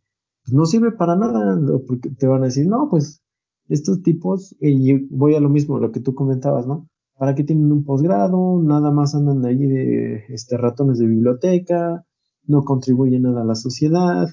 pues, 0.45 0.53
no 0.53 0.67
sirve 0.67 0.93
para 0.93 1.17
nada, 1.17 1.59
porque 1.89 2.11
te 2.11 2.27
van 2.27 2.43
a 2.43 2.47
decir, 2.47 2.67
no, 2.67 2.91
pues 2.91 3.23
estos 3.71 4.03
tipos, 4.03 4.57
y 4.61 5.07
voy 5.09 5.35
a 5.37 5.41
lo 5.41 5.49
mismo, 5.49 5.79
lo 5.79 5.93
que 5.93 6.01
tú 6.01 6.15
comentabas, 6.15 6.67
¿no? 6.67 6.89
¿Para 7.17 7.35
qué 7.35 7.45
tienen 7.45 7.71
un 7.71 7.85
posgrado? 7.85 8.61
Nada 8.63 8.91
más 8.91 9.15
andan 9.15 9.45
allí 9.45 9.67
de 9.67 10.25
este, 10.29 10.57
ratones 10.57 10.99
de 10.99 11.07
biblioteca, 11.07 12.05
no 12.45 12.65
contribuyen 12.65 13.23
nada 13.23 13.43
a 13.43 13.45
la 13.45 13.55
sociedad. 13.55 14.29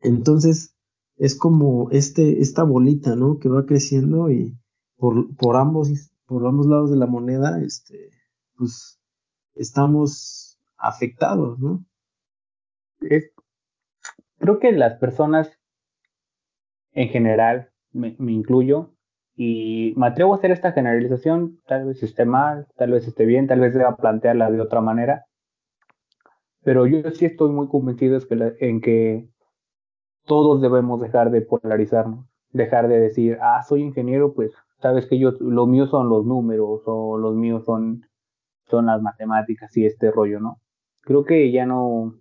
Entonces, 0.00 0.76
es 1.16 1.36
como 1.36 1.90
este, 1.90 2.40
esta 2.40 2.62
bolita, 2.62 3.16
¿no? 3.16 3.38
Que 3.38 3.48
va 3.48 3.66
creciendo 3.66 4.30
y 4.30 4.56
por, 4.96 5.34
por, 5.36 5.56
ambos, 5.56 5.90
por 6.26 6.46
ambos 6.46 6.66
lados 6.66 6.90
de 6.90 6.96
la 6.96 7.06
moneda, 7.06 7.60
este, 7.62 8.10
pues 8.56 9.00
estamos 9.54 10.58
afectados, 10.76 11.58
¿no? 11.58 11.84
creo 14.38 14.58
que 14.60 14.72
las 14.72 14.98
personas 14.98 15.50
en 16.92 17.08
general 17.10 17.73
me, 17.94 18.16
incluyo, 18.32 18.92
Y 19.36 19.94
me 19.96 20.08
atrevo 20.08 20.34
a 20.34 20.36
hacer 20.36 20.50
esta 20.50 20.72
generalización, 20.72 21.60
tal 21.66 21.86
vez 21.86 22.02
esté 22.02 22.24
mal, 22.24 22.66
tal 22.76 22.92
vez 22.92 23.06
esté 23.08 23.24
bien, 23.24 23.46
tal 23.46 23.60
vez 23.60 23.74
deba 23.74 23.96
plantearla 23.96 24.50
de 24.50 24.60
otra 24.60 24.80
manera, 24.80 25.24
pero 26.62 26.86
yo 26.86 27.10
sí 27.10 27.26
estoy 27.26 27.50
muy 27.50 27.68
convencido 27.68 28.18
en 28.58 28.80
que 28.80 29.28
todos 30.24 30.62
debemos 30.62 31.00
dejar 31.00 31.30
de 31.30 31.42
polarizarnos, 31.42 32.26
dejar 32.50 32.88
de 32.88 33.00
decir, 33.00 33.38
ah, 33.42 33.62
soy 33.62 33.82
ingeniero, 33.82 34.32
pues 34.34 34.52
sabes 34.80 35.06
que 35.06 35.18
yo, 35.18 35.32
lo 35.40 35.66
mío 35.66 35.86
son 35.86 36.08
los 36.08 36.24
números 36.24 36.82
o 36.86 37.18
los 37.18 37.34
míos 37.34 37.64
son, 37.64 38.06
son 38.66 38.86
las 38.86 39.02
matemáticas 39.02 39.76
y 39.76 39.84
este 39.84 40.10
rollo, 40.10 40.40
¿no? 40.40 40.60
Creo 41.02 41.24
que 41.24 41.52
ya 41.52 41.66
no, 41.66 42.14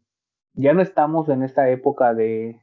ya 0.54 0.74
no 0.74 0.82
estamos 0.82 1.30
en 1.30 1.44
esta 1.44 1.70
época 1.70 2.14
de, 2.14 2.62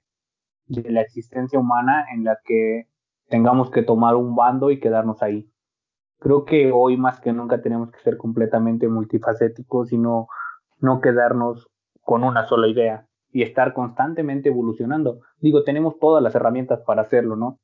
de 0.67 0.91
la 0.91 1.01
existencia 1.01 1.59
humana 1.59 2.07
en 2.15 2.25
la 2.25 2.39
que 2.45 2.90
tengamos 3.31 3.71
que 3.71 3.83
tomar 3.83 4.17
un 4.17 4.35
bando 4.37 4.71
y 4.71 4.81
quedarnos 4.81 5.23
ahí. 5.23 5.49
Creo 6.19 6.45
que 6.45 6.71
hoy 6.73 6.99
más 6.99 7.21
que 7.21 7.33
nunca 7.33 7.63
tenemos 7.63 7.91
que 7.91 8.01
ser 8.01 8.19
completamente 8.19 8.89
multifacéticos 8.89 9.93
y 9.93 9.99
no, 9.99 10.27
no 10.81 11.01
quedarnos 11.01 11.69
con 12.03 12.25
una 12.25 12.45
sola 12.47 12.69
idea 12.69 13.07
y 13.33 13.43
estar 13.43 13.73
constantemente 13.73 14.49
evolucionando. 14.51 15.21
Digo, 15.39 15.63
tenemos 15.63 15.99
todas 15.99 16.23
las 16.23 16.35
herramientas 16.35 16.81
para 16.85 17.03
hacerlo, 17.03 17.37
¿no? 17.37 17.59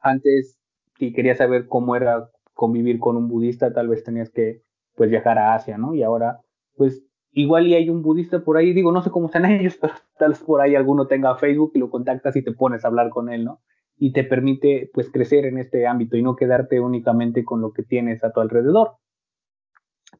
Antes, 0.00 0.56
si 0.98 1.12
querías 1.12 1.38
saber 1.38 1.66
cómo 1.66 1.96
era 1.96 2.30
convivir 2.54 3.00
con 3.00 3.16
un 3.16 3.28
budista, 3.28 3.72
tal 3.74 3.88
vez 3.88 4.04
tenías 4.04 4.30
que 4.30 4.62
pues 4.94 5.10
viajar 5.10 5.38
a 5.38 5.54
Asia, 5.54 5.76
¿no? 5.76 5.94
Y 5.94 6.02
ahora, 6.04 6.40
pues 6.76 7.04
igual 7.32 7.66
y 7.66 7.74
hay 7.74 7.90
un 7.90 8.02
budista 8.02 8.42
por 8.42 8.56
ahí, 8.56 8.72
digo, 8.72 8.92
no 8.92 9.02
sé 9.02 9.10
cómo 9.10 9.26
están 9.26 9.44
ellos, 9.50 9.76
pero 9.80 9.94
tal 10.16 10.30
vez 10.30 10.42
por 10.42 10.60
ahí 10.60 10.76
alguno 10.76 11.08
tenga 11.08 11.36
Facebook 11.36 11.72
y 11.74 11.80
lo 11.80 11.90
contactas 11.90 12.36
y 12.36 12.42
te 12.42 12.52
pones 12.52 12.84
a 12.84 12.88
hablar 12.88 13.10
con 13.10 13.30
él, 13.30 13.44
¿no? 13.44 13.60
Y 13.98 14.12
te 14.12 14.24
permite 14.24 14.90
pues 14.92 15.10
crecer 15.10 15.46
en 15.46 15.58
este 15.58 15.86
ámbito 15.86 16.16
y 16.16 16.22
no 16.22 16.36
quedarte 16.36 16.80
únicamente 16.80 17.44
con 17.44 17.60
lo 17.60 17.72
que 17.72 17.82
tienes 17.82 18.22
a 18.24 18.32
tu 18.32 18.40
alrededor. 18.40 18.96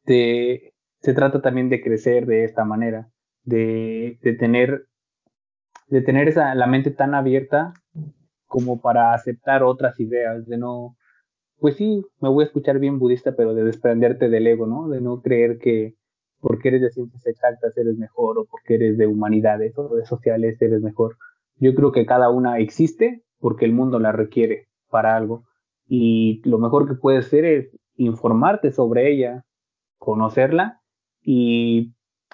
Te, 0.03 0.73
se 1.01 1.13
trata 1.13 1.41
también 1.41 1.69
de 1.69 1.81
crecer 1.81 2.25
de 2.25 2.43
esta 2.43 2.65
manera 2.65 3.09
de, 3.47 4.19
de 4.21 4.33
tener, 4.33 4.87
de 5.87 6.01
tener 6.01 6.27
esa, 6.27 6.53
la 6.53 6.67
mente 6.67 6.91
tan 6.91 7.15
abierta 7.15 7.73
como 8.45 8.81
para 8.81 9.13
aceptar 9.13 9.63
otras 9.63 9.99
ideas, 9.99 10.45
de 10.47 10.57
no, 10.57 10.97
pues 11.59 11.75
sí, 11.77 12.05
me 12.21 12.29
voy 12.29 12.43
a 12.43 12.47
escuchar 12.47 12.79
bien 12.79 12.99
budista, 12.99 13.35
pero 13.35 13.53
de 13.53 13.63
desprenderte 13.63 14.29
del 14.29 14.47
ego, 14.47 14.67
¿no? 14.67 14.89
De 14.89 15.01
no 15.01 15.21
creer 15.21 15.57
que 15.59 15.95
porque 16.39 16.67
eres 16.67 16.81
de 16.81 16.91
ciencias 16.91 17.25
exactas 17.25 17.75
eres 17.77 17.97
mejor 17.97 18.37
o 18.37 18.45
porque 18.45 18.75
eres 18.75 18.97
de 18.97 19.07
humanidades 19.07 19.75
o 19.77 19.95
de 19.95 20.05
sociales 20.05 20.61
eres 20.61 20.81
mejor. 20.81 21.17
Yo 21.55 21.73
creo 21.73 21.91
que 21.91 22.05
cada 22.05 22.29
una 22.29 22.59
existe 22.59 23.23
porque 23.39 23.65
el 23.65 23.73
mundo 23.73 23.99
la 23.99 24.11
requiere 24.11 24.67
para 24.89 25.15
algo 25.15 25.43
y 25.87 26.41
lo 26.43 26.57
mejor 26.59 26.87
que 26.87 26.95
puedes 26.95 27.25
hacer 27.25 27.45
es 27.45 27.77
informarte 27.95 28.71
sobre 28.71 29.11
ella, 29.11 29.45
conocerla 29.97 30.81
y 31.21 31.93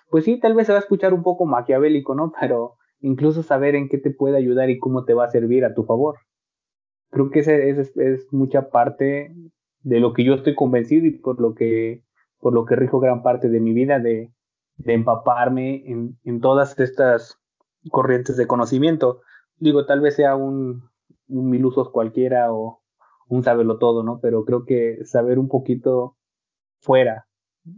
pues 0.09 0.25
sí, 0.25 0.39
tal 0.39 0.53
vez 0.53 0.67
se 0.67 0.73
va 0.73 0.77
a 0.77 0.81
escuchar 0.81 1.13
un 1.13 1.23
poco 1.23 1.45
maquiavélico, 1.45 2.13
¿no? 2.13 2.31
Pero 2.39 2.75
incluso 2.99 3.43
saber 3.43 3.75
en 3.75 3.89
qué 3.89 3.97
te 3.97 4.11
puede 4.11 4.37
ayudar 4.37 4.69
y 4.69 4.79
cómo 4.79 5.05
te 5.05 5.13
va 5.13 5.25
a 5.25 5.31
servir 5.31 5.65
a 5.65 5.73
tu 5.73 5.83
favor. 5.83 6.19
Creo 7.09 7.29
que 7.29 7.39
esa 7.39 7.53
es, 7.53 7.95
es, 7.97 8.31
mucha 8.31 8.69
parte 8.69 9.33
de 9.81 9.99
lo 9.99 10.13
que 10.13 10.23
yo 10.23 10.35
estoy 10.35 10.55
convencido 10.55 11.05
y 11.05 11.11
por 11.11 11.41
lo 11.41 11.53
que, 11.53 12.03
por 12.39 12.53
lo 12.53 12.65
que 12.65 12.75
rijo 12.75 12.99
gran 12.99 13.21
parte 13.23 13.49
de 13.49 13.59
mi 13.59 13.73
vida, 13.73 13.99
de, 13.99 14.31
de 14.77 14.93
empaparme 14.93 15.83
en, 15.85 16.17
en, 16.23 16.39
todas 16.39 16.79
estas 16.79 17.39
corrientes 17.89 18.37
de 18.37 18.47
conocimiento. 18.47 19.21
Digo, 19.57 19.85
tal 19.85 20.01
vez 20.01 20.15
sea 20.15 20.35
un, 20.35 20.89
un 21.33 21.49
mil 21.49 21.65
usos 21.65 21.89
cualquiera 21.91 22.53
o 22.53 22.81
un 23.27 23.43
saberlo 23.43 23.77
todo, 23.79 24.03
¿no? 24.03 24.19
Pero 24.21 24.45
creo 24.45 24.65
que 24.65 25.03
saber 25.05 25.39
un 25.39 25.47
poquito 25.47 26.17
fuera 26.79 27.27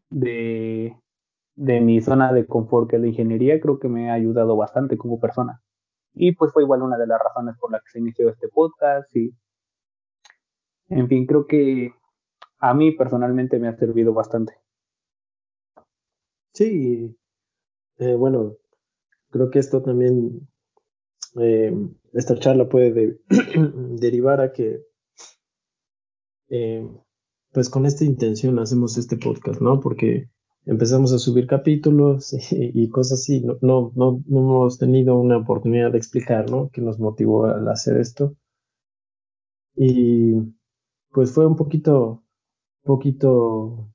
de, 0.10 0.98
de 1.56 1.82
mi 1.82 2.02
zona 2.02 2.34
de 2.34 2.45
confort 2.48 2.90
que 2.90 2.98
es 2.98 3.02
la 3.02 3.07
ingeniería, 3.07 3.60
creo 3.61 3.80
que 3.80 3.88
me 3.88 4.10
ha 4.10 4.14
ayudado 4.14 4.56
bastante 4.56 4.98
como 4.98 5.19
persona. 5.19 5.61
Y 6.14 6.34
pues 6.36 6.52
fue 6.53 6.64
igual 6.64 6.82
una 6.82 6.98
de 6.98 7.07
las 7.07 7.19
razones 7.22 7.56
por 7.60 7.72
las 7.72 7.82
que 7.84 7.91
se 7.91 7.99
inició 7.99 8.30
este 8.30 8.48
podcast 8.49 9.14
y 9.15 9.34
en 10.90 11.07
fin, 11.07 11.26
creo 11.26 11.48
que 11.48 11.91
a 12.60 12.73
mí 12.73 12.91
personalmente 12.91 13.60
me 13.60 13.68
ha 13.68 13.76
servido 13.76 14.14
bastante. 14.14 14.53
Sí, 16.53 17.18
eh, 17.98 18.15
bueno, 18.15 18.56
creo 19.30 19.49
que 19.49 19.60
esto 19.60 19.82
también, 19.82 20.48
eh, 21.40 21.74
esta 22.14 22.38
charla 22.40 22.70
puede 22.70 23.20
derivar 23.99 24.41
a 24.41 24.52
que, 24.53 24.82
eh, 26.49 26.88
pues 27.52 27.70
con 27.70 27.86
esta 27.86 28.06
intención 28.06 28.60
hacemos 28.60 28.98
este 28.98 29.18
podcast, 29.18 29.62
¿no? 29.62 29.80
Porque 29.80 30.30
empezamos 30.66 31.14
a 31.14 31.20
subir 31.20 31.48
capítulos 31.48 32.34
y, 32.52 32.90
cosas 32.90 33.22
así. 33.22 33.41
No, 33.41 33.57
no, 33.62 33.91
no, 33.95 34.24
no, 34.28 34.40
hemos 34.40 34.78
tenido 34.78 35.18
una 35.20 35.38
oportunidad 35.38 35.91
de 35.91 35.98
explicar, 35.98 36.49
¿no? 36.49 36.70
Que 36.70 36.82
nos 36.82 36.99
motivó 36.99 37.45
a 37.45 37.72
hacer 37.72 37.98
esto. 37.98 38.36
Y 39.76 40.34
pues 41.12 41.32
fue 41.34 41.45
un 41.45 41.56
poquito, 41.56 42.24
poquito, 42.84 43.90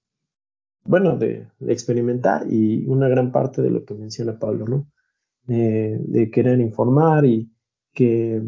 bueno, 0.84 1.16
de, 1.16 1.48
experimentar 1.68 2.50
y 2.52 2.86
una 2.86 3.08
gran 3.08 3.32
parte 3.32 3.62
de 3.62 3.70
lo 3.70 3.84
que 3.84 3.94
menciona 3.94 4.38
Pablo, 4.38 4.66
¿no? 4.66 4.86
De 5.56 6.30
querer 6.30 6.60
informar 6.60 7.24
y 7.24 7.50
que 7.92 8.40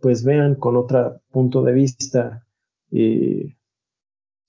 pues 0.00 0.24
vean 0.24 0.54
con 0.54 0.76
otro 0.76 1.20
punto 1.30 1.62
de 1.62 1.72
vista 1.72 2.46
eh, 2.92 3.56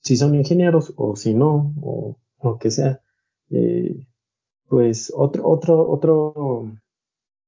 si 0.02 0.16
son 0.16 0.36
ingenieros 0.36 0.94
o 0.96 1.16
si 1.16 1.34
no, 1.34 1.74
o 1.82 2.18
lo 2.42 2.58
que 2.58 2.72
sea, 2.72 3.02
eh, 3.50 4.08
pues 4.68 5.12
otro, 5.16 5.48
otro, 5.48 5.90
otro, 5.90 6.72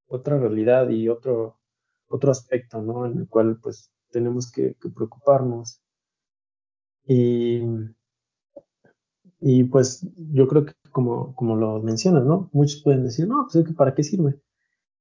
otra 0.07 0.39
realidad 0.39 0.89
y 0.89 1.07
otro, 1.07 1.57
otro 2.07 2.31
aspecto, 2.31 2.81
¿no? 2.81 3.05
En 3.05 3.19
el 3.19 3.29
cual 3.29 3.59
pues 3.61 3.91
tenemos 4.11 4.51
que, 4.51 4.75
preocuparnos. 4.93 5.81
Y, 7.05 7.61
y 9.41 9.63
pues 9.65 10.07
yo 10.17 10.47
creo 10.47 10.65
que 10.65 10.73
como, 10.91 11.35
como 11.35 11.55
lo 11.55 11.81
mencionas, 11.81 12.25
¿no? 12.25 12.49
Muchos 12.53 12.81
pueden 12.83 13.03
decir, 13.03 13.27
no, 13.27 13.47
pues 13.51 13.65
que 13.65 13.73
para 13.73 13.93
qué 13.95 14.03
sirve. 14.03 14.39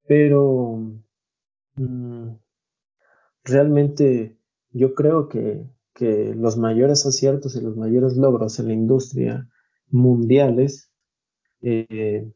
Pero 0.07 0.81
mm, 1.77 2.31
realmente 3.45 4.39
yo 4.71 4.95
creo 4.95 5.29
que, 5.29 5.67
que 5.95 6.35
los 6.35 6.57
mayores 6.57 7.07
aciertos 7.07 7.57
y 7.57 7.61
los 7.61 7.77
mayores 7.77 8.17
logros 8.17 8.59
en 8.61 8.69
la 8.69 8.75
industria 8.75 9.49
mundiales 9.91 10.93
eh, 11.63 12.31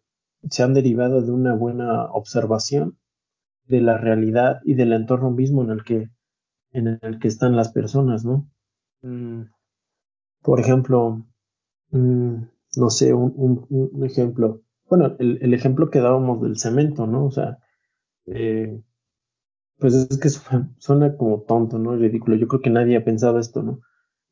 se 0.50 0.62
han 0.62 0.74
derivado 0.74 1.22
de 1.22 1.30
una 1.30 1.54
buena 1.54 2.06
observación 2.12 2.98
de 3.66 3.80
la 3.80 3.96
realidad 3.96 4.60
y 4.64 4.74
del 4.74 4.92
entorno 4.92 5.30
mismo 5.30 5.62
en 5.62 5.70
el 5.70 5.84
que, 5.84 6.10
en 6.72 6.98
el 7.00 7.18
que 7.20 7.28
están 7.28 7.54
las 7.54 7.72
personas, 7.72 8.24
¿no? 8.24 8.48
Mm, 9.02 9.42
por 10.42 10.58
ejemplo, 10.58 11.24
mm, 11.92 12.34
no 12.76 12.90
sé, 12.90 13.14
un, 13.14 13.66
ejemplo, 14.04 14.62
bueno, 14.88 15.16
el, 15.18 15.54
ejemplo 15.54 15.90
que 15.90 16.00
dábamos 16.00 16.42
del 16.42 16.58
cemento, 16.58 17.06
¿no? 17.06 17.26
O 17.26 17.30
sea, 17.30 17.58
eh, 18.26 18.82
pues 19.78 19.94
es 19.94 20.18
que 20.18 20.28
suena, 20.78 21.16
como 21.16 21.42
tonto, 21.42 21.78
¿no? 21.78 21.96
Ridículo. 21.96 22.36
Yo 22.36 22.48
creo 22.48 22.60
que 22.60 22.70
nadie 22.70 22.96
ha 22.96 23.04
pensado 23.04 23.38
esto, 23.38 23.62
¿no? 23.62 23.80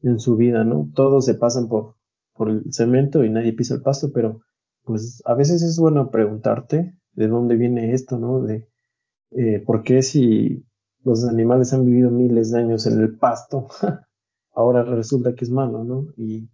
En 0.03 0.19
su 0.21 0.37
vida, 0.37 0.65
¿no? 0.65 0.91
Todos 0.95 1.27
se 1.27 1.35
pasan 1.35 1.69
por, 1.69 1.97
por 2.35 2.51
el 2.51 2.73
cemento 2.73 3.25
y 3.25 3.31
nadie 3.31 3.53
pisa 3.53 3.75
el 3.75 3.83
pasto, 3.83 4.11
pero 4.13 4.41
pues 4.85 5.23
a 5.27 5.35
veces 5.35 5.63
es 5.63 5.79
bueno 5.79 6.11
preguntarte 6.11 6.95
de 7.13 7.29
dónde 7.29 7.57
viene 7.57 7.93
esto, 7.93 8.19
¿no? 8.19 8.43
De 8.43 8.69
eh, 9.33 9.63
por 9.65 9.83
qué 9.83 10.03
si 10.03 10.65
los 11.05 11.25
animales 11.27 11.73
han 11.73 11.85
vivido 11.85 12.11
miles 12.11 12.51
de 12.51 12.61
años 12.61 12.87
en 12.87 13.01
el 13.01 13.17
pasto, 13.17 13.69
ahora 14.55 14.83
resulta 14.85 15.35
que 15.35 15.45
es 15.45 15.51
malo, 15.51 15.85
¿no? 15.85 16.07
Y, 16.17 16.49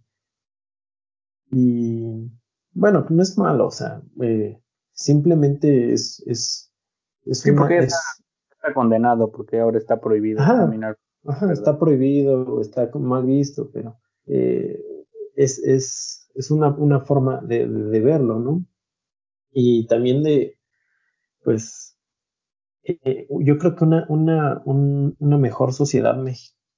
y 1.51 2.29
bueno, 2.73 3.05
no 3.09 3.21
es 3.21 3.37
malo, 3.37 3.67
o 3.67 3.71
sea, 3.71 4.01
eh, 4.21 4.59
simplemente 4.91 5.93
es... 5.93 6.23
es, 6.27 6.71
es 7.25 7.39
sí, 7.39 7.51
porque 7.51 7.79
está, 7.79 8.73
condenado, 8.73 9.31
porque 9.31 9.59
ahora 9.59 9.77
está 9.77 9.99
prohibido 9.99 10.39
caminar. 10.39 10.97
Ajá, 11.25 11.51
está 11.51 11.77
prohibido, 11.77 12.61
está 12.61 12.89
mal 12.95 13.25
visto, 13.25 13.69
pero 13.71 13.97
eh, 14.27 14.79
es, 15.35 15.59
es 15.59 16.27
es 16.37 16.51
una, 16.51 16.69
una 16.69 17.01
forma 17.01 17.41
de, 17.41 17.65
verlo, 17.99 18.39
¿no? 18.39 18.65
Y 19.51 19.87
también 19.87 20.21
de, 20.21 20.59
pues, 21.43 21.97
eh, 22.83 23.27
yo 23.29 23.57
creo 23.57 23.75
que 23.75 23.83
una, 23.83 24.05
una, 24.07 24.61
una 24.63 25.37
mejor 25.37 25.73
sociedad, 25.73 26.15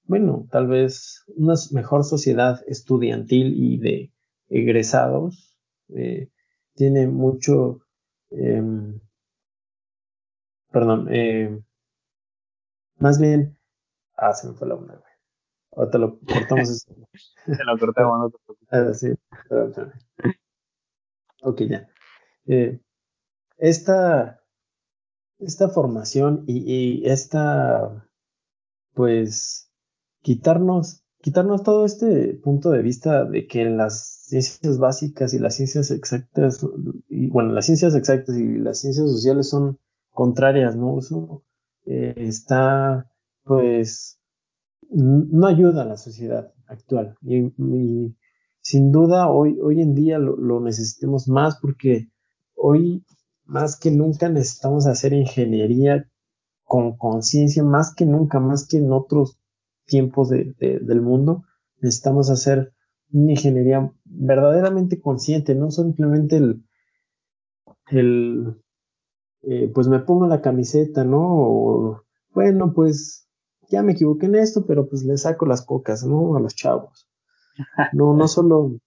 bueno, 0.05 0.47
tal 0.49 0.67
vez 0.67 1.25
una 1.35 1.55
mejor 1.71 2.05
sociedad 2.05 2.61
estudiantil 2.67 3.53
y 3.53 3.77
de 3.79 4.13
egresados 4.49 5.57
eh, 5.95 6.29
tiene 6.75 7.07
mucho, 7.07 7.81
em, 8.31 8.99
perdón, 10.71 11.07
eh, 11.11 11.59
más 12.97 13.19
bien, 13.19 13.57
ah, 14.17 14.33
se 14.33 14.47
me 14.47 14.53
fue 14.53 14.67
la 14.67 14.75
una, 14.75 15.01
Ahorita 15.71 15.97
lo 15.97 16.19
cortamos. 16.19 16.87
Se 17.45 17.63
lo 17.63 17.77
cortamos, 17.77 18.31
no 18.31 18.55
ah, 18.71 18.93
sí, 18.93 19.13
Ok, 21.41 21.61
ya. 21.61 21.87
Eh, 22.47 22.79
esta, 23.57 24.41
esta 25.39 25.69
formación 25.69 26.43
y, 26.47 27.07
esta, 27.07 28.07
pues, 28.93 29.71
quitarnos, 30.21 31.03
quitarnos 31.21 31.63
todo 31.63 31.85
este 31.85 32.33
punto 32.35 32.71
de 32.71 32.81
vista 32.81 33.25
de 33.25 33.47
que 33.47 33.65
las 33.65 34.25
ciencias 34.27 34.77
básicas 34.77 35.33
y 35.33 35.39
las 35.39 35.55
ciencias 35.55 35.91
exactas, 35.91 36.65
y 37.09 37.27
bueno, 37.27 37.51
las 37.51 37.65
ciencias 37.65 37.95
exactas 37.95 38.37
y 38.37 38.57
las 38.57 38.79
ciencias 38.79 39.09
sociales 39.09 39.49
son 39.49 39.79
contrarias, 40.11 40.75
¿no? 40.75 40.99
Eso 40.99 41.43
eh, 41.85 42.13
está, 42.17 43.09
pues, 43.43 44.19
no 44.91 45.47
ayuda 45.47 45.83
a 45.83 45.85
la 45.85 45.97
sociedad 45.97 46.53
actual. 46.67 47.15
Y, 47.21 48.15
sin 48.61 48.91
duda 48.91 49.29
hoy, 49.29 49.57
hoy 49.61 49.81
en 49.81 49.95
día 49.95 50.19
lo, 50.19 50.35
lo, 50.35 50.59
necesitemos 50.59 51.27
más 51.27 51.57
porque 51.59 52.09
hoy 52.55 53.03
más 53.45 53.79
que 53.79 53.89
nunca 53.89 54.29
necesitamos 54.29 54.85
hacer 54.85 55.13
ingeniería 55.13 56.07
con 56.65 56.97
conciencia, 56.97 57.63
más 57.63 57.95
que 57.95 58.05
nunca, 58.05 58.39
más 58.39 58.67
que 58.67 58.77
en 58.77 58.91
otros 58.91 59.38
tiempos 59.89 60.29
de, 60.29 60.55
del 60.59 61.01
mundo, 61.01 61.43
necesitamos 61.81 62.29
hacer 62.29 62.73
una 63.11 63.31
ingeniería 63.31 63.91
verdaderamente 64.05 65.01
consciente, 65.01 65.55
no 65.55 65.71
simplemente 65.71 66.37
el, 66.37 66.63
el 67.87 68.55
eh, 69.41 69.71
pues 69.73 69.87
me 69.87 69.99
pongo 69.99 70.27
la 70.27 70.41
camiseta, 70.41 71.03
¿no? 71.03 71.21
O, 71.21 72.03
bueno, 72.31 72.73
pues 72.73 73.27
ya 73.69 73.83
me 73.83 73.93
equivoqué 73.93 74.25
en 74.25 74.35
esto, 74.35 74.65
pero 74.65 74.87
pues 74.87 75.03
le 75.03 75.17
saco 75.17 75.45
las 75.45 75.65
cocas, 75.65 76.05
¿no? 76.05 76.35
A 76.35 76.39
los 76.39 76.55
chavos. 76.55 77.09
No, 77.93 78.13
no 78.13 78.27
solo, 78.27 78.79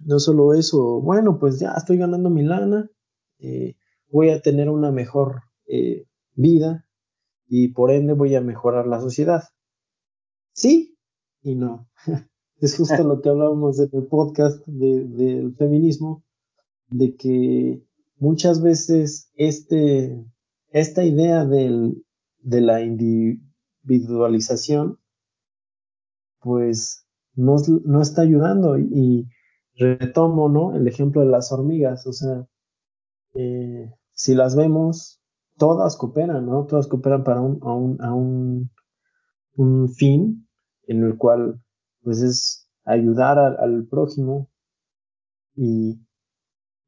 no 0.00 0.18
solo 0.18 0.54
eso, 0.54 1.00
bueno, 1.00 1.38
pues 1.38 1.60
ya 1.60 1.72
estoy 1.76 1.98
ganando 1.98 2.30
mi 2.30 2.42
lana, 2.42 2.90
eh, 3.38 3.76
voy 4.10 4.30
a 4.30 4.40
tener 4.40 4.68
una 4.68 4.90
mejor 4.90 5.42
eh, 5.66 6.06
vida 6.34 6.86
y 7.48 7.68
por 7.68 7.90
ende 7.90 8.14
voy 8.14 8.34
a 8.34 8.40
mejorar 8.40 8.86
la 8.86 9.00
sociedad. 9.00 9.44
Sí 10.52 10.92
y 11.42 11.54
no. 11.54 11.88
es 12.60 12.76
justo 12.76 13.02
lo 13.02 13.20
que 13.20 13.28
hablábamos 13.28 13.78
en 13.80 13.90
el 13.92 14.06
podcast 14.06 14.64
del 14.66 15.54
feminismo, 15.56 16.24
de 16.88 17.14
que 17.16 17.82
muchas 18.18 18.62
veces 18.62 19.30
este, 19.34 20.24
esta 20.68 21.04
idea 21.04 21.44
del, 21.44 22.04
de 22.38 22.60
la 22.60 22.82
individualización, 22.82 25.00
pues 26.40 27.04
no, 27.34 27.56
no 27.84 28.00
está 28.00 28.22
ayudando. 28.22 28.78
Y, 28.78 29.28
retomo, 29.74 30.50
¿no? 30.50 30.76
El 30.76 30.86
ejemplo 30.86 31.22
de 31.22 31.28
las 31.28 31.50
hormigas, 31.50 32.06
o 32.06 32.12
sea, 32.12 32.46
eh, 33.34 33.90
si 34.12 34.34
las 34.34 34.54
vemos, 34.54 35.18
todas 35.56 35.96
cooperan, 35.96 36.44
¿no? 36.44 36.66
Todas 36.66 36.88
cooperan 36.88 37.24
para 37.24 37.40
un, 37.40 37.58
a 37.62 37.72
un, 37.72 38.02
a 38.02 38.14
un, 38.14 38.70
un 39.56 39.88
fin 39.88 40.48
en 40.86 41.04
el 41.04 41.16
cual, 41.16 41.60
pues 42.02 42.22
es 42.22 42.68
ayudar 42.84 43.38
al, 43.38 43.86
prójimo 43.86 44.50
y, 45.54 46.00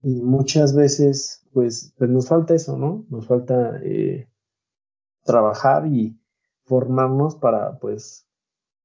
y 0.02 0.22
muchas 0.22 0.74
veces, 0.74 1.46
pues, 1.52 1.94
pues 1.96 2.10
nos 2.10 2.28
falta 2.28 2.54
eso, 2.54 2.76
¿no? 2.76 3.06
Nos 3.08 3.26
falta 3.26 3.80
eh, 3.82 4.28
trabajar 5.24 5.86
y 5.86 6.18
formarnos 6.64 7.36
para, 7.36 7.78
pues, 7.78 8.26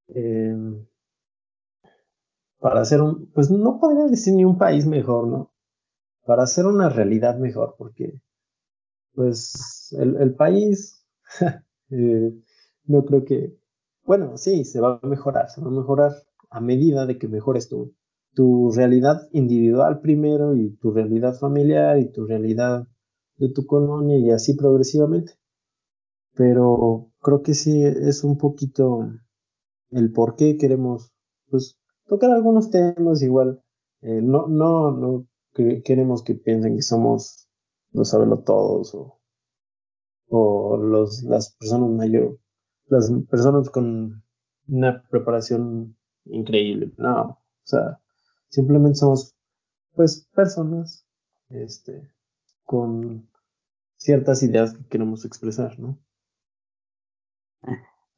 eh, 0.10 0.56
para 2.60 2.82
hacer 2.82 3.02
un, 3.02 3.32
pues 3.32 3.50
no 3.50 3.80
podría 3.80 4.06
decir 4.06 4.34
ni 4.34 4.46
un 4.46 4.58
país 4.58 4.86
mejor, 4.86 5.28
¿no? 5.28 5.54
Para 6.26 6.44
hacer 6.44 6.66
una 6.66 6.90
realidad 6.90 7.38
mejor, 7.38 7.76
porque, 7.78 8.22
pues, 9.14 9.96
el, 9.98 10.18
el 10.18 10.36
país, 10.36 11.06
eh, 11.90 12.34
no 12.86 13.06
creo 13.06 13.26
que, 13.26 13.59
bueno, 14.10 14.38
sí, 14.38 14.66
se 14.66 14.82
va 14.82 15.00
a 15.02 15.08
mejorar, 15.08 15.50
se 15.50 15.62
va 15.62 15.68
a 15.70 15.80
mejorar 15.82 16.12
a 16.50 16.60
medida 16.62 17.06
de 17.06 17.18
que 17.20 17.28
mejores 17.30 17.70
tú 17.70 17.94
tu 18.34 18.72
realidad 18.72 19.28
individual 19.34 20.02
primero 20.02 20.56
y 20.56 20.76
tu 20.78 20.92
realidad 20.92 21.34
familiar 21.38 22.00
y 22.00 22.12
tu 22.12 22.26
realidad 22.26 22.88
de 23.38 23.50
tu 23.50 23.66
colonia 23.66 24.18
y 24.18 24.32
así 24.32 24.56
progresivamente. 24.56 25.34
Pero 26.36 27.12
creo 27.22 27.44
que 27.44 27.54
sí 27.54 27.84
es 27.84 28.24
un 28.24 28.38
poquito 28.38 29.10
el 29.92 30.12
por 30.12 30.36
qué 30.36 30.58
queremos 30.58 31.12
pues 31.50 31.78
tocar 32.08 32.32
algunos 32.32 32.72
temas 32.72 33.22
igual. 33.22 33.62
Eh, 34.02 34.22
no, 34.24 34.48
no, 34.48 34.92
no 34.92 35.28
queremos 35.86 36.24
que 36.24 36.36
piensen 36.36 36.76
que 36.78 36.82
somos 36.82 37.48
los 37.92 38.10
saberlo 38.10 38.40
todos 38.44 38.96
o, 38.96 39.20
o 40.30 40.78
los, 40.78 41.24
las 41.24 41.56
personas 41.56 41.90
mayor, 41.92 42.40
las 42.90 43.12
personas 43.30 43.70
con 43.70 44.24
una 44.68 45.04
preparación 45.10 45.96
increíble. 46.26 46.92
No, 46.98 47.22
o 47.22 47.38
sea, 47.64 48.00
Simplemente 48.50 48.96
somos, 48.98 49.36
pues, 49.94 50.28
personas, 50.34 51.06
este, 51.50 52.12
con 52.64 53.30
ciertas 53.98 54.42
ideas 54.44 54.76
que 54.76 54.88
queremos 54.88 55.24
expresar, 55.26 55.80
¿no? 55.80 56.00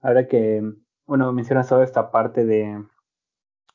Ahora 0.02 0.28
que, 0.28 0.62
bueno, 1.06 1.32
mencionas 1.34 1.68
toda 1.68 1.84
esta 1.84 2.12
parte 2.12 2.46
de, 2.46 2.82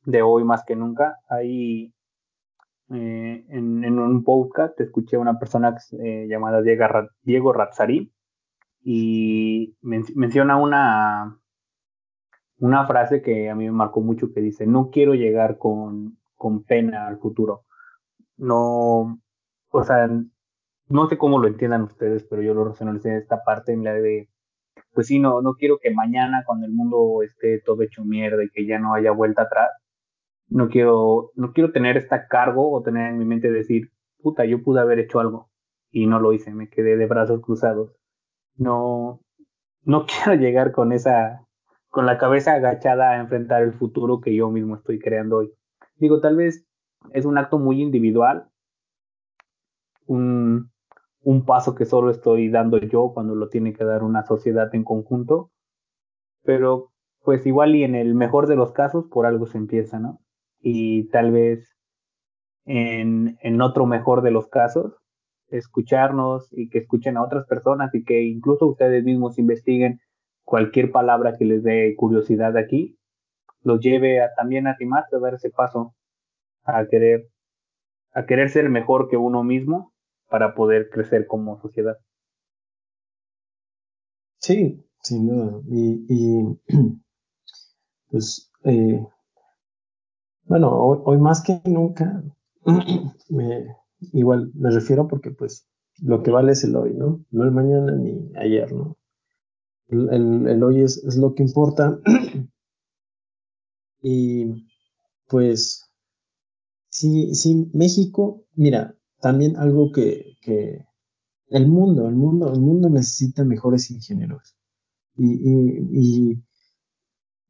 de 0.04 0.22
hoy 0.22 0.44
más 0.44 0.64
que 0.64 0.76
nunca, 0.76 1.18
ahí 1.28 1.94
eh, 2.90 3.44
en, 3.48 3.84
en, 3.84 3.98
un 3.98 4.24
podcast 4.24 4.80
escuché 4.80 5.16
a 5.16 5.20
una 5.20 5.38
persona 5.38 5.76
eh, 5.92 6.26
llamada 6.28 6.62
Diego, 6.62 6.84
Diego 7.22 7.52
Razzari 7.52 8.12
y 8.88 9.76
men 9.82 10.04
menciona 10.14 10.56
una, 10.56 11.40
una 12.58 12.86
frase 12.86 13.20
que 13.22 13.50
a 13.50 13.54
mí 13.56 13.64
me 13.64 13.72
marcó 13.72 14.00
mucho 14.00 14.32
que 14.32 14.40
dice, 14.40 14.66
no 14.66 14.90
quiero 14.90 15.14
llegar 15.14 15.58
con 15.58 16.18
con 16.36 16.64
pena 16.64 17.08
al 17.08 17.18
futuro. 17.18 17.64
No, 18.36 19.20
o 19.70 19.84
sea, 19.84 20.08
no 20.88 21.08
sé 21.08 21.18
cómo 21.18 21.38
lo 21.38 21.48
entiendan 21.48 21.82
ustedes, 21.82 22.24
pero 22.24 22.42
yo 22.42 22.54
lo 22.54 22.64
racionalicé 22.64 23.10
en 23.10 23.16
esta 23.16 23.42
parte 23.44 23.72
en 23.72 23.84
la 23.84 23.94
de, 23.94 24.28
pues 24.92 25.08
sí, 25.08 25.18
no, 25.18 25.42
no 25.42 25.54
quiero 25.54 25.78
que 25.78 25.90
mañana 25.90 26.44
cuando 26.46 26.66
el 26.66 26.72
mundo 26.72 27.22
esté 27.22 27.60
todo 27.64 27.82
hecho 27.82 28.04
mierda 28.04 28.44
y 28.44 28.50
que 28.50 28.66
ya 28.66 28.78
no 28.78 28.94
haya 28.94 29.12
vuelta 29.12 29.42
atrás, 29.42 29.70
no 30.48 30.68
quiero, 30.68 31.32
no 31.34 31.52
quiero 31.52 31.72
tener 31.72 31.96
esta 31.96 32.28
cargo 32.28 32.72
o 32.72 32.82
tener 32.82 33.10
en 33.10 33.18
mi 33.18 33.24
mente 33.24 33.50
decir, 33.50 33.90
puta, 34.22 34.44
yo 34.44 34.62
pude 34.62 34.80
haber 34.80 35.00
hecho 35.00 35.20
algo 35.20 35.50
y 35.90 36.06
no 36.06 36.20
lo 36.20 36.32
hice, 36.32 36.54
me 36.54 36.68
quedé 36.68 36.96
de 36.96 37.06
brazos 37.06 37.40
cruzados. 37.42 37.92
No, 38.56 39.20
no 39.84 40.06
quiero 40.06 40.40
llegar 40.40 40.72
con 40.72 40.92
esa, 40.92 41.46
con 41.90 42.06
la 42.06 42.18
cabeza 42.18 42.54
agachada 42.54 43.10
a 43.12 43.20
enfrentar 43.20 43.62
el 43.62 43.74
futuro 43.74 44.20
que 44.20 44.34
yo 44.34 44.50
mismo 44.50 44.76
estoy 44.76 44.98
creando 44.98 45.38
hoy. 45.38 45.52
Digo, 45.96 46.20
tal 46.20 46.36
vez 46.36 46.66
es 47.12 47.24
un 47.24 47.38
acto 47.38 47.58
muy 47.58 47.80
individual, 47.80 48.48
un, 50.06 50.70
un 51.22 51.44
paso 51.44 51.74
que 51.74 51.84
solo 51.84 52.10
estoy 52.10 52.48
dando 52.50 52.78
yo 52.78 53.12
cuando 53.14 53.34
lo 53.34 53.48
tiene 53.48 53.72
que 53.72 53.84
dar 53.84 54.02
una 54.02 54.24
sociedad 54.24 54.74
en 54.74 54.84
conjunto, 54.84 55.50
pero 56.42 56.92
pues 57.22 57.46
igual 57.46 57.74
y 57.74 57.84
en 57.84 57.94
el 57.94 58.14
mejor 58.14 58.46
de 58.46 58.56
los 58.56 58.72
casos 58.72 59.06
por 59.06 59.26
algo 59.26 59.46
se 59.46 59.58
empieza, 59.58 59.98
¿no? 59.98 60.20
Y 60.60 61.08
tal 61.08 61.32
vez 61.32 61.76
en, 62.64 63.38
en 63.42 63.60
otro 63.62 63.86
mejor 63.86 64.22
de 64.22 64.30
los 64.30 64.48
casos, 64.48 64.96
escucharnos 65.48 66.48
y 66.52 66.68
que 66.68 66.78
escuchen 66.78 67.16
a 67.16 67.22
otras 67.22 67.46
personas 67.46 67.94
y 67.94 68.04
que 68.04 68.22
incluso 68.22 68.66
ustedes 68.66 69.04
mismos 69.04 69.38
investiguen 69.38 70.00
cualquier 70.44 70.92
palabra 70.92 71.36
que 71.38 71.44
les 71.44 71.62
dé 71.62 71.94
curiosidad 71.96 72.56
aquí 72.56 72.96
los 73.66 73.80
lleve 73.80 74.22
a 74.22 74.32
también 74.34 74.68
a 74.68 74.72
animarse 74.72 75.16
a 75.16 75.18
dar 75.18 75.34
ese 75.34 75.50
paso, 75.50 75.94
a 76.64 76.86
querer, 76.86 77.28
a 78.12 78.24
querer 78.24 78.48
ser 78.48 78.70
mejor 78.70 79.08
que 79.08 79.16
uno 79.16 79.42
mismo 79.42 79.92
para 80.28 80.54
poder 80.54 80.88
crecer 80.88 81.26
como 81.26 81.60
sociedad. 81.60 81.98
Sí, 84.38 84.84
sin 85.02 85.26
duda. 85.26 85.60
Y, 85.68 86.06
y 86.08 86.60
pues, 88.10 88.52
eh, 88.64 89.04
bueno, 90.44 90.70
hoy, 90.70 91.18
más 91.18 91.42
que 91.42 91.60
nunca, 91.64 92.22
me, 93.30 93.76
igual 94.12 94.50
me 94.54 94.70
refiero 94.70 95.08
porque 95.08 95.30
pues 95.30 95.66
lo 96.02 96.22
que 96.22 96.30
vale 96.30 96.52
es 96.52 96.64
el 96.64 96.76
hoy, 96.76 96.94
¿no? 96.94 97.24
No 97.30 97.44
el 97.44 97.52
mañana 97.52 97.92
ni 97.92 98.30
ayer, 98.36 98.72
¿no? 98.72 98.96
El, 99.88 100.48
el, 100.48 100.62
hoy 100.62 100.82
es, 100.82 101.02
es, 101.04 101.16
lo 101.16 101.34
que 101.34 101.44
importa 101.44 102.00
Y 104.08 104.68
pues, 105.26 105.90
sí, 106.90 107.34
sí, 107.34 107.70
México, 107.72 108.44
mira, 108.54 108.96
también 109.20 109.56
algo 109.56 109.90
que, 109.90 110.36
que 110.42 110.84
el 111.48 111.66
mundo, 111.66 112.08
el 112.08 112.14
mundo, 112.14 112.52
el 112.52 112.60
mundo 112.60 112.88
necesita 112.88 113.44
mejores 113.44 113.90
ingenieros. 113.90 114.56
Y, 115.16 115.32
y, 115.92 116.42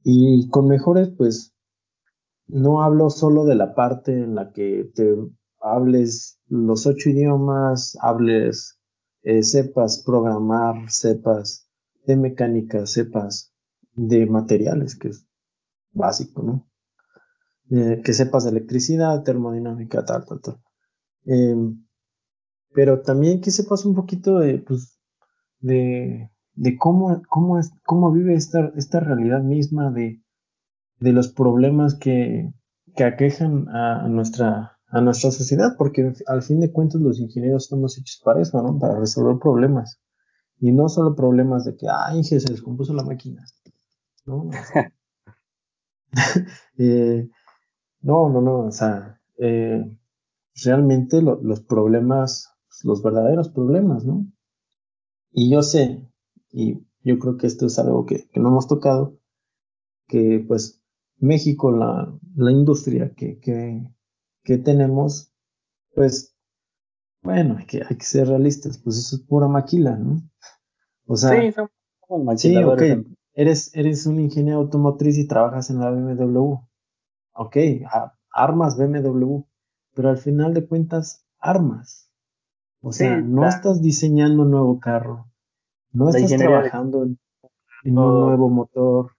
Y 0.03 0.49
con 0.49 0.69
mejores, 0.69 1.11
pues, 1.11 1.55
no 2.47 2.83
hablo 2.83 3.11
solo 3.11 3.45
de 3.45 3.57
la 3.57 3.75
parte 3.75 4.13
en 4.13 4.35
la 4.35 4.53
que 4.53 4.91
te 4.95 5.15
hables 5.75 6.39
los 6.49 6.87
ocho 6.87 7.11
idiomas, 7.11 7.97
hables, 8.01 8.79
eh, 9.23 9.43
sepas 9.43 10.03
programar, 10.05 10.91
sepas 10.91 11.69
de 12.07 12.17
mecánica, 12.17 12.87
sepas 12.87 13.53
de 13.93 14.27
materiales, 14.27 14.97
que 14.97 15.09
es 15.09 15.27
básico, 15.93 16.43
¿no? 16.43 16.69
Eh, 17.71 18.01
que 18.05 18.13
sepas 18.13 18.45
de 18.45 18.51
electricidad, 18.51 19.25
termodinámica, 19.25 20.05
tal, 20.05 20.25
tal, 20.25 20.41
tal. 20.41 20.61
Em, 21.25 21.85
pero 22.73 23.01
también 23.01 23.41
que 23.41 23.51
sepas 23.51 23.85
un 23.85 23.95
poquito 23.95 24.39
de, 24.39 24.59
pues, 24.59 25.01
de, 25.59 26.31
de 26.55 26.77
cómo, 26.79 27.23
cómo, 27.29 27.59
es, 27.59 27.73
cómo 27.85 28.13
vive 28.13 28.35
esta, 28.35 28.73
esta 28.77 29.01
realidad 29.01 29.43
misma 29.43 29.91
de, 29.91 30.23
de 31.01 31.13
los 31.13 31.33
problemas 31.33 31.95
que, 31.97 32.53
que 32.95 33.05
aquejan 33.05 33.69
a 33.69 34.07
nuestra, 34.09 34.76
a 34.89 35.01
nuestra 35.01 35.31
sociedad, 35.31 35.75
porque 35.77 36.13
al 36.27 36.43
fin 36.43 36.61
de 36.61 36.73
cuentas 36.73 37.01
los 37.01 37.19
ingenieros 37.21 37.65
estamos 37.65 37.99
hechos 37.99 38.21
para 38.25 38.41
eso, 38.41 38.63
¿no? 38.63 38.79
Para 38.79 38.99
resolver 38.99 39.39
problemas. 39.39 40.01
Y 40.59 40.73
no 40.73 40.89
solo 40.89 41.15
problemas 41.15 41.65
de 41.65 41.77
que, 41.77 41.87
Inge, 42.15 42.41
se 42.41 42.53
descompuso 42.53 42.95
la 42.95 43.05
máquina. 43.05 43.45
No, 44.25 44.51
eh, 46.79 47.29
no, 48.01 48.29
no, 48.29 48.41
no, 48.41 48.59
o 48.67 48.71
sea, 48.71 49.21
eh, 49.39 49.85
realmente 50.65 51.21
los 51.23 51.61
problemas, 51.61 52.51
los 52.85 53.03
verdaderos 53.03 53.49
problemas, 53.51 54.05
¿no? 54.05 54.27
Y 55.33 55.51
yo 55.51 55.63
sé, 55.63 56.09
y 56.51 56.87
yo 57.03 57.19
creo 57.19 57.37
que 57.37 57.47
esto 57.47 57.67
es 57.67 57.79
algo 57.79 58.07
que, 58.07 58.29
que 58.29 58.41
no 58.41 58.49
hemos 58.49 58.67
tocado, 58.67 59.19
que 60.07 60.45
pues 60.47 60.83
México, 61.19 61.73
la, 61.73 62.17
la 62.37 62.51
industria 62.51 63.13
que, 63.15 63.39
que, 63.39 63.83
que, 64.47 64.59
tenemos, 64.59 65.33
pues, 65.95 66.37
bueno, 67.23 67.57
hay 67.59 67.67
que, 67.67 67.83
hay 67.83 67.97
que 67.97 68.05
ser 68.05 68.29
realistas, 68.29 68.79
pues 68.79 68.97
eso 68.97 69.17
es 69.17 69.23
pura 69.23 69.49
maquila, 69.49 69.97
¿no? 69.97 70.23
O 71.07 71.17
sea, 71.17 71.41
sí, 71.41 71.53
son 71.53 71.69
sí, 72.39 72.57
ok, 72.57 72.83
eres, 73.35 73.75
eres 73.75 74.07
un 74.07 74.21
ingeniero 74.21 74.61
automotriz 74.61 75.19
y 75.19 75.27
trabajas 75.27 75.71
en 75.71 75.81
la 75.81 75.91
BMW, 75.91 76.59
ok, 77.33 77.57
armas 78.33 78.77
BMW, 78.79 79.41
pero 79.95 80.11
al 80.11 80.19
final 80.19 80.55
de 80.55 80.67
cuentas, 80.67 81.25
armas. 81.39 82.11
O 82.83 82.93
sea, 82.93 83.17
no 83.17 83.49
estás 83.49 83.83
diseñando 83.83 84.43
un 84.43 84.53
nuevo 84.53 84.79
carro, 84.79 85.27
no 85.93 86.09
estás 86.09 86.31
trabajando 86.39 87.03
en, 87.03 87.19
en 87.83 87.99
un 87.99 88.21
nuevo 88.27 88.49
motor, 88.49 89.17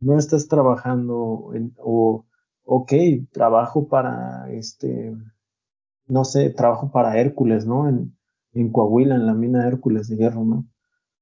no 0.00 0.18
estás 0.18 0.48
trabajando 0.48 1.52
en, 1.54 1.74
o, 1.78 2.26
ok, 2.66 2.92
trabajo 3.32 3.88
para, 3.88 4.50
este, 4.52 5.16
no 6.06 6.24
sé, 6.24 6.50
trabajo 6.50 6.90
para 6.90 7.18
Hércules, 7.18 7.64
¿no? 7.66 7.88
En, 7.88 8.16
en 8.52 8.70
Coahuila, 8.72 9.14
en 9.14 9.26
la 9.26 9.34
mina 9.34 9.66
Hércules 9.66 10.08
de 10.08 10.16
hierro, 10.16 10.44
¿no? 10.44 10.66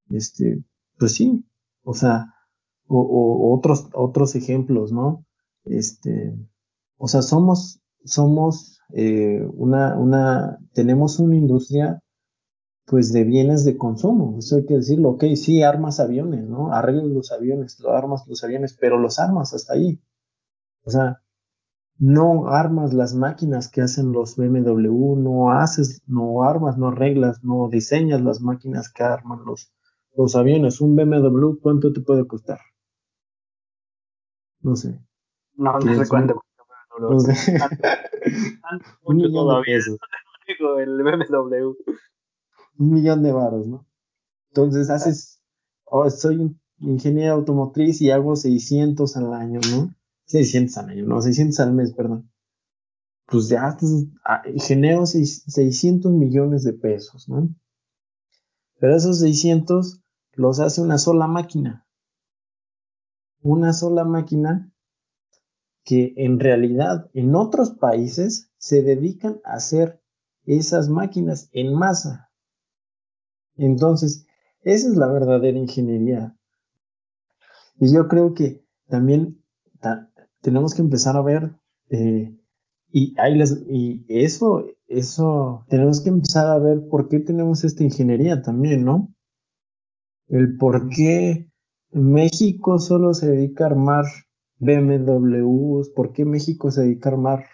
Este, 0.09 0.63
pues 0.97 1.13
sí, 1.13 1.45
o 1.83 1.93
sea, 1.93 2.33
o, 2.87 3.53
otros, 3.55 3.87
otros 3.93 4.35
ejemplos, 4.35 4.91
¿no? 4.91 5.25
Este, 5.65 6.35
o 6.97 7.07
sea, 7.07 7.21
somos, 7.21 7.79
somos 8.03 8.79
eh, 8.93 9.47
una, 9.53 9.97
una, 9.97 10.59
tenemos 10.73 11.19
una 11.19 11.35
industria 11.35 12.01
pues 12.85 13.11
de 13.11 13.23
bienes 13.23 13.65
de 13.65 13.77
consumo, 13.77 14.37
eso 14.37 14.57
hay 14.57 14.65
que 14.65 14.75
decirlo, 14.75 15.11
ok, 15.11 15.25
sí, 15.35 15.63
armas 15.63 15.99
aviones, 15.99 16.47
¿no? 16.47 16.71
Arreglas 16.71 17.07
los 17.07 17.31
aviones, 17.31 17.79
lo 17.79 17.91
armas 17.91 18.27
los 18.27 18.43
aviones, 18.43 18.77
pero 18.79 18.99
los 18.99 19.19
armas 19.19 19.53
hasta 19.55 19.73
ahí. 19.73 19.99
O 20.83 20.91
sea, 20.91 21.19
no 21.97 22.47
armas 22.47 22.93
las 22.93 23.13
máquinas 23.13 23.69
que 23.69 23.81
hacen 23.81 24.11
los 24.11 24.35
BMW, 24.35 25.15
no 25.17 25.51
haces, 25.51 26.01
no 26.07 26.43
armas, 26.43 26.77
no 26.77 26.89
arreglas, 26.89 27.43
no 27.43 27.69
diseñas 27.69 28.21
las 28.21 28.41
máquinas 28.41 28.91
que 28.91 29.03
arman 29.03 29.45
los, 29.45 29.73
los 30.15 30.35
aviones. 30.35 30.81
Un 30.81 30.95
BMW, 30.95 31.59
¿cuánto 31.61 31.93
te 31.93 32.01
puede 32.01 32.27
costar? 32.27 32.59
No 34.61 34.75
sé. 34.75 34.99
No, 35.55 35.79
no 35.79 36.03
sé 36.03 36.09
cuánto. 36.09 36.41
No 36.99 37.19
sé. 37.19 37.59
Mucho 39.03 39.29
todavía. 39.31 39.77
El 40.77 41.03
BMW 41.03 41.75
un 42.77 42.93
millón 42.93 43.23
de 43.23 43.31
varos, 43.31 43.67
¿no? 43.67 43.85
Entonces 44.49 44.89
haces, 44.89 45.41
oh, 45.85 46.09
soy 46.09 46.37
un 46.37 46.61
ingeniero 46.79 47.35
automotriz 47.35 48.01
y 48.01 48.11
hago 48.11 48.35
600 48.35 49.17
al 49.17 49.33
año, 49.33 49.59
¿no? 49.71 49.93
600 50.25 50.77
al 50.77 50.89
año, 50.89 51.05
no, 51.05 51.21
600 51.21 51.59
al 51.59 51.73
mes, 51.73 51.93
perdón. 51.93 52.31
Pues 53.27 53.49
ya 53.49 53.77
ah, 54.23 54.43
genero 54.57 55.05
600 55.05 56.11
millones 56.11 56.63
de 56.63 56.73
pesos, 56.73 57.27
¿no? 57.27 57.49
Pero 58.79 58.95
esos 58.95 59.19
600 59.19 60.01
los 60.33 60.59
hace 60.59 60.81
una 60.81 60.97
sola 60.97 61.27
máquina. 61.27 61.87
Una 63.41 63.73
sola 63.73 64.03
máquina 64.03 64.71
que 65.83 66.13
en 66.17 66.39
realidad 66.39 67.09
en 67.13 67.35
otros 67.35 67.71
países 67.71 68.51
se 68.57 68.81
dedican 68.81 69.39
a 69.43 69.53
hacer 69.53 70.01
esas 70.45 70.89
máquinas 70.89 71.49
en 71.51 71.73
masa. 71.73 72.31
Entonces, 73.55 74.27
esa 74.61 74.89
es 74.89 74.97
la 74.97 75.07
verdadera 75.07 75.57
ingeniería. 75.57 76.35
Y 77.79 77.93
yo 77.93 78.07
creo 78.07 78.33
que 78.33 78.65
también 78.87 79.43
tenemos 80.45 80.75
que 80.75 80.83
empezar 80.83 81.17
a 81.17 81.23
ver, 81.23 81.55
eh, 81.89 82.37
y, 82.91 83.15
ahí 83.19 83.35
les, 83.35 83.65
y 83.67 84.05
eso, 84.07 84.63
eso, 84.87 85.65
tenemos 85.69 86.01
que 86.01 86.09
empezar 86.09 86.45
a 86.45 86.59
ver 86.59 86.87
por 86.87 87.09
qué 87.09 87.19
tenemos 87.19 87.63
esta 87.63 87.83
ingeniería 87.83 88.43
también, 88.43 88.85
¿no? 88.85 89.11
El 90.27 90.55
por 90.57 90.89
qué 90.89 91.49
México 91.91 92.77
solo 92.77 93.15
se 93.15 93.31
dedica 93.31 93.63
a 93.63 93.69
armar 93.71 94.05
BMWs, 94.59 95.89
por 95.89 96.13
qué 96.13 96.25
México 96.25 96.69
se 96.69 96.83
dedica 96.83 97.09
a 97.09 97.13
armar 97.13 97.45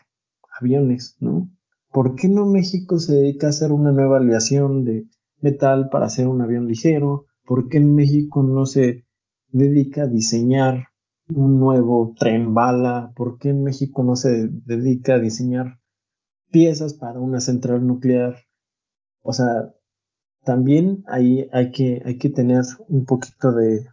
aviones, 0.59 1.15
¿no? 1.22 1.49
¿Por 1.93 2.15
qué 2.15 2.27
no 2.27 2.45
México 2.45 2.99
se 2.99 3.15
dedica 3.15 3.47
a 3.47 3.51
hacer 3.51 3.72
una 3.72 3.93
nueva 3.93 4.18
aleación 4.18 4.84
de 4.84 5.05
metal 5.39 5.88
para 5.89 6.07
hacer 6.07 6.27
un 6.27 6.41
avión 6.41 6.68
ligero? 6.68 7.27
¿Por 7.45 7.69
qué 7.69 7.77
en 7.77 7.95
México 7.95 8.43
no 8.43 8.65
se 8.65 9.05
dedica 9.47 10.03
a 10.03 10.07
diseñar 10.07 10.90
un 11.36 11.60
nuevo 11.60 12.14
tren 12.18 12.53
bala? 12.53 13.14
¿Por 13.16 13.38
qué 13.38 13.53
México 13.53 14.03
no 14.03 14.16
se 14.16 14.49
dedica 14.49 15.16
a 15.16 15.20
diseñar 15.20 15.80
piezas 16.52 16.94
para 16.94 17.20
una 17.20 17.40
central 17.40 17.86
nuclear? 17.86 18.36
O 19.22 19.34
sea, 19.34 19.74
también 20.44 21.03
ahí 21.08 21.48
hay 21.52 21.72
que, 21.72 22.02
hay 22.06 22.18
que 22.18 22.30
tener 22.30 22.64
un 22.88 23.06
poquito 23.06 23.52
de, 23.52 23.86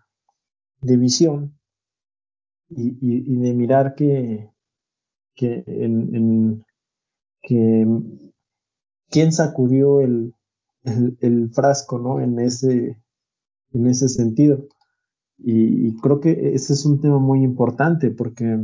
de 0.80 0.96
visión 0.96 1.58
y, 2.70 2.98
y, 3.00 3.36
de 3.36 3.54
mirar 3.54 3.94
que, 3.94 4.50
que, 5.34 5.64
quién 9.10 9.32
sacudió 9.32 10.00
el, 10.00 10.34
el, 11.20 11.50
frasco, 11.50 11.98
¿no? 11.98 12.20
En 12.20 12.38
ese, 12.38 13.02
en 13.72 13.86
ese 13.86 14.08
sentido. 14.08 14.66
Y, 15.38 15.96
creo 16.00 16.20
que 16.20 16.54
ese 16.54 16.72
es 16.72 16.84
un 16.84 17.00
tema 17.00 17.18
muy 17.18 17.42
importante 17.42 18.10
porque 18.10 18.58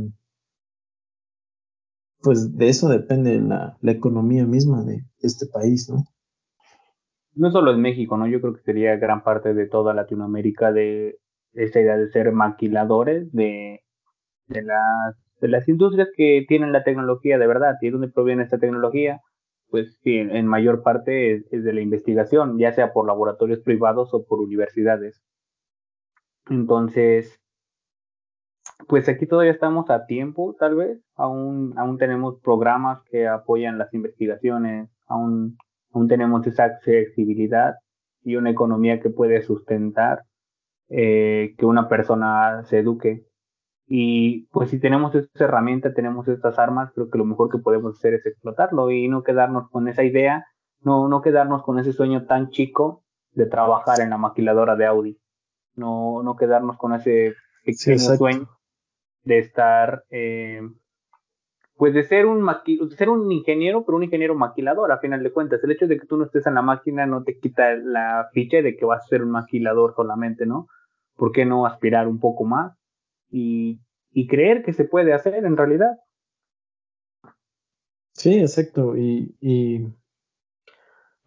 pues 2.21 2.57
de 2.57 2.67
eso 2.69 2.89
depende 2.89 3.39
la, 3.39 3.77
economía 3.83 4.45
misma 4.45 4.83
de 4.83 5.03
este 5.19 5.45
país, 5.45 5.89
¿no? 5.89 6.03
No 7.33 7.51
solo 7.51 7.71
en 7.71 7.81
México, 7.81 8.17
¿no? 8.17 8.27
Yo 8.27 8.41
creo 8.41 8.53
que 8.53 8.61
sería 8.61 8.95
gran 8.97 9.23
parte 9.23 9.53
de 9.53 9.67
toda 9.67 9.93
Latinoamérica 9.93 10.71
de 10.71 11.17
esa 11.53 11.79
idea 11.79 11.97
de 11.97 12.09
ser 12.09 12.31
maquiladores 12.31 13.31
de, 13.31 13.81
de, 14.47 14.63
las, 14.63 15.15
de 15.39 15.71
industrias 15.71 16.09
que 16.15 16.45
tienen 16.47 16.71
la 16.71 16.83
tecnología 16.83 17.37
de 17.37 17.47
verdad. 17.47 17.75
¿Y 17.81 17.89
dónde 17.89 18.09
proviene 18.09 18.43
esta 18.43 18.57
tecnología? 18.57 19.21
pues 19.69 19.99
sí, 20.03 20.15
en 20.15 20.47
mayor 20.47 20.83
parte 20.83 21.35
es, 21.51 21.63
de 21.63 21.73
la 21.73 21.81
investigación, 21.81 22.57
ya 22.57 22.71
sea 22.71 22.93
por 22.93 23.05
laboratorios 23.07 23.59
privados 23.59 24.13
o 24.13 24.25
por 24.25 24.39
universidades. 24.39 25.21
Entonces, 26.49 27.39
pues 28.87 29.09
aquí 29.09 29.25
todavía 29.25 29.51
estamos 29.51 29.89
a 29.89 30.05
tiempo, 30.05 30.55
tal 30.59 30.75
vez, 30.75 30.99
aún, 31.15 31.73
aún 31.77 31.97
tenemos 31.97 32.39
programas 32.41 33.01
que 33.09 33.27
apoyan 33.27 33.77
las 33.77 33.93
investigaciones, 33.93 34.89
aún, 35.07 35.57
aún 35.91 36.07
tenemos 36.07 36.45
esa 36.45 36.65
accesibilidad 36.65 37.75
y 38.23 38.35
una 38.35 38.51
economía 38.51 38.99
que 38.99 39.09
puede 39.09 39.41
sustentar 39.41 40.23
eh, 40.89 41.55
que 41.57 41.65
una 41.65 41.89
persona 41.89 42.63
se 42.65 42.79
eduque. 42.79 43.25
Y 43.87 44.47
pues 44.47 44.69
si 44.71 44.79
tenemos 44.79 45.13
esta 45.15 45.45
herramienta, 45.45 45.93
tenemos 45.93 46.27
estas 46.27 46.57
armas, 46.59 46.91
creo 46.93 47.09
que 47.09 47.17
lo 47.17 47.25
mejor 47.25 47.49
que 47.49 47.59
podemos 47.59 47.97
hacer 47.97 48.15
es 48.15 48.25
explotarlo 48.25 48.91
y 48.91 49.07
no 49.07 49.23
quedarnos 49.23 49.69
con 49.69 49.87
esa 49.87 50.03
idea, 50.03 50.45
no, 50.81 51.07
no 51.07 51.21
quedarnos 51.21 51.63
con 51.63 51.79
ese 51.79 51.93
sueño 51.93 52.25
tan 52.25 52.49
chico 52.49 53.03
de 53.31 53.45
trabajar 53.45 54.01
en 54.01 54.09
la 54.09 54.17
maquiladora 54.17 54.75
de 54.75 54.85
Audi, 54.85 55.19
no, 55.75 56.23
no 56.23 56.35
quedarnos 56.35 56.77
con 56.77 56.93
ese 56.93 57.35
pequeño 57.63 57.99
sueño 57.99 58.49
de 59.23 59.39
estar, 59.39 60.03
eh, 60.09 60.61
pues 61.75 61.93
de 61.93 62.03
ser 62.03 62.25
un 62.25 62.45
de 62.45 62.95
ser 62.95 63.09
un 63.09 63.31
ingeniero, 63.31 63.85
pero 63.85 63.97
un 63.97 64.03
ingeniero 64.03 64.35
maquilador, 64.35 64.91
a 64.91 64.99
final 64.99 65.23
de 65.23 65.31
cuentas. 65.33 65.63
El 65.63 65.71
hecho 65.71 65.87
de 65.87 65.99
que 65.99 66.05
tú 66.05 66.17
no 66.17 66.25
estés 66.25 66.47
en 66.47 66.55
la 66.55 66.61
máquina 66.61 67.05
no 67.05 67.23
te 67.23 67.37
quita 67.37 67.75
la 67.75 68.29
ficha 68.31 68.61
de 68.61 68.77
que 68.77 68.85
vas 68.85 69.03
a 69.03 69.07
ser 69.07 69.23
un 69.23 69.31
maquilador 69.31 69.93
solamente, 69.95 70.45
¿no? 70.45 70.67
¿Por 71.15 71.31
qué 71.31 71.45
no 71.45 71.65
aspirar 71.65 72.07
un 72.07 72.19
poco 72.19 72.45
más 72.45 72.77
y, 73.29 73.81
y 74.11 74.27
creer 74.27 74.63
que 74.63 74.73
se 74.73 74.85
puede 74.85 75.13
hacer 75.13 75.45
en 75.45 75.57
realidad? 75.57 75.91
Sí, 78.13 78.39
exacto. 78.39 78.95
Y, 78.95 79.35
y 79.41 79.87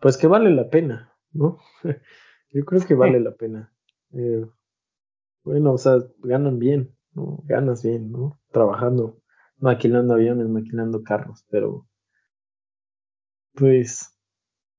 pues 0.01 0.17
que 0.17 0.27
vale 0.27 0.51
la 0.51 0.69
pena, 0.69 1.13
¿no? 1.33 1.59
Yo 2.51 2.65
creo 2.65 2.81
que 2.87 2.95
vale 2.95 3.21
la 3.21 3.33
pena. 3.33 3.73
Eh, 4.13 4.47
bueno, 5.45 5.73
o 5.73 5.79
sea, 5.79 5.99
ganan 6.19 6.59
bien, 6.59 6.95
¿no? 7.13 7.43
Ganas 7.45 7.83
bien, 7.83 8.11
¿no? 8.11 8.41
Trabajando, 8.51 9.21
maquilando 9.59 10.15
aviones, 10.15 10.49
maquilando 10.49 11.03
carros, 11.03 11.45
pero 11.51 11.87
pues 13.55 14.17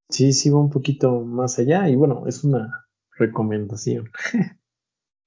sí, 0.09 0.33
sí 0.33 0.49
va 0.49 0.59
un 0.59 0.69
poquito 0.69 1.21
más 1.21 1.59
allá 1.59 1.89
y 1.89 1.95
bueno, 1.95 2.27
es 2.27 2.43
una 2.43 2.87
recomendación. 3.17 4.09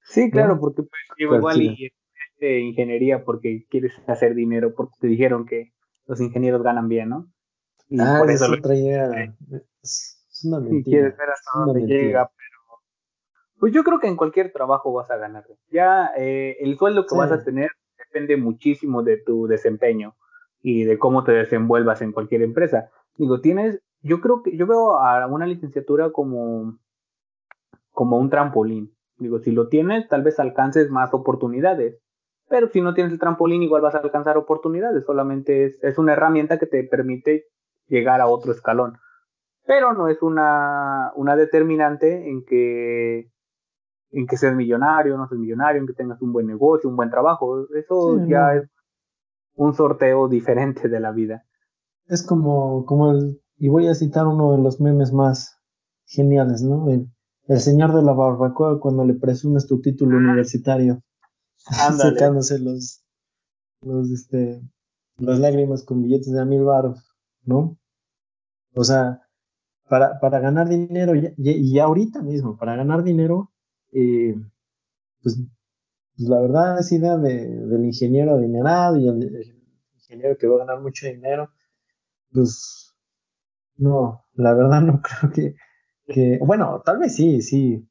Sí, 0.04 0.30
claro, 0.30 0.58
porque 0.58 0.82
pues 0.82 1.02
igual 1.18 1.62
y 1.62 1.92
de 2.40 2.58
ingeniería 2.60 3.24
porque 3.24 3.66
quieres 3.70 3.92
hacer 4.06 4.34
dinero, 4.34 4.74
porque 4.74 4.94
te 5.00 5.06
dijeron 5.06 5.46
que 5.46 5.72
los 6.06 6.20
ingenieros 6.20 6.62
ganan 6.62 6.88
bien, 6.88 7.10
¿no? 7.10 7.32
Y 7.88 8.00
ah, 8.00 8.16
por 8.18 8.30
eso 8.30 8.46
es 8.46 8.58
otra 8.58 8.74
idea. 8.74 9.34
Es, 9.82 10.18
una 10.44 10.58
mentira. 10.58 10.80
Y 10.80 10.84
quieres 10.84 11.16
ver 11.16 11.28
hasta 11.30 11.50
dónde 11.54 11.86
llega, 11.86 12.30
pues 13.62 13.72
yo 13.72 13.84
creo 13.84 14.00
que 14.00 14.08
en 14.08 14.16
cualquier 14.16 14.52
trabajo 14.52 14.92
vas 14.92 15.08
a 15.12 15.16
ganar. 15.16 15.44
Ya 15.70 16.10
eh, 16.16 16.56
el 16.58 16.76
sueldo 16.76 17.06
que 17.06 17.14
vas 17.14 17.30
a 17.30 17.44
tener 17.44 17.70
depende 17.96 18.36
muchísimo 18.36 19.04
de 19.04 19.18
tu 19.18 19.46
desempeño 19.46 20.16
y 20.62 20.82
de 20.82 20.98
cómo 20.98 21.22
te 21.22 21.30
desenvuelvas 21.30 22.02
en 22.02 22.10
cualquier 22.10 22.42
empresa. 22.42 22.90
Digo, 23.16 23.40
tienes, 23.40 23.80
yo 24.00 24.20
creo 24.20 24.42
que 24.42 24.56
yo 24.56 24.66
veo 24.66 24.96
a 24.98 25.28
una 25.28 25.46
licenciatura 25.46 26.10
como 26.10 26.76
como 27.92 28.18
un 28.18 28.30
trampolín. 28.30 28.96
Digo, 29.18 29.38
si 29.38 29.52
lo 29.52 29.68
tienes, 29.68 30.08
tal 30.08 30.24
vez 30.24 30.40
alcances 30.40 30.90
más 30.90 31.14
oportunidades. 31.14 32.00
Pero 32.48 32.66
si 32.66 32.80
no 32.80 32.94
tienes 32.94 33.12
el 33.12 33.20
trampolín, 33.20 33.62
igual 33.62 33.82
vas 33.82 33.94
a 33.94 33.98
alcanzar 33.98 34.38
oportunidades. 34.38 35.04
Solamente 35.04 35.66
es, 35.66 35.84
es 35.84 35.98
una 35.98 36.14
herramienta 36.14 36.58
que 36.58 36.66
te 36.66 36.82
permite 36.82 37.44
llegar 37.86 38.20
a 38.20 38.26
otro 38.26 38.50
escalón. 38.50 38.98
Pero 39.64 39.92
no 39.92 40.08
es 40.08 40.20
una, 40.20 41.12
una 41.14 41.36
determinante 41.36 42.28
en 42.28 42.44
que, 42.44 43.30
en 44.12 44.26
que 44.26 44.36
seas 44.36 44.54
millonario, 44.54 45.16
no 45.16 45.26
seas 45.26 45.40
millonario, 45.40 45.80
en 45.80 45.86
que 45.86 45.94
tengas 45.94 46.20
un 46.22 46.32
buen 46.32 46.46
negocio, 46.46 46.88
un 46.88 46.96
buen 46.96 47.10
trabajo. 47.10 47.66
Eso 47.74 48.24
ya 48.26 48.54
es 48.54 48.68
un 49.54 49.74
sorteo 49.74 50.28
diferente 50.28 50.88
de 50.88 51.00
la 51.00 51.12
vida. 51.12 51.44
Es 52.06 52.22
como, 52.22 52.84
como 52.84 53.12
el, 53.12 53.40
y 53.56 53.68
voy 53.68 53.88
a 53.88 53.94
citar 53.94 54.26
uno 54.26 54.52
de 54.52 54.62
los 54.62 54.80
memes 54.80 55.12
más 55.12 55.58
geniales, 56.04 56.62
¿no? 56.62 56.88
El, 56.90 57.08
el 57.48 57.60
señor 57.60 57.94
de 57.94 58.02
la 58.02 58.12
barbacoa 58.12 58.80
cuando 58.80 59.04
le 59.04 59.14
presumes 59.14 59.66
tu 59.66 59.80
título 59.80 60.18
universitario. 60.18 61.02
Secándose 61.98 62.58
los, 62.58 63.04
los, 63.82 64.10
este, 64.10 64.60
las 65.18 65.38
lágrimas 65.38 65.84
con 65.84 66.02
billetes 66.02 66.32
de 66.32 66.40
a 66.40 66.44
mil 66.44 66.64
baros, 66.64 67.16
¿no? 67.44 67.78
O 68.74 68.84
sea, 68.84 69.20
para, 69.88 70.18
para 70.18 70.40
ganar 70.40 70.68
dinero, 70.68 71.14
y, 71.14 71.32
y, 71.36 71.78
ahorita 71.78 72.22
mismo, 72.22 72.56
para 72.56 72.76
ganar 72.76 73.02
dinero, 73.04 73.51
eh, 73.92 74.34
pues, 75.22 75.38
pues, 76.16 76.28
la 76.28 76.40
verdad 76.40 76.80
es 76.80 76.92
idea 76.92 77.16
de, 77.16 77.48
del 77.48 77.84
ingeniero 77.84 78.32
adinerado 78.34 78.96
y 78.96 79.08
el, 79.08 79.22
el, 79.22 79.62
ingeniero 79.94 80.36
que 80.36 80.46
va 80.46 80.56
a 80.56 80.66
ganar 80.66 80.80
mucho 80.82 81.06
dinero, 81.06 81.50
pues 82.32 82.94
no, 83.76 84.24
la 84.34 84.54
verdad 84.54 84.80
no 84.80 85.00
creo 85.20 85.32
que, 85.32 85.54
que, 86.06 86.38
bueno, 86.44 86.82
tal 86.84 86.98
vez 86.98 87.14
sí, 87.14 87.40
sí, 87.42 87.88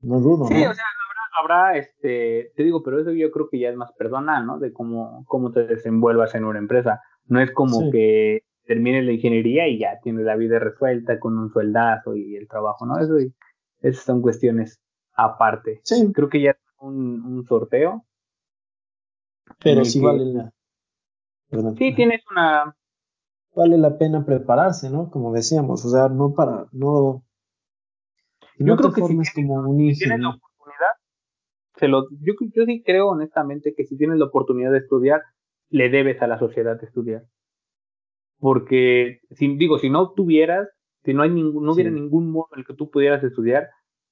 no 0.00 0.20
dudo. 0.20 0.46
Sí, 0.46 0.54
o 0.54 0.74
sea, 0.74 0.84
habrá, 1.38 1.64
habrá, 1.64 1.78
este, 1.78 2.52
te 2.56 2.62
digo, 2.62 2.82
pero 2.82 3.00
eso 3.00 3.12
yo 3.12 3.30
creo 3.30 3.48
que 3.48 3.58
ya 3.58 3.70
es 3.70 3.76
más 3.76 3.92
personal, 3.92 4.46
¿no? 4.46 4.58
De 4.58 4.72
cómo, 4.72 5.24
cómo 5.26 5.52
te 5.52 5.66
desenvuelvas 5.66 6.34
en 6.34 6.44
una 6.44 6.58
empresa. 6.58 7.00
No 7.26 7.40
es 7.40 7.50
como 7.52 7.90
que 7.90 8.42
termines 8.66 9.04
la 9.04 9.12
ingeniería 9.12 9.68
y 9.68 9.78
ya 9.78 9.98
tienes 10.02 10.24
la 10.24 10.36
vida 10.36 10.58
resuelta 10.58 11.18
con 11.18 11.38
un 11.38 11.50
sueldazo 11.50 12.16
y 12.16 12.36
el 12.36 12.48
trabajo, 12.48 12.86
¿no? 12.86 12.98
Eso, 12.98 13.18
y, 13.18 13.34
esas 13.80 14.04
son 14.04 14.22
cuestiones 14.22 14.80
aparte. 15.16 15.80
Sí. 15.84 16.12
Creo 16.12 16.28
que 16.28 16.42
ya 16.42 16.50
es 16.50 16.56
un, 16.80 17.22
un 17.24 17.44
sorteo. 17.46 18.04
Pero 19.62 19.84
sí 19.84 20.00
vale 20.00 20.24
la. 20.26 20.52
Sí, 21.76 21.94
tienes 21.94 22.22
una. 22.30 22.76
Vale 23.54 23.78
la 23.78 23.96
pena 23.96 24.24
prepararse, 24.24 24.90
¿no? 24.90 25.10
Como 25.10 25.32
decíamos, 25.32 25.84
o 25.84 25.88
sea, 25.88 26.08
no 26.08 26.34
para, 26.34 26.66
no 26.72 27.26
yo 28.58 28.76
creo 28.76 28.92
que 28.92 29.02
si 29.02 29.34
tienes, 29.34 30.20
la 30.20 30.30
oportunidad, 30.30 30.92
se 31.76 31.88
lo, 31.88 32.08
yo, 32.10 32.34
yo 32.54 32.64
sí 32.64 32.82
creo 32.84 33.08
honestamente 33.08 33.74
que 33.76 33.84
si 33.84 33.96
tienes 33.96 34.18
la 34.18 34.26
oportunidad 34.26 34.72
de 34.72 34.78
estudiar, 34.78 35.22
le 35.68 35.90
debes 35.90 36.22
a 36.22 36.26
la 36.26 36.38
sociedad 36.38 36.78
de 36.78 36.86
estudiar. 36.86 37.24
Porque, 38.38 39.20
si, 39.30 39.56
digo, 39.56 39.78
si 39.78 39.90
no 39.90 40.12
tuvieras, 40.12 40.68
si 41.04 41.14
no, 41.14 41.22
hay 41.22 41.30
ningún, 41.30 41.64
no 41.64 41.72
hubiera 41.72 41.90
ningún 41.90 42.30
modo 42.30 42.48
en 42.52 42.60
el 42.60 42.66
que 42.66 42.74
tú 42.74 42.90
pudieras 42.90 43.22
estudiar, 43.22 43.68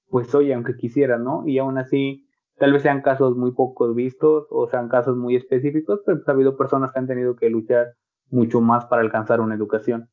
pues 0.08 0.34
oye, 0.34 0.54
aunque 0.54 0.76
quisieras, 0.76 1.20
¿no? 1.20 1.46
Y 1.46 1.58
aún 1.58 1.78
así, 1.78 2.28
tal 2.56 2.72
vez 2.72 2.82
sean 2.82 3.02
casos 3.02 3.36
muy 3.36 3.52
pocos 3.52 3.94
vistos 3.94 4.46
o 4.50 4.68
sean 4.68 4.88
casos 4.88 5.16
muy 5.16 5.36
específicos, 5.36 6.00
pero 6.04 6.18
pues, 6.18 6.28
ha 6.28 6.32
habido 6.32 6.56
personas 6.56 6.92
que 6.92 6.98
han 6.98 7.06
tenido 7.06 7.36
que 7.36 7.50
luchar 7.50 7.94
mucho 8.30 8.60
más 8.60 8.86
para 8.86 9.02
alcanzar 9.02 9.40
una 9.40 9.54
educación. 9.54 10.10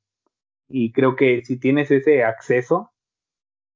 Y 0.67 0.91
creo 0.93 1.15
que 1.15 1.43
si 1.43 1.59
tienes 1.59 1.91
ese 1.91 2.23
acceso, 2.23 2.91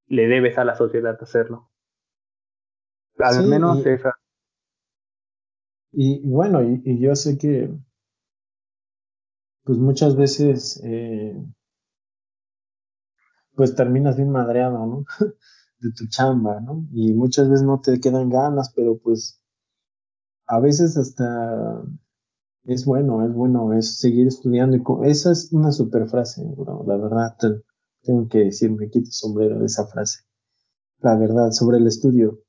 le 0.07 0.27
debes 0.27 0.57
a 0.57 0.65
la 0.65 0.75
sociedad 0.75 1.17
hacerlo. 1.21 1.69
Al 3.17 3.47
menos 3.47 3.85
esa. 3.85 4.15
Y 5.91 6.21
bueno, 6.27 6.61
y, 6.61 6.99
yo 6.99 7.15
sé 7.15 7.37
que, 7.37 7.71
pues 9.63 9.77
muchas 9.77 10.15
veces, 10.17 10.81
eh, 10.83 11.33
pues 13.55 13.75
terminas 13.75 14.17
bien 14.17 14.31
madreado, 14.31 14.85
¿no? 14.85 15.05
de 15.79 15.91
tu 15.91 16.07
chamba, 16.07 16.59
¿no? 16.61 16.87
Y 16.93 17.13
muchas 17.13 17.49
veces 17.49 17.65
no 17.65 17.79
te 17.81 17.99
quedan 17.99 18.29
ganas, 18.29 18.71
pero 18.75 18.97
pues 18.97 19.41
a 20.47 20.59
veces 20.59 20.97
hasta 20.97 21.83
es 22.65 22.85
bueno, 22.85 23.25
es 23.25 23.33
bueno, 23.33 23.73
es 23.73 23.99
seguir 23.99 24.27
estudiando. 24.27 24.77
Y 24.77 25.09
esa 25.09 25.31
es 25.31 25.51
una 25.53 25.71
super 25.71 26.07
frase, 26.07 26.43
la 26.85 26.97
verdad 26.97 27.35
tengo 28.05 28.29
que 28.29 28.39
decir, 28.39 28.71
me 28.71 28.89
quito 28.89 29.09
sombrero 29.11 29.59
de 29.59 29.65
esa 29.65 29.85
frase. 29.87 30.19
La 30.99 31.17
verdad, 31.17 31.51
sobre 31.51 31.77
el 31.77 31.87
estudio. 31.87 32.39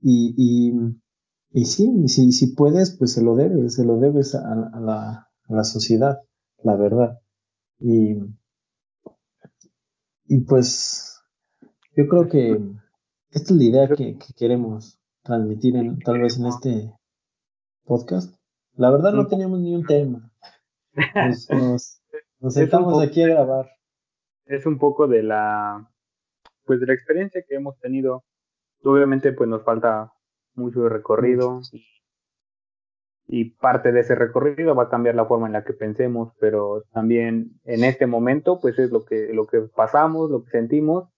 Y, 0.00 0.34
y, 0.36 0.74
y 1.52 1.64
sí, 1.66 2.08
si, 2.08 2.32
si 2.32 2.48
puedes, 2.54 2.96
pues 2.96 3.12
se 3.12 3.22
lo 3.22 3.36
debes, 3.36 3.74
se 3.74 3.84
lo 3.84 3.98
debes 3.98 4.34
a, 4.34 4.54
la, 4.80 5.28
a 5.48 5.52
la 5.54 5.64
sociedad, 5.64 6.18
la 6.62 6.76
verdad. 6.76 7.18
Y, 7.80 8.16
y 10.28 10.40
pues 10.40 11.15
yo 11.96 12.08
creo 12.08 12.28
que 12.28 12.60
esta 13.30 13.52
es 13.52 13.58
la 13.58 13.64
idea 13.64 13.88
que, 13.88 14.16
queremos 14.36 14.98
transmitir 15.22 15.76
en, 15.76 15.98
tal 16.00 16.20
vez 16.20 16.38
en 16.38 16.46
este 16.46 16.92
podcast. 17.84 18.36
La 18.74 18.90
verdad 18.90 19.12
no 19.12 19.26
teníamos 19.26 19.58
ni 19.60 19.74
un 19.74 19.84
tema. 19.84 20.30
Nos, 21.14 21.50
nos, 21.50 22.02
nos 22.38 22.54
sentamos 22.54 23.02
aquí 23.02 23.22
a 23.22 23.28
grabar 23.28 23.76
es 24.46 24.66
un 24.66 24.78
poco 24.78 25.08
de 25.08 25.22
la, 25.22 25.88
pues 26.64 26.80
de 26.80 26.86
la 26.86 26.94
experiencia 26.94 27.44
que 27.46 27.56
hemos 27.56 27.78
tenido. 27.78 28.24
Obviamente, 28.82 29.32
pues 29.32 29.48
nos 29.48 29.64
falta 29.64 30.12
mucho 30.54 30.88
recorrido 30.88 31.60
y, 33.26 33.50
parte 33.56 33.90
de 33.90 34.00
ese 34.00 34.14
recorrido 34.14 34.76
va 34.76 34.84
a 34.84 34.88
cambiar 34.88 35.16
la 35.16 35.26
forma 35.26 35.48
en 35.48 35.54
la 35.54 35.64
que 35.64 35.72
pensemos, 35.72 36.32
pero 36.38 36.84
también 36.92 37.58
en 37.64 37.82
este 37.82 38.06
momento, 38.06 38.60
pues 38.60 38.78
es 38.78 38.92
lo 38.92 39.04
que, 39.04 39.32
lo 39.32 39.46
que 39.46 39.62
pasamos, 39.62 40.30
lo 40.30 40.44
que 40.44 40.50
sentimos 40.50 41.08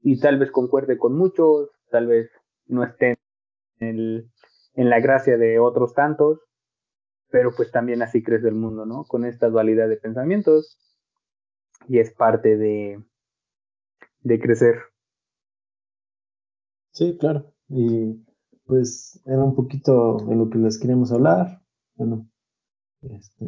y 0.00 0.20
tal 0.20 0.38
vez 0.38 0.50
concuerde 0.50 0.98
con 0.98 1.16
muchos, 1.16 1.70
tal 1.90 2.06
vez 2.06 2.30
no 2.66 2.84
esté 2.84 3.18
en, 3.78 4.30
en 4.74 4.90
la 4.90 5.00
gracia 5.00 5.36
de 5.36 5.58
otros 5.58 5.94
tantos, 5.94 6.40
pero 7.30 7.50
pues 7.56 7.70
también 7.70 8.02
así 8.02 8.22
crece 8.22 8.48
el 8.48 8.54
mundo, 8.54 8.86
¿no? 8.86 9.04
Con 9.04 9.24
esta 9.24 9.48
dualidad 9.48 9.88
de 9.88 9.96
pensamientos 9.96 10.78
y 11.88 11.98
es 11.98 12.12
parte 12.12 12.56
de, 12.56 13.02
de 14.20 14.40
crecer. 14.40 14.76
Sí, 16.92 17.16
claro. 17.18 17.52
Y 17.68 18.24
pues 18.64 19.20
era 19.26 19.42
un 19.42 19.54
poquito 19.54 20.18
de 20.26 20.36
lo 20.36 20.48
que 20.48 20.58
les 20.58 20.78
queríamos 20.78 21.12
hablar. 21.12 21.62
Bueno, 21.94 22.28
este, 23.02 23.44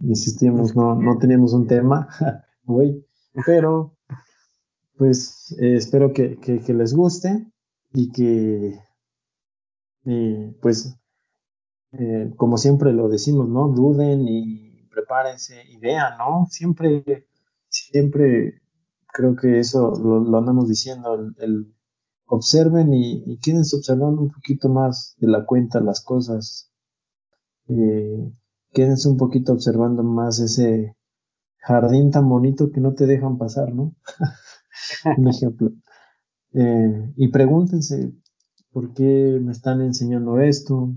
insistimos, 0.00 0.74
no, 0.74 0.94
no 0.94 1.18
teníamos 1.18 1.52
un 1.52 1.66
tema 1.66 2.08
hoy, 2.66 3.06
pero 3.46 3.96
pues 5.00 5.56
eh, 5.58 5.76
espero 5.76 6.12
que, 6.12 6.36
les 6.68 6.92
guste 6.92 7.46
y 7.94 8.12
que 8.12 8.78
eh, 10.04 10.58
pues 10.60 10.94
eh, 11.92 12.30
como 12.36 12.58
siempre 12.58 12.92
lo 12.92 13.08
decimos, 13.08 13.48
¿no? 13.48 13.68
Duden 13.68 14.28
y 14.28 14.86
prepárense 14.90 15.64
y 15.70 15.78
vean, 15.78 16.18
¿no? 16.18 16.46
Siempre, 16.50 17.26
siempre 17.70 18.60
creo 19.06 19.34
que 19.36 19.58
eso 19.58 19.90
lo, 19.92 20.36
andamos 20.36 20.68
diciendo, 20.68 21.32
el, 21.38 21.74
observen 22.26 22.92
y, 22.92 23.22
y, 23.24 23.38
quédense 23.38 23.76
observando 23.76 24.20
un 24.20 24.30
poquito 24.30 24.68
más 24.68 25.16
de 25.16 25.28
la 25.28 25.46
cuenta 25.46 25.80
las 25.80 26.02
cosas. 26.04 26.70
Quédense 28.74 29.08
un 29.08 29.16
poquito 29.16 29.54
observando 29.54 30.02
más 30.02 30.40
ese 30.40 30.94
jardín 31.56 32.10
tan 32.10 32.28
bonito 32.28 32.70
que 32.70 32.80
no 32.80 32.92
te 32.92 33.06
dejan 33.06 33.38
pasar, 33.38 33.72
¿no? 33.72 33.94
un 35.16 35.28
ejemplo. 35.28 35.70
Eh, 36.52 37.12
y 37.16 37.28
pregúntense, 37.28 38.12
¿por 38.72 38.92
qué 38.94 39.38
me 39.40 39.52
están 39.52 39.80
enseñando 39.80 40.40
esto? 40.40 40.94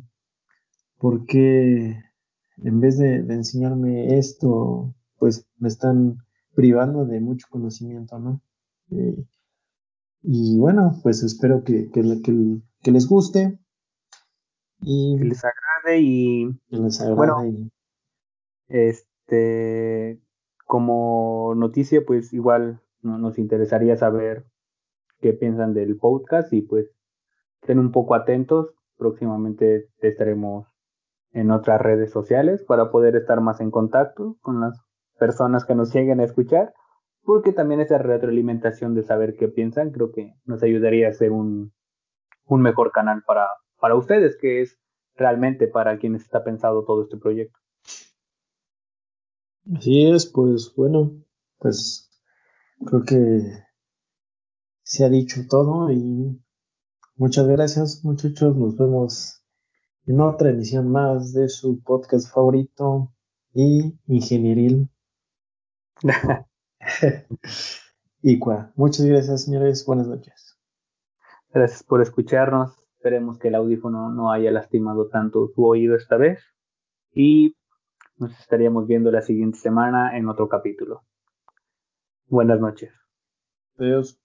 ¿Por 0.98 1.26
qué 1.26 1.98
en 2.58 2.80
vez 2.80 2.98
de, 2.98 3.18
enseñarme 3.18 4.18
esto, 4.18 4.94
pues 5.18 5.48
me 5.58 5.70
están 5.70 6.18
privando 6.54 7.06
de 7.06 7.20
mucho 7.20 7.48
conocimiento, 7.50 8.20
¿no? 8.20 8.42
Eh, 8.92 9.26
y 10.22 10.58
bueno, 10.58 11.00
pues 11.02 11.24
espero 11.24 11.64
que, 11.64 11.90
les 12.84 13.08
guste. 13.08 13.60
Y 14.82 15.18
que 15.18 15.26
les 15.26 15.42
agrade 15.44 16.02
y... 16.02 16.54
Que 16.70 16.78
les 16.78 17.02
agrade. 17.02 17.70
este, 18.68 20.22
como 20.66 21.54
noticia, 21.56 22.06
pues 22.06 22.34
igual 22.34 22.82
nos 23.04 23.38
interesaría 23.38 23.96
saber 23.96 24.46
qué 25.20 25.34
piensan 25.34 25.74
del 25.74 25.98
podcast 25.98 26.52
y 26.54 26.62
pues 26.62 26.90
estén 27.62 27.80
un 27.80 27.92
poco 27.92 28.16
atentos. 28.16 28.74
Próximamente 28.98 29.90
estaremos 30.00 30.68
en 31.32 31.52
otras 31.52 31.82
redes 31.82 32.12
sociales 32.12 32.64
para 32.64 32.92
poder 32.92 33.16
estar 33.16 33.42
más 33.42 33.60
en 33.60 33.72
contacto 33.72 34.38
con 34.42 34.62
las 34.62 34.80
personas 35.18 35.66
que 35.66 35.76
nos 35.76 35.94
lleguen 35.94 36.20
a 36.20 36.26
escuchar, 36.26 36.74
porque 37.24 37.54
también 37.54 37.80
esa 37.80 37.98
retroalimentación 37.98 38.94
de 38.94 39.04
saber 39.04 39.36
qué 39.36 39.48
piensan 39.48 39.92
creo 39.92 40.12
que 40.12 40.34
nos 40.46 40.62
ayudaría 40.64 41.08
a 41.10 41.14
ser 41.14 41.32
un, 41.32 41.74
un 42.46 42.62
mejor 42.62 42.92
canal 42.92 43.24
para, 43.26 43.48
para 43.80 43.96
ustedes, 43.96 44.38
que 44.38 44.62
es 44.62 44.78
realmente 45.16 45.68
para 45.68 45.98
quienes 45.98 46.24
está 46.24 46.44
pensado 46.44 46.86
todo 46.86 47.04
este 47.04 47.18
proyecto. 47.18 47.58
Así 49.76 50.10
es, 50.10 50.26
pues 50.26 50.74
bueno, 50.76 51.12
pues 51.60 52.13
creo 52.86 53.04
que 53.04 53.64
se 54.84 55.06
ha 55.06 55.10
dicho 55.10 55.42
todo 55.50 55.92
y 55.92 56.42
muchas 57.16 57.48
gracias 57.48 58.04
muchachos, 58.04 58.56
nos 58.56 58.78
vemos 58.78 59.44
en 60.06 60.20
otra 60.20 60.50
emisión 60.50 60.92
más 60.92 61.34
de 61.34 61.50
su 61.50 61.82
podcast 61.82 62.32
favorito 62.32 63.14
y 63.54 63.98
ingenieril. 64.08 64.90
Icua. 68.22 68.72
Muchas 68.76 69.06
gracias 69.06 69.46
señores, 69.46 69.86
buenas 69.86 70.08
noches. 70.08 70.58
Gracias 71.54 71.84
por 71.84 72.02
escucharnos, 72.02 72.78
esperemos 72.98 73.38
que 73.38 73.50
el 73.50 73.56
audífono 73.56 74.10
no 74.10 74.32
haya 74.32 74.52
lastimado 74.52 75.08
tanto 75.08 75.50
su 75.54 75.64
oído 75.66 75.96
esta 75.96 76.18
vez 76.18 76.42
y 77.14 77.56
nos 78.18 78.38
estaríamos 78.40 78.88
viendo 78.88 79.12
la 79.12 79.22
siguiente 79.22 79.60
semana 79.60 80.18
en 80.18 80.28
otro 80.28 80.50
capítulo. 80.50 81.04
Buenas 82.34 82.60
noches. 82.60 82.92
Adiós. 83.78 84.20